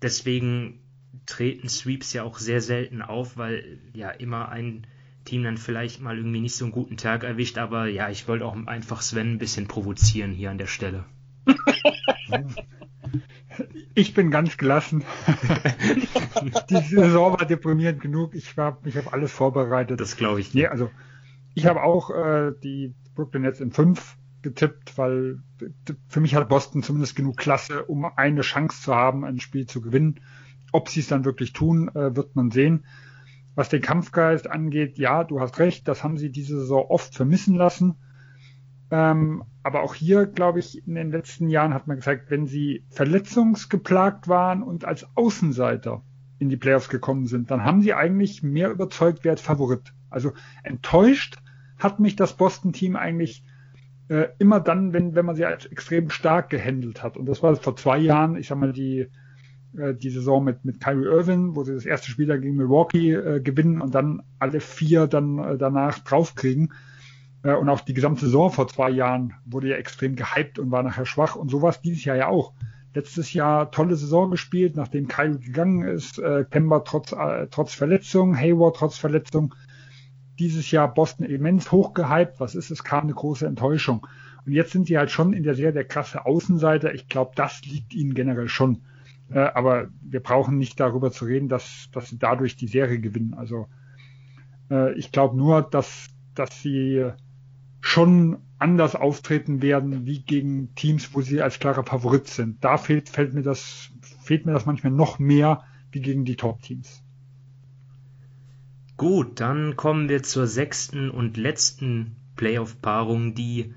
deswegen 0.00 0.80
treten 1.26 1.68
Sweeps 1.68 2.12
ja 2.12 2.22
auch 2.22 2.38
sehr 2.38 2.60
selten 2.60 3.02
auf, 3.02 3.36
weil 3.36 3.78
ja 3.94 4.10
immer 4.10 4.48
ein 4.48 4.86
Team 5.24 5.42
dann 5.42 5.58
vielleicht 5.58 6.00
mal 6.00 6.16
irgendwie 6.16 6.40
nicht 6.40 6.56
so 6.56 6.64
einen 6.64 6.72
guten 6.72 6.96
Tag 6.96 7.24
erwischt. 7.24 7.58
Aber 7.58 7.86
ja, 7.86 8.08
ich 8.10 8.28
wollte 8.28 8.46
auch 8.46 8.56
einfach 8.66 9.02
Sven 9.02 9.34
ein 9.34 9.38
bisschen 9.38 9.66
provozieren 9.66 10.32
hier 10.32 10.50
an 10.50 10.58
der 10.58 10.66
Stelle. 10.66 11.04
Ich 13.94 14.14
bin 14.14 14.30
ganz 14.30 14.56
gelassen. 14.56 15.02
Die 16.70 16.76
Saison 16.76 17.32
war 17.32 17.46
deprimierend 17.46 18.00
genug. 18.00 18.34
Ich 18.34 18.56
habe 18.56 18.78
mich 18.84 18.98
auf 18.98 19.12
alles 19.12 19.32
vorbereitet. 19.32 20.00
Das 20.00 20.16
glaube 20.16 20.40
ich. 20.40 20.54
Nee, 20.54 20.66
also 20.66 20.90
ich 21.54 21.66
habe 21.66 21.82
auch 21.82 22.10
äh, 22.10 22.52
die 22.62 22.94
Brooklyn 23.14 23.42
Nets 23.42 23.60
in 23.60 23.72
fünf 23.72 24.16
getippt, 24.42 24.96
weil 24.96 25.40
für 26.08 26.20
mich 26.20 26.36
hat 26.36 26.48
Boston 26.48 26.84
zumindest 26.84 27.16
genug 27.16 27.36
Klasse, 27.36 27.84
um 27.84 28.04
eine 28.04 28.42
Chance 28.42 28.82
zu 28.82 28.94
haben, 28.94 29.24
ein 29.24 29.40
Spiel 29.40 29.66
zu 29.66 29.80
gewinnen. 29.80 30.20
Ob 30.70 30.88
sie 30.88 31.00
es 31.00 31.08
dann 31.08 31.24
wirklich 31.24 31.52
tun, 31.52 31.88
äh, 31.88 32.14
wird 32.14 32.36
man 32.36 32.50
sehen. 32.50 32.84
Was 33.56 33.68
den 33.68 33.82
Kampfgeist 33.82 34.48
angeht, 34.48 34.98
ja, 34.98 35.24
du 35.24 35.40
hast 35.40 35.58
recht, 35.58 35.88
das 35.88 36.04
haben 36.04 36.18
sie 36.18 36.30
diese 36.30 36.60
Saison 36.60 36.86
oft 36.88 37.14
vermissen 37.14 37.56
lassen. 37.56 37.96
Ähm, 38.90 39.44
aber 39.62 39.82
auch 39.82 39.94
hier, 39.94 40.26
glaube 40.26 40.60
ich, 40.60 40.86
in 40.86 40.94
den 40.94 41.10
letzten 41.10 41.48
Jahren 41.48 41.74
hat 41.74 41.86
man 41.86 41.96
gesagt, 41.96 42.30
wenn 42.30 42.46
sie 42.46 42.84
verletzungsgeplagt 42.90 44.28
waren 44.28 44.62
und 44.62 44.84
als 44.84 45.06
Außenseiter 45.14 46.02
in 46.38 46.48
die 46.48 46.56
Playoffs 46.56 46.88
gekommen 46.88 47.26
sind, 47.26 47.50
dann 47.50 47.64
haben 47.64 47.82
sie 47.82 47.92
eigentlich 47.92 48.42
mehr 48.42 48.70
überzeugt 48.70 49.20
wer 49.24 49.32
als 49.32 49.42
Favorit. 49.42 49.92
Also 50.08 50.32
enttäuscht 50.62 51.36
hat 51.78 52.00
mich 52.00 52.16
das 52.16 52.36
Boston-Team 52.36 52.96
eigentlich 52.96 53.44
äh, 54.08 54.28
immer 54.38 54.60
dann, 54.60 54.92
wenn, 54.92 55.14
wenn 55.14 55.26
man 55.26 55.36
sie 55.36 55.44
als 55.44 55.66
extrem 55.66 56.10
stark 56.10 56.50
gehandelt 56.50 57.02
hat. 57.02 57.16
Und 57.16 57.26
das 57.26 57.42
war 57.42 57.54
vor 57.56 57.76
zwei 57.76 57.98
Jahren, 57.98 58.36
ich 58.36 58.48
sag 58.48 58.58
mal, 58.58 58.72
die, 58.72 59.08
äh, 59.76 59.94
die 59.94 60.10
Saison 60.10 60.44
mit, 60.44 60.64
mit 60.64 60.80
Kyrie 60.80 61.04
Irvin, 61.04 61.54
wo 61.54 61.64
sie 61.64 61.74
das 61.74 61.84
erste 61.84 62.10
Spiel 62.10 62.26
gegen 62.40 62.56
Milwaukee 62.56 63.12
äh, 63.12 63.40
gewinnen 63.40 63.82
und 63.82 63.94
dann 63.94 64.22
alle 64.38 64.60
vier 64.60 65.06
dann 65.06 65.38
äh, 65.38 65.58
danach 65.58 65.98
draufkriegen. 65.98 66.72
Äh, 67.42 67.54
und 67.54 67.68
auch 67.68 67.80
die 67.80 67.94
gesamte 67.94 68.26
Saison 68.26 68.50
vor 68.50 68.68
zwei 68.68 68.90
Jahren 68.90 69.34
wurde 69.44 69.68
ja 69.68 69.76
extrem 69.76 70.16
gehypt 70.16 70.58
und 70.58 70.70
war 70.70 70.82
nachher 70.82 71.06
schwach 71.06 71.36
und 71.36 71.50
sowas 71.50 71.80
dieses 71.80 72.04
Jahr 72.04 72.16
ja 72.16 72.28
auch. 72.28 72.52
Letztes 72.94 73.32
Jahr 73.32 73.70
tolle 73.70 73.96
Saison 73.96 74.30
gespielt, 74.30 74.76
nachdem 74.76 75.08
Kyrie 75.08 75.38
gegangen 75.38 75.82
ist, 75.82 76.18
äh, 76.18 76.44
Kemba 76.50 76.80
trotz, 76.80 77.12
äh, 77.12 77.46
trotz 77.50 77.74
Verletzung, 77.74 78.36
Hayward 78.36 78.76
trotz 78.76 78.96
Verletzung. 78.96 79.54
Dieses 80.38 80.70
Jahr 80.70 80.92
Boston 80.92 81.26
immens 81.26 81.70
hochgehypt. 81.70 82.40
Was 82.40 82.54
ist 82.54 82.70
es? 82.70 82.84
Kam 82.84 83.04
eine 83.04 83.14
große 83.14 83.46
Enttäuschung. 83.46 84.06
Und 84.46 84.52
jetzt 84.52 84.70
sind 84.70 84.86
sie 84.86 84.96
halt 84.96 85.10
schon 85.10 85.32
in 85.32 85.42
der 85.42 85.54
Serie 85.54 85.72
der 85.72 85.84
krasse 85.84 86.24
Außenseiter. 86.24 86.94
Ich 86.94 87.08
glaube, 87.08 87.32
das 87.34 87.62
liegt 87.64 87.92
ihnen 87.92 88.14
generell 88.14 88.48
schon. 88.48 88.82
Äh, 89.30 89.40
aber 89.40 89.88
wir 90.00 90.20
brauchen 90.20 90.58
nicht 90.58 90.80
darüber 90.80 91.12
zu 91.12 91.24
reden, 91.26 91.48
dass, 91.48 91.88
dass 91.92 92.08
sie 92.08 92.18
dadurch 92.18 92.56
die 92.56 92.68
Serie 92.68 92.98
gewinnen. 92.98 93.34
Also 93.34 93.68
äh, 94.70 94.94
ich 94.94 95.12
glaube 95.12 95.36
nur, 95.36 95.62
dass, 95.62 96.08
dass 96.34 96.62
sie 96.62 97.10
schon 97.80 98.38
anders 98.58 98.96
auftreten 98.96 99.62
werden 99.62 100.04
wie 100.04 100.20
gegen 100.20 100.74
Teams, 100.74 101.14
wo 101.14 101.22
sie 101.22 101.40
als 101.40 101.58
klarer 101.58 101.84
Favorit 101.84 102.26
sind. 102.26 102.62
Da 102.64 102.76
fehlt, 102.76 103.08
fällt 103.08 103.34
mir 103.34 103.42
das, 103.42 103.90
fehlt 104.22 104.46
mir 104.46 104.52
das 104.52 104.66
manchmal 104.66 104.92
noch 104.92 105.18
mehr 105.18 105.64
wie 105.92 106.00
gegen 106.00 106.24
die 106.24 106.36
Top-Teams. 106.36 107.02
Gut, 108.96 109.38
dann 109.40 109.76
kommen 109.76 110.08
wir 110.08 110.24
zur 110.24 110.48
sechsten 110.48 111.10
und 111.10 111.36
letzten 111.36 112.16
Playoff-Paarung, 112.34 113.34
die 113.34 113.72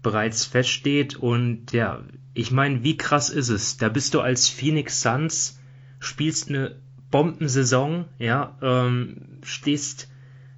bereits 0.00 0.44
feststeht. 0.44 1.16
Und 1.16 1.72
ja, 1.72 2.04
ich 2.34 2.52
meine, 2.52 2.84
wie 2.84 2.96
krass 2.96 3.30
ist 3.30 3.48
es? 3.48 3.78
Da 3.78 3.88
bist 3.88 4.14
du 4.14 4.20
als 4.20 4.48
Phoenix 4.48 5.02
Suns, 5.02 5.60
spielst 5.98 6.48
eine 6.48 6.76
Bombensaison, 7.10 8.04
ja, 8.18 8.56
ähm, 8.62 9.40
stehst 9.42 10.08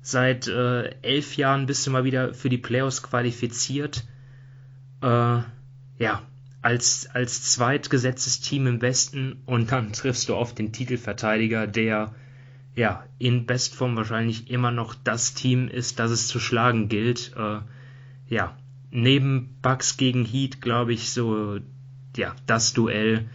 Seit 0.02 0.48
äh, 0.48 0.96
elf 1.02 1.36
Jahren 1.36 1.66
bist 1.66 1.86
du 1.86 1.92
mal 1.92 2.02
wieder 2.02 2.34
für 2.34 2.48
die 2.48 2.58
Playoffs 2.58 3.04
qualifiziert. 3.04 4.04
Äh, 5.00 5.06
ja, 5.98 6.22
als, 6.60 7.08
als 7.12 7.52
zweitgesetztes 7.52 8.40
Team 8.40 8.66
im 8.66 8.82
Westen 8.82 9.42
und 9.46 9.70
dann 9.70 9.92
triffst 9.92 10.28
du 10.28 10.34
auf 10.34 10.54
den 10.54 10.72
Titelverteidiger, 10.72 11.68
der 11.68 12.14
ja 12.74 13.04
in 13.18 13.46
Bestform 13.46 13.96
wahrscheinlich 13.96 14.50
immer 14.50 14.72
noch 14.72 14.94
das 14.94 15.34
Team 15.34 15.68
ist, 15.68 16.00
das 16.00 16.10
es 16.10 16.26
zu 16.26 16.40
schlagen 16.40 16.88
gilt. 16.88 17.32
Äh, 17.36 17.60
ja, 18.28 18.56
neben 18.90 19.56
Bucks 19.62 19.96
gegen 19.96 20.24
Heat, 20.24 20.60
glaube 20.60 20.92
ich, 20.94 21.12
so 21.12 21.58
ja 22.16 22.34
das 22.46 22.72
Duell, 22.72 23.28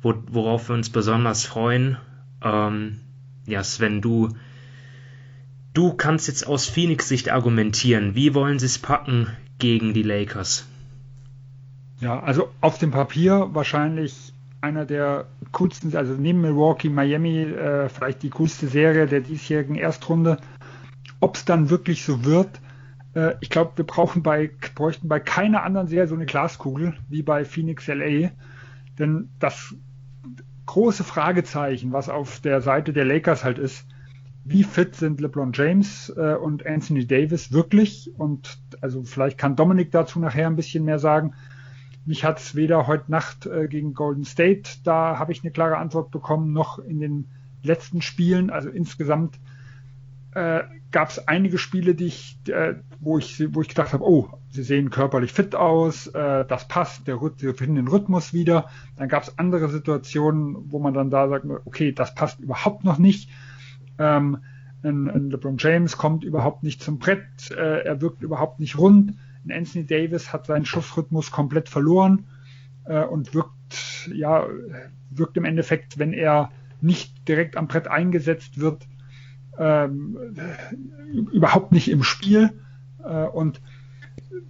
wo, 0.00 0.14
worauf 0.28 0.70
wir 0.70 0.74
uns 0.74 0.88
besonders 0.88 1.44
freuen. 1.44 1.98
Ähm, 2.42 3.00
ja, 3.46 3.62
Sven, 3.62 4.00
du 4.00 4.30
Du 5.74 5.94
kannst 5.94 6.28
jetzt 6.28 6.46
aus 6.46 6.66
Phoenix 6.66 7.08
Sicht 7.08 7.30
argumentieren. 7.30 8.14
Wie 8.14 8.34
wollen 8.34 8.58
sie 8.58 8.66
es 8.66 8.78
packen 8.78 9.28
gegen 9.58 9.94
die 9.94 10.02
Lakers? 10.02 10.66
Ja, 12.00 12.20
also 12.20 12.50
auf 12.60 12.78
dem 12.78 12.90
Papier 12.90 13.48
wahrscheinlich 13.52 14.34
einer 14.60 14.84
der 14.84 15.26
coolsten, 15.50 15.96
also 15.96 16.14
neben 16.14 16.40
Milwaukee, 16.40 16.88
Miami, 16.88 17.42
äh, 17.42 17.88
vielleicht 17.88 18.22
die 18.22 18.30
coolste 18.30 18.68
Serie 18.68 19.06
der 19.06 19.20
diesjährigen 19.20 19.76
Erstrunde. 19.76 20.38
Ob 21.20 21.36
es 21.36 21.44
dann 21.44 21.70
wirklich 21.70 22.04
so 22.04 22.24
wird, 22.24 22.60
äh, 23.14 23.34
ich 23.40 23.48
glaube, 23.48 23.72
wir 23.76 23.86
brauchen 23.86 24.22
bei, 24.22 24.50
bräuchten 24.74 25.08
bei 25.08 25.20
keiner 25.20 25.62
anderen 25.62 25.88
Serie 25.88 26.08
so 26.08 26.14
eine 26.14 26.26
Glaskugel 26.26 26.94
wie 27.08 27.22
bei 27.22 27.44
Phoenix 27.44 27.86
LA. 27.86 28.30
Denn 28.98 29.30
das 29.38 29.74
große 30.66 31.02
Fragezeichen, 31.02 31.92
was 31.92 32.08
auf 32.08 32.40
der 32.40 32.60
Seite 32.60 32.92
der 32.92 33.04
Lakers 33.04 33.42
halt 33.42 33.58
ist, 33.58 33.86
wie 34.44 34.64
fit 34.64 34.96
sind 34.96 35.20
LeBron 35.20 35.52
James 35.52 36.12
äh, 36.16 36.34
und 36.34 36.66
Anthony 36.66 37.06
Davis 37.06 37.52
wirklich? 37.52 38.10
Und 38.16 38.58
also 38.80 39.02
vielleicht 39.02 39.38
kann 39.38 39.56
Dominik 39.56 39.90
dazu 39.92 40.18
nachher 40.18 40.46
ein 40.46 40.56
bisschen 40.56 40.84
mehr 40.84 40.98
sagen. 40.98 41.34
Mich 42.04 42.24
hat 42.24 42.40
es 42.40 42.56
weder 42.56 42.88
heute 42.88 43.10
Nacht 43.10 43.46
äh, 43.46 43.68
gegen 43.68 43.94
Golden 43.94 44.24
State, 44.24 44.80
da 44.82 45.18
habe 45.18 45.30
ich 45.30 45.42
eine 45.42 45.52
klare 45.52 45.76
Antwort 45.76 46.10
bekommen, 46.10 46.52
noch 46.52 46.80
in 46.80 46.98
den 46.98 47.28
letzten 47.62 48.02
Spielen. 48.02 48.50
Also 48.50 48.68
insgesamt 48.68 49.38
äh, 50.34 50.62
gab 50.90 51.10
es 51.10 51.28
einige 51.28 51.58
Spiele, 51.58 51.94
die 51.94 52.06
ich, 52.06 52.36
äh, 52.48 52.74
wo 53.00 53.18
ich, 53.18 53.54
wo 53.54 53.60
ich 53.60 53.68
gedacht 53.68 53.92
habe, 53.92 54.04
oh, 54.04 54.30
sie 54.50 54.64
sehen 54.64 54.90
körperlich 54.90 55.32
fit 55.32 55.54
aus, 55.54 56.08
äh, 56.08 56.44
das 56.44 56.66
passt, 56.66 57.06
der 57.06 57.20
sie 57.36 57.52
finden 57.54 57.76
den 57.76 57.88
Rhythmus 57.88 58.32
wieder. 58.32 58.68
Dann 58.96 59.08
gab 59.08 59.22
es 59.22 59.38
andere 59.38 59.68
Situationen, 59.68 60.72
wo 60.72 60.80
man 60.80 60.94
dann 60.94 61.10
da 61.10 61.28
sagt, 61.28 61.46
okay, 61.64 61.92
das 61.92 62.14
passt 62.16 62.40
überhaupt 62.40 62.82
noch 62.82 62.98
nicht. 62.98 63.30
Ähm, 63.98 64.38
ein, 64.82 65.08
ein 65.08 65.30
LeBron 65.30 65.56
James 65.58 65.96
kommt 65.96 66.24
überhaupt 66.24 66.62
nicht 66.62 66.82
zum 66.82 66.98
Brett, 66.98 67.50
äh, 67.50 67.84
er 67.84 68.00
wirkt 68.00 68.22
überhaupt 68.22 68.60
nicht 68.60 68.78
rund. 68.78 69.14
Ein 69.44 69.52
Anthony 69.52 69.86
Davis 69.86 70.32
hat 70.32 70.46
seinen 70.46 70.64
Schussrhythmus 70.64 71.30
komplett 71.30 71.68
verloren 71.68 72.26
äh, 72.84 73.04
und 73.04 73.34
wirkt, 73.34 74.10
ja, 74.12 74.46
wirkt 75.10 75.36
im 75.36 75.44
Endeffekt, 75.44 75.98
wenn 75.98 76.12
er 76.12 76.50
nicht 76.80 77.28
direkt 77.28 77.56
am 77.56 77.68
Brett 77.68 77.88
eingesetzt 77.88 78.58
wird, 78.58 78.86
ähm, 79.58 80.16
überhaupt 81.32 81.72
nicht 81.72 81.90
im 81.90 82.02
Spiel. 82.02 82.50
Äh, 83.04 83.26
und 83.26 83.60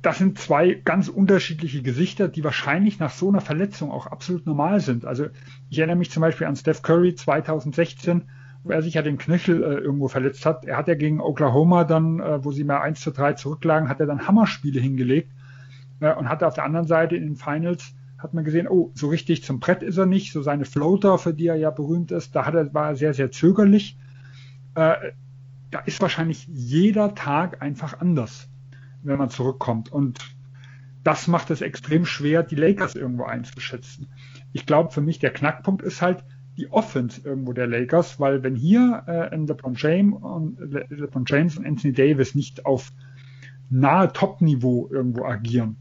das 0.00 0.18
sind 0.18 0.38
zwei 0.38 0.74
ganz 0.74 1.08
unterschiedliche 1.08 1.82
Gesichter, 1.82 2.28
die 2.28 2.44
wahrscheinlich 2.44 2.98
nach 2.98 3.10
so 3.10 3.28
einer 3.28 3.40
Verletzung 3.40 3.90
auch 3.90 4.06
absolut 4.06 4.46
normal 4.46 4.80
sind. 4.80 5.04
Also 5.04 5.26
ich 5.70 5.78
erinnere 5.78 5.96
mich 5.96 6.10
zum 6.10 6.20
Beispiel 6.22 6.46
an 6.46 6.56
Steph 6.56 6.82
Curry 6.82 7.14
2016, 7.14 8.24
er 8.70 8.82
sich 8.82 8.94
ja 8.94 9.02
den 9.02 9.18
Knöchel 9.18 9.62
äh, 9.62 9.78
irgendwo 9.78 10.08
verletzt 10.08 10.46
hat. 10.46 10.64
Er 10.64 10.76
hat 10.76 10.88
ja 10.88 10.94
gegen 10.94 11.20
Oklahoma 11.20 11.84
dann, 11.84 12.20
äh, 12.20 12.44
wo 12.44 12.52
sie 12.52 12.64
mal 12.64 12.80
1 12.80 13.00
zu 13.00 13.10
3 13.10 13.34
zurücklagen, 13.34 13.88
hat 13.88 14.00
er 14.00 14.06
dann 14.06 14.26
Hammerspiele 14.26 14.80
hingelegt 14.80 15.32
äh, 16.00 16.14
und 16.14 16.28
hatte 16.28 16.46
auf 16.46 16.54
der 16.54 16.64
anderen 16.64 16.86
Seite 16.86 17.16
in 17.16 17.24
den 17.24 17.36
Finals 17.36 17.94
hat 18.22 18.34
man 18.34 18.44
gesehen, 18.44 18.68
oh, 18.68 18.92
so 18.94 19.08
richtig 19.08 19.42
zum 19.42 19.58
Brett 19.58 19.82
ist 19.82 19.96
er 19.96 20.06
nicht, 20.06 20.32
so 20.32 20.42
seine 20.42 20.64
Floater, 20.64 21.18
für 21.18 21.34
die 21.34 21.48
er 21.48 21.56
ja 21.56 21.70
berühmt 21.70 22.12
ist, 22.12 22.36
da 22.36 22.46
hat 22.46 22.54
er, 22.54 22.72
war 22.72 22.90
er 22.90 22.96
sehr, 22.96 23.14
sehr 23.14 23.32
zögerlich. 23.32 23.98
Äh, 24.74 24.94
da 25.70 25.80
ist 25.80 26.00
wahrscheinlich 26.00 26.46
jeder 26.46 27.14
Tag 27.14 27.62
einfach 27.62 28.00
anders, 28.00 28.48
wenn 29.02 29.18
man 29.18 29.30
zurückkommt. 29.30 29.90
Und 29.90 30.20
das 31.02 31.26
macht 31.26 31.50
es 31.50 31.62
extrem 31.62 32.06
schwer, 32.06 32.42
die 32.42 32.54
Lakers 32.54 32.94
irgendwo 32.94 33.24
einzuschätzen. 33.24 34.08
Ich 34.52 34.66
glaube, 34.66 34.92
für 34.92 35.00
mich 35.00 35.18
der 35.18 35.32
Knackpunkt 35.32 35.82
ist 35.82 36.00
halt, 36.00 36.24
die 36.56 36.70
Offense 36.70 37.20
irgendwo 37.24 37.52
der 37.52 37.66
Lakers, 37.66 38.20
weil 38.20 38.42
wenn 38.42 38.54
hier 38.54 39.04
äh, 39.06 39.34
LeBron, 39.34 39.74
James 39.76 40.16
und, 40.20 40.58
LeBron 40.60 41.24
James 41.26 41.56
und 41.56 41.66
Anthony 41.66 41.92
Davis 41.92 42.34
nicht 42.34 42.66
auf 42.66 42.92
nahe 43.70 44.12
Top-Niveau 44.12 44.88
irgendwo 44.90 45.24
agieren, 45.24 45.76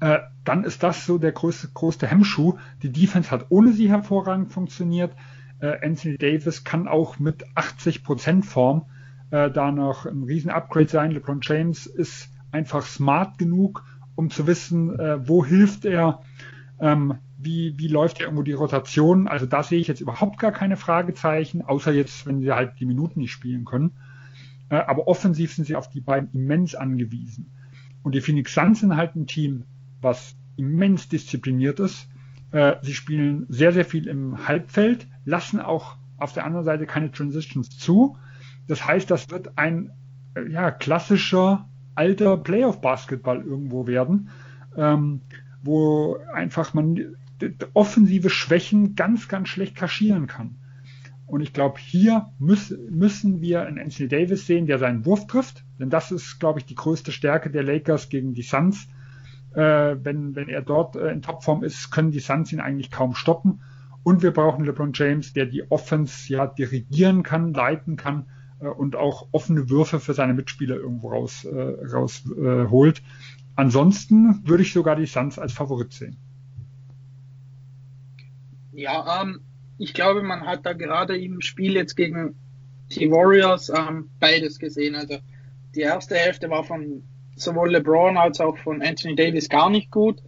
äh, 0.00 0.20
dann 0.44 0.64
ist 0.64 0.82
das 0.82 1.06
so 1.06 1.18
der 1.18 1.32
größte, 1.32 1.68
größte 1.74 2.06
Hemmschuh. 2.06 2.56
Die 2.82 2.92
Defense 2.92 3.30
hat 3.30 3.46
ohne 3.50 3.72
sie 3.72 3.90
hervorragend 3.90 4.52
funktioniert. 4.52 5.12
Äh, 5.60 5.84
Anthony 5.84 6.16
Davis 6.16 6.64
kann 6.64 6.88
auch 6.88 7.18
mit 7.18 7.44
80% 7.56 8.44
Form 8.44 8.86
äh, 9.30 9.50
da 9.50 9.72
noch 9.72 10.06
ein 10.06 10.22
riesen 10.22 10.50
Upgrade 10.50 10.88
sein. 10.88 11.10
LeBron 11.10 11.40
James 11.42 11.86
ist 11.86 12.30
einfach 12.52 12.86
smart 12.86 13.38
genug, 13.38 13.84
um 14.14 14.30
zu 14.30 14.46
wissen, 14.46 14.98
äh, 14.98 15.28
wo 15.28 15.44
hilft 15.44 15.84
er, 15.84 16.22
ähm, 16.80 17.18
wie, 17.42 17.78
wie 17.78 17.88
läuft 17.88 18.18
ja 18.18 18.24
irgendwo 18.24 18.42
die 18.42 18.52
Rotation. 18.52 19.28
Also 19.28 19.46
da 19.46 19.62
sehe 19.62 19.78
ich 19.78 19.88
jetzt 19.88 20.00
überhaupt 20.00 20.38
gar 20.38 20.52
keine 20.52 20.76
Fragezeichen, 20.76 21.62
außer 21.62 21.92
jetzt, 21.92 22.26
wenn 22.26 22.40
sie 22.40 22.52
halt 22.52 22.78
die 22.80 22.86
Minuten 22.86 23.20
nicht 23.20 23.32
spielen 23.32 23.64
können. 23.64 23.92
Äh, 24.68 24.76
aber 24.76 25.08
offensiv 25.08 25.54
sind 25.54 25.64
sie 25.66 25.76
auf 25.76 25.88
die 25.88 26.00
beiden 26.00 26.30
immens 26.32 26.74
angewiesen. 26.74 27.50
Und 28.02 28.14
die 28.14 28.20
Phoenix 28.20 28.54
Suns 28.54 28.80
sind 28.80 28.96
halt 28.96 29.16
ein 29.16 29.26
Team, 29.26 29.64
was 30.00 30.36
immens 30.56 31.08
diszipliniert 31.08 31.80
ist. 31.80 32.08
Äh, 32.52 32.76
sie 32.82 32.94
spielen 32.94 33.46
sehr, 33.48 33.72
sehr 33.72 33.84
viel 33.84 34.06
im 34.06 34.48
Halbfeld, 34.48 35.06
lassen 35.24 35.60
auch 35.60 35.96
auf 36.18 36.32
der 36.32 36.44
anderen 36.44 36.64
Seite 36.64 36.86
keine 36.86 37.10
Transitions 37.10 37.70
zu. 37.70 38.16
Das 38.66 38.86
heißt, 38.86 39.10
das 39.10 39.30
wird 39.30 39.56
ein 39.56 39.92
äh, 40.34 40.48
ja, 40.50 40.70
klassischer 40.70 41.68
alter 41.94 42.36
Playoff-Basketball 42.36 43.42
irgendwo 43.42 43.86
werden, 43.86 44.30
ähm, 44.76 45.22
wo 45.62 46.16
einfach 46.32 46.72
man 46.72 47.16
offensive 47.74 48.30
Schwächen 48.30 48.94
ganz, 48.94 49.28
ganz 49.28 49.48
schlecht 49.48 49.76
kaschieren 49.76 50.26
kann. 50.26 50.56
Und 51.26 51.42
ich 51.42 51.52
glaube, 51.52 51.78
hier 51.78 52.32
müß, 52.40 52.76
müssen 52.90 53.40
wir 53.40 53.62
einen 53.62 53.78
Anthony 53.78 54.08
Davis 54.08 54.46
sehen, 54.46 54.66
der 54.66 54.78
seinen 54.78 55.06
Wurf 55.06 55.28
trifft. 55.28 55.64
Denn 55.78 55.88
das 55.88 56.10
ist, 56.10 56.40
glaube 56.40 56.58
ich, 56.58 56.66
die 56.66 56.74
größte 56.74 57.12
Stärke 57.12 57.50
der 57.50 57.62
Lakers 57.62 58.08
gegen 58.08 58.34
die 58.34 58.42
Suns. 58.42 58.88
Äh, 59.54 59.96
wenn, 60.02 60.34
wenn 60.34 60.48
er 60.48 60.62
dort 60.62 60.96
äh, 60.96 61.12
in 61.12 61.22
Topform 61.22 61.62
ist, 61.62 61.90
können 61.90 62.10
die 62.10 62.18
Suns 62.18 62.52
ihn 62.52 62.60
eigentlich 62.60 62.90
kaum 62.90 63.14
stoppen. 63.14 63.62
Und 64.02 64.22
wir 64.22 64.32
brauchen 64.32 64.64
LeBron 64.64 64.92
James, 64.92 65.32
der 65.32 65.46
die 65.46 65.70
Offense 65.70 66.32
ja 66.32 66.46
dirigieren 66.46 67.22
kann, 67.22 67.52
leiten 67.52 67.96
kann 67.96 68.26
äh, 68.60 68.66
und 68.66 68.96
auch 68.96 69.28
offene 69.30 69.70
Würfe 69.70 70.00
für 70.00 70.14
seine 70.14 70.34
Mitspieler 70.34 70.76
irgendwo 70.76 71.10
raus, 71.10 71.44
äh, 71.44 71.86
rausholt. 71.86 72.98
Äh, 72.98 73.02
Ansonsten 73.56 74.40
würde 74.48 74.62
ich 74.62 74.72
sogar 74.72 74.96
die 74.96 75.06
Suns 75.06 75.38
als 75.38 75.52
Favorit 75.52 75.92
sehen. 75.92 76.16
Ja, 78.72 79.22
ähm, 79.22 79.40
ich 79.78 79.94
glaube, 79.94 80.22
man 80.22 80.46
hat 80.46 80.66
da 80.66 80.72
gerade 80.72 81.18
im 81.18 81.40
Spiel 81.40 81.74
jetzt 81.74 81.96
gegen 81.96 82.34
die 82.90 83.10
Warriors 83.10 83.70
ähm, 83.70 84.10
beides 84.18 84.58
gesehen. 84.58 84.94
Also 84.94 85.18
die 85.74 85.80
erste 85.80 86.16
Hälfte 86.16 86.50
war 86.50 86.64
von 86.64 87.02
sowohl 87.36 87.70
LeBron 87.72 88.16
als 88.16 88.40
auch 88.40 88.58
von 88.58 88.82
Anthony 88.82 89.14
Davis 89.14 89.48
gar 89.48 89.70
nicht 89.70 89.90
gut. 89.90 90.22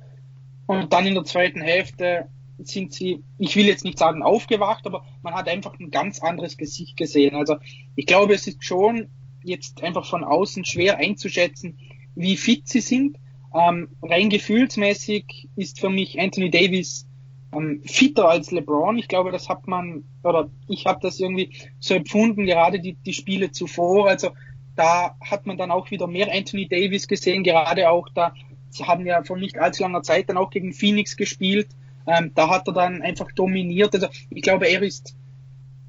Und 0.67 0.93
dann 0.93 1.07
in 1.07 1.15
der 1.15 1.25
zweiten 1.25 1.61
Hälfte 1.61 2.29
sind 2.59 2.93
sie, 2.93 3.25
ich 3.39 3.57
will 3.57 3.67
jetzt 3.67 3.85
nicht 3.85 3.99
sagen 3.99 4.23
aufgewacht, 4.23 4.87
aber 4.87 5.05
man 5.23 5.35
hat 5.35 5.49
einfach 5.49 5.79
ein 5.79 5.91
ganz 5.91 6.21
anderes 6.21 6.57
Gesicht 6.57 6.97
gesehen. 6.97 7.35
Also 7.35 7.57
ich 7.97 8.07
glaube, 8.07 8.35
es 8.35 8.47
ist 8.47 8.65
schon 8.65 9.09
jetzt 9.43 9.83
einfach 9.83 10.09
von 10.09 10.25
außen 10.25 10.65
schwer 10.65 10.99
einzuschätzen, 10.99 11.79
wie 12.15 12.37
fit 12.37 12.69
sie 12.69 12.81
sind. 12.81 13.19
Ähm, 13.55 13.89
rein 14.01 14.31
gefühlsmäßig 14.31 15.49
ist 15.57 15.81
für 15.81 15.91
mich 15.91 16.19
Anthony 16.21 16.51
Davis 16.51 17.07
ähm, 17.53 17.83
fitter 17.85 18.29
als 18.29 18.51
LeBron. 18.51 18.99
Ich 18.99 19.09
glaube, 19.09 19.31
das 19.31 19.49
hat 19.49 19.67
man, 19.67 20.05
oder 20.23 20.51
ich 20.69 20.87
habe 20.87 21.01
das 21.03 21.21
irgendwie 21.21 21.53
so 21.79 21.95
empfunden, 21.95 22.47
gerade 22.47 22.81
die, 22.81 22.95
die 22.95 23.13
Spiele 23.13 23.53
zuvor. 23.53 24.09
Also 24.09 24.31
da 24.77 25.17
hat 25.21 25.47
man 25.47 25.59
dann 25.59 25.71
auch 25.71 25.91
wieder 25.91 26.07
mehr 26.07 26.33
Anthony 26.33 26.67
Davis 26.67 27.07
gesehen, 27.07 27.45
gerade 27.45 27.91
auch 27.91 28.09
da, 28.15 28.35
sie 28.71 28.85
haben 28.85 29.07
ja 29.07 29.23
vor 29.23 29.37
nicht 29.37 29.59
allzu 29.59 29.83
langer 29.83 30.03
Zeit 30.03 30.29
dann 30.29 30.39
auch 30.39 30.51
gegen 30.51 30.73
Phoenix 30.73 31.17
gespielt. 31.17 31.69
Ähm, 32.07 32.33
da 32.35 32.49
hat 32.49 32.67
er 32.67 32.73
dann 32.73 33.03
einfach 33.03 33.31
dominiert. 33.33 33.95
Also 33.95 34.09
ich 34.31 34.43
glaube, 34.43 34.67
er 34.67 34.83
ist 34.83 35.15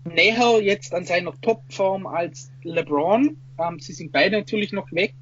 näher 0.03 0.61
jetzt 0.61 0.93
an 0.93 1.05
seiner 1.05 1.33
Topform 1.41 2.05
als 2.05 2.51
LeBron. 2.63 3.37
Ähm, 3.57 3.79
sie 3.79 3.93
sind 3.93 4.11
beide 4.11 4.37
natürlich 4.37 4.73
noch 4.73 4.91
weg. 4.91 5.15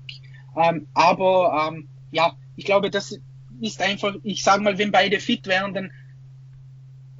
Ähm, 0.58 0.88
aber 0.94 1.70
ähm, 1.72 1.88
ja, 2.12 2.34
ich 2.56 2.66
glaube, 2.66 2.90
das 2.90 3.18
ist 3.62 3.82
einfach, 3.82 4.16
ich 4.24 4.44
sage 4.44 4.64
mal, 4.64 4.78
wenn 4.78 4.92
beide 4.92 5.20
fit 5.20 5.48
wären, 5.48 5.74
dann 5.74 5.92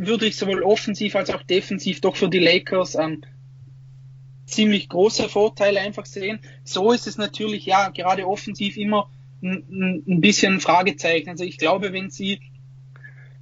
würde 0.08 0.26
ich 0.26 0.36
sowohl 0.36 0.64
offensiv 0.64 1.16
als 1.16 1.30
auch 1.30 1.44
defensiv 1.44 2.02
doch 2.02 2.16
für 2.16 2.30
die 2.30 2.40
Lakers 2.40 2.96
ähm, 2.96 3.22
ziemlich 4.46 4.90
große 4.90 5.30
Vorteile 5.30 5.80
einfach 5.80 6.06
sehen. 6.06 6.40
So 6.64 6.92
ist 6.92 7.08
es 7.08 7.18
natürlich 7.18 7.66
ja 7.66 7.90
gerade 7.90 8.28
offensiv 8.28 8.78
immer 8.78 9.10
ein, 9.42 10.04
ein 10.08 10.22
bisschen 10.22 10.60
Fragezeichen. 10.60 11.30
Also 11.30 11.44
ich 11.44 11.58
glaube, 11.58 11.94
wenn 11.94 12.10
sie, 12.10 12.42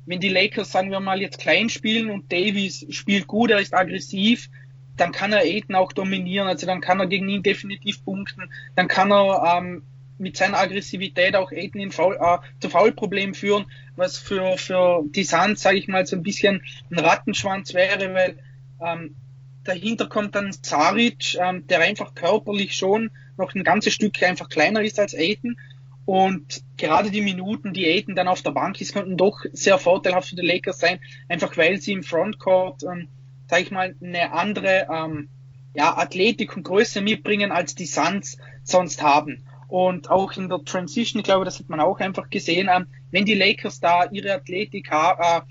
wenn 0.05 0.19
die 0.19 0.29
Lakers, 0.29 0.71
sagen 0.71 0.91
wir 0.91 0.99
mal, 0.99 1.21
jetzt 1.21 1.39
klein 1.39 1.69
spielen 1.69 2.09
und 2.09 2.31
Davies 2.31 2.85
spielt 2.89 3.27
gut, 3.27 3.51
er 3.51 3.59
ist 3.59 3.73
aggressiv, 3.73 4.49
dann 4.97 5.11
kann 5.11 5.31
er 5.31 5.39
Aiden 5.39 5.75
auch 5.75 5.93
dominieren. 5.93 6.47
Also 6.47 6.67
dann 6.67 6.81
kann 6.81 6.99
er 6.99 7.07
gegen 7.07 7.29
ihn 7.29 7.43
definitiv 7.43 8.03
punkten. 8.03 8.51
Dann 8.75 8.87
kann 8.87 9.11
er 9.11 9.57
ähm, 9.57 9.83
mit 10.19 10.37
seiner 10.37 10.59
Aggressivität 10.59 11.35
auch 11.35 11.51
Aiden 11.51 11.81
in 11.81 11.91
Foul, 11.91 12.17
äh, 12.19 12.37
zu 12.59 12.69
Foulproblemen 12.69 13.33
führen, 13.33 13.65
was 13.95 14.17
für, 14.17 14.57
für 14.57 15.03
die 15.05 15.23
Suns, 15.23 15.61
sage 15.61 15.77
ich 15.77 15.87
mal, 15.87 16.05
so 16.05 16.15
ein 16.15 16.23
bisschen 16.23 16.61
ein 16.91 16.99
Rattenschwanz 16.99 17.73
wäre, 17.73 18.13
weil 18.13 18.37
ähm, 18.85 19.15
dahinter 19.63 20.07
kommt 20.07 20.35
dann 20.35 20.51
Zaric, 20.51 21.35
ähm, 21.39 21.67
der 21.67 21.81
einfach 21.81 22.13
körperlich 22.13 22.75
schon 22.75 23.11
noch 23.37 23.55
ein 23.55 23.63
ganzes 23.63 23.93
Stück 23.93 24.21
einfach 24.23 24.49
kleiner 24.49 24.81
ist 24.81 24.99
als 24.99 25.15
Aiden. 25.15 25.57
Und 26.05 26.63
gerade 26.77 27.11
die 27.11 27.21
Minuten, 27.21 27.71
die 27.71 27.85
Aiden 27.85 28.15
dann 28.15 28.27
auf 28.27 28.41
der 28.41 28.51
Bank 28.51 28.81
ist, 28.81 28.93
könnten 28.93 29.15
doch 29.15 29.45
sehr 29.53 29.77
vorteilhaft 29.77 30.29
für 30.29 30.35
die 30.35 30.45
Lakers 30.45 30.79
sein, 30.79 30.99
einfach 31.27 31.55
weil 31.55 31.79
sie 31.79 31.93
im 31.93 32.03
Frontcourt, 32.03 32.83
ähm, 32.83 33.07
sage 33.47 33.63
ich 33.63 33.71
mal, 33.71 33.95
eine 34.01 34.31
andere 34.31 34.87
ähm, 34.91 35.29
ja, 35.75 35.95
Athletik 35.97 36.55
und 36.57 36.63
Größe 36.63 37.01
mitbringen, 37.01 37.51
als 37.51 37.75
die 37.75 37.85
Suns 37.85 38.37
sonst 38.63 39.03
haben. 39.03 39.43
Und 39.69 40.09
auch 40.09 40.35
in 40.35 40.49
der 40.49 40.65
Transition, 40.65 41.19
ich 41.19 41.25
glaube, 41.25 41.45
das 41.45 41.59
hat 41.59 41.69
man 41.69 41.79
auch 41.79 41.99
einfach 41.99 42.31
gesehen, 42.31 42.69
ähm, 42.75 42.87
wenn 43.11 43.25
die 43.25 43.35
Lakers 43.35 43.79
da 43.79 44.09
ihre 44.09 44.33
Athletik 44.33 44.89
äh, 44.91 45.41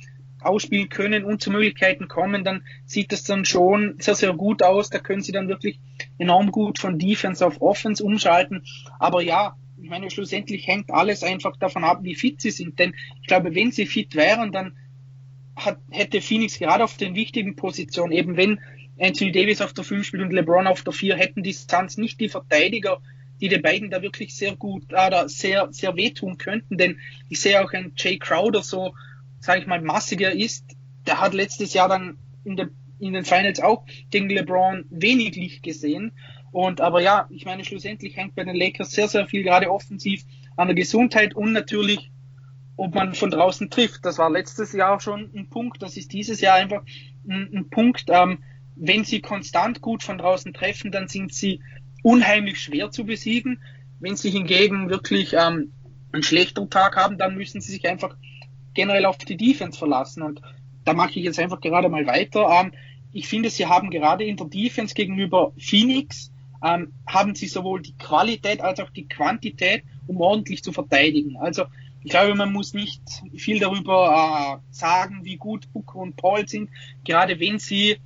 ausspielen 0.40 0.88
können 0.88 1.24
und 1.24 1.40
zu 1.40 1.52
Möglichkeiten 1.52 2.08
kommen, 2.08 2.42
dann 2.42 2.64
sieht 2.84 3.12
das 3.12 3.22
dann 3.22 3.44
schon 3.44 3.94
sehr, 4.00 4.16
sehr 4.16 4.32
gut 4.32 4.64
aus. 4.64 4.90
Da 4.90 4.98
können 4.98 5.22
sie 5.22 5.30
dann 5.30 5.46
wirklich 5.46 5.78
enorm 6.18 6.50
gut 6.50 6.80
von 6.80 6.98
Defense 6.98 7.46
auf 7.46 7.62
Offense 7.62 8.02
umschalten. 8.02 8.64
Aber 8.98 9.22
ja, 9.22 9.56
ich 9.80 9.88
meine, 9.88 10.10
schlussendlich 10.10 10.66
hängt 10.66 10.90
alles 10.90 11.22
einfach 11.22 11.56
davon 11.56 11.84
ab, 11.84 12.00
wie 12.02 12.16
fit 12.16 12.40
sie 12.40 12.50
sind. 12.50 12.76
Denn 12.80 12.94
ich 13.20 13.28
glaube, 13.28 13.54
wenn 13.54 13.70
sie 13.70 13.86
fit 13.86 14.16
wären, 14.16 14.50
dann 14.50 14.76
hat, 15.54 15.78
hätte 15.90 16.20
Phoenix 16.20 16.58
gerade 16.58 16.82
auf 16.82 16.96
den 16.96 17.14
wichtigen 17.14 17.54
Positionen, 17.54 18.10
eben 18.10 18.36
wenn 18.36 18.58
Anthony 18.98 19.30
Davis 19.30 19.60
auf 19.60 19.74
der 19.74 19.84
5 19.84 20.04
spielt 20.04 20.24
und 20.24 20.32
LeBron 20.32 20.66
auf 20.66 20.82
der 20.82 20.92
4, 20.92 21.16
hätten 21.16 21.44
die 21.44 21.52
Suns 21.52 21.98
nicht 21.98 22.18
die 22.18 22.28
Verteidiger, 22.28 23.00
die 23.40 23.48
den 23.48 23.62
beiden 23.62 23.90
da 23.90 24.02
wirklich 24.02 24.36
sehr 24.36 24.56
gut 24.56 24.92
oder 24.92 25.28
sehr, 25.28 25.68
sehr 25.70 25.96
wehtun 25.96 26.38
könnten. 26.38 26.76
Denn 26.76 26.98
ich 27.28 27.40
sehe 27.40 27.62
auch 27.62 27.72
einen 27.72 27.92
Jay 27.96 28.18
Crowder 28.18 28.62
so, 28.62 28.94
sage 29.40 29.60
ich 29.60 29.66
mal, 29.66 29.80
massiger 29.80 30.32
ist. 30.32 30.64
Der 31.06 31.20
hat 31.20 31.34
letztes 31.34 31.74
Jahr 31.74 31.88
dann 31.88 32.18
in, 32.44 32.56
der, 32.56 32.68
in 32.98 33.12
den 33.12 33.24
Finals 33.24 33.60
auch 33.60 33.84
gegen 34.10 34.28
LeBron 34.28 34.84
wenig 34.90 35.36
Licht 35.36 35.62
gesehen. 35.62 36.12
Und 36.50 36.80
aber 36.80 37.02
ja, 37.02 37.26
ich 37.30 37.44
meine, 37.44 37.64
schlussendlich 37.64 38.16
hängt 38.16 38.34
bei 38.34 38.44
den 38.44 38.56
Lakers 38.56 38.90
sehr, 38.90 39.08
sehr 39.08 39.26
viel 39.26 39.42
gerade 39.42 39.70
offensiv 39.70 40.24
an 40.56 40.68
der 40.68 40.74
Gesundheit 40.74 41.34
und 41.34 41.52
natürlich, 41.52 42.10
ob 42.76 42.94
man 42.94 43.14
von 43.14 43.30
draußen 43.30 43.70
trifft. 43.70 44.04
Das 44.04 44.18
war 44.18 44.30
letztes 44.30 44.72
Jahr 44.72 45.00
schon 45.00 45.30
ein 45.34 45.50
Punkt, 45.50 45.82
das 45.82 45.96
ist 45.96 46.12
dieses 46.12 46.40
Jahr 46.40 46.56
einfach 46.56 46.82
ein, 47.28 47.50
ein 47.54 47.70
Punkt. 47.70 48.06
Ähm, 48.08 48.42
wenn 48.80 49.04
sie 49.04 49.20
konstant 49.20 49.80
gut 49.80 50.02
von 50.02 50.18
draußen 50.18 50.52
treffen, 50.54 50.92
dann 50.92 51.08
sind 51.08 51.34
sie 51.34 51.60
unheimlich 52.08 52.58
schwer 52.58 52.90
zu 52.90 53.04
besiegen. 53.04 53.60
Wenn 54.00 54.16
sie 54.16 54.30
hingegen 54.30 54.88
wirklich 54.88 55.34
ähm, 55.34 55.72
einen 56.10 56.22
schlechteren 56.22 56.70
Tag 56.70 56.96
haben, 56.96 57.18
dann 57.18 57.36
müssen 57.36 57.60
sie 57.60 57.72
sich 57.72 57.86
einfach 57.86 58.16
generell 58.72 59.04
auf 59.04 59.18
die 59.18 59.36
Defense 59.36 59.78
verlassen. 59.78 60.22
Und 60.22 60.40
da 60.86 60.94
mache 60.94 61.10
ich 61.10 61.24
jetzt 61.24 61.38
einfach 61.38 61.60
gerade 61.60 61.90
mal 61.90 62.06
weiter. 62.06 62.48
Ähm, 62.48 62.72
ich 63.12 63.28
finde, 63.28 63.50
sie 63.50 63.66
haben 63.66 63.90
gerade 63.90 64.24
in 64.24 64.38
der 64.38 64.46
Defense 64.46 64.94
gegenüber 64.94 65.52
Phoenix, 65.58 66.32
ähm, 66.64 66.92
haben 67.06 67.34
sie 67.34 67.46
sowohl 67.46 67.82
die 67.82 67.96
Qualität 67.98 68.62
als 68.62 68.80
auch 68.80 68.90
die 68.90 69.06
Quantität, 69.06 69.82
um 70.06 70.18
ordentlich 70.18 70.64
zu 70.64 70.72
verteidigen. 70.72 71.36
Also 71.36 71.64
ich 72.02 72.10
glaube, 72.10 72.34
man 72.34 72.52
muss 72.52 72.72
nicht 72.72 73.02
viel 73.36 73.58
darüber 73.58 74.60
äh, 74.62 74.74
sagen, 74.74 75.24
wie 75.24 75.36
gut 75.36 75.70
Booker 75.74 75.98
und 75.98 76.16
Paul 76.16 76.48
sind, 76.48 76.70
gerade 77.04 77.38
wenn 77.38 77.58
sie 77.58 77.98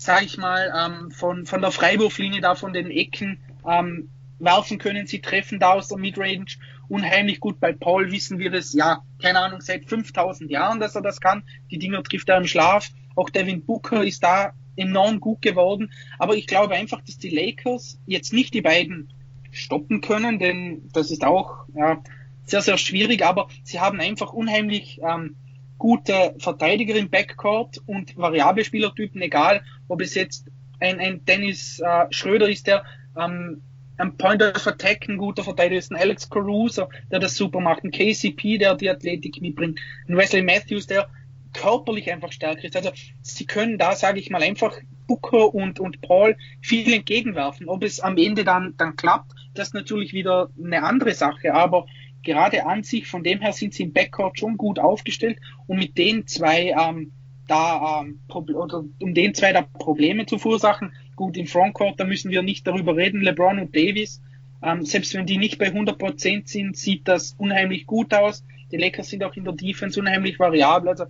sage 0.00 0.24
ich 0.24 0.38
mal, 0.38 0.72
ähm, 0.74 1.10
von, 1.10 1.44
von 1.44 1.60
der 1.60 1.70
Freiwurflinie 1.70 2.40
da 2.40 2.54
von 2.54 2.72
den 2.72 2.90
Ecken 2.90 3.38
ähm, 3.66 4.10
werfen 4.38 4.78
können. 4.78 5.06
Sie 5.06 5.20
treffen 5.20 5.58
da 5.58 5.72
aus 5.72 5.88
der 5.88 5.98
Midrange 5.98 6.46
unheimlich 6.88 7.40
gut. 7.40 7.60
Bei 7.60 7.72
Paul 7.72 8.10
wissen 8.10 8.38
wir 8.38 8.50
das, 8.50 8.72
ja, 8.72 9.02
keine 9.22 9.40
Ahnung, 9.40 9.60
seit 9.60 9.88
5000 9.88 10.50
Jahren, 10.50 10.80
dass 10.80 10.96
er 10.96 11.02
das 11.02 11.20
kann. 11.20 11.44
Die 11.70 11.78
Dinger 11.78 12.02
trifft 12.02 12.28
er 12.28 12.38
im 12.38 12.46
Schlaf. 12.46 12.88
Auch 13.14 13.30
Devin 13.30 13.64
Booker 13.64 14.04
ist 14.04 14.22
da 14.22 14.52
enorm 14.76 15.20
gut 15.20 15.42
geworden. 15.42 15.92
Aber 16.18 16.36
ich 16.36 16.46
glaube 16.46 16.74
einfach, 16.74 17.00
dass 17.02 17.18
die 17.18 17.30
Lakers 17.30 17.98
jetzt 18.06 18.32
nicht 18.32 18.54
die 18.54 18.62
beiden 18.62 19.12
stoppen 19.52 20.00
können, 20.00 20.38
denn 20.38 20.88
das 20.92 21.10
ist 21.10 21.24
auch 21.24 21.66
ja, 21.74 22.02
sehr, 22.44 22.62
sehr 22.62 22.78
schwierig. 22.78 23.24
Aber 23.24 23.48
sie 23.62 23.80
haben 23.80 24.00
einfach 24.00 24.32
unheimlich 24.32 25.00
ähm, 25.02 25.36
gute 25.78 26.34
Verteidiger 26.38 26.94
im 26.94 27.10
Backcourt 27.10 27.78
und 27.86 28.16
variable 28.16 28.64
Spielertypen, 28.64 29.20
egal 29.22 29.62
ob 29.88 30.00
es 30.00 30.14
jetzt 30.14 30.46
ein, 30.78 30.98
ein 30.98 31.24
Dennis 31.24 31.80
äh, 31.80 32.06
Schröder 32.10 32.48
ist, 32.48 32.66
der 32.66 32.84
ähm, 33.16 33.62
ein 33.96 34.16
Point 34.16 34.42
of 34.42 34.66
Attack 34.66 35.08
ein 35.08 35.18
guter 35.18 35.44
Verteidiger 35.44 35.78
ist, 35.78 35.90
ein 35.90 35.96
Alex 35.96 36.28
Caruso, 36.28 36.88
der 37.10 37.18
das 37.18 37.36
super 37.36 37.60
macht, 37.60 37.84
ein 37.84 37.90
KCP, 37.90 38.58
der 38.58 38.74
die 38.74 38.88
Athletik 38.88 39.40
mitbringt, 39.42 39.78
ein 40.08 40.16
Wesley 40.16 40.42
Matthews, 40.42 40.86
der 40.86 41.08
körperlich 41.52 42.10
einfach 42.10 42.32
stärker 42.32 42.64
ist. 42.64 42.76
Also 42.76 42.90
sie 43.22 43.46
können 43.46 43.78
da, 43.78 43.94
sage 43.94 44.20
ich 44.20 44.30
mal, 44.30 44.42
einfach 44.42 44.76
Booker 45.06 45.52
und, 45.54 45.80
und 45.80 46.00
Paul 46.00 46.36
viel 46.60 46.92
entgegenwerfen. 46.92 47.68
Ob 47.68 47.82
es 47.82 48.00
am 48.00 48.16
Ende 48.16 48.44
dann, 48.44 48.74
dann 48.76 48.96
klappt, 48.96 49.32
das 49.54 49.68
ist 49.68 49.74
natürlich 49.74 50.12
wieder 50.12 50.50
eine 50.62 50.82
andere 50.82 51.12
Sache. 51.12 51.52
Aber 51.52 51.86
gerade 52.22 52.66
an 52.66 52.84
sich, 52.84 53.06
von 53.06 53.24
dem 53.24 53.40
her 53.40 53.52
sind 53.52 53.74
sie 53.74 53.84
im 53.84 53.92
Backcourt 53.92 54.38
schon 54.38 54.56
gut 54.56 54.78
aufgestellt 54.78 55.38
und 55.66 55.78
mit 55.78 55.98
den 55.98 56.26
zwei 56.26 56.74
ähm, 56.78 57.12
da 57.48 58.02
ähm, 58.02 58.20
oder 58.32 58.84
um 59.02 59.14
den 59.14 59.34
zwei 59.34 59.52
da 59.52 59.62
Probleme 59.62 60.26
zu 60.26 60.38
verursachen. 60.38 60.92
Gut, 61.20 61.36
im 61.36 61.46
Frontcourt, 61.46 62.00
da 62.00 62.04
müssen 62.04 62.30
wir 62.30 62.40
nicht 62.40 62.66
darüber 62.66 62.96
reden, 62.96 63.20
LeBron 63.20 63.58
und 63.58 63.76
Davis. 63.76 64.22
Ähm, 64.62 64.86
selbst 64.86 65.12
wenn 65.12 65.26
die 65.26 65.36
nicht 65.36 65.58
bei 65.58 65.66
100% 65.66 66.48
sind, 66.48 66.78
sieht 66.78 67.06
das 67.06 67.34
unheimlich 67.36 67.84
gut 67.84 68.14
aus. 68.14 68.42
Die 68.72 68.78
Lakers 68.78 69.10
sind 69.10 69.22
auch 69.22 69.36
in 69.36 69.44
der 69.44 69.52
Defense 69.52 70.00
unheimlich 70.00 70.38
variabel, 70.38 70.88
also 70.88 71.04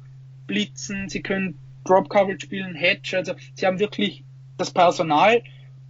blitzen, 0.49 1.09
sie 1.09 1.23
können 1.23 1.61
Drop 1.85 2.11
Coverage 2.11 2.41
spielen, 2.41 2.75
Hedge, 2.75 3.17
also 3.17 3.35
sie 3.55 3.65
haben 3.65 3.79
wirklich 3.79 4.25
das 4.59 4.73
Personal 4.73 5.45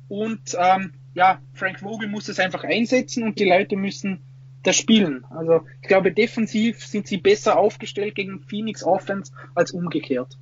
und 0.08 0.54
ähm, 0.58 0.92
ja, 1.14 1.40
Frank 1.54 1.80
Vogel 1.80 2.06
muss 2.06 2.28
es 2.28 2.38
einfach 2.38 2.62
einsetzen 2.62 3.22
und 3.22 3.38
die 3.38 3.48
Leute 3.48 3.76
müssen 3.76 4.20
das 4.64 4.76
spielen. 4.76 5.24
Also 5.30 5.62
ich 5.80 5.88
glaube, 5.88 6.12
defensiv 6.12 6.84
sind 6.84 7.06
sie 7.06 7.16
besser 7.16 7.58
aufgestellt 7.58 8.16
gegen 8.16 8.40
Phoenix 8.40 8.84
Offense 8.84 9.32
als 9.54 9.70
umgekehrt. 9.70 10.36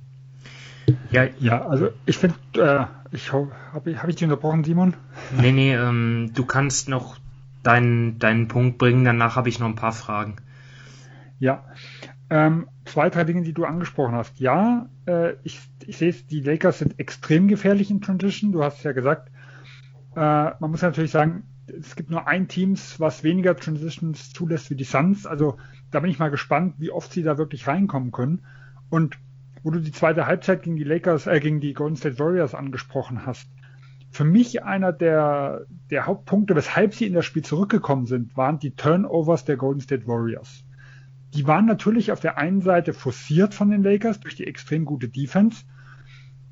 Ja, 1.11 1.25
ja 1.39 1.65
also 1.65 1.89
ich 2.05 2.17
finde, 2.17 2.37
äh, 2.55 2.85
ich 3.11 3.33
habe 3.33 3.51
hab 3.73 3.87
ich 3.87 4.15
dich 4.15 4.23
unterbrochen, 4.23 4.63
Simon? 4.63 4.93
Nee, 5.39 5.51
nee, 5.51 5.75
ähm, 5.75 6.31
du 6.33 6.45
kannst 6.45 6.89
noch 6.89 7.17
deinen, 7.63 8.19
deinen 8.19 8.47
Punkt 8.47 8.77
bringen, 8.77 9.03
danach 9.03 9.35
habe 9.35 9.49
ich 9.49 9.59
noch 9.59 9.67
ein 9.67 9.75
paar 9.75 9.91
Fragen. 9.91 10.35
Ja, 11.39 11.63
ähm, 12.29 12.67
zwei, 12.85 13.09
drei 13.09 13.23
Dinge, 13.23 13.41
die 13.41 13.53
du 13.53 13.65
angesprochen 13.65 14.13
hast. 14.13 14.39
Ja, 14.39 14.89
äh, 15.07 15.33
ich, 15.43 15.59
ich 15.85 15.97
sehe 15.97 16.09
es, 16.09 16.27
die 16.27 16.41
Lakers 16.41 16.79
sind 16.79 16.99
extrem 16.99 17.47
gefährlich 17.47 17.89
in 17.89 18.01
Transition. 18.01 18.51
Du 18.51 18.63
hast 18.63 18.77
es 18.79 18.83
ja 18.83 18.91
gesagt. 18.91 19.31
Äh, 20.15 20.19
man 20.19 20.71
muss 20.71 20.81
natürlich 20.81 21.11
sagen, 21.11 21.43
es 21.67 21.95
gibt 21.95 22.09
nur 22.09 22.27
ein 22.27 22.47
Teams, 22.47 22.99
was 22.99 23.23
weniger 23.23 23.55
Transitions 23.55 24.31
zulässt 24.31 24.69
wie 24.69 24.75
die 24.75 24.83
Suns. 24.83 25.25
Also 25.25 25.57
da 25.91 25.99
bin 25.99 26.11
ich 26.11 26.19
mal 26.19 26.31
gespannt, 26.31 26.75
wie 26.77 26.91
oft 26.91 27.11
sie 27.11 27.23
da 27.23 27.37
wirklich 27.37 27.67
reinkommen 27.67 28.11
können. 28.11 28.45
Und 28.89 29.17
wo 29.63 29.71
du 29.71 29.79
die 29.79 29.91
zweite 29.91 30.25
Halbzeit 30.25 30.63
gegen 30.63 30.75
die 30.75 30.83
Lakers, 30.83 31.27
äh, 31.27 31.39
gegen 31.39 31.59
die 31.59 31.73
Golden 31.73 31.95
State 31.95 32.19
Warriors 32.19 32.55
angesprochen 32.55 33.25
hast. 33.25 33.49
Für 34.11 34.23
mich 34.23 34.63
einer 34.63 34.91
der, 34.91 35.65
der 35.91 36.05
Hauptpunkte, 36.07 36.55
weshalb 36.55 36.95
sie 36.95 37.05
in 37.05 37.13
das 37.13 37.25
Spiel 37.25 37.43
zurückgekommen 37.43 38.07
sind, 38.07 38.35
waren 38.35 38.59
die 38.59 38.75
Turnovers 38.75 39.45
der 39.45 39.57
Golden 39.57 39.81
State 39.81 40.07
Warriors. 40.07 40.63
Die 41.35 41.45
waren 41.45 41.65
natürlich 41.65 42.11
auf 42.11 42.19
der 42.19 42.37
einen 42.37 42.61
Seite 42.61 42.93
forciert 42.93 43.53
von 43.53 43.69
den 43.69 43.83
Lakers 43.83 44.19
durch 44.19 44.35
die 44.35 44.47
extrem 44.47 44.85
gute 44.85 45.09
Defense 45.09 45.63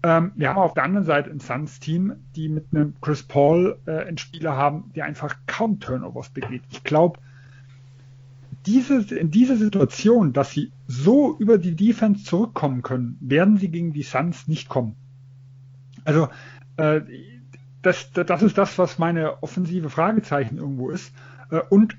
ähm, 0.04 0.32
wir 0.36 0.50
haben 0.50 0.58
auf 0.58 0.74
der 0.74 0.84
anderen 0.84 1.06
Seite 1.06 1.30
ein 1.32 1.40
Suns-Team, 1.40 2.16
die 2.36 2.50
mit 2.50 2.68
einem 2.72 2.94
Chris 3.02 3.24
Paul 3.24 3.80
äh, 3.88 4.06
einen 4.06 4.18
Spieler 4.18 4.56
haben, 4.56 4.92
der 4.96 5.06
einfach 5.06 5.36
kaum 5.48 5.80
Turnovers 5.80 6.30
begeht. 6.30 6.62
Ich 6.70 6.84
glaube, 6.84 7.20
diese, 8.68 9.16
in 9.16 9.32
dieser 9.32 9.56
Situation, 9.56 10.34
dass 10.34 10.52
sie 10.52 10.72
so 10.88 11.38
über 11.40 11.58
die 11.58 11.76
Defense 11.76 12.26
zurückkommen 12.26 12.82
können, 12.82 13.18
werden 13.22 13.58
sie 13.58 13.70
gegen 13.70 13.94
die 13.94 14.04
Suns 14.04 14.48
nicht 14.48 14.68
kommen. 14.68 14.96
Also 16.04 16.28
äh, 16.76 17.02
das, 17.82 18.12
das 18.12 18.44
ist 18.44 18.58
das, 18.58 18.78
was 18.78 19.00
meine 19.00 19.42
offensive 19.42 19.90
Fragezeichen 19.90 20.58
irgendwo 20.58 20.90
ist. 20.90 21.14
Äh, 21.50 21.62
und 21.70 21.98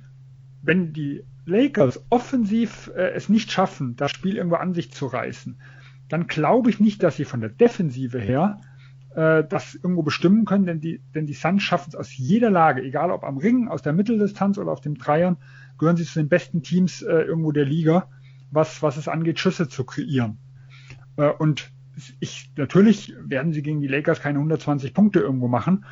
wenn 0.63 0.93
die 0.93 1.25
Lakers 1.47 2.05
offensiv 2.11 2.91
äh, 2.95 3.13
es 3.13 3.31
nicht 3.31 3.51
schaffen, 3.51 3.97
das 3.97 4.11
Spiel 4.11 4.37
irgendwo 4.37 4.57
an 4.57 4.75
sich 4.75 4.93
zu 4.93 5.07
reißen, 5.07 5.59
dann 6.11 6.27
glaube 6.27 6.69
ich 6.71 6.81
nicht, 6.81 7.03
dass 7.03 7.17
sie 7.17 7.25
von 7.25 7.41
der 7.41 7.51
Defensive 7.51 8.19
her 8.19 8.61
äh, 9.15 9.45
das 9.49 9.75
irgendwo 9.75 10.03
bestimmen 10.03 10.45
können, 10.45 10.67
denn 10.67 10.81
die, 10.81 11.01
denn 11.15 11.27
die 11.27 11.35
Suns 11.35 11.63
schaffen 11.63 11.91
es 11.91 11.97
aus 11.97 12.17
jeder 12.17 12.51
Lage, 12.51 12.83
egal 12.83 13.11
ob 13.11 13.25
am 13.25 13.39
Ring, 13.39 13.69
aus 13.69 13.83
der 13.83 13.95
Mitteldistanz 13.95 14.59
oder 14.59 14.71
auf 14.71 14.81
dem 14.81 14.97
Dreiern, 14.97 15.39
gehören 15.79 15.97
sie 15.97 16.05
zu 16.05 16.19
den 16.19 16.29
besten 16.29 16.63
Teams 16.63 17.03
äh, 17.03 17.23
irgendwo 17.23 17.53
der 17.53 17.65
Liga, 17.65 18.09
was, 18.51 18.83
was 18.83 18.97
es 18.97 19.09
angeht, 19.09 19.39
Schüsse 19.39 19.69
zu 19.69 19.85
kreieren. 19.85 20.39
Äh, 21.17 21.31
und 21.31 21.71
ich, 22.21 22.53
natürlich 22.57 23.15
werden 23.21 23.53
sie 23.53 23.63
gegen 23.63 23.81
die 23.81 23.89
Lakers 23.89 24.21
keine 24.21 24.39
120 24.39 24.95
Punkte 24.95 25.21
irgendwo 25.21 25.49
machen, 25.49 25.85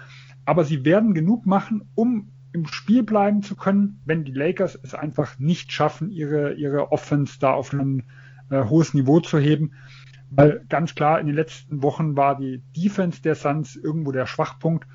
aber 0.45 0.65
sie 0.65 0.85
werden 0.85 1.15
genug 1.15 1.47
machen, 1.47 1.89
um 1.95 2.31
im 2.53 2.67
Spiel 2.67 3.03
bleiben 3.03 3.43
zu 3.43 3.57
können, 3.57 4.01
wenn 4.05 4.25
die 4.25 4.33
Lakers 4.33 4.79
es 4.83 4.95
einfach 4.95 5.39
nicht 5.39 5.73
schaffen, 5.73 6.11
ihre, 6.11 6.55
ihre 6.55 6.91
Offense 6.93 7.39
da 7.39 7.53
auf 7.53 7.73
ein 7.73 8.05
äh, 8.51 8.65
hohes 8.65 8.95
Niveau 8.95 9.21
zu 9.21 9.39
heben. 9.39 9.73
Weil 10.31 10.65
ganz 10.69 10.95
klar, 10.95 11.21
in 11.21 11.27
den 11.27 11.37
letzten 11.37 11.83
Wochen 11.83 12.17
war 12.17 12.39
die 12.39 12.63
Defense 12.77 13.23
der 13.23 13.35
Suns 13.35 13.77
irgendwo 13.77 14.11
der 14.11 14.27
Schwachpunkt. 14.27 14.87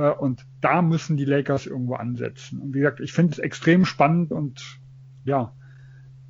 Äh, 0.00 0.10
und 0.10 0.46
da 0.60 0.82
müssen 0.82 1.16
die 1.16 1.24
Lakers 1.24 1.66
irgendwo 1.66 1.94
ansetzen. 1.94 2.60
Und 2.60 2.74
wie 2.74 2.78
gesagt, 2.78 3.00
ich 3.00 3.12
finde 3.12 3.32
es 3.32 3.38
extrem 3.38 3.84
spannend 3.84 4.32
und 4.32 4.80
ja, 5.24 5.52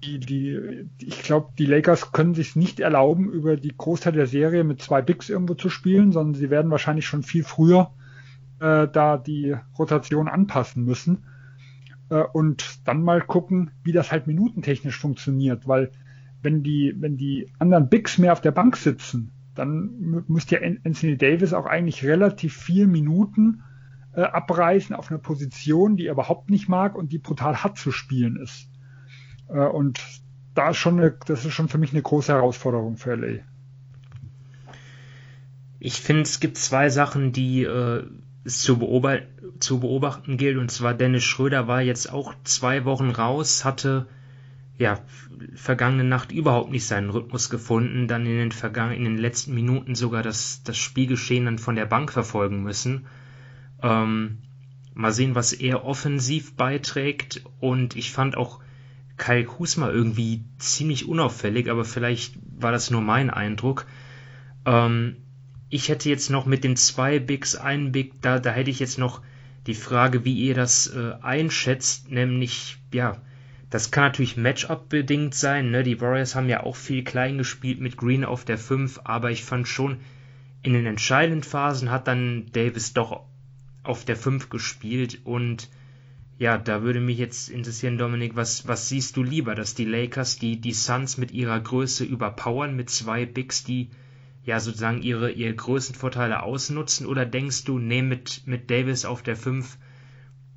die, 0.03 0.19
die, 0.19 0.89
ich 0.99 1.23
glaube, 1.23 1.53
die 1.59 1.67
Lakers 1.67 2.13
können 2.13 2.35
sich 2.35 2.57
nicht 2.57 2.81
erlauben, 2.81 3.31
über 3.31 3.57
die 3.57 3.77
Großteil 3.77 4.15
der 4.15 4.27
Serie 4.27 4.65
mit 4.65 4.81
zwei 4.81 5.03
Bigs 5.03 5.29
irgendwo 5.29 5.55
zu 5.55 5.69
spielen, 5.69 6.11
sondern 6.11 6.35
sie 6.35 6.51
werden 6.51 6.71
wahrscheinlich 6.71 7.07
schon 7.07 7.23
viel 7.23 7.45
früher 7.45 7.93
äh, 8.61 8.89
da 8.89 9.19
die 9.19 9.55
Rotation 9.79 10.27
anpassen 10.27 10.85
müssen. 10.85 11.27
Äh, 12.09 12.23
und 12.33 12.81
dann 12.89 13.03
mal 13.03 13.21
gucken, 13.21 13.71
wie 13.85 13.93
das 13.93 14.11
halt 14.11 14.27
minutentechnisch 14.27 14.99
funktioniert, 14.99 15.69
weil 15.69 15.93
wenn 16.43 16.63
die, 16.63 16.95
wenn 16.99 17.19
die 17.19 17.53
anderen 17.59 17.91
Bigs 17.91 18.17
mehr 18.17 18.33
auf 18.33 18.41
der 18.41 18.53
Bank 18.53 18.79
sitzen, 18.79 19.33
dann 19.61 20.25
müsste 20.29 20.57
ja 20.57 20.63
Anthony 20.85 21.17
Davis 21.17 21.53
auch 21.53 21.67
eigentlich 21.67 22.05
relativ 22.05 22.57
viel 22.57 22.87
Minuten 22.87 23.63
äh, 24.15 24.23
abreißen 24.23 24.97
auf 24.97 25.11
einer 25.11 25.21
Position, 25.21 25.97
die 25.97 26.07
er 26.07 26.13
überhaupt 26.13 26.51
nicht 26.51 26.69
mag 26.69 26.97
und 26.97 27.13
die 27.13 27.19
brutal 27.19 27.63
hart 27.63 27.79
zu 27.79 27.93
spielen 27.93 28.37
ist. 28.37 28.69
Äh, 29.49 29.67
und 29.67 30.01
da 30.55 30.71
ist 30.71 30.79
schon 30.79 30.99
eine, 30.99 31.15
das 31.27 31.45
ist 31.45 31.53
schon 31.53 31.69
für 31.69 31.79
mich 31.79 31.93
eine 31.93 32.03
große 32.03 32.33
Herausforderung 32.33 32.97
für 32.97 33.15
LA. 33.15 33.43
Ich 35.79 36.01
finde, 36.01 36.23
es 36.23 36.41
gibt 36.41 36.59
zwei 36.59 36.89
Sachen, 36.89 37.33
die 37.33 37.63
äh, 37.63 38.05
es 38.45 38.63
zu, 38.63 38.79
beobachten, 38.79 39.61
zu 39.61 39.81
beobachten 39.81 40.37
gilt. 40.37 40.59
Und 40.59 40.71
zwar 40.71 40.95
Dennis 40.95 41.25
Schröder 41.25 41.69
war 41.69 41.83
jetzt 41.83 42.13
auch 42.13 42.35
zwei 42.45 42.85
Wochen 42.85 43.11
raus, 43.11 43.65
hatte 43.65 44.07
ja, 44.81 44.99
vergangene 45.57 46.05
Nacht 46.05 46.33
überhaupt 46.33 46.71
nicht 46.71 46.87
seinen 46.87 47.11
Rhythmus 47.11 47.51
gefunden, 47.51 48.09
dann 48.09 48.25
in 48.25 48.39
den, 48.39 48.51
vergangen, 48.51 48.95
in 48.95 49.05
den 49.05 49.19
letzten 49.19 49.55
Minuten 49.55 49.95
sogar 49.95 50.23
das, 50.23 50.63
das 50.63 50.79
Spielgeschehen 50.79 51.45
dann 51.45 51.59
von 51.59 51.77
der 51.77 51.85
Bank 51.85 52.11
verfolgen 52.11 52.63
müssen. 52.63 53.05
Ähm, 53.83 54.39
mal 54.95 55.13
sehen, 55.13 55.35
was 55.35 55.53
er 55.53 55.85
offensiv 55.85 56.57
beiträgt. 56.57 57.45
Und 57.61 57.95
ich 57.95 58.11
fand 58.11 58.39
auch 58.39 58.61
Kyle 59.19 59.45
Kusma 59.45 59.91
irgendwie 59.91 60.45
ziemlich 60.57 61.07
unauffällig, 61.07 61.71
aber 61.71 61.85
vielleicht 61.85 62.39
war 62.59 62.73
das 62.73 62.91
nur 62.91 63.03
mein 63.03 63.29
Eindruck. 63.29 63.85
Ähm, 64.65 65.17
ich 65.69 65.91
hätte 65.91 66.09
jetzt 66.09 66.31
noch 66.31 66.47
mit 66.47 66.65
den 66.65 66.77
zwei 66.77 67.19
Bigs, 67.19 67.55
einen 67.55 67.93
Big, 67.93 68.23
da, 68.23 68.39
da 68.39 68.51
hätte 68.51 68.71
ich 68.71 68.79
jetzt 68.79 68.99
noch 68.99 69.21
die 69.67 69.75
Frage, 69.75 70.25
wie 70.25 70.37
ihr 70.37 70.55
das 70.55 70.87
äh, 70.87 71.13
einschätzt, 71.21 72.11
nämlich, 72.11 72.79
ja, 72.95 73.21
das 73.71 73.93
kann 73.93 74.05
natürlich 74.05 74.37
Matchup-bedingt 74.37 75.35
sein. 75.35 75.71
Ne? 75.71 75.85
Die 75.85 76.01
Warriors 76.01 76.35
haben 76.35 76.49
ja 76.49 76.65
auch 76.65 76.77
viel 76.77 77.05
klein 77.05 77.39
gespielt 77.39 77.81
mit 77.81 77.97
Green 77.97 78.25
auf 78.25 78.45
der 78.45 78.59
5, 78.59 79.01
aber 79.05 79.31
ich 79.31 79.45
fand 79.45 79.69
schon, 79.69 80.01
in 80.63 80.73
den 80.73 80.87
entscheidenden 80.87 81.45
Phasen 81.45 81.91
hat 81.91 82.09
dann 82.09 82.47
Davis 82.53 82.93
doch 82.93 83.25
auf 83.83 84.05
der 84.05 84.17
5 84.17 84.51
gespielt 84.51 85.21
und 85.25 85.71
ja, 86.39 86.59
da 86.59 86.83
würde 86.83 87.01
mich 87.01 87.19
jetzt 87.19 87.51
interessieren, 87.51 87.99
Dominik, 87.99 88.35
was, 88.35 88.67
was 88.67 88.89
siehst 88.89 89.17
du 89.17 89.23
lieber, 89.23 89.55
dass 89.55 89.75
die 89.75 89.85
Lakers 89.85 90.39
die, 90.39 90.61
die 90.61 90.73
Suns 90.73 91.19
mit 91.19 91.33
ihrer 91.33 91.61
Größe 91.61 92.05
überpowern, 92.05 92.75
mit 92.75 92.89
zwei 92.89 93.27
Bigs, 93.27 93.63
die 93.63 93.91
ja 94.45 94.59
sozusagen 94.59 95.03
ihre, 95.03 95.31
ihre 95.31 95.55
Größenvorteile 95.55 96.43
ausnutzen, 96.43 97.07
oder 97.07 97.27
denkst 97.27 97.65
du, 97.65 97.79
nee, 97.79 98.01
mit, 98.01 98.47
mit 98.47 98.71
Davis 98.71 99.05
auf 99.05 99.23
der 99.23 99.37
5, 99.37 99.77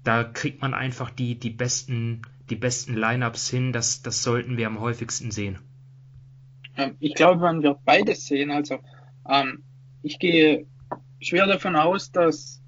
da 0.06 0.24
kriegt 0.24 0.62
man 0.62 0.74
einfach 0.74 1.10
die, 1.10 1.38
die 1.38 1.50
besten 1.50 2.22
die 2.50 2.56
besten 2.56 2.96
Lineups 2.96 3.50
hin, 3.50 3.72
das, 3.72 4.02
das 4.02 4.24
sollten 4.24 4.58
wir 4.58 4.68
am 4.68 4.80
häufigsten 4.80 5.32
sehen. 5.32 5.60
Ähm, 6.78 6.96
ich 7.00 7.16
glaube, 7.16 7.42
man 7.42 7.64
wird 7.64 7.84
beides 7.86 8.26
sehen. 8.26 8.52
Also 8.52 8.80
ähm, 9.30 9.64
ich 10.02 10.20
gehe 10.20 10.66
schwer 11.20 11.48
davon 11.48 11.76
aus, 11.76 12.12
dass 12.12 12.62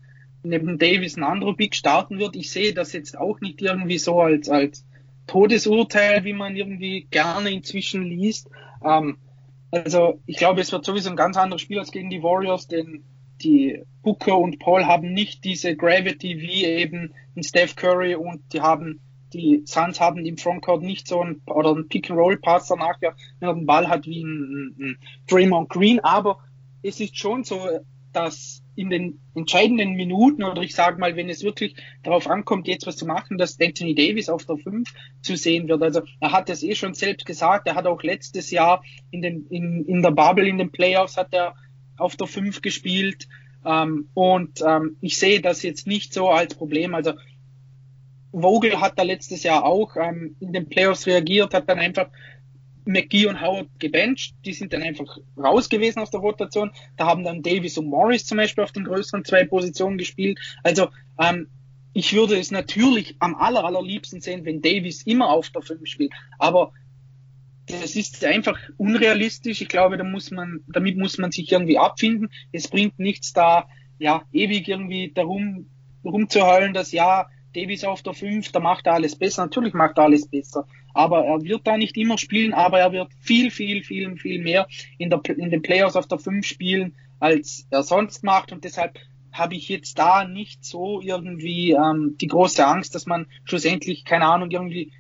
neben 0.44 0.78
Davis 0.78 1.18
ein 1.18 1.24
anderer 1.24 1.56
Big 1.56 1.76
starten 1.76 2.20
wird. 2.20 2.36
Ich 2.36 2.52
sehe 2.52 2.74
das 2.74 2.94
jetzt 2.94 3.18
auch 3.18 3.42
nicht 3.42 3.62
irgendwie 3.62 3.98
so 3.98 4.22
als, 4.22 4.50
als 4.50 4.86
Todesurteil, 5.28 6.24
wie 6.24 6.34
man 6.34 6.56
irgendwie 6.56 7.08
gerne 7.10 7.52
inzwischen 7.52 8.04
liest. 8.04 8.50
Ähm, 8.84 9.18
also 9.72 10.22
ich 10.26 10.38
glaube, 10.38 10.62
es 10.62 10.72
wird 10.72 10.86
sowieso 10.86 11.10
ein 11.10 11.16
ganz 11.16 11.36
anderes 11.36 11.62
Spiel 11.62 11.80
als 11.80 11.92
gegen 11.92 12.10
die 12.10 12.24
Warriors, 12.24 12.68
denn 12.68 13.04
die 13.42 13.82
Booker 14.02 14.38
und 14.38 14.60
Paul 14.60 14.86
haben 14.86 15.12
nicht 15.12 15.44
diese 15.44 15.76
Gravity 15.76 16.40
wie 16.40 16.64
eben 16.64 17.14
ein 17.36 17.44
Steph 17.44 17.76
Curry 17.76 18.16
und 18.16 18.54
die 18.54 18.62
haben 18.62 19.02
die 19.34 19.64
Suns 19.66 20.00
haben 20.00 20.26
im 20.26 20.38
Frontcourt 20.38 20.82
nicht 20.82 21.08
so 21.08 21.22
ein 21.22 21.42
oder 21.48 21.76
ein 21.76 21.88
Pick-and-Roll-Pass 21.88 22.68
danach, 22.68 22.98
er 23.02 23.16
den 23.54 23.66
Ball 23.66 23.88
hat 23.88 24.06
wie 24.06 24.24
ein, 24.24 24.76
ein 24.80 24.98
Draymond 25.28 25.70
Green, 25.70 26.00
aber 26.00 26.40
es 26.84 27.00
ist 27.00 27.18
schon 27.18 27.44
so, 27.44 27.68
dass 28.14 28.64
in 28.76 28.90
den 28.90 29.20
entscheidenden 29.36 29.94
Minuten 29.94 30.44
oder 30.44 30.62
ich 30.62 30.76
sage 30.76 31.00
mal, 31.00 31.16
wenn 31.16 31.30
es 31.30 31.44
wirklich 31.44 31.76
darauf 32.04 32.28
ankommt, 32.28 32.68
jetzt 32.68 32.88
was 32.88 32.98
zu 32.98 33.06
machen, 33.06 33.38
dass 33.38 33.60
Anthony 33.60 33.96
Davis 33.96 34.30
auf 34.30 34.46
der 34.46 34.58
5 34.58 34.90
zu 35.22 35.36
sehen 35.36 35.68
wird. 35.68 35.82
Also 35.82 36.02
er 36.20 36.32
hat 36.32 36.50
es 36.50 36.64
eh 36.64 36.76
schon 36.76 36.94
selbst 36.94 37.26
gesagt, 37.26 37.68
er 37.68 37.76
hat 37.76 37.88
auch 37.88 38.04
letztes 38.04 38.52
Jahr 38.52 38.84
in, 39.12 39.22
den, 39.22 39.48
in, 39.48 39.86
in 39.86 40.02
der 40.02 40.12
Bubble, 40.12 40.48
in 40.48 40.58
den 40.58 40.72
Playoffs 40.72 41.18
hat 41.18 41.34
er 41.34 41.56
auf 41.98 42.16
der 42.16 42.28
5 42.28 42.62
gespielt. 42.62 43.28
Ähm, 43.66 44.10
und 44.14 44.62
ähm, 44.66 44.98
ich 45.02 45.18
sehe 45.18 45.42
das 45.42 45.64
jetzt 45.64 45.88
nicht 45.88 46.14
so 46.14 46.30
als 46.30 46.56
Problem. 46.56 46.96
Also 46.96 47.14
Vogel 48.42 48.80
hat 48.82 48.98
da 48.98 49.04
letztes 49.04 49.44
Jahr 49.44 49.66
auch 49.66 49.96
ähm, 49.96 50.36
in 50.40 50.54
den 50.54 50.68
Playoffs 50.68 51.08
reagiert, 51.08 51.54
hat 51.54 51.70
dann 51.70 51.80
einfach 51.80 52.10
McGee 52.86 53.26
und 53.26 53.42
Howard 53.42 53.68
gebencht, 53.80 54.36
die 54.46 54.54
sind 54.54 54.72
dann 54.72 54.84
einfach 54.84 55.18
raus 55.38 55.70
gewesen 55.70 56.00
aus 56.00 56.12
der 56.12 56.20
Rotation. 56.20 56.72
Da 56.98 57.08
haben 57.08 57.24
dann 57.24 57.42
Davis 57.42 57.78
und 57.78 57.88
Morris 57.88 58.26
zum 58.26 58.38
Beispiel 58.38 58.64
auf 58.64 58.72
den 58.72 58.86
größeren 58.86 59.26
zwei 59.26 59.44
Positionen 59.46 59.98
gespielt. 59.98 60.40
Also 60.64 60.90
ähm, 61.20 61.48
ich 61.94 62.14
würde 62.14 62.38
es 62.38 62.52
natürlich 62.52 63.16
am 63.20 63.36
aller, 63.36 63.64
allerliebsten 63.64 64.22
sehen, 64.22 64.46
wenn 64.46 64.62
Davis 64.62 65.04
immer 65.04 65.30
auf 65.30 65.50
der 65.50 65.62
5 65.62 65.88
spielt. 65.88 66.14
Aber 66.38 66.74
das 67.68 67.96
ist 67.96 68.24
einfach 68.24 68.60
unrealistisch. 68.78 69.62
Ich 69.62 69.70
glaube, 69.70 69.98
da 69.98 70.04
muss 70.04 70.30
man, 70.30 70.60
damit 70.68 70.98
muss 70.98 71.18
man 71.18 71.32
sich 71.32 71.52
irgendwie 71.52 71.80
abfinden. 71.80 72.30
Es 72.52 72.68
bringt 72.68 73.00
nichts 73.00 73.34
da, 73.34 73.68
ja, 73.98 74.24
ewig 74.32 74.68
irgendwie 74.68 75.12
darum, 75.14 75.70
rumzuheulen, 76.04 76.74
dass 76.74 76.92
ja, 76.92 77.28
Davis 77.56 77.84
auf 77.84 78.02
der 78.04 78.14
5, 78.14 78.52
da 78.52 78.60
macht 78.60 78.86
er 78.88 78.94
alles 78.94 79.16
besser. 79.16 79.44
Natürlich 79.44 79.74
macht 79.74 79.98
er 79.98 80.06
alles 80.06 80.28
besser. 80.28 80.68
Aber 80.94 81.26
er 81.26 81.42
wird 81.42 81.66
da 81.66 81.78
nicht 81.78 81.98
immer 81.98 82.18
spielen, 82.18 82.54
aber 82.54 82.80
er 82.80 82.92
wird 82.92 83.14
viel, 83.20 83.52
viel, 83.52 83.84
viel, 83.84 84.18
viel 84.18 84.42
mehr 84.42 84.68
in, 84.98 85.10
der, 85.10 85.22
in 85.38 85.50
den 85.50 85.62
Playoffs 85.62 85.96
auf 85.96 86.08
der 86.08 86.20
5 86.20 86.46
spielen, 86.46 86.96
als 87.20 87.68
er 87.70 87.84
sonst 87.84 88.24
macht. 88.24 88.52
Und 88.52 88.64
deshalb 88.64 89.00
habe 89.32 89.56
ich 89.56 89.70
jetzt 89.70 89.98
da 90.00 90.26
nicht 90.26 90.64
so 90.64 91.02
irgendwie 91.02 91.72
ähm, 91.72 92.16
die 92.20 92.28
große 92.28 92.66
Angst, 92.66 92.96
dass 92.96 93.06
man 93.06 93.28
schlussendlich, 93.44 94.06
keine 94.06 94.26
Ahnung, 94.26 94.50
irgendwie 94.52 94.92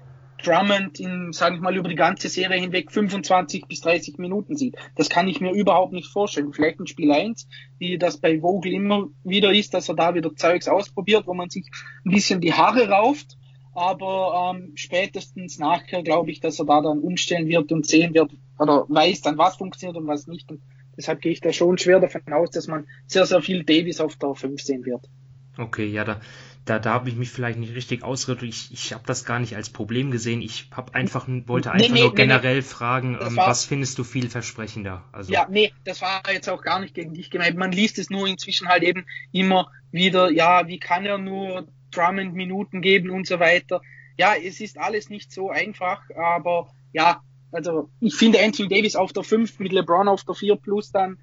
Drummond 0.44 1.00
in, 1.00 1.32
sage 1.34 1.56
ich 1.56 1.62
mal, 1.62 1.76
über 1.76 1.90
die 1.90 1.96
ganze 1.96 2.30
Serie 2.30 2.60
hinweg 2.60 2.92
25 2.92 3.66
bis 3.68 3.82
30 3.82 4.18
Minuten 4.18 4.56
sieht. 4.56 4.76
Das 4.96 5.10
kann 5.10 5.28
ich 5.28 5.42
mir 5.42 5.52
überhaupt 5.52 5.94
nicht 5.94 6.12
vorstellen. 6.12 6.54
Vielleicht 6.54 6.80
ein 6.80 6.88
Spiel 6.88 7.12
1, 7.12 7.48
wie 7.80 7.98
das 7.98 8.18
bei 8.18 8.40
Vogel 8.40 8.74
immer 8.74 9.08
wieder 9.24 9.52
ist, 9.52 9.74
dass 9.74 9.90
er 9.90 9.96
da 9.96 10.14
wieder 10.14 10.36
Zeugs 10.36 10.68
ausprobiert, 10.68 11.26
wo 11.28 11.34
man 11.34 11.50
sich 11.50 11.66
ein 12.06 12.12
bisschen 12.12 12.42
die 12.42 12.54
Haare 12.54 12.90
rauft. 12.90 13.38
Aber 13.74 14.56
ähm, 14.56 14.72
spätestens 14.76 15.60
nachher 15.60 16.02
glaube 16.02 16.32
ich, 16.32 16.40
dass 16.40 16.60
er 16.60 16.66
da 16.66 16.82
dann 16.82 17.00
umstellen 17.00 17.48
wird 17.48 17.72
und 17.72 17.86
sehen 17.86 18.14
wird 18.14 18.32
oder 18.58 18.86
weiß 18.88 19.22
dann, 19.22 19.38
was 19.38 19.58
funktioniert 19.58 19.98
und 19.98 20.08
was 20.08 20.28
nicht. 20.28 20.50
Und 20.50 20.62
deshalb 20.96 21.22
gehe 21.22 21.34
ich 21.34 21.42
da 21.42 21.52
schon 21.52 21.78
schwer 21.78 22.00
davon 22.00 22.22
aus, 22.32 22.52
dass 22.52 22.68
man 22.68 22.88
sehr, 23.06 23.26
sehr 23.26 23.42
viel 23.42 23.64
Davis 23.64 24.00
auf 24.00 24.16
der 24.16 24.34
5 24.34 24.62
sehen 24.62 24.86
wird. 24.86 25.10
Okay, 25.58 25.88
ja, 25.88 26.04
da, 26.04 26.20
da, 26.66 26.80
da 26.80 26.94
habe 26.94 27.10
ich 27.10 27.16
mich 27.16 27.30
vielleicht 27.30 27.60
nicht 27.60 27.76
richtig 27.76 28.04
ausgedrückt. 28.04 28.44
Ich, 28.44 28.72
ich 28.72 28.94
habe 28.94 29.04
das 29.06 29.24
gar 29.24 29.40
nicht 29.40 29.56
als 29.56 29.70
Problem 29.70 30.10
gesehen. 30.10 30.42
Ich 30.42 30.70
hab 30.76 30.96
einfach, 30.96 31.28
wollte 31.46 31.72
einfach 31.72 31.88
nee, 31.88 31.94
nee, 31.94 32.02
nur 32.02 32.16
generell 32.16 32.58
nee, 32.58 32.62
fragen, 32.64 33.18
ähm, 33.22 33.38
war, 33.38 33.48
was 33.48 33.66
findest 33.66 34.00
du 34.00 34.04
vielversprechender? 34.04 35.04
Also, 35.12 35.32
ja, 35.32 35.48
nee, 35.50 35.72
das 35.84 36.02
war 36.02 36.24
jetzt 36.32 36.50
auch 36.50 36.64
gar 36.64 36.80
nicht 36.80 36.96
gegen 36.96 37.14
dich 37.14 37.30
gemeint. 37.30 37.56
Man 37.56 37.72
liest 37.72 38.00
es 38.00 38.10
nur 38.10 38.28
inzwischen 38.28 38.68
halt 38.68 38.82
eben 38.82 39.06
immer 39.32 39.72
wieder, 39.92 40.32
ja, 40.32 40.68
wie 40.68 40.80
kann 40.80 41.06
er 41.06 41.20
nur 41.20 41.68
Drummond 41.92 42.34
Minuten 42.34 42.82
geben 42.82 43.12
und 43.12 43.28
so 43.28 43.40
weiter. 43.40 43.82
Ja, 44.18 44.34
es 44.36 44.60
ist 44.60 44.80
alles 44.80 45.10
nicht 45.10 45.32
so 45.32 45.52
einfach, 45.52 46.02
aber 46.16 46.72
ja, 46.94 47.22
also 47.52 47.90
ich 48.00 48.16
finde 48.16 48.44
Anthony 48.44 48.70
Davis 48.70 48.96
auf 48.96 49.14
der 49.14 49.24
5 49.24 49.60
mit 49.60 49.72
LeBron 49.72 50.08
auf 50.08 50.24
der 50.24 50.34
4 50.34 50.56
plus 50.56 50.92
dann 50.92 51.20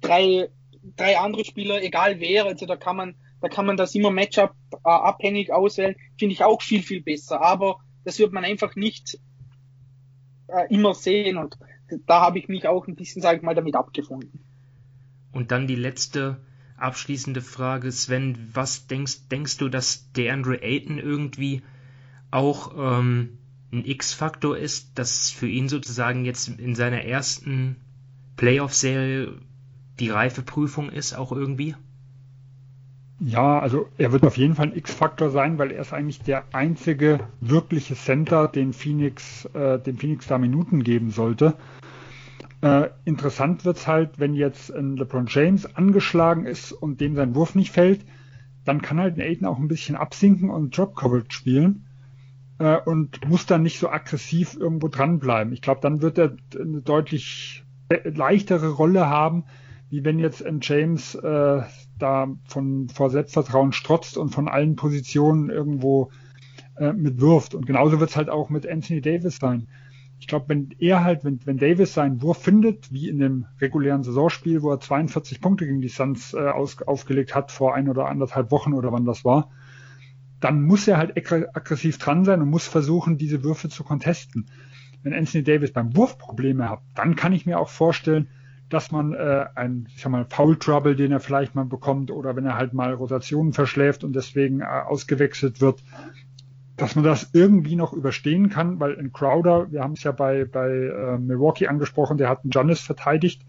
drei, 0.00 0.48
drei 0.96 1.18
andere 1.18 1.44
Spieler, 1.44 1.82
egal 1.82 2.20
wer, 2.20 2.46
also 2.46 2.66
da 2.66 2.76
kann 2.76 2.96
man 2.96 3.14
da 3.46 3.54
kann 3.54 3.66
man 3.66 3.76
das 3.76 3.94
immer 3.94 4.10
Matchup 4.10 4.54
äh, 4.72 4.78
abhängig 4.82 5.52
auswählen, 5.52 5.94
finde 6.18 6.32
ich 6.32 6.42
auch 6.42 6.62
viel, 6.62 6.82
viel 6.82 7.00
besser. 7.00 7.40
Aber 7.40 7.78
das 8.04 8.18
wird 8.18 8.32
man 8.32 8.44
einfach 8.44 8.74
nicht 8.74 9.20
äh, 10.48 10.66
immer 10.74 10.94
sehen 10.94 11.36
und 11.36 11.56
da 12.06 12.20
habe 12.22 12.40
ich 12.40 12.48
mich 12.48 12.66
auch 12.66 12.88
ein 12.88 12.96
bisschen, 12.96 13.22
sage 13.22 13.36
ich 13.36 13.42
mal, 13.44 13.54
damit 13.54 13.76
abgefunden. 13.76 14.44
Und 15.30 15.52
dann 15.52 15.68
die 15.68 15.76
letzte 15.76 16.40
abschließende 16.76 17.40
Frage, 17.40 17.92
Sven, 17.92 18.50
was 18.52 18.88
denkst, 18.88 19.28
denkst 19.28 19.58
du, 19.58 19.68
dass 19.68 20.10
der 20.12 20.32
Andre 20.32 20.60
Ayton 20.62 20.98
irgendwie 20.98 21.62
auch 22.32 22.74
ähm, 22.76 23.38
ein 23.72 23.84
X-Faktor 23.84 24.58
ist, 24.58 24.98
dass 24.98 25.30
für 25.30 25.46
ihn 25.46 25.68
sozusagen 25.68 26.24
jetzt 26.24 26.48
in 26.48 26.74
seiner 26.74 27.02
ersten 27.02 27.76
Playoff-Serie 28.36 29.38
die 30.00 30.10
Reifeprüfung 30.10 30.90
ist, 30.90 31.14
auch 31.14 31.30
irgendwie? 31.30 31.76
Ja, 33.18 33.58
also 33.58 33.88
er 33.96 34.12
wird 34.12 34.24
auf 34.24 34.36
jeden 34.36 34.54
Fall 34.54 34.66
ein 34.66 34.76
X-Faktor 34.76 35.30
sein, 35.30 35.58
weil 35.58 35.70
er 35.72 35.80
ist 35.80 35.94
eigentlich 35.94 36.20
der 36.20 36.44
einzige 36.52 37.20
wirkliche 37.40 37.94
Center, 37.94 38.46
den 38.46 38.74
Phoenix, 38.74 39.46
äh, 39.54 39.78
dem 39.78 39.96
Phoenix 39.96 40.26
da 40.26 40.36
Minuten 40.36 40.82
geben 40.82 41.10
sollte. 41.10 41.54
Äh, 42.60 42.90
interessant 43.06 43.64
wird's 43.64 43.86
halt, 43.86 44.18
wenn 44.18 44.34
jetzt 44.34 44.70
ein 44.70 44.96
LeBron 44.96 45.26
James 45.28 45.76
angeschlagen 45.76 46.44
ist 46.44 46.72
und 46.72 47.00
dem 47.00 47.14
sein 47.16 47.34
Wurf 47.34 47.54
nicht 47.54 47.70
fällt, 47.70 48.04
dann 48.64 48.82
kann 48.82 49.00
halt 49.00 49.16
ein 49.16 49.22
Aiden 49.22 49.46
auch 49.46 49.58
ein 49.58 49.68
bisschen 49.68 49.96
absinken 49.96 50.50
und 50.50 50.76
Drop 50.76 50.94
Coverage 50.94 51.30
spielen 51.30 51.86
äh, 52.58 52.76
und 52.84 53.26
muss 53.26 53.46
dann 53.46 53.62
nicht 53.62 53.78
so 53.78 53.88
aggressiv 53.88 54.56
irgendwo 54.58 54.88
dranbleiben. 54.88 55.54
Ich 55.54 55.62
glaube, 55.62 55.80
dann 55.80 56.02
wird 56.02 56.18
er 56.18 56.36
eine 56.58 56.82
deutlich 56.82 57.64
leichtere 58.04 58.70
Rolle 58.70 59.06
haben, 59.06 59.44
wie 59.88 60.04
wenn 60.04 60.18
jetzt 60.18 60.44
ein 60.44 60.58
James 60.60 61.14
äh, 61.14 61.62
da 61.98 62.28
von 62.46 62.88
vor 62.88 63.10
Selbstvertrauen 63.10 63.72
strotzt 63.72 64.16
und 64.16 64.30
von 64.30 64.48
allen 64.48 64.76
Positionen 64.76 65.50
irgendwo 65.50 66.10
äh, 66.78 66.92
mitwirft. 66.92 67.54
Und 67.54 67.66
genauso 67.66 68.00
wird 68.00 68.10
es 68.10 68.16
halt 68.16 68.28
auch 68.28 68.50
mit 68.50 68.68
Anthony 68.68 69.00
Davis 69.00 69.38
sein. 69.38 69.68
Ich 70.18 70.26
glaube, 70.26 70.48
wenn 70.48 70.74
er 70.78 71.04
halt, 71.04 71.24
wenn, 71.24 71.40
wenn 71.44 71.58
Davis 71.58 71.94
seinen 71.94 72.22
Wurf 72.22 72.42
findet, 72.42 72.90
wie 72.92 73.08
in 73.08 73.18
dem 73.18 73.46
regulären 73.60 74.02
Saisonspiel, 74.02 74.62
wo 74.62 74.70
er 74.70 74.80
42 74.80 75.40
Punkte 75.40 75.66
gegen 75.66 75.80
die 75.80 75.88
Suns 75.88 76.32
äh, 76.32 76.48
aus, 76.48 76.80
aufgelegt 76.82 77.34
hat 77.34 77.52
vor 77.52 77.74
ein 77.74 77.88
oder 77.88 78.06
anderthalb 78.06 78.50
Wochen 78.50 78.72
oder 78.72 78.92
wann 78.92 79.04
das 79.04 79.24
war, 79.24 79.50
dann 80.40 80.62
muss 80.62 80.86
er 80.88 80.98
halt 80.98 81.16
aggressiv 81.16 81.98
dran 81.98 82.24
sein 82.24 82.40
und 82.40 82.50
muss 82.50 82.66
versuchen, 82.66 83.18
diese 83.18 83.42
Würfe 83.42 83.68
zu 83.68 83.84
contesten. 83.84 84.46
Wenn 85.02 85.14
Anthony 85.14 85.44
Davis 85.44 85.72
beim 85.72 85.96
Wurf 85.96 86.18
Probleme 86.18 86.68
hat, 86.68 86.80
dann 86.94 87.16
kann 87.16 87.32
ich 87.32 87.46
mir 87.46 87.58
auch 87.58 87.68
vorstellen, 87.68 88.28
dass 88.68 88.90
man 88.90 89.12
äh, 89.12 89.46
ein, 89.54 89.86
ich 89.94 90.02
sag 90.02 90.10
mal, 90.10 90.26
Foul 90.28 90.56
Trouble, 90.58 90.96
den 90.96 91.12
er 91.12 91.20
vielleicht 91.20 91.54
mal 91.54 91.64
bekommt, 91.64 92.10
oder 92.10 92.34
wenn 92.34 92.46
er 92.46 92.56
halt 92.56 92.72
mal 92.72 92.92
Rotationen 92.94 93.52
verschläft 93.52 94.02
und 94.02 94.14
deswegen 94.14 94.60
äh, 94.60 94.64
ausgewechselt 94.64 95.60
wird, 95.60 95.82
dass 96.76 96.94
man 96.94 97.04
das 97.04 97.30
irgendwie 97.32 97.76
noch 97.76 97.92
überstehen 97.92 98.50
kann, 98.50 98.80
weil 98.80 98.98
ein 98.98 99.12
Crowder, 99.12 99.70
wir 99.70 99.82
haben 99.82 99.94
es 99.94 100.02
ja 100.02 100.12
bei, 100.12 100.44
bei 100.44 100.68
äh, 100.68 101.18
Milwaukee 101.18 101.68
angesprochen, 101.68 102.18
der 102.18 102.28
hat 102.28 102.42
einen 102.42 102.50
Giannis 102.50 102.80
verteidigt. 102.80 103.42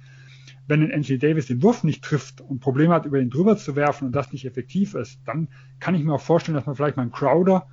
Wenn 0.68 0.84
ein 0.84 0.94
Anthony 0.94 1.18
Davis 1.18 1.48
den 1.48 1.64
Wurf 1.64 1.84
nicht 1.84 2.04
trifft 2.04 2.42
und 2.42 2.60
Probleme 2.60 2.94
hat, 2.94 3.06
über 3.06 3.20
ihn 3.20 3.30
drüber 3.30 3.58
zu 3.58 3.76
werfen 3.76 4.06
und 4.06 4.16
das 4.16 4.32
nicht 4.32 4.46
effektiv 4.46 4.96
ist, 4.96 5.20
dann 5.26 5.48
kann 5.80 5.96
ich 5.96 6.04
mir 6.04 6.14
auch 6.14 6.22
vorstellen, 6.22 6.56
dass 6.56 6.66
man 6.66 6.76
vielleicht 6.76 6.98
mal 6.98 7.04
einen 7.04 7.12
Crowder 7.12 7.68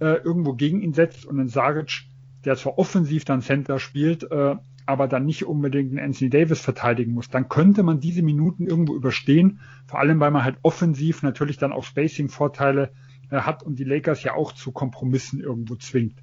äh, 0.00 0.14
irgendwo 0.22 0.54
gegen 0.54 0.80
ihn 0.80 0.94
setzt 0.94 1.26
und 1.26 1.38
einen 1.38 1.48
Saric, 1.48 2.04
der 2.44 2.56
zwar 2.56 2.78
offensiv 2.78 3.24
dann 3.24 3.42
Center 3.42 3.78
spielt, 3.78 4.30
äh, 4.30 4.56
aber 4.86 5.08
dann 5.08 5.26
nicht 5.26 5.44
unbedingt 5.44 5.90
einen 5.90 6.04
Anthony 6.04 6.30
Davis 6.30 6.60
verteidigen 6.60 7.12
muss, 7.12 7.28
dann 7.28 7.48
könnte 7.48 7.82
man 7.82 8.00
diese 8.00 8.22
Minuten 8.22 8.66
irgendwo 8.66 8.94
überstehen, 8.94 9.60
vor 9.86 9.98
allem 9.98 10.20
weil 10.20 10.30
man 10.30 10.44
halt 10.44 10.58
offensiv 10.62 11.22
natürlich 11.22 11.58
dann 11.58 11.72
auch 11.72 11.84
Spacing-Vorteile 11.84 12.92
äh, 13.30 13.38
hat 13.38 13.64
und 13.64 13.78
die 13.78 13.84
Lakers 13.84 14.22
ja 14.22 14.34
auch 14.34 14.52
zu 14.52 14.70
Kompromissen 14.70 15.40
irgendwo 15.40 15.74
zwingt. 15.74 16.22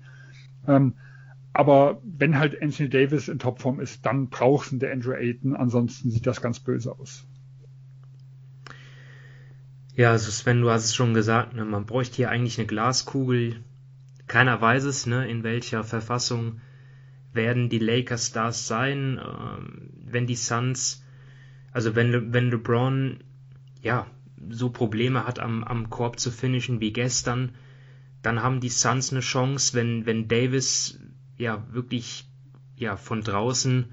Ähm, 0.68 0.94
aber 1.52 2.02
wenn 2.04 2.40
halt 2.40 2.60
Anthony 2.62 2.90
Davis 2.90 3.28
in 3.28 3.38
Topform 3.38 3.80
ist, 3.80 4.06
dann 4.06 4.30
braucht 4.30 4.72
es 4.72 4.80
der 4.80 4.92
Andrew 4.92 5.12
Ayton, 5.12 5.56
ansonsten 5.56 6.10
sieht 6.10 6.26
das 6.26 6.42
ganz 6.42 6.60
böse 6.60 6.98
aus. 6.98 7.28
Ja, 9.96 10.10
also 10.10 10.32
Sven, 10.32 10.62
du 10.62 10.72
hast 10.72 10.86
es 10.86 10.96
schon 10.96 11.14
gesagt, 11.14 11.54
ne, 11.54 11.66
man 11.66 11.86
bräuchte 11.86 12.16
hier 12.16 12.32
eigentlich 12.32 12.58
eine 12.58 12.66
Glaskugel. 12.66 13.58
Keiner 14.26 14.60
weiß 14.60 14.86
es, 14.86 15.06
ne, 15.06 15.30
in 15.30 15.44
welcher 15.44 15.84
Verfassung 15.84 16.62
werden 17.34 17.70
die 17.70 17.80
Lakers 17.80 18.28
Stars 18.28 18.68
sein, 18.68 19.20
ähm, 19.20 19.90
wenn 20.06 20.28
die 20.28 20.36
Suns, 20.36 21.04
also 21.72 21.96
wenn, 21.96 22.34
wenn 22.34 22.52
LeBron, 22.52 23.20
ja, 23.82 24.08
so 24.50 24.70
Probleme 24.70 25.26
hat 25.26 25.40
am, 25.40 25.64
am 25.64 25.90
Korb 25.90 26.20
zu 26.20 26.32
finishen 26.32 26.80
wie 26.80 26.94
gestern, 26.94 27.52
dann 28.22 28.42
haben 28.42 28.60
die 28.60 28.70
Suns 28.70 29.12
eine 29.12 29.22
Chance, 29.22 29.74
wenn, 29.74 30.06
wenn 30.06 30.28
Davis 30.28 31.00
ja 31.38 31.66
wirklich 31.72 32.26
ja 32.76 32.96
von 32.98 33.22
draußen 33.22 33.86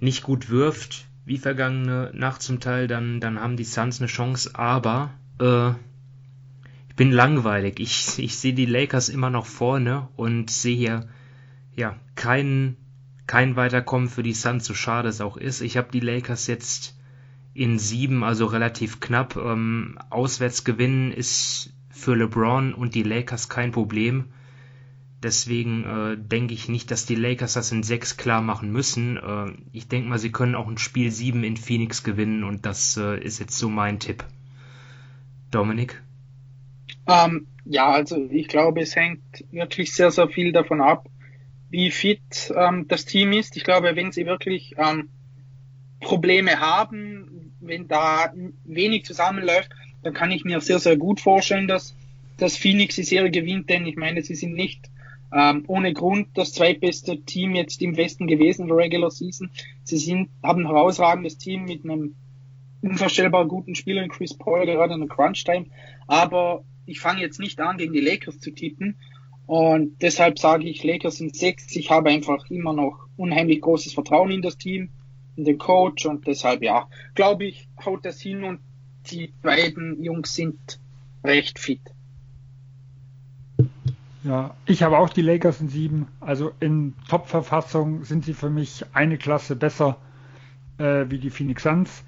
nicht 0.00 0.22
gut 0.22 0.50
wirft, 0.50 1.06
wie 1.24 1.38
vergangene 1.38 2.10
Nacht 2.14 2.42
zum 2.42 2.60
Teil, 2.60 2.86
dann, 2.86 3.20
dann 3.20 3.40
haben 3.40 3.56
die 3.56 3.64
Suns 3.64 4.00
eine 4.00 4.08
Chance, 4.08 4.54
aber 4.54 5.10
äh, 5.40 5.70
ich 6.88 6.96
bin 6.96 7.12
langweilig. 7.12 7.80
Ich, 7.80 8.18
ich 8.18 8.36
sehe 8.38 8.54
die 8.54 8.66
Lakers 8.66 9.08
immer 9.08 9.30
noch 9.30 9.46
vorne 9.46 10.08
und 10.16 10.50
sehe 10.50 10.76
hier 10.76 11.08
ja 11.78 11.96
keinen 12.14 12.76
kein 13.26 13.56
Weiterkommen 13.56 14.08
für 14.08 14.22
die 14.22 14.32
Suns, 14.32 14.64
so 14.64 14.74
schade 14.74 15.08
es 15.08 15.20
auch 15.20 15.36
ist. 15.36 15.60
Ich 15.60 15.76
habe 15.76 15.92
die 15.92 16.00
Lakers 16.00 16.46
jetzt 16.46 16.98
in 17.54 17.78
sieben, 17.78 18.24
also 18.24 18.46
relativ 18.46 19.00
knapp. 19.00 19.36
Ähm, 19.36 19.98
auswärts 20.10 20.64
gewinnen 20.64 21.12
ist 21.12 21.74
für 21.90 22.14
LeBron 22.14 22.72
und 22.72 22.94
die 22.94 23.02
Lakers 23.02 23.48
kein 23.48 23.70
Problem. 23.70 24.26
Deswegen 25.22 25.84
äh, 25.84 26.16
denke 26.16 26.54
ich 26.54 26.68
nicht, 26.68 26.90
dass 26.90 27.04
die 27.04 27.16
Lakers 27.16 27.54
das 27.54 27.72
in 27.72 27.82
sechs 27.82 28.16
klar 28.16 28.40
machen 28.40 28.72
müssen. 28.72 29.16
Äh, 29.16 29.52
ich 29.72 29.88
denke 29.88 30.08
mal, 30.08 30.18
sie 30.18 30.32
können 30.32 30.54
auch 30.54 30.68
ein 30.68 30.78
Spiel 30.78 31.10
7 31.10 31.44
in 31.44 31.56
Phoenix 31.56 32.04
gewinnen 32.04 32.44
und 32.44 32.64
das 32.64 32.96
äh, 32.96 33.20
ist 33.22 33.40
jetzt 33.40 33.58
so 33.58 33.68
mein 33.68 33.98
Tipp. 33.98 34.24
Dominik? 35.50 36.02
Ähm, 37.06 37.46
ja, 37.64 37.90
also 37.90 38.28
ich 38.30 38.48
glaube, 38.48 38.80
es 38.80 38.94
hängt 38.94 39.44
wirklich 39.50 39.92
sehr, 39.92 40.10
sehr 40.10 40.28
viel 40.28 40.52
davon 40.52 40.80
ab, 40.80 41.08
wie 41.70 41.90
fit 41.90 42.52
ähm, 42.56 42.86
das 42.88 43.04
Team 43.04 43.32
ist. 43.32 43.56
Ich 43.56 43.64
glaube, 43.64 43.96
wenn 43.96 44.12
sie 44.12 44.26
wirklich 44.26 44.74
ähm, 44.78 45.10
Probleme 46.00 46.60
haben, 46.60 47.54
wenn 47.60 47.88
da 47.88 48.32
wenig 48.64 49.04
zusammenläuft, 49.04 49.70
dann 50.02 50.14
kann 50.14 50.30
ich 50.30 50.44
mir 50.44 50.60
sehr, 50.60 50.78
sehr 50.78 50.96
gut 50.96 51.20
vorstellen, 51.20 51.68
dass, 51.68 51.94
dass 52.36 52.56
Phoenix 52.56 52.94
die 52.94 53.02
Serie 53.02 53.30
gewinnt, 53.30 53.68
denn 53.68 53.86
ich 53.86 53.96
meine, 53.96 54.22
sie 54.22 54.34
sind 54.34 54.54
nicht 54.54 54.90
ähm, 55.32 55.64
ohne 55.66 55.92
Grund 55.92 56.28
das 56.34 56.52
zweitbeste 56.52 57.20
Team 57.22 57.54
jetzt 57.54 57.82
im 57.82 57.96
Westen 57.96 58.26
gewesen 58.26 58.62
in 58.62 58.68
der 58.68 58.76
Regular 58.76 59.10
Season. 59.10 59.50
Sie 59.84 59.98
sind, 59.98 60.30
haben 60.42 60.62
ein 60.62 60.68
herausragendes 60.68 61.36
Team 61.36 61.64
mit 61.64 61.84
einem 61.84 62.14
unvorstellbar 62.80 63.46
guten 63.46 63.74
Spieler 63.74 64.02
in 64.02 64.08
Chris 64.08 64.34
Paul 64.34 64.64
gerade 64.64 64.94
in 64.94 65.00
der 65.00 65.08
Crunch 65.08 65.44
Time. 65.44 65.66
Aber 66.06 66.64
ich 66.86 67.00
fange 67.00 67.20
jetzt 67.20 67.40
nicht 67.40 67.60
an, 67.60 67.76
gegen 67.76 67.92
die 67.92 68.00
Lakers 68.00 68.40
zu 68.40 68.50
tippen. 68.50 68.96
Und 69.48 70.02
deshalb 70.02 70.38
sage 70.38 70.68
ich, 70.68 70.84
Lakers 70.84 71.16
sind 71.16 71.34
sechs. 71.34 71.74
Ich 71.74 71.90
habe 71.90 72.10
einfach 72.10 72.50
immer 72.50 72.74
noch 72.74 73.08
unheimlich 73.16 73.62
großes 73.62 73.94
Vertrauen 73.94 74.30
in 74.30 74.42
das 74.42 74.58
Team, 74.58 74.90
in 75.36 75.44
den 75.44 75.56
Coach 75.56 76.04
und 76.04 76.26
deshalb, 76.26 76.62
ja, 76.62 76.86
glaube 77.14 77.46
ich, 77.46 77.66
haut 77.82 78.04
das 78.04 78.20
hin 78.20 78.44
und 78.44 78.60
die 79.10 79.32
beiden 79.40 80.04
Jungs 80.04 80.34
sind 80.34 80.78
recht 81.24 81.58
fit. 81.58 81.80
Ja, 84.22 84.54
ich 84.66 84.82
habe 84.82 84.98
auch 84.98 85.08
die 85.08 85.22
Lakers 85.22 85.62
in 85.62 85.70
sieben. 85.70 86.08
Also 86.20 86.52
in 86.60 86.94
Top-Verfassung 87.08 88.04
sind 88.04 88.26
sie 88.26 88.34
für 88.34 88.50
mich 88.50 88.84
eine 88.92 89.16
Klasse 89.16 89.56
besser 89.56 89.96
äh, 90.76 91.06
wie 91.08 91.18
die 91.18 91.30
Phoenix 91.30 91.62
Suns. 91.62 92.04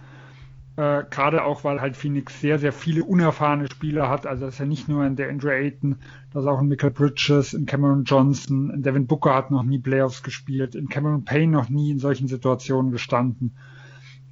Äh, 0.81 1.05
Gerade 1.11 1.45
auch, 1.45 1.63
weil 1.63 1.83
halt 1.83 1.95
Phoenix 1.95 2.41
sehr, 2.41 2.59
sehr 2.59 2.73
viele 2.73 3.05
unerfahrene 3.05 3.67
Spieler 3.71 4.09
hat. 4.09 4.27
Also 4.27 4.47
das 4.47 4.55
ist 4.55 4.61
ja 4.61 4.65
nicht 4.65 4.89
nur 4.89 5.05
in 5.05 5.15
der 5.15 5.29
Andrew 5.29 5.51
Ayton, 5.51 5.97
das 6.33 6.45
ist 6.45 6.49
auch 6.49 6.59
ein 6.59 6.69
Michael 6.69 6.93
Bridges, 6.93 7.53
in 7.53 7.67
Cameron 7.67 8.05
Johnson, 8.05 8.71
in 8.71 8.83
Devin 8.83 9.07
Booker 9.07 9.35
hat 9.35 9.51
noch 9.51 9.63
nie 9.63 9.79
Playoffs 9.79 10.23
gespielt, 10.23 10.75
in 10.75 10.89
Cameron 10.89 11.27
Payne 11.27 11.53
noch 11.53 11.69
nie 11.69 11.91
in 11.91 11.99
solchen 11.99 12.29
Situationen 12.29 12.93
gestanden. 12.93 13.59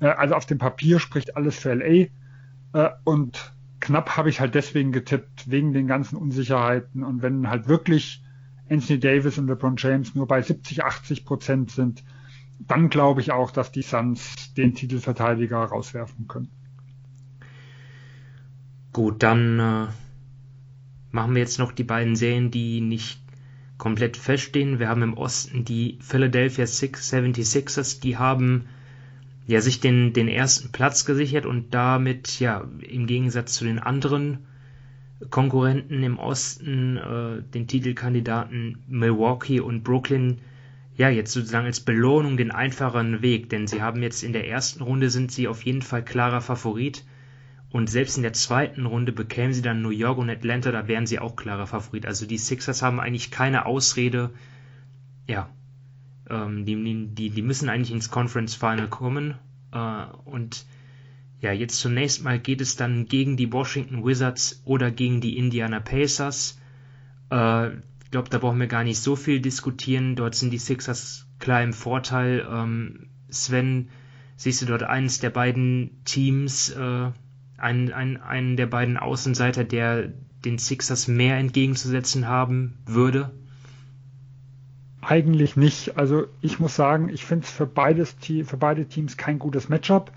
Äh, 0.00 0.06
also 0.06 0.36
auf 0.36 0.46
dem 0.46 0.56
Papier 0.56 1.00
spricht 1.00 1.36
alles 1.36 1.58
für 1.58 1.74
LA. 1.74 2.06
Äh, 2.72 2.90
und 3.04 3.52
knapp 3.80 4.16
habe 4.16 4.30
ich 4.30 4.40
halt 4.40 4.54
deswegen 4.54 4.90
getippt, 4.90 5.50
wegen 5.50 5.74
den 5.74 5.86
ganzen 5.86 6.16
Unsicherheiten. 6.16 7.04
Und 7.04 7.20
wenn 7.20 7.50
halt 7.50 7.68
wirklich 7.68 8.22
Anthony 8.70 9.00
Davis 9.00 9.36
und 9.36 9.48
LeBron 9.48 9.76
James 9.76 10.14
nur 10.14 10.26
bei 10.26 10.40
70, 10.40 10.82
80 10.82 11.26
Prozent 11.26 11.72
sind, 11.72 12.04
dann 12.58 12.90
glaube 12.90 13.20
ich 13.20 13.32
auch, 13.32 13.50
dass 13.50 13.72
die 13.72 13.82
Suns 13.82 14.54
den 14.54 14.74
Titelverteidiger 14.74 15.58
rauswerfen 15.58 16.28
können. 16.28 16.50
Gut, 18.92 19.22
dann 19.22 19.58
äh, 19.58 19.86
machen 21.10 21.34
wir 21.34 21.40
jetzt 21.40 21.58
noch 21.58 21.72
die 21.72 21.84
beiden 21.84 22.16
Serien, 22.16 22.50
die 22.50 22.80
nicht 22.80 23.20
komplett 23.76 24.16
feststehen. 24.16 24.78
Wir 24.78 24.88
haben 24.88 25.02
im 25.02 25.16
Osten 25.16 25.64
die 25.64 25.98
Philadelphia 26.00 26.64
76ers, 26.64 28.00
die 28.00 28.16
haben 28.16 28.66
ja, 29.46 29.60
sich 29.62 29.80
den, 29.80 30.12
den 30.12 30.28
ersten 30.28 30.72
Platz 30.72 31.04
gesichert 31.06 31.46
und 31.46 31.72
damit, 31.72 32.38
ja, 32.38 32.68
im 32.80 33.06
Gegensatz 33.06 33.54
zu 33.54 33.64
den 33.64 33.78
anderen 33.78 34.46
Konkurrenten 35.30 36.02
im 36.02 36.18
Osten, 36.18 36.96
äh, 36.96 37.42
den 37.42 37.66
Titelkandidaten 37.66 38.84
Milwaukee 38.88 39.60
und 39.60 39.84
Brooklyn, 39.84 40.40
ja, 40.98 41.08
jetzt 41.08 41.32
sozusagen 41.32 41.66
als 41.66 41.78
Belohnung 41.78 42.36
den 42.36 42.50
einfacheren 42.50 43.22
Weg, 43.22 43.48
denn 43.50 43.68
sie 43.68 43.80
haben 43.80 44.02
jetzt 44.02 44.24
in 44.24 44.32
der 44.32 44.48
ersten 44.48 44.82
Runde 44.82 45.10
sind 45.10 45.30
sie 45.30 45.46
auf 45.46 45.64
jeden 45.64 45.80
Fall 45.80 46.04
klarer 46.04 46.40
Favorit 46.40 47.04
und 47.70 47.88
selbst 47.88 48.16
in 48.16 48.24
der 48.24 48.32
zweiten 48.32 48.84
Runde 48.84 49.12
bekämen 49.12 49.52
sie 49.52 49.62
dann 49.62 49.80
New 49.80 49.90
York 49.90 50.18
und 50.18 50.28
Atlanta, 50.28 50.72
da 50.72 50.88
wären 50.88 51.06
sie 51.06 51.20
auch 51.20 51.36
klarer 51.36 51.68
Favorit. 51.68 52.04
Also 52.04 52.26
die 52.26 52.36
Sixers 52.36 52.82
haben 52.82 52.98
eigentlich 52.98 53.30
keine 53.30 53.66
Ausrede, 53.66 54.30
ja, 55.28 55.48
ähm, 56.28 56.64
die, 56.66 57.06
die, 57.14 57.30
die 57.30 57.42
müssen 57.42 57.68
eigentlich 57.68 57.92
ins 57.92 58.10
Conference 58.10 58.56
Final 58.56 58.88
kommen. 58.88 59.36
Äh, 59.72 60.04
und 60.24 60.66
ja, 61.40 61.52
jetzt 61.52 61.78
zunächst 61.78 62.24
mal 62.24 62.40
geht 62.40 62.60
es 62.60 62.74
dann 62.74 63.06
gegen 63.06 63.36
die 63.36 63.52
Washington 63.52 64.04
Wizards 64.04 64.62
oder 64.64 64.90
gegen 64.90 65.20
die 65.20 65.38
Indiana 65.38 65.78
Pacers. 65.78 66.58
Äh, 67.30 67.70
ich 68.08 68.12
glaube, 68.12 68.30
da 68.30 68.38
brauchen 68.38 68.58
wir 68.58 68.68
gar 68.68 68.84
nicht 68.84 69.00
so 69.00 69.16
viel 69.16 69.38
diskutieren. 69.38 70.16
Dort 70.16 70.34
sind 70.34 70.50
die 70.50 70.58
Sixers 70.58 71.26
klar 71.38 71.62
im 71.62 71.74
Vorteil. 71.74 72.48
Ähm, 72.50 73.10
Sven, 73.28 73.90
siehst 74.34 74.62
du 74.62 74.64
dort 74.66 74.82
eines 74.82 75.20
der 75.20 75.28
beiden 75.28 76.02
Teams, 76.06 76.70
äh, 76.70 77.10
einen, 77.58 77.92
einen, 77.92 78.16
einen 78.16 78.56
der 78.56 78.64
beiden 78.64 78.96
Außenseiter, 78.96 79.62
der 79.62 80.08
den 80.42 80.56
Sixers 80.56 81.06
mehr 81.06 81.36
entgegenzusetzen 81.36 82.26
haben 82.26 82.78
würde? 82.86 83.30
Eigentlich 85.02 85.56
nicht. 85.56 85.98
Also 85.98 86.28
ich 86.40 86.58
muss 86.58 86.76
sagen, 86.76 87.10
ich 87.10 87.26
finde 87.26 87.44
es 87.44 87.50
für, 87.50 87.66
für 87.66 88.56
beide 88.56 88.86
Teams 88.86 89.18
kein 89.18 89.38
gutes 89.38 89.68
Matchup. 89.68 90.12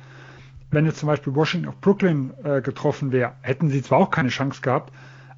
Wenn 0.69 0.85
jetzt 0.85 0.99
zum 0.99 1.07
Beispiel 1.07 1.35
Washington 1.35 1.67
auf 1.67 1.81
Brooklyn 1.81 2.31
äh, 2.41 2.61
getroffen 2.61 3.11
wäre, 3.11 3.33
hätten 3.41 3.69
sie 3.69 3.81
zwar 3.81 3.97
auch 3.97 4.11
keine 4.11 4.29
Chance 4.29 4.61
gehabt, 4.61 4.93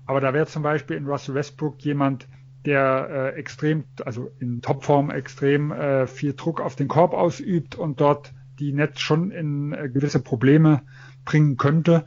aber 0.06 0.22
da 0.22 0.36
wäre 0.36 0.46
zum 0.46 0.62
Beispiel 0.62 0.98
in 0.98 1.08
Russell 1.08 1.34
Westbrook 1.34 1.82
jemand, 1.82 2.28
der 2.66 3.34
äh, 3.36 3.40
extrem, 3.40 3.84
also 4.06 4.32
in 4.40 4.62
Topform 4.62 5.10
extrem 5.10 5.72
äh, 5.72 6.08
viel 6.08 6.34
Druck 6.34 6.62
auf 6.62 6.76
den 6.76 6.88
Korb 6.88 7.14
ausübt 7.14 7.76
und 7.76 8.00
dort 8.00 8.34
die 8.60 8.72
Nets 8.72 9.02
schon 9.02 9.32
in 9.32 9.74
äh, 9.74 9.90
gewisse 9.90 10.20
Probleme 10.20 10.82
bringen 11.26 11.58
könnte. 11.58 12.06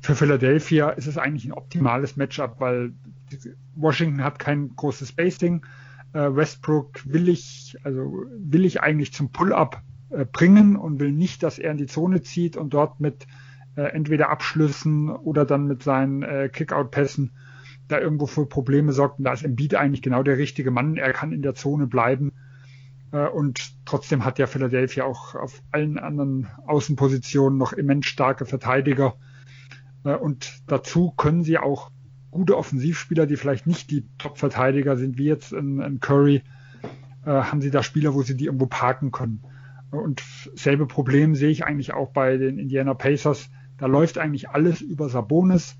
Für 0.00 0.14
Philadelphia 0.14 0.90
ist 0.90 1.06
es 1.06 1.18
eigentlich 1.18 1.46
ein 1.46 1.52
optimales 1.52 2.16
Matchup, 2.16 2.60
weil 2.60 2.92
Washington 3.74 4.22
hat 4.22 4.38
kein 4.38 4.74
großes 4.76 5.08
Spacing 5.08 5.64
äh, 6.14 6.34
Westbrook 6.34 7.02
will 7.04 7.28
ich, 7.28 7.76
also 7.82 8.24
will 8.38 8.64
ich 8.64 8.80
eigentlich 8.80 9.12
zum 9.12 9.30
Pull-up 9.30 9.82
äh, 10.10 10.24
bringen 10.24 10.76
und 10.76 11.00
will 11.00 11.12
nicht, 11.12 11.42
dass 11.42 11.58
er 11.58 11.72
in 11.72 11.76
die 11.76 11.86
Zone 11.86 12.22
zieht 12.22 12.56
und 12.56 12.72
dort 12.72 13.00
mit 13.00 13.26
äh, 13.76 13.82
entweder 13.82 14.30
Abschlüssen 14.30 15.10
oder 15.10 15.44
dann 15.44 15.66
mit 15.66 15.82
seinen 15.82 16.22
äh, 16.22 16.48
Kick-out-Pässen 16.50 17.32
da 17.88 17.98
irgendwo 17.98 18.26
für 18.26 18.46
Probleme 18.46 18.92
sorgt. 18.92 19.18
Und 19.18 19.24
da 19.24 19.32
ist 19.32 19.44
Embiid 19.44 19.74
eigentlich 19.74 20.02
genau 20.02 20.22
der 20.22 20.38
richtige 20.38 20.70
Mann. 20.70 20.96
Er 20.96 21.12
kann 21.12 21.32
in 21.32 21.42
der 21.42 21.54
Zone 21.54 21.86
bleiben. 21.86 22.32
Äh, 23.12 23.28
und 23.28 23.72
trotzdem 23.84 24.24
hat 24.24 24.38
ja 24.38 24.46
Philadelphia 24.46 25.04
auch 25.04 25.34
auf 25.34 25.62
allen 25.70 25.98
anderen 25.98 26.48
Außenpositionen 26.66 27.58
noch 27.58 27.72
immens 27.72 28.06
starke 28.06 28.44
Verteidiger. 28.46 29.14
Äh, 30.04 30.14
und 30.16 30.62
dazu 30.66 31.12
können 31.16 31.42
sie 31.42 31.58
auch 31.58 31.90
gute 32.30 32.58
Offensivspieler, 32.58 33.26
die 33.26 33.36
vielleicht 33.36 33.66
nicht 33.66 33.90
die 33.90 34.08
Top-Verteidiger 34.18 34.96
sind, 34.96 35.18
wie 35.18 35.26
jetzt 35.26 35.52
in, 35.52 35.80
in 35.80 36.00
Curry, 36.00 36.42
äh, 37.24 37.30
haben 37.30 37.60
sie 37.60 37.70
da 37.70 37.82
Spieler, 37.82 38.14
wo 38.14 38.22
sie 38.22 38.36
die 38.36 38.46
irgendwo 38.46 38.66
parken 38.66 39.12
können. 39.12 39.44
Und 39.92 40.22
selbe 40.56 40.86
Problem 40.86 41.36
sehe 41.36 41.50
ich 41.50 41.64
eigentlich 41.64 41.94
auch 41.94 42.10
bei 42.10 42.36
den 42.36 42.58
Indiana 42.58 42.94
Pacers. 42.94 43.50
Da 43.78 43.86
läuft 43.86 44.18
eigentlich 44.18 44.50
alles 44.50 44.80
über 44.80 45.08
Sabonis. 45.08 45.76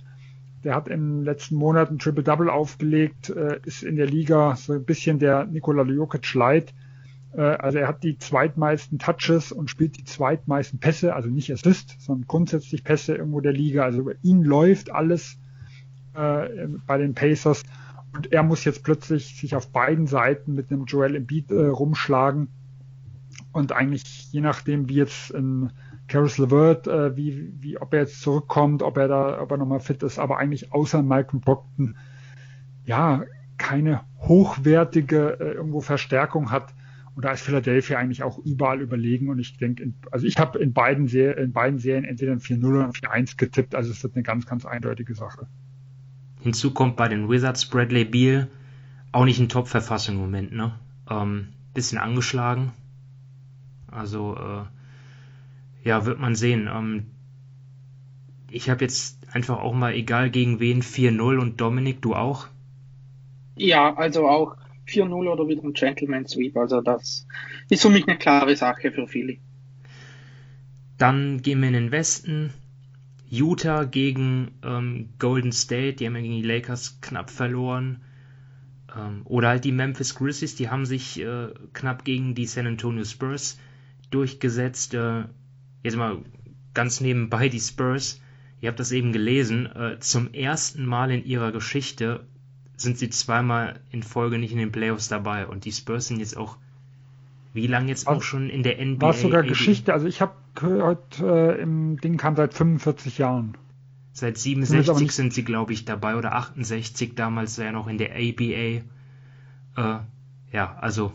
Der 0.64 0.74
hat 0.74 0.88
im 0.88 1.22
letzten 1.22 1.56
Monat 1.56 1.90
ein 1.90 1.98
Triple-Double 1.98 2.48
aufgelegt, 2.48 3.28
äh, 3.28 3.60
ist 3.64 3.82
in 3.82 3.96
der 3.96 4.06
Liga 4.06 4.56
so 4.56 4.72
ein 4.72 4.84
bisschen 4.84 5.18
der 5.18 5.44
Nikola 5.44 5.82
Jokic 5.82 6.32
light. 6.34 6.72
Äh, 7.36 7.42
also 7.42 7.78
er 7.78 7.86
hat 7.86 8.02
die 8.02 8.16
zweitmeisten 8.16 8.98
Touches 8.98 9.52
und 9.52 9.68
spielt 9.68 9.98
die 9.98 10.04
zweitmeisten 10.04 10.80
Pässe, 10.80 11.14
also 11.14 11.28
nicht 11.28 11.52
Assist, 11.52 12.00
sondern 12.00 12.26
grundsätzlich 12.26 12.82
Pässe 12.82 13.14
irgendwo 13.14 13.40
der 13.40 13.52
Liga. 13.52 13.84
Also 13.84 14.00
über 14.00 14.14
ihn 14.22 14.42
läuft 14.42 14.90
alles 14.90 15.38
äh, 16.14 16.66
bei 16.86 16.98
den 16.98 17.14
Pacers. 17.14 17.62
Und 18.14 18.32
er 18.32 18.42
muss 18.42 18.64
jetzt 18.64 18.84
plötzlich 18.84 19.36
sich 19.36 19.54
auf 19.54 19.70
beiden 19.70 20.06
Seiten 20.06 20.54
mit 20.54 20.70
einem 20.70 20.84
Joel 20.86 21.16
Embiid 21.16 21.50
äh, 21.50 21.66
rumschlagen. 21.66 22.48
Und 23.52 23.72
eigentlich, 23.72 24.32
je 24.32 24.40
nachdem, 24.40 24.88
wie 24.88 24.94
jetzt 24.94 25.34
ein 25.34 25.72
Caris 26.08 26.38
LeVert, 26.38 26.86
äh, 26.86 27.16
wie, 27.16 27.52
wie, 27.60 27.78
ob 27.78 27.92
er 27.94 28.00
jetzt 28.00 28.20
zurückkommt, 28.20 28.82
ob 28.82 28.96
er 28.98 29.08
da, 29.08 29.40
ob 29.40 29.50
er 29.50 29.56
nochmal 29.56 29.80
fit 29.80 30.02
ist, 30.02 30.18
aber 30.18 30.38
eigentlich 30.38 30.72
außer 30.72 31.02
Malcolm 31.02 31.40
Brockton, 31.40 31.96
ja, 32.84 33.24
keine 33.56 34.02
hochwertige 34.18 35.38
äh, 35.40 35.52
irgendwo 35.52 35.80
Verstärkung 35.80 36.50
hat. 36.50 36.74
Und 37.14 37.24
da 37.24 37.30
ist 37.30 37.42
Philadelphia 37.42 37.98
eigentlich 37.98 38.24
auch 38.24 38.38
überall 38.38 38.80
überlegen. 38.80 39.28
Und 39.28 39.38
ich 39.38 39.56
denke, 39.56 39.92
also 40.10 40.26
ich 40.26 40.36
habe 40.38 40.58
in 40.58 40.72
beiden, 40.72 41.06
Ser 41.06 41.38
in 41.38 41.52
beiden 41.52 41.78
Serien 41.78 42.04
entweder 42.04 42.32
ein 42.32 42.40
4-0 42.40 42.66
oder 42.66 42.84
ein 42.84 42.92
4-1 42.92 43.36
getippt. 43.36 43.74
Also 43.74 43.92
es 43.92 44.02
wird 44.02 44.14
eine 44.14 44.24
ganz, 44.24 44.46
ganz 44.46 44.66
eindeutige 44.66 45.14
Sache. 45.14 45.46
Hinzu 46.40 46.74
kommt 46.74 46.96
bei 46.96 47.08
den 47.08 47.30
Wizards 47.30 47.66
Bradley 47.66 48.04
Beal 48.04 48.48
auch 49.12 49.24
nicht 49.24 49.38
in 49.38 49.48
Top-Verfassung 49.48 50.16
im 50.16 50.20
Moment, 50.22 50.52
ne? 50.52 50.74
Ähm, 51.08 51.48
bisschen 51.72 51.98
angeschlagen. 51.98 52.72
Also, 53.86 54.36
äh, 54.36 54.64
ja, 55.84 56.06
wird 56.06 56.18
man 56.18 56.34
sehen. 56.34 56.68
Ähm, 56.72 57.10
ich 58.50 58.70
habe 58.70 58.84
jetzt 58.84 59.18
einfach 59.32 59.58
auch 59.58 59.74
mal, 59.74 59.94
egal 59.94 60.30
gegen 60.30 60.60
wen, 60.60 60.82
4-0 60.82 61.38
und 61.38 61.60
Dominik, 61.60 62.00
du 62.02 62.14
auch? 62.14 62.48
Ja, 63.56 63.94
also 63.94 64.26
auch 64.28 64.56
4-0 64.88 65.12
oder 65.12 65.48
wieder 65.48 65.62
ein 65.62 65.72
Gentleman 65.72 66.26
Sweep. 66.26 66.56
Also 66.56 66.80
das 66.80 67.26
ist 67.68 67.82
für 67.82 67.90
mich 67.90 68.08
eine 68.08 68.18
klare 68.18 68.56
Sache 68.56 68.90
für 68.92 69.06
Philly. 69.06 69.40
Dann 70.98 71.42
gehen 71.42 71.60
wir 71.60 71.68
in 71.68 71.74
den 71.74 71.90
Westen. 71.90 72.52
Utah 73.28 73.84
gegen 73.84 74.52
ähm, 74.62 75.08
Golden 75.18 75.50
State, 75.50 75.94
die 75.94 76.06
haben 76.06 76.14
ja 76.14 76.22
gegen 76.22 76.42
die 76.42 76.48
Lakers 76.48 77.00
knapp 77.00 77.30
verloren. 77.30 78.02
Ähm, 78.96 79.22
oder 79.24 79.48
halt 79.48 79.64
die 79.64 79.72
Memphis 79.72 80.14
Grizzlies, 80.14 80.54
die 80.54 80.70
haben 80.70 80.86
sich 80.86 81.20
äh, 81.20 81.48
knapp 81.72 82.04
gegen 82.04 82.34
die 82.34 82.46
San 82.46 82.66
Antonio 82.66 83.04
Spurs 83.04 83.58
durchgesetzt. 84.10 84.94
Äh, 84.94 85.24
jetzt 85.84 85.96
mal 85.96 86.18
ganz 86.72 87.00
nebenbei 87.00 87.48
die 87.48 87.60
Spurs. 87.60 88.20
Ihr 88.60 88.68
habt 88.68 88.80
das 88.80 88.90
eben 88.90 89.12
gelesen. 89.12 89.66
Äh, 89.66 90.00
zum 90.00 90.32
ersten 90.32 90.84
Mal 90.86 91.12
in 91.12 91.24
ihrer 91.24 91.52
Geschichte 91.52 92.26
sind 92.76 92.98
sie 92.98 93.10
zweimal 93.10 93.80
in 93.90 94.02
Folge 94.02 94.38
nicht 94.38 94.52
in 94.52 94.58
den 94.58 94.72
Playoffs 94.72 95.08
dabei. 95.08 95.46
Und 95.46 95.64
die 95.64 95.72
Spurs 95.72 96.08
sind 96.08 96.18
jetzt 96.18 96.36
auch, 96.36 96.56
wie 97.52 97.68
lange 97.68 97.88
jetzt 97.88 98.08
auch 98.08 98.22
schon 98.22 98.50
in 98.50 98.62
der 98.62 98.84
NBA? 98.84 99.06
War 99.06 99.12
sogar 99.12 99.40
AD? 99.40 99.48
Geschichte. 99.48 99.92
Also 99.92 100.06
ich 100.06 100.20
habe 100.20 100.32
gehört, 100.54 101.20
äh, 101.20 101.60
im 101.60 102.00
Ding 102.00 102.16
kam 102.16 102.34
seit 102.34 102.54
45 102.54 103.18
Jahren. 103.18 103.56
Seit 104.12 104.38
67 104.38 105.10
sind 105.12 105.34
sie, 105.34 105.44
glaube 105.44 105.72
ich, 105.72 105.84
dabei 105.84 106.16
oder 106.16 106.34
68 106.34 107.14
damals 107.14 107.58
war 107.58 107.66
ja 107.66 107.72
noch 107.72 107.88
in 107.88 107.98
der 107.98 108.12
ABA. 108.12 108.82
Äh, 109.76 110.00
ja, 110.52 110.76
also 110.80 111.12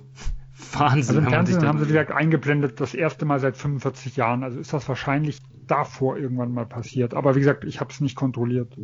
Wahnsinn. 0.73 1.17
Also 1.17 1.19
im 1.19 1.27
Fernsehen 1.27 1.65
haben 1.65 1.79
sie, 1.79 1.85
wie 1.85 1.93
gesagt, 1.93 2.11
eingeblendet, 2.11 2.79
das 2.79 2.93
erste 2.93 3.25
Mal 3.25 3.39
seit 3.39 3.57
45 3.57 4.15
Jahren. 4.15 4.43
Also 4.43 4.59
ist 4.59 4.73
das 4.73 4.87
wahrscheinlich 4.87 5.39
davor 5.67 6.17
irgendwann 6.17 6.53
mal 6.53 6.65
passiert. 6.65 7.13
Aber 7.13 7.35
wie 7.35 7.39
gesagt, 7.39 7.63
ich 7.63 7.79
habe 7.79 7.91
es 7.91 8.01
nicht 8.01 8.15
kontrolliert. 8.15 8.75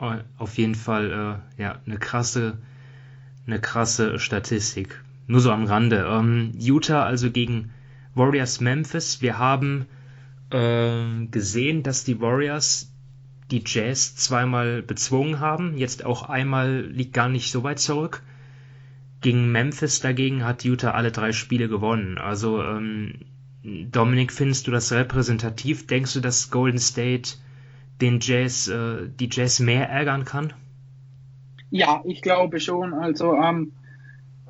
Oh, 0.00 0.12
auf 0.38 0.56
jeden 0.58 0.74
Fall, 0.74 1.40
äh, 1.58 1.62
ja, 1.62 1.80
eine 1.86 1.98
krasse, 1.98 2.58
eine 3.46 3.60
krasse 3.60 4.18
Statistik. 4.18 5.02
Nur 5.26 5.40
so 5.40 5.52
am 5.52 5.64
Rande. 5.64 6.06
Ähm, 6.08 6.52
Utah 6.58 7.04
also 7.04 7.30
gegen 7.30 7.70
Warriors 8.14 8.60
Memphis. 8.60 9.22
Wir 9.22 9.38
haben 9.38 9.86
äh, 10.50 11.26
gesehen, 11.30 11.82
dass 11.82 12.04
die 12.04 12.20
Warriors 12.20 12.90
die 13.50 13.62
Jazz 13.64 14.16
zweimal 14.16 14.82
bezwungen 14.82 15.40
haben. 15.40 15.76
Jetzt 15.76 16.04
auch 16.04 16.28
einmal 16.28 16.80
liegt 16.80 17.12
gar 17.12 17.28
nicht 17.28 17.50
so 17.50 17.62
weit 17.62 17.78
zurück. 17.78 18.22
Gegen 19.24 19.50
Memphis 19.50 20.00
dagegen 20.00 20.44
hat 20.44 20.64
Utah 20.64 20.90
alle 20.90 21.10
drei 21.10 21.32
Spiele 21.32 21.66
gewonnen. 21.66 22.18
Also 22.18 22.62
ähm, 22.62 23.20
Dominik, 23.62 24.30
findest 24.30 24.66
du 24.66 24.70
das 24.70 24.92
repräsentativ? 24.92 25.86
Denkst 25.86 26.12
du, 26.12 26.20
dass 26.20 26.50
Golden 26.50 26.78
State 26.78 27.36
den 28.02 28.20
Jazz, 28.20 28.68
äh, 28.68 29.08
die 29.08 29.30
Jazz 29.32 29.60
mehr 29.60 29.88
ärgern 29.88 30.26
kann? 30.26 30.52
Ja, 31.70 32.02
ich 32.04 32.20
glaube 32.20 32.60
schon. 32.60 32.92
Also 32.92 33.34
ähm, 33.34 33.72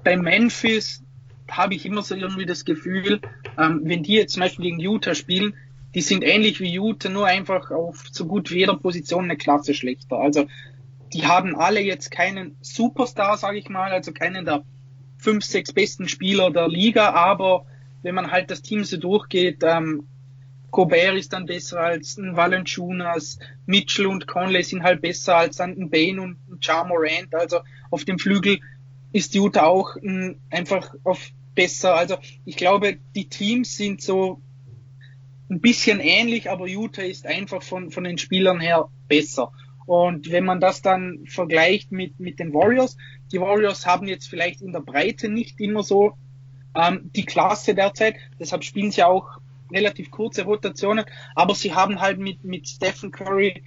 bei 0.03 0.17
Memphis 0.17 1.05
habe 1.49 1.75
ich 1.77 1.87
immer 1.87 2.03
so 2.03 2.17
irgendwie 2.17 2.45
das 2.45 2.65
Gefühl, 2.65 3.21
ähm, 3.57 3.83
wenn 3.85 4.03
die 4.03 4.15
jetzt 4.15 4.33
zum 4.33 4.41
Beispiel 4.41 4.65
gegen 4.65 4.81
Utah 4.81 5.15
spielen, 5.15 5.55
die 5.95 6.01
sind 6.01 6.25
ähnlich 6.25 6.59
wie 6.59 6.75
Utah, 6.75 7.11
nur 7.11 7.27
einfach 7.27 7.71
auf 7.71 8.07
so 8.11 8.27
gut 8.27 8.51
wie 8.51 8.59
jeder 8.59 8.75
Position 8.75 9.23
eine 9.23 9.37
Klasse 9.37 9.73
schlechter. 9.73 10.17
Also 10.17 10.49
die 11.15 11.27
haben 11.27 11.57
alle 11.57 11.81
jetzt 11.81 12.11
keinen 12.11 12.57
Superstar, 12.61 13.39
sage 13.39 13.59
ich 13.59 13.69
mal, 13.69 13.93
also 13.93 14.13
keinen 14.13 14.45
der 14.45 14.65
fünf, 15.17 15.45
sechs 15.45 15.73
besten 15.73 16.09
Spieler 16.09 16.51
der 16.51 16.69
Liga, 16.69 17.11
aber 17.13 17.67
wenn 18.03 18.17
man 18.17 18.31
halt 18.31 18.51
das 18.51 18.63
Team 18.63 18.85
so 18.85 18.97
durchgeht, 18.99 19.63
ähm, 19.63 20.09
Gobert 20.73 21.15
ist 21.15 21.33
dann 21.33 21.47
besser 21.47 21.79
als 21.79 22.19
ein 22.19 22.37
Valanciunas, 22.37 23.39
Mitchell 23.65 24.07
und 24.07 24.27
Conley 24.27 24.65
sind 24.65 24.83
halt 24.83 25.01
besser 25.03 25.37
als 25.37 25.61
ein 25.61 25.89
Bane 25.89 26.21
und 26.21 26.37
ein 26.51 26.59
Ja 26.61 26.83
Morant, 26.83 27.33
also 27.33 27.61
auf 27.91 28.05
dem 28.05 28.19
Flügel 28.19 28.59
ist 29.13 29.37
Utah 29.37 29.67
auch 29.67 29.97
m, 29.97 30.41
einfach 30.51 30.93
auf 31.05 31.31
besser, 31.55 31.95
also 31.95 32.17
ich 32.45 32.57
glaube, 32.57 32.99
die 33.15 33.29
Teams 33.29 33.77
sind 33.77 34.03
so 34.03 34.43
ein 35.49 35.61
bisschen 35.61 36.01
ähnlich, 36.01 36.51
aber 36.51 36.67
Utah 36.67 37.03
ist 37.03 37.25
einfach 37.25 37.63
von, 37.63 37.93
von 37.93 38.03
den 38.03 38.19
Spielern 38.19 38.59
her 38.59 38.89
besser. 39.07 39.53
Und 39.87 40.31
wenn 40.31 40.45
man 40.45 40.61
das 40.61 40.83
dann 40.83 41.25
vergleicht 41.27 41.93
mit, 41.93 42.19
mit 42.19 42.39
den 42.39 42.55
Warriors, 42.55 42.97
die 43.33 43.41
Warriors 43.41 43.87
haben 43.87 44.07
jetzt 44.07 44.29
vielleicht 44.29 44.63
in 44.63 44.73
der 44.73 44.81
Breite 44.81 45.29
nicht 45.29 45.61
immer 45.61 45.83
so 45.83 46.13
ähm, 46.75 47.11
die 47.15 47.25
Klasse 47.25 47.75
derzeit, 47.75 48.17
deshalb 48.39 48.65
spielen 48.65 48.91
sie 48.91 49.03
auch 49.03 49.39
relativ 49.73 50.11
kurze 50.11 50.45
Rotationen, 50.45 51.05
aber 51.35 51.55
sie 51.55 51.75
haben 51.75 52.01
halt 52.01 52.19
mit, 52.19 52.45
mit 52.45 52.69
Stephen 52.69 53.11
Curry 53.11 53.63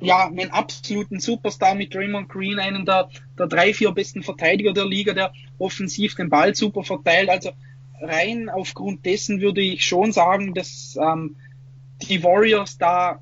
ja, 0.00 0.26
einen 0.26 0.50
absoluten 0.50 1.20
Superstar 1.20 1.74
mit 1.74 1.94
Draymond 1.94 2.28
Green, 2.28 2.58
einen 2.58 2.84
der, 2.84 3.08
der 3.38 3.46
drei, 3.46 3.72
vier 3.72 3.92
besten 3.92 4.22
Verteidiger 4.22 4.72
der 4.72 4.86
Liga, 4.86 5.12
der 5.12 5.32
offensiv 5.58 6.14
den 6.14 6.30
Ball 6.30 6.54
super 6.54 6.82
verteilt. 6.82 7.28
Also 7.28 7.50
rein 8.00 8.48
aufgrund 8.48 9.06
dessen 9.06 9.40
würde 9.40 9.60
ich 9.60 9.84
schon 9.84 10.12
sagen, 10.12 10.54
dass 10.54 10.98
ähm, 11.00 11.36
die 12.02 12.22
Warriors 12.22 12.76
da 12.76 13.20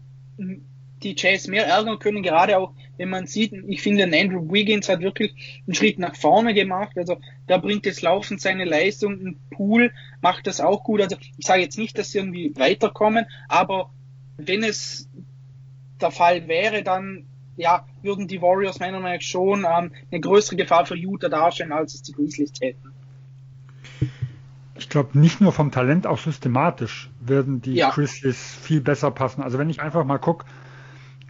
die 1.03 1.15
Jazz 1.17 1.47
mehr 1.49 1.67
ärgern 1.67 1.99
können, 1.99 2.23
gerade 2.23 2.59
auch 2.59 2.73
wenn 2.97 3.09
man 3.09 3.27
sieht, 3.27 3.53
ich 3.53 3.83
finde, 3.83 4.05
Andrew 4.05 4.53
Wiggins 4.53 4.89
hat 4.89 5.01
wirklich 5.01 5.35
einen 5.67 5.75
Schritt 5.75 5.99
nach 5.99 6.15
vorne 6.15 6.55
gemacht. 6.55 6.97
Also 6.97 7.17
da 7.47 7.59
bringt 7.59 7.87
jetzt 7.87 8.03
laufend 8.03 8.41
seine 8.41 8.65
Leistung. 8.65 9.13
Ein 9.15 9.41
Pool 9.51 9.93
macht 10.21 10.47
das 10.47 10.61
auch 10.61 10.85
gut. 10.85 11.01
Also 11.01 11.17
ich 11.37 11.47
sage 11.47 11.63
jetzt 11.63 11.79
nicht, 11.79 11.99
dass 11.99 12.13
sie 12.13 12.19
irgendwie 12.19 12.55
weiterkommen, 12.55 13.27
aber 13.49 13.91
wenn 14.37 14.63
es 14.63 15.09
der 16.01 16.11
Fall 16.11 16.49
wäre, 16.49 16.83
dann 16.83 17.27
ja, 17.57 17.87
würden 18.03 18.29
die 18.29 18.41
Warriors 18.41 18.81
meiner 18.81 19.01
Meinung 19.01 19.17
nach 19.17 19.23
schon 19.23 19.67
ähm, 19.69 19.93
eine 20.11 20.21
größere 20.21 20.57
Gefahr 20.57 20.87
für 20.87 20.97
Utah 20.97 21.29
darstellen, 21.29 21.73
als 21.73 21.95
es 21.95 22.03
die 22.03 22.13
Grizzlies 22.13 22.53
täten. 22.53 22.93
Ich 24.77 24.89
glaube, 24.89 25.19
nicht 25.19 25.41
nur 25.41 25.53
vom 25.53 25.71
Talent, 25.71 26.07
auch 26.07 26.19
systematisch 26.19 27.11
werden 27.21 27.61
die 27.61 27.75
ja. 27.75 27.91
Grizzlies 27.91 28.57
viel 28.63 28.81
besser 28.81 29.11
passen. 29.11 29.43
Also 29.43 29.59
wenn 29.59 29.71
ich 29.71 29.81
einfach 29.81 30.05
mal 30.05 30.19
gucke, 30.19 30.47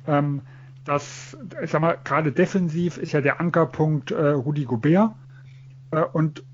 ähm, 0.06 0.42
dass, 0.84 1.36
ich 1.62 1.70
sag 1.70 1.80
mal, 1.80 1.98
gerade 2.02 2.32
defensiv 2.32 2.98
ist 2.98 3.12
ja 3.12 3.20
der 3.20 3.40
Ankerpunkt 3.40 4.10
äh, 4.10 4.28
Rudi 4.28 4.64
Gobert 4.64 5.12
äh, 5.92 6.02
und 6.02 6.44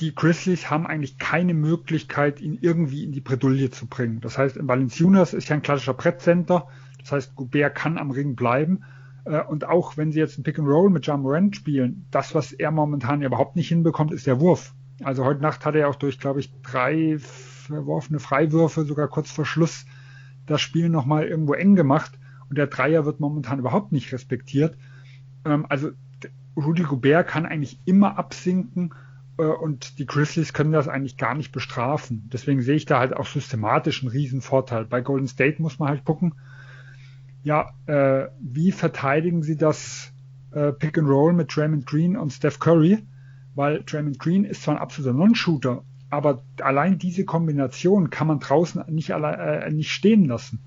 die 0.00 0.14
Grizzlies 0.14 0.70
haben 0.70 0.86
eigentlich 0.86 1.18
keine 1.18 1.54
Möglichkeit, 1.54 2.40
ihn 2.40 2.58
irgendwie 2.60 3.04
in 3.04 3.12
die 3.12 3.20
Bredouille 3.20 3.70
zu 3.70 3.86
bringen. 3.86 4.20
Das 4.20 4.38
heißt, 4.38 4.58
Valenciunas 4.60 5.34
ist 5.34 5.48
ja 5.48 5.56
ein 5.56 5.62
klassischer 5.62 5.94
Brettcenter. 5.94 6.68
Das 7.00 7.10
heißt, 7.10 7.34
Gobert 7.34 7.74
kann 7.74 7.98
am 7.98 8.10
Ring 8.10 8.36
bleiben. 8.36 8.84
Äh, 9.24 9.42
und 9.42 9.64
auch 9.64 9.96
wenn 9.96 10.12
sie 10.12 10.20
jetzt 10.20 10.38
ein 10.38 10.42
Pick 10.42 10.58
and 10.58 10.68
Roll 10.68 10.90
mit 10.90 11.06
John 11.06 11.22
Morant 11.22 11.56
spielen, 11.56 12.06
das, 12.10 12.34
was 12.34 12.52
er 12.52 12.70
momentan 12.70 13.22
überhaupt 13.22 13.56
nicht 13.56 13.68
hinbekommt, 13.68 14.12
ist 14.12 14.26
der 14.26 14.40
Wurf. 14.40 14.74
Also 15.02 15.24
heute 15.24 15.42
Nacht 15.42 15.64
hat 15.64 15.74
er 15.76 15.88
auch 15.88 15.94
durch, 15.94 16.18
glaube 16.18 16.40
ich, 16.40 16.52
drei 16.62 17.18
verworfene 17.18 18.18
Freiwürfe, 18.18 18.84
sogar 18.84 19.08
kurz 19.08 19.30
vor 19.30 19.44
Schluss, 19.44 19.86
das 20.46 20.60
Spiel 20.60 20.88
nochmal 20.88 21.26
irgendwo 21.26 21.54
eng 21.54 21.76
gemacht 21.76 22.18
und 22.48 22.58
der 22.58 22.66
Dreier 22.66 23.04
wird 23.04 23.20
momentan 23.20 23.58
überhaupt 23.58 23.92
nicht 23.92 24.12
respektiert. 24.12 24.76
Ähm, 25.44 25.66
also 25.68 25.90
Rudy 26.56 26.82
Gobert 26.82 27.28
kann 27.28 27.46
eigentlich 27.46 27.78
immer 27.84 28.18
absinken 28.18 28.94
äh, 29.38 29.42
und 29.44 29.98
die 29.98 30.06
Grizzlies 30.06 30.52
können 30.52 30.72
das 30.72 30.88
eigentlich 30.88 31.16
gar 31.16 31.34
nicht 31.34 31.52
bestrafen. 31.52 32.28
Deswegen 32.32 32.62
sehe 32.62 32.76
ich 32.76 32.86
da 32.86 32.98
halt 32.98 33.16
auch 33.16 33.26
systematisch 33.26 34.02
einen 34.02 34.10
riesen 34.10 34.40
Vorteil. 34.40 34.84
Bei 34.84 35.00
Golden 35.00 35.28
State 35.28 35.62
muss 35.62 35.78
man 35.78 35.88
halt 35.88 36.04
gucken, 36.04 36.34
ja, 37.42 37.70
äh, 37.86 38.28
wie 38.40 38.72
verteidigen 38.72 39.42
sie 39.42 39.56
das 39.56 40.12
äh, 40.52 40.72
Pick 40.72 40.98
and 40.98 41.08
Roll 41.08 41.32
mit 41.32 41.54
Draymond 41.54 41.86
Green 41.86 42.16
und 42.16 42.32
Steph 42.32 42.58
Curry? 42.58 42.98
Weil 43.54 43.82
Draymond 43.84 44.18
Green 44.18 44.44
ist 44.44 44.62
zwar 44.62 44.76
ein 44.76 44.80
absoluter 44.80 45.16
Non-Shooter, 45.16 45.82
aber 46.10 46.42
allein 46.60 46.98
diese 46.98 47.24
Kombination 47.24 48.10
kann 48.10 48.26
man 48.26 48.40
draußen 48.40 48.84
nicht, 48.88 49.10
äh, 49.10 49.70
nicht 49.70 49.90
stehen 49.90 50.26
lassen. 50.26 50.60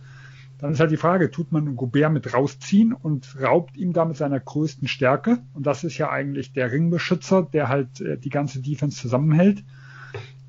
Dann 0.61 0.73
ist 0.73 0.79
halt 0.79 0.91
die 0.91 0.97
Frage, 0.97 1.31
tut 1.31 1.51
man 1.51 1.75
Gobert 1.75 2.13
mit 2.13 2.35
rausziehen 2.35 2.93
und 2.93 3.35
raubt 3.41 3.75
ihm 3.77 3.93
damit 3.93 4.17
seiner 4.17 4.39
größten 4.39 4.87
Stärke? 4.87 5.39
Und 5.55 5.65
das 5.65 5.83
ist 5.83 5.97
ja 5.97 6.11
eigentlich 6.11 6.53
der 6.53 6.71
Ringbeschützer, 6.71 7.49
der 7.51 7.67
halt 7.67 7.99
äh, 7.99 8.19
die 8.19 8.29
ganze 8.29 8.61
Defense 8.61 9.01
zusammenhält. 9.01 9.63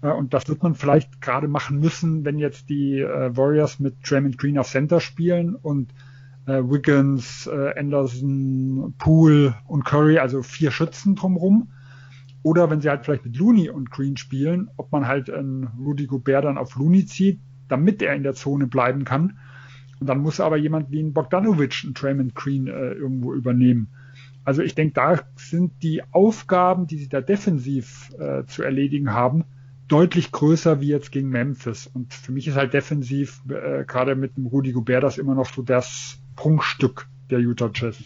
Äh, 0.03 0.11
und 0.11 0.35
das 0.35 0.49
wird 0.49 0.63
man 0.63 0.75
vielleicht 0.75 1.23
gerade 1.23 1.49
machen 1.49 1.81
müssen, 1.81 2.27
wenn 2.27 2.39
jetzt 2.39 2.69
die 2.69 3.01
äh, 3.01 3.35
Warriors 3.35 3.81
mit 3.81 3.97
Draymond 4.05 4.37
Green 4.37 4.59
auf 4.59 4.69
Center 4.69 5.01
spielen 5.01 5.57
und 5.57 5.93
Wiggins, 6.45 7.49
Anderson, 7.49 8.95
Poole 8.99 9.55
und 9.69 9.85
Curry, 9.85 10.19
also 10.19 10.43
vier 10.43 10.73
Schützen 10.73 11.15
drumrum. 11.15 11.71
Oder 12.43 12.69
wenn 12.69 12.81
sie 12.81 12.91
halt 12.91 13.05
vielleicht 13.05 13.25
mit 13.25 13.37
Looney 13.37 13.71
und 13.71 13.93
Green 13.93 14.17
spielen, 14.17 14.69
ob 14.77 14.91
man 14.91 15.07
halt 15.07 15.31
einen 15.31 15.69
Rudy 15.79 16.07
Gobert 16.07 16.45
dann 16.45 16.59
auf 16.59 16.75
Looney 16.75 17.07
zieht, 17.07 17.39
damit 17.69 18.03
er 18.03 18.17
in 18.17 18.25
der 18.25 18.35
Zone 18.35 18.67
bleiben 18.67 19.05
kann. 19.05 19.39
Und 20.03 20.09
dann 20.09 20.19
muss 20.19 20.41
aber 20.41 20.57
jemand 20.57 20.91
wie 20.91 21.01
ein 21.01 21.13
Bogdanovic 21.13 21.85
einen 21.85 21.95
Draymond 21.95 22.35
Green 22.35 22.67
äh, 22.67 22.91
irgendwo 22.91 23.35
übernehmen. 23.35 23.87
Also 24.43 24.61
ich 24.61 24.75
denke, 24.75 24.95
da 24.95 25.21
sind 25.37 25.81
die 25.85 26.03
Aufgaben, 26.11 26.89
die 26.89 26.99
sie 26.99 27.09
da 27.09 27.21
defensiv 27.21 28.11
äh, 28.19 28.43
zu 28.47 28.65
erledigen 28.65 29.13
haben, 29.13 29.45
deutlich 29.87 30.33
größer 30.33 30.81
wie 30.81 30.89
jetzt 30.89 31.13
gegen 31.13 31.29
Memphis. 31.29 31.87
Und 31.87 32.13
für 32.13 32.33
mich 32.33 32.49
ist 32.49 32.57
halt 32.57 32.75
defensiv, 32.75 33.43
äh, 33.49 33.85
gerade 33.85 34.17
mit 34.17 34.37
dem 34.37 34.47
Rudy 34.47 34.73
Gobert, 34.73 35.05
das 35.05 35.19
immer 35.19 35.37
noch 35.37 35.55
so 35.55 35.63
das 35.63 36.19
Prunkstück 36.35 37.07
der 37.31 37.39
Utah 37.39 37.71
Jazz. 37.73 38.03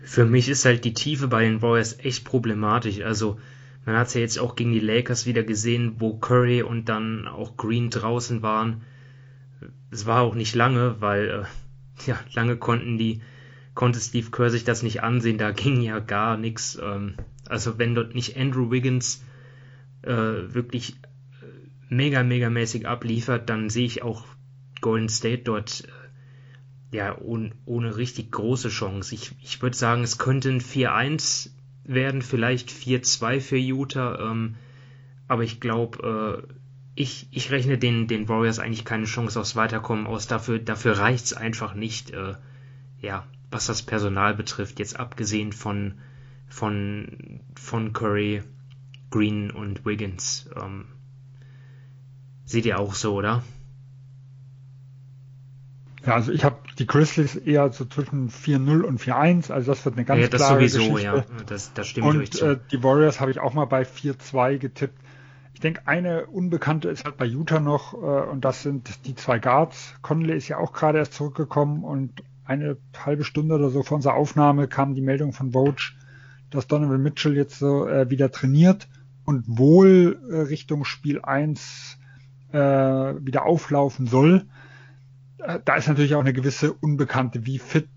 Für 0.00 0.26
mich 0.26 0.48
ist 0.48 0.64
halt 0.64 0.84
die 0.84 0.94
Tiefe 0.94 1.26
bei 1.26 1.42
den 1.42 1.60
Warriors 1.60 1.98
echt 1.98 2.24
problematisch. 2.24 3.00
Also 3.00 3.40
man 3.84 3.96
hat 3.96 4.06
es 4.06 4.14
ja 4.14 4.20
jetzt 4.20 4.38
auch 4.38 4.54
gegen 4.54 4.70
die 4.70 4.78
Lakers 4.78 5.26
wieder 5.26 5.42
gesehen, 5.42 5.96
wo 5.98 6.14
Curry 6.18 6.62
und 6.62 6.88
dann 6.88 7.26
auch 7.26 7.56
Green 7.56 7.90
draußen 7.90 8.42
waren. 8.42 8.82
Es 9.90 10.06
war 10.06 10.22
auch 10.22 10.34
nicht 10.34 10.54
lange, 10.54 11.00
weil 11.00 11.44
äh, 11.44 12.06
ja 12.06 12.18
lange 12.32 12.56
konnten 12.56 12.98
die 12.98 13.22
konnte 13.74 14.00
Steve 14.00 14.30
Kerr 14.30 14.50
sich 14.50 14.64
das 14.64 14.82
nicht 14.82 15.02
ansehen. 15.02 15.38
Da 15.38 15.50
ging 15.50 15.80
ja 15.80 15.98
gar 15.98 16.36
nichts. 16.36 16.78
Ähm, 16.82 17.14
also 17.48 17.78
wenn 17.78 17.94
dort 17.94 18.14
nicht 18.14 18.36
Andrew 18.36 18.70
Wiggins 18.70 19.24
äh, 20.02 20.10
wirklich 20.10 20.96
äh, 21.42 21.46
mega 21.88 22.22
mega 22.22 22.50
mäßig 22.50 22.86
abliefert, 22.86 23.48
dann 23.48 23.70
sehe 23.70 23.86
ich 23.86 24.02
auch 24.02 24.24
Golden 24.80 25.08
State 25.08 25.42
dort 25.44 25.84
äh, 25.84 26.02
ja, 26.92 27.18
ohne, 27.18 27.52
ohne 27.64 27.96
richtig 27.96 28.30
große 28.30 28.68
Chance. 28.68 29.14
Ich, 29.14 29.32
ich 29.42 29.62
würde 29.62 29.76
sagen, 29.76 30.02
es 30.02 30.18
könnte 30.18 30.50
ein 30.50 30.60
4-1 30.60 31.50
werden, 31.84 32.22
vielleicht 32.22 32.70
4-2 32.70 33.40
für 33.40 33.56
Utah, 33.56 34.30
ähm, 34.30 34.56
aber 35.26 35.42
ich 35.42 35.58
glaube, 35.58 36.46
äh, 36.46 36.54
ich, 36.94 37.28
ich 37.30 37.50
rechne 37.50 37.78
den, 37.78 38.06
den 38.06 38.28
Warriors 38.28 38.58
eigentlich 38.58 38.84
keine 38.84 39.06
Chance 39.06 39.40
aufs 39.40 39.56
Weiterkommen 39.56 40.06
aus. 40.06 40.26
Dafür, 40.26 40.58
dafür 40.58 40.98
reicht 40.98 41.24
es 41.26 41.32
einfach 41.32 41.74
nicht, 41.74 42.10
äh, 42.10 42.34
ja, 43.00 43.24
was 43.50 43.66
das 43.66 43.82
Personal 43.82 44.34
betrifft, 44.34 44.78
jetzt 44.78 44.98
abgesehen 44.98 45.52
von, 45.52 45.94
von, 46.48 47.40
von 47.58 47.92
Curry, 47.92 48.42
Green 49.10 49.50
und 49.50 49.84
Wiggins. 49.86 50.50
Ähm, 50.56 50.86
seht 52.44 52.66
ihr 52.66 52.78
auch 52.78 52.94
so, 52.94 53.14
oder? 53.14 53.42
Ja, 56.04 56.14
also 56.14 56.32
ich 56.32 56.44
habe 56.44 56.56
die 56.78 56.86
Grizzlies 56.86 57.36
eher 57.36 57.72
so 57.72 57.84
zwischen 57.84 58.28
4-0 58.28 58.80
und 58.82 59.00
4-1, 59.00 59.52
also 59.52 59.70
das 59.70 59.84
wird 59.84 59.96
eine 59.96 60.04
ganz 60.04 60.20
ja, 60.20 60.28
das 60.28 60.40
klare 60.40 60.68
sowieso, 60.68 60.94
Geschichte. 60.94 61.04
Ja, 61.04 61.44
das, 61.46 61.72
das 61.74 61.86
stimmt 61.86 62.06
Und 62.06 62.42
äh, 62.42 62.58
die 62.72 62.82
Warriors 62.82 63.20
habe 63.20 63.30
ich 63.30 63.38
auch 63.38 63.54
mal 63.54 63.66
bei 63.66 63.82
4-2 63.82 64.58
getippt. 64.58 65.01
Ich 65.62 65.64
denke, 65.64 65.82
eine 65.86 66.26
Unbekannte 66.26 66.88
ist 66.88 67.04
halt 67.04 67.18
bei 67.18 67.24
Utah 67.24 67.60
noch 67.60 67.94
äh, 67.94 67.96
und 67.96 68.44
das 68.44 68.64
sind 68.64 69.06
die 69.06 69.14
zwei 69.14 69.38
Guards. 69.38 69.94
Conley 70.02 70.36
ist 70.36 70.48
ja 70.48 70.58
auch 70.58 70.72
gerade 70.72 70.98
erst 70.98 71.14
zurückgekommen 71.14 71.84
und 71.84 72.24
eine 72.44 72.78
halbe 72.98 73.22
Stunde 73.22 73.54
oder 73.54 73.70
so 73.70 73.84
vor 73.84 73.94
unserer 73.94 74.14
Aufnahme 74.14 74.66
kam 74.66 74.96
die 74.96 75.02
Meldung 75.02 75.32
von 75.32 75.52
Vogue, 75.52 75.76
dass 76.50 76.66
Donovan 76.66 77.00
Mitchell 77.00 77.36
jetzt 77.36 77.60
so 77.60 77.86
äh, 77.86 78.10
wieder 78.10 78.32
trainiert 78.32 78.88
und 79.24 79.44
wohl 79.46 80.18
äh, 80.28 80.40
Richtung 80.40 80.84
Spiel 80.84 81.20
1 81.22 81.96
äh, 82.50 82.58
wieder 82.58 83.46
auflaufen 83.46 84.08
soll. 84.08 84.46
Äh, 85.38 85.60
da 85.64 85.76
ist 85.76 85.86
natürlich 85.86 86.16
auch 86.16 86.22
eine 86.22 86.32
gewisse 86.32 86.72
Unbekannte, 86.72 87.46
wie 87.46 87.60
fit 87.60 87.88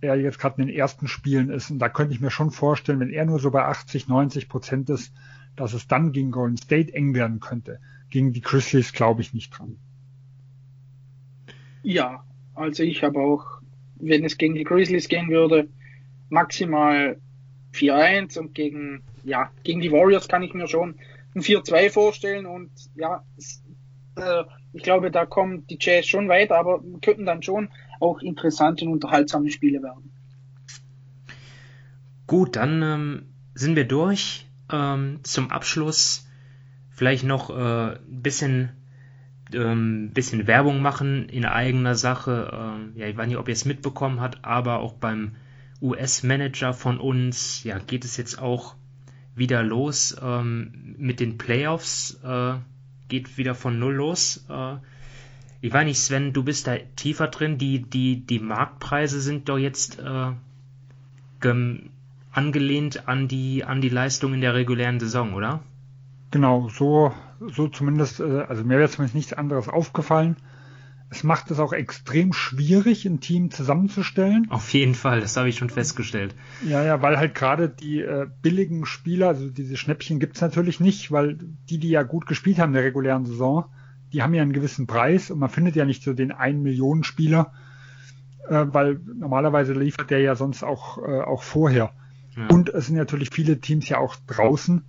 er 0.00 0.14
jetzt 0.14 0.38
gerade 0.38 0.62
in 0.62 0.68
den 0.68 0.76
ersten 0.76 1.08
Spielen 1.08 1.50
ist. 1.50 1.72
Und 1.72 1.80
da 1.80 1.88
könnte 1.88 2.14
ich 2.14 2.20
mir 2.20 2.30
schon 2.30 2.52
vorstellen, 2.52 3.00
wenn 3.00 3.10
er 3.10 3.26
nur 3.26 3.40
so 3.40 3.50
bei 3.50 3.64
80, 3.64 4.06
90 4.06 4.48
Prozent 4.48 4.88
ist, 4.88 5.12
dass 5.58 5.72
es 5.72 5.86
dann 5.86 6.12
gegen 6.12 6.30
Golden 6.30 6.56
State 6.56 6.94
eng 6.94 7.14
werden 7.14 7.40
könnte. 7.40 7.80
Gegen 8.10 8.32
die 8.32 8.40
Grizzlies 8.40 8.92
glaube 8.92 9.20
ich 9.22 9.34
nicht 9.34 9.50
dran. 9.50 9.76
Ja, 11.82 12.24
also 12.54 12.82
ich 12.82 13.02
habe 13.02 13.20
auch, 13.20 13.44
wenn 13.96 14.24
es 14.24 14.38
gegen 14.38 14.54
die 14.54 14.64
Grizzlies 14.64 15.08
gehen 15.08 15.28
würde, 15.28 15.68
maximal 16.28 17.18
4-1 17.74 18.38
und 18.38 18.54
gegen, 18.54 19.02
ja, 19.24 19.50
gegen 19.64 19.80
die 19.80 19.92
Warriors 19.92 20.28
kann 20.28 20.42
ich 20.42 20.54
mir 20.54 20.68
schon 20.68 20.96
ein 21.34 21.42
4-2 21.42 21.90
vorstellen 21.90 22.46
und 22.46 22.70
ja, 22.94 23.24
es, 23.36 23.62
äh, 24.16 24.44
ich 24.72 24.82
glaube, 24.82 25.10
da 25.10 25.26
kommen 25.26 25.66
die 25.66 25.78
Jazz 25.80 26.06
schon 26.06 26.28
weiter, 26.28 26.56
aber 26.56 26.82
könnten 27.02 27.26
dann 27.26 27.42
schon 27.42 27.68
auch 28.00 28.20
interessante 28.20 28.84
und 28.84 28.92
unterhaltsame 28.92 29.50
Spiele 29.50 29.82
werden. 29.82 30.12
Gut, 32.26 32.56
dann 32.56 32.82
ähm, 32.82 33.22
sind 33.54 33.74
wir 33.74 33.86
durch. 33.86 34.47
Ähm, 34.70 35.20
zum 35.22 35.50
Abschluss 35.50 36.26
vielleicht 36.90 37.24
noch 37.24 37.50
äh, 37.50 37.92
ein 37.94 38.22
bisschen, 38.22 38.70
ähm, 39.54 40.10
bisschen 40.12 40.46
Werbung 40.46 40.82
machen 40.82 41.28
in 41.28 41.44
eigener 41.44 41.94
Sache. 41.94 42.50
Ähm, 42.52 42.92
ja, 42.96 43.06
ich 43.06 43.16
weiß 43.16 43.28
nicht, 43.28 43.38
ob 43.38 43.48
ihr 43.48 43.54
es 43.54 43.64
mitbekommen 43.64 44.20
habt, 44.20 44.44
aber 44.44 44.80
auch 44.80 44.94
beim 44.94 45.36
US-Manager 45.80 46.74
von 46.74 46.98
uns 46.98 47.62
ja, 47.62 47.78
geht 47.78 48.04
es 48.04 48.16
jetzt 48.16 48.40
auch 48.40 48.74
wieder 49.36 49.62
los 49.62 50.16
ähm, 50.20 50.96
mit 50.98 51.20
den 51.20 51.38
Playoffs. 51.38 52.18
Äh, 52.24 52.54
geht 53.08 53.38
wieder 53.38 53.54
von 53.54 53.78
Null 53.78 53.94
los. 53.94 54.44
Äh, 54.48 54.76
ich 55.60 55.72
weiß 55.72 55.84
nicht, 55.84 55.98
Sven, 55.98 56.32
du 56.32 56.42
bist 56.42 56.66
da 56.66 56.76
tiefer 56.96 57.28
drin. 57.28 57.58
Die, 57.58 57.82
die, 57.82 58.24
die 58.24 58.38
Marktpreise 58.38 59.20
sind 59.20 59.48
doch 59.48 59.58
jetzt 59.58 59.98
äh, 59.98 60.32
angelehnt 62.38 63.08
an 63.08 63.26
die, 63.26 63.64
an 63.64 63.80
die 63.80 63.88
Leistung 63.88 64.32
in 64.32 64.40
der 64.40 64.54
regulären 64.54 65.00
Saison, 65.00 65.34
oder? 65.34 65.58
Genau, 66.30 66.68
so, 66.68 67.12
so 67.40 67.66
zumindest, 67.66 68.20
äh, 68.20 68.42
also 68.42 68.62
mir 68.62 68.78
wäre 68.78 68.88
zumindest 68.88 69.16
nichts 69.16 69.32
anderes 69.32 69.68
aufgefallen. 69.68 70.36
Es 71.10 71.24
macht 71.24 71.50
es 71.50 71.58
auch 71.58 71.72
extrem 71.72 72.32
schwierig, 72.32 73.06
ein 73.06 73.18
Team 73.18 73.50
zusammenzustellen. 73.50 74.46
Auf 74.50 74.72
jeden 74.72 74.94
Fall, 74.94 75.20
das 75.20 75.36
habe 75.36 75.48
ich 75.48 75.56
schon 75.56 75.70
festgestellt. 75.70 76.36
Ja, 76.64 76.84
ja, 76.84 77.02
weil 77.02 77.18
halt 77.18 77.34
gerade 77.34 77.68
die 77.68 78.02
äh, 78.02 78.28
billigen 78.40 78.86
Spieler, 78.86 79.28
also 79.28 79.50
diese 79.50 79.76
Schnäppchen 79.76 80.20
gibt's 80.20 80.40
natürlich 80.40 80.78
nicht, 80.78 81.10
weil 81.10 81.38
die, 81.68 81.78
die 81.78 81.88
ja 81.88 82.04
gut 82.04 82.26
gespielt 82.26 82.60
haben 82.60 82.70
in 82.70 82.74
der 82.74 82.84
regulären 82.84 83.26
Saison, 83.26 83.64
die 84.12 84.22
haben 84.22 84.34
ja 84.34 84.42
einen 84.42 84.52
gewissen 84.52 84.86
Preis 84.86 85.32
und 85.32 85.40
man 85.40 85.50
findet 85.50 85.74
ja 85.74 85.84
nicht 85.84 86.04
so 86.04 86.12
den 86.12 86.30
1 86.30 86.62
Millionen 86.62 87.02
Spieler, 87.02 87.52
äh, 88.48 88.66
weil 88.68 89.00
normalerweise 89.12 89.72
liefert 89.72 90.10
der 90.10 90.20
ja 90.20 90.36
sonst 90.36 90.62
auch, 90.62 90.98
äh, 90.98 91.20
auch 91.20 91.42
vorher. 91.42 91.90
Ja. 92.38 92.46
Und 92.54 92.68
es 92.68 92.86
sind 92.86 92.96
natürlich 92.96 93.30
viele 93.30 93.60
Teams 93.60 93.88
ja 93.88 93.98
auch 93.98 94.16
draußen, 94.26 94.84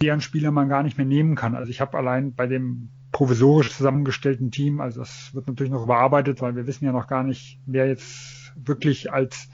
deren 0.00 0.20
Spieler 0.20 0.50
man 0.50 0.68
gar 0.68 0.82
nicht 0.82 0.96
mehr 0.96 1.06
nehmen 1.06 1.34
kann. 1.34 1.54
Also 1.54 1.70
ich 1.70 1.80
habe 1.80 1.96
allein 1.98 2.34
bei 2.34 2.46
dem 2.46 2.90
provisorisch 3.12 3.72
zusammengestellten 3.72 4.50
Team. 4.50 4.80
Also 4.80 5.00
das 5.00 5.34
wird 5.34 5.48
natürlich 5.48 5.72
noch 5.72 5.84
überarbeitet, 5.84 6.42
weil 6.42 6.54
wir 6.54 6.66
wissen 6.66 6.84
ja 6.84 6.92
noch 6.92 7.06
gar 7.06 7.24
nicht, 7.24 7.58
wer 7.66 7.88
jetzt 7.88 8.52
wirklich 8.56 9.12
als, 9.12 9.48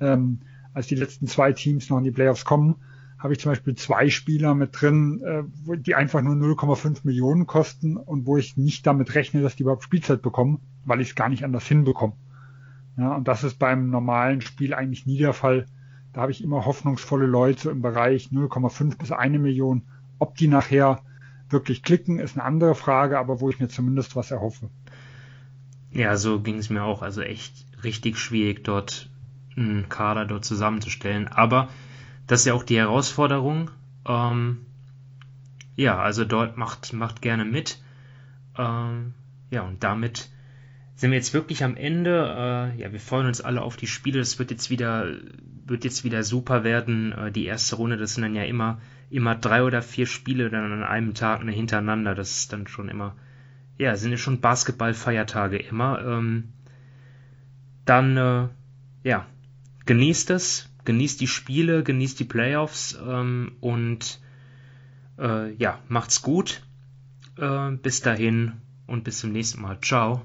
ähm, 0.00 0.40
als 0.72 0.88
die 0.88 0.96
letzten 0.96 1.26
zwei 1.26 1.52
Teams 1.52 1.88
noch 1.90 1.98
in 1.98 2.04
die 2.04 2.10
Playoffs 2.10 2.44
kommen. 2.44 2.76
Habe 3.18 3.32
ich 3.32 3.40
zum 3.40 3.52
Beispiel 3.52 3.74
zwei 3.76 4.10
Spieler 4.10 4.54
mit 4.54 4.80
drin, 4.80 5.22
äh, 5.24 5.78
die 5.78 5.94
einfach 5.94 6.20
nur 6.20 6.34
0,5 6.34 7.04
Millionen 7.04 7.46
kosten 7.46 7.96
und 7.96 8.26
wo 8.26 8.36
ich 8.36 8.56
nicht 8.56 8.86
damit 8.86 9.14
rechne, 9.14 9.42
dass 9.42 9.56
die 9.56 9.62
überhaupt 9.62 9.84
Spielzeit 9.84 10.20
bekommen, 10.20 10.60
weil 10.84 11.00
ich 11.00 11.10
es 11.10 11.14
gar 11.14 11.28
nicht 11.28 11.44
anders 11.44 11.66
hinbekomme. 11.66 12.14
Ja, 12.96 13.14
und 13.14 13.28
das 13.28 13.44
ist 13.44 13.58
beim 13.58 13.90
normalen 13.90 14.40
Spiel 14.40 14.74
eigentlich 14.74 15.06
nie 15.06 15.18
der 15.18 15.32
Fall. 15.32 15.66
Da 16.14 16.22
habe 16.22 16.32
ich 16.32 16.42
immer 16.42 16.64
hoffnungsvolle 16.64 17.26
Leute 17.26 17.70
im 17.70 17.82
Bereich 17.82 18.28
0,5 18.32 18.98
bis 18.98 19.10
eine 19.10 19.40
Million. 19.40 19.82
Ob 20.20 20.36
die 20.36 20.46
nachher 20.46 21.02
wirklich 21.50 21.82
klicken, 21.82 22.20
ist 22.20 22.36
eine 22.36 22.44
andere 22.44 22.76
Frage, 22.76 23.18
aber 23.18 23.40
wo 23.40 23.50
ich 23.50 23.58
mir 23.58 23.68
zumindest 23.68 24.14
was 24.14 24.30
erhoffe. 24.30 24.70
Ja, 25.90 26.16
so 26.16 26.40
ging 26.40 26.58
es 26.58 26.70
mir 26.70 26.84
auch. 26.84 27.02
Also 27.02 27.20
echt 27.20 27.66
richtig 27.82 28.18
schwierig, 28.18 28.62
dort 28.62 29.10
einen 29.56 29.88
Kader 29.88 30.24
dort 30.24 30.44
zusammenzustellen. 30.44 31.26
Aber 31.26 31.68
das 32.28 32.40
ist 32.40 32.46
ja 32.46 32.54
auch 32.54 32.64
die 32.64 32.78
Herausforderung. 32.78 33.72
Ähm, 34.06 34.66
ja, 35.74 35.98
also 35.98 36.24
dort 36.24 36.56
macht, 36.56 36.92
macht 36.92 37.22
gerne 37.22 37.44
mit. 37.44 37.80
Ähm, 38.56 39.14
ja, 39.50 39.62
und 39.62 39.82
damit 39.82 40.30
sind 40.96 41.10
wir 41.10 41.18
jetzt 41.18 41.34
wirklich 41.34 41.64
am 41.64 41.76
Ende. 41.76 42.72
Äh, 42.76 42.80
ja, 42.80 42.92
wir 42.92 43.00
freuen 43.00 43.26
uns 43.26 43.40
alle 43.40 43.62
auf 43.62 43.76
die 43.76 43.86
Spiele. 43.86 44.20
Es 44.20 44.38
wird 44.38 44.50
jetzt 44.50 44.70
wieder, 44.70 45.06
wird 45.66 45.84
jetzt 45.84 46.04
wieder 46.04 46.22
super 46.22 46.64
werden. 46.64 47.12
Äh, 47.12 47.32
die 47.32 47.46
erste 47.46 47.76
Runde, 47.76 47.96
das 47.96 48.14
sind 48.14 48.22
dann 48.22 48.34
ja 48.34 48.44
immer 48.44 48.80
immer 49.14 49.36
drei 49.36 49.62
oder 49.62 49.80
vier 49.80 50.06
Spiele 50.06 50.50
dann 50.50 50.72
an 50.72 50.82
einem 50.82 51.14
Tag 51.14 51.44
ne, 51.44 51.52
hintereinander. 51.52 52.14
Das 52.14 52.36
ist 52.36 52.52
dann 52.52 52.66
schon 52.66 52.88
immer, 52.88 53.14
ja, 53.78 53.96
sind 53.96 54.10
ja 54.10 54.16
schon 54.16 54.40
Basketballfeiertage 54.40 55.56
immer. 55.56 56.04
Ähm, 56.04 56.52
dann, 57.84 58.16
äh, 58.16 58.48
ja, 59.04 59.26
genießt 59.86 60.30
es, 60.30 60.68
genießt 60.84 61.20
die 61.20 61.28
Spiele, 61.28 61.84
genießt 61.84 62.18
die 62.18 62.24
Playoffs 62.24 62.98
ähm, 63.06 63.52
und 63.60 64.20
äh, 65.18 65.52
ja, 65.54 65.78
macht's 65.88 66.22
gut. 66.22 66.62
Äh, 67.38 67.72
bis 67.72 68.00
dahin 68.00 68.54
und 68.86 69.04
bis 69.04 69.18
zum 69.18 69.30
nächsten 69.30 69.62
Mal. 69.62 69.78
Ciao. 69.80 70.24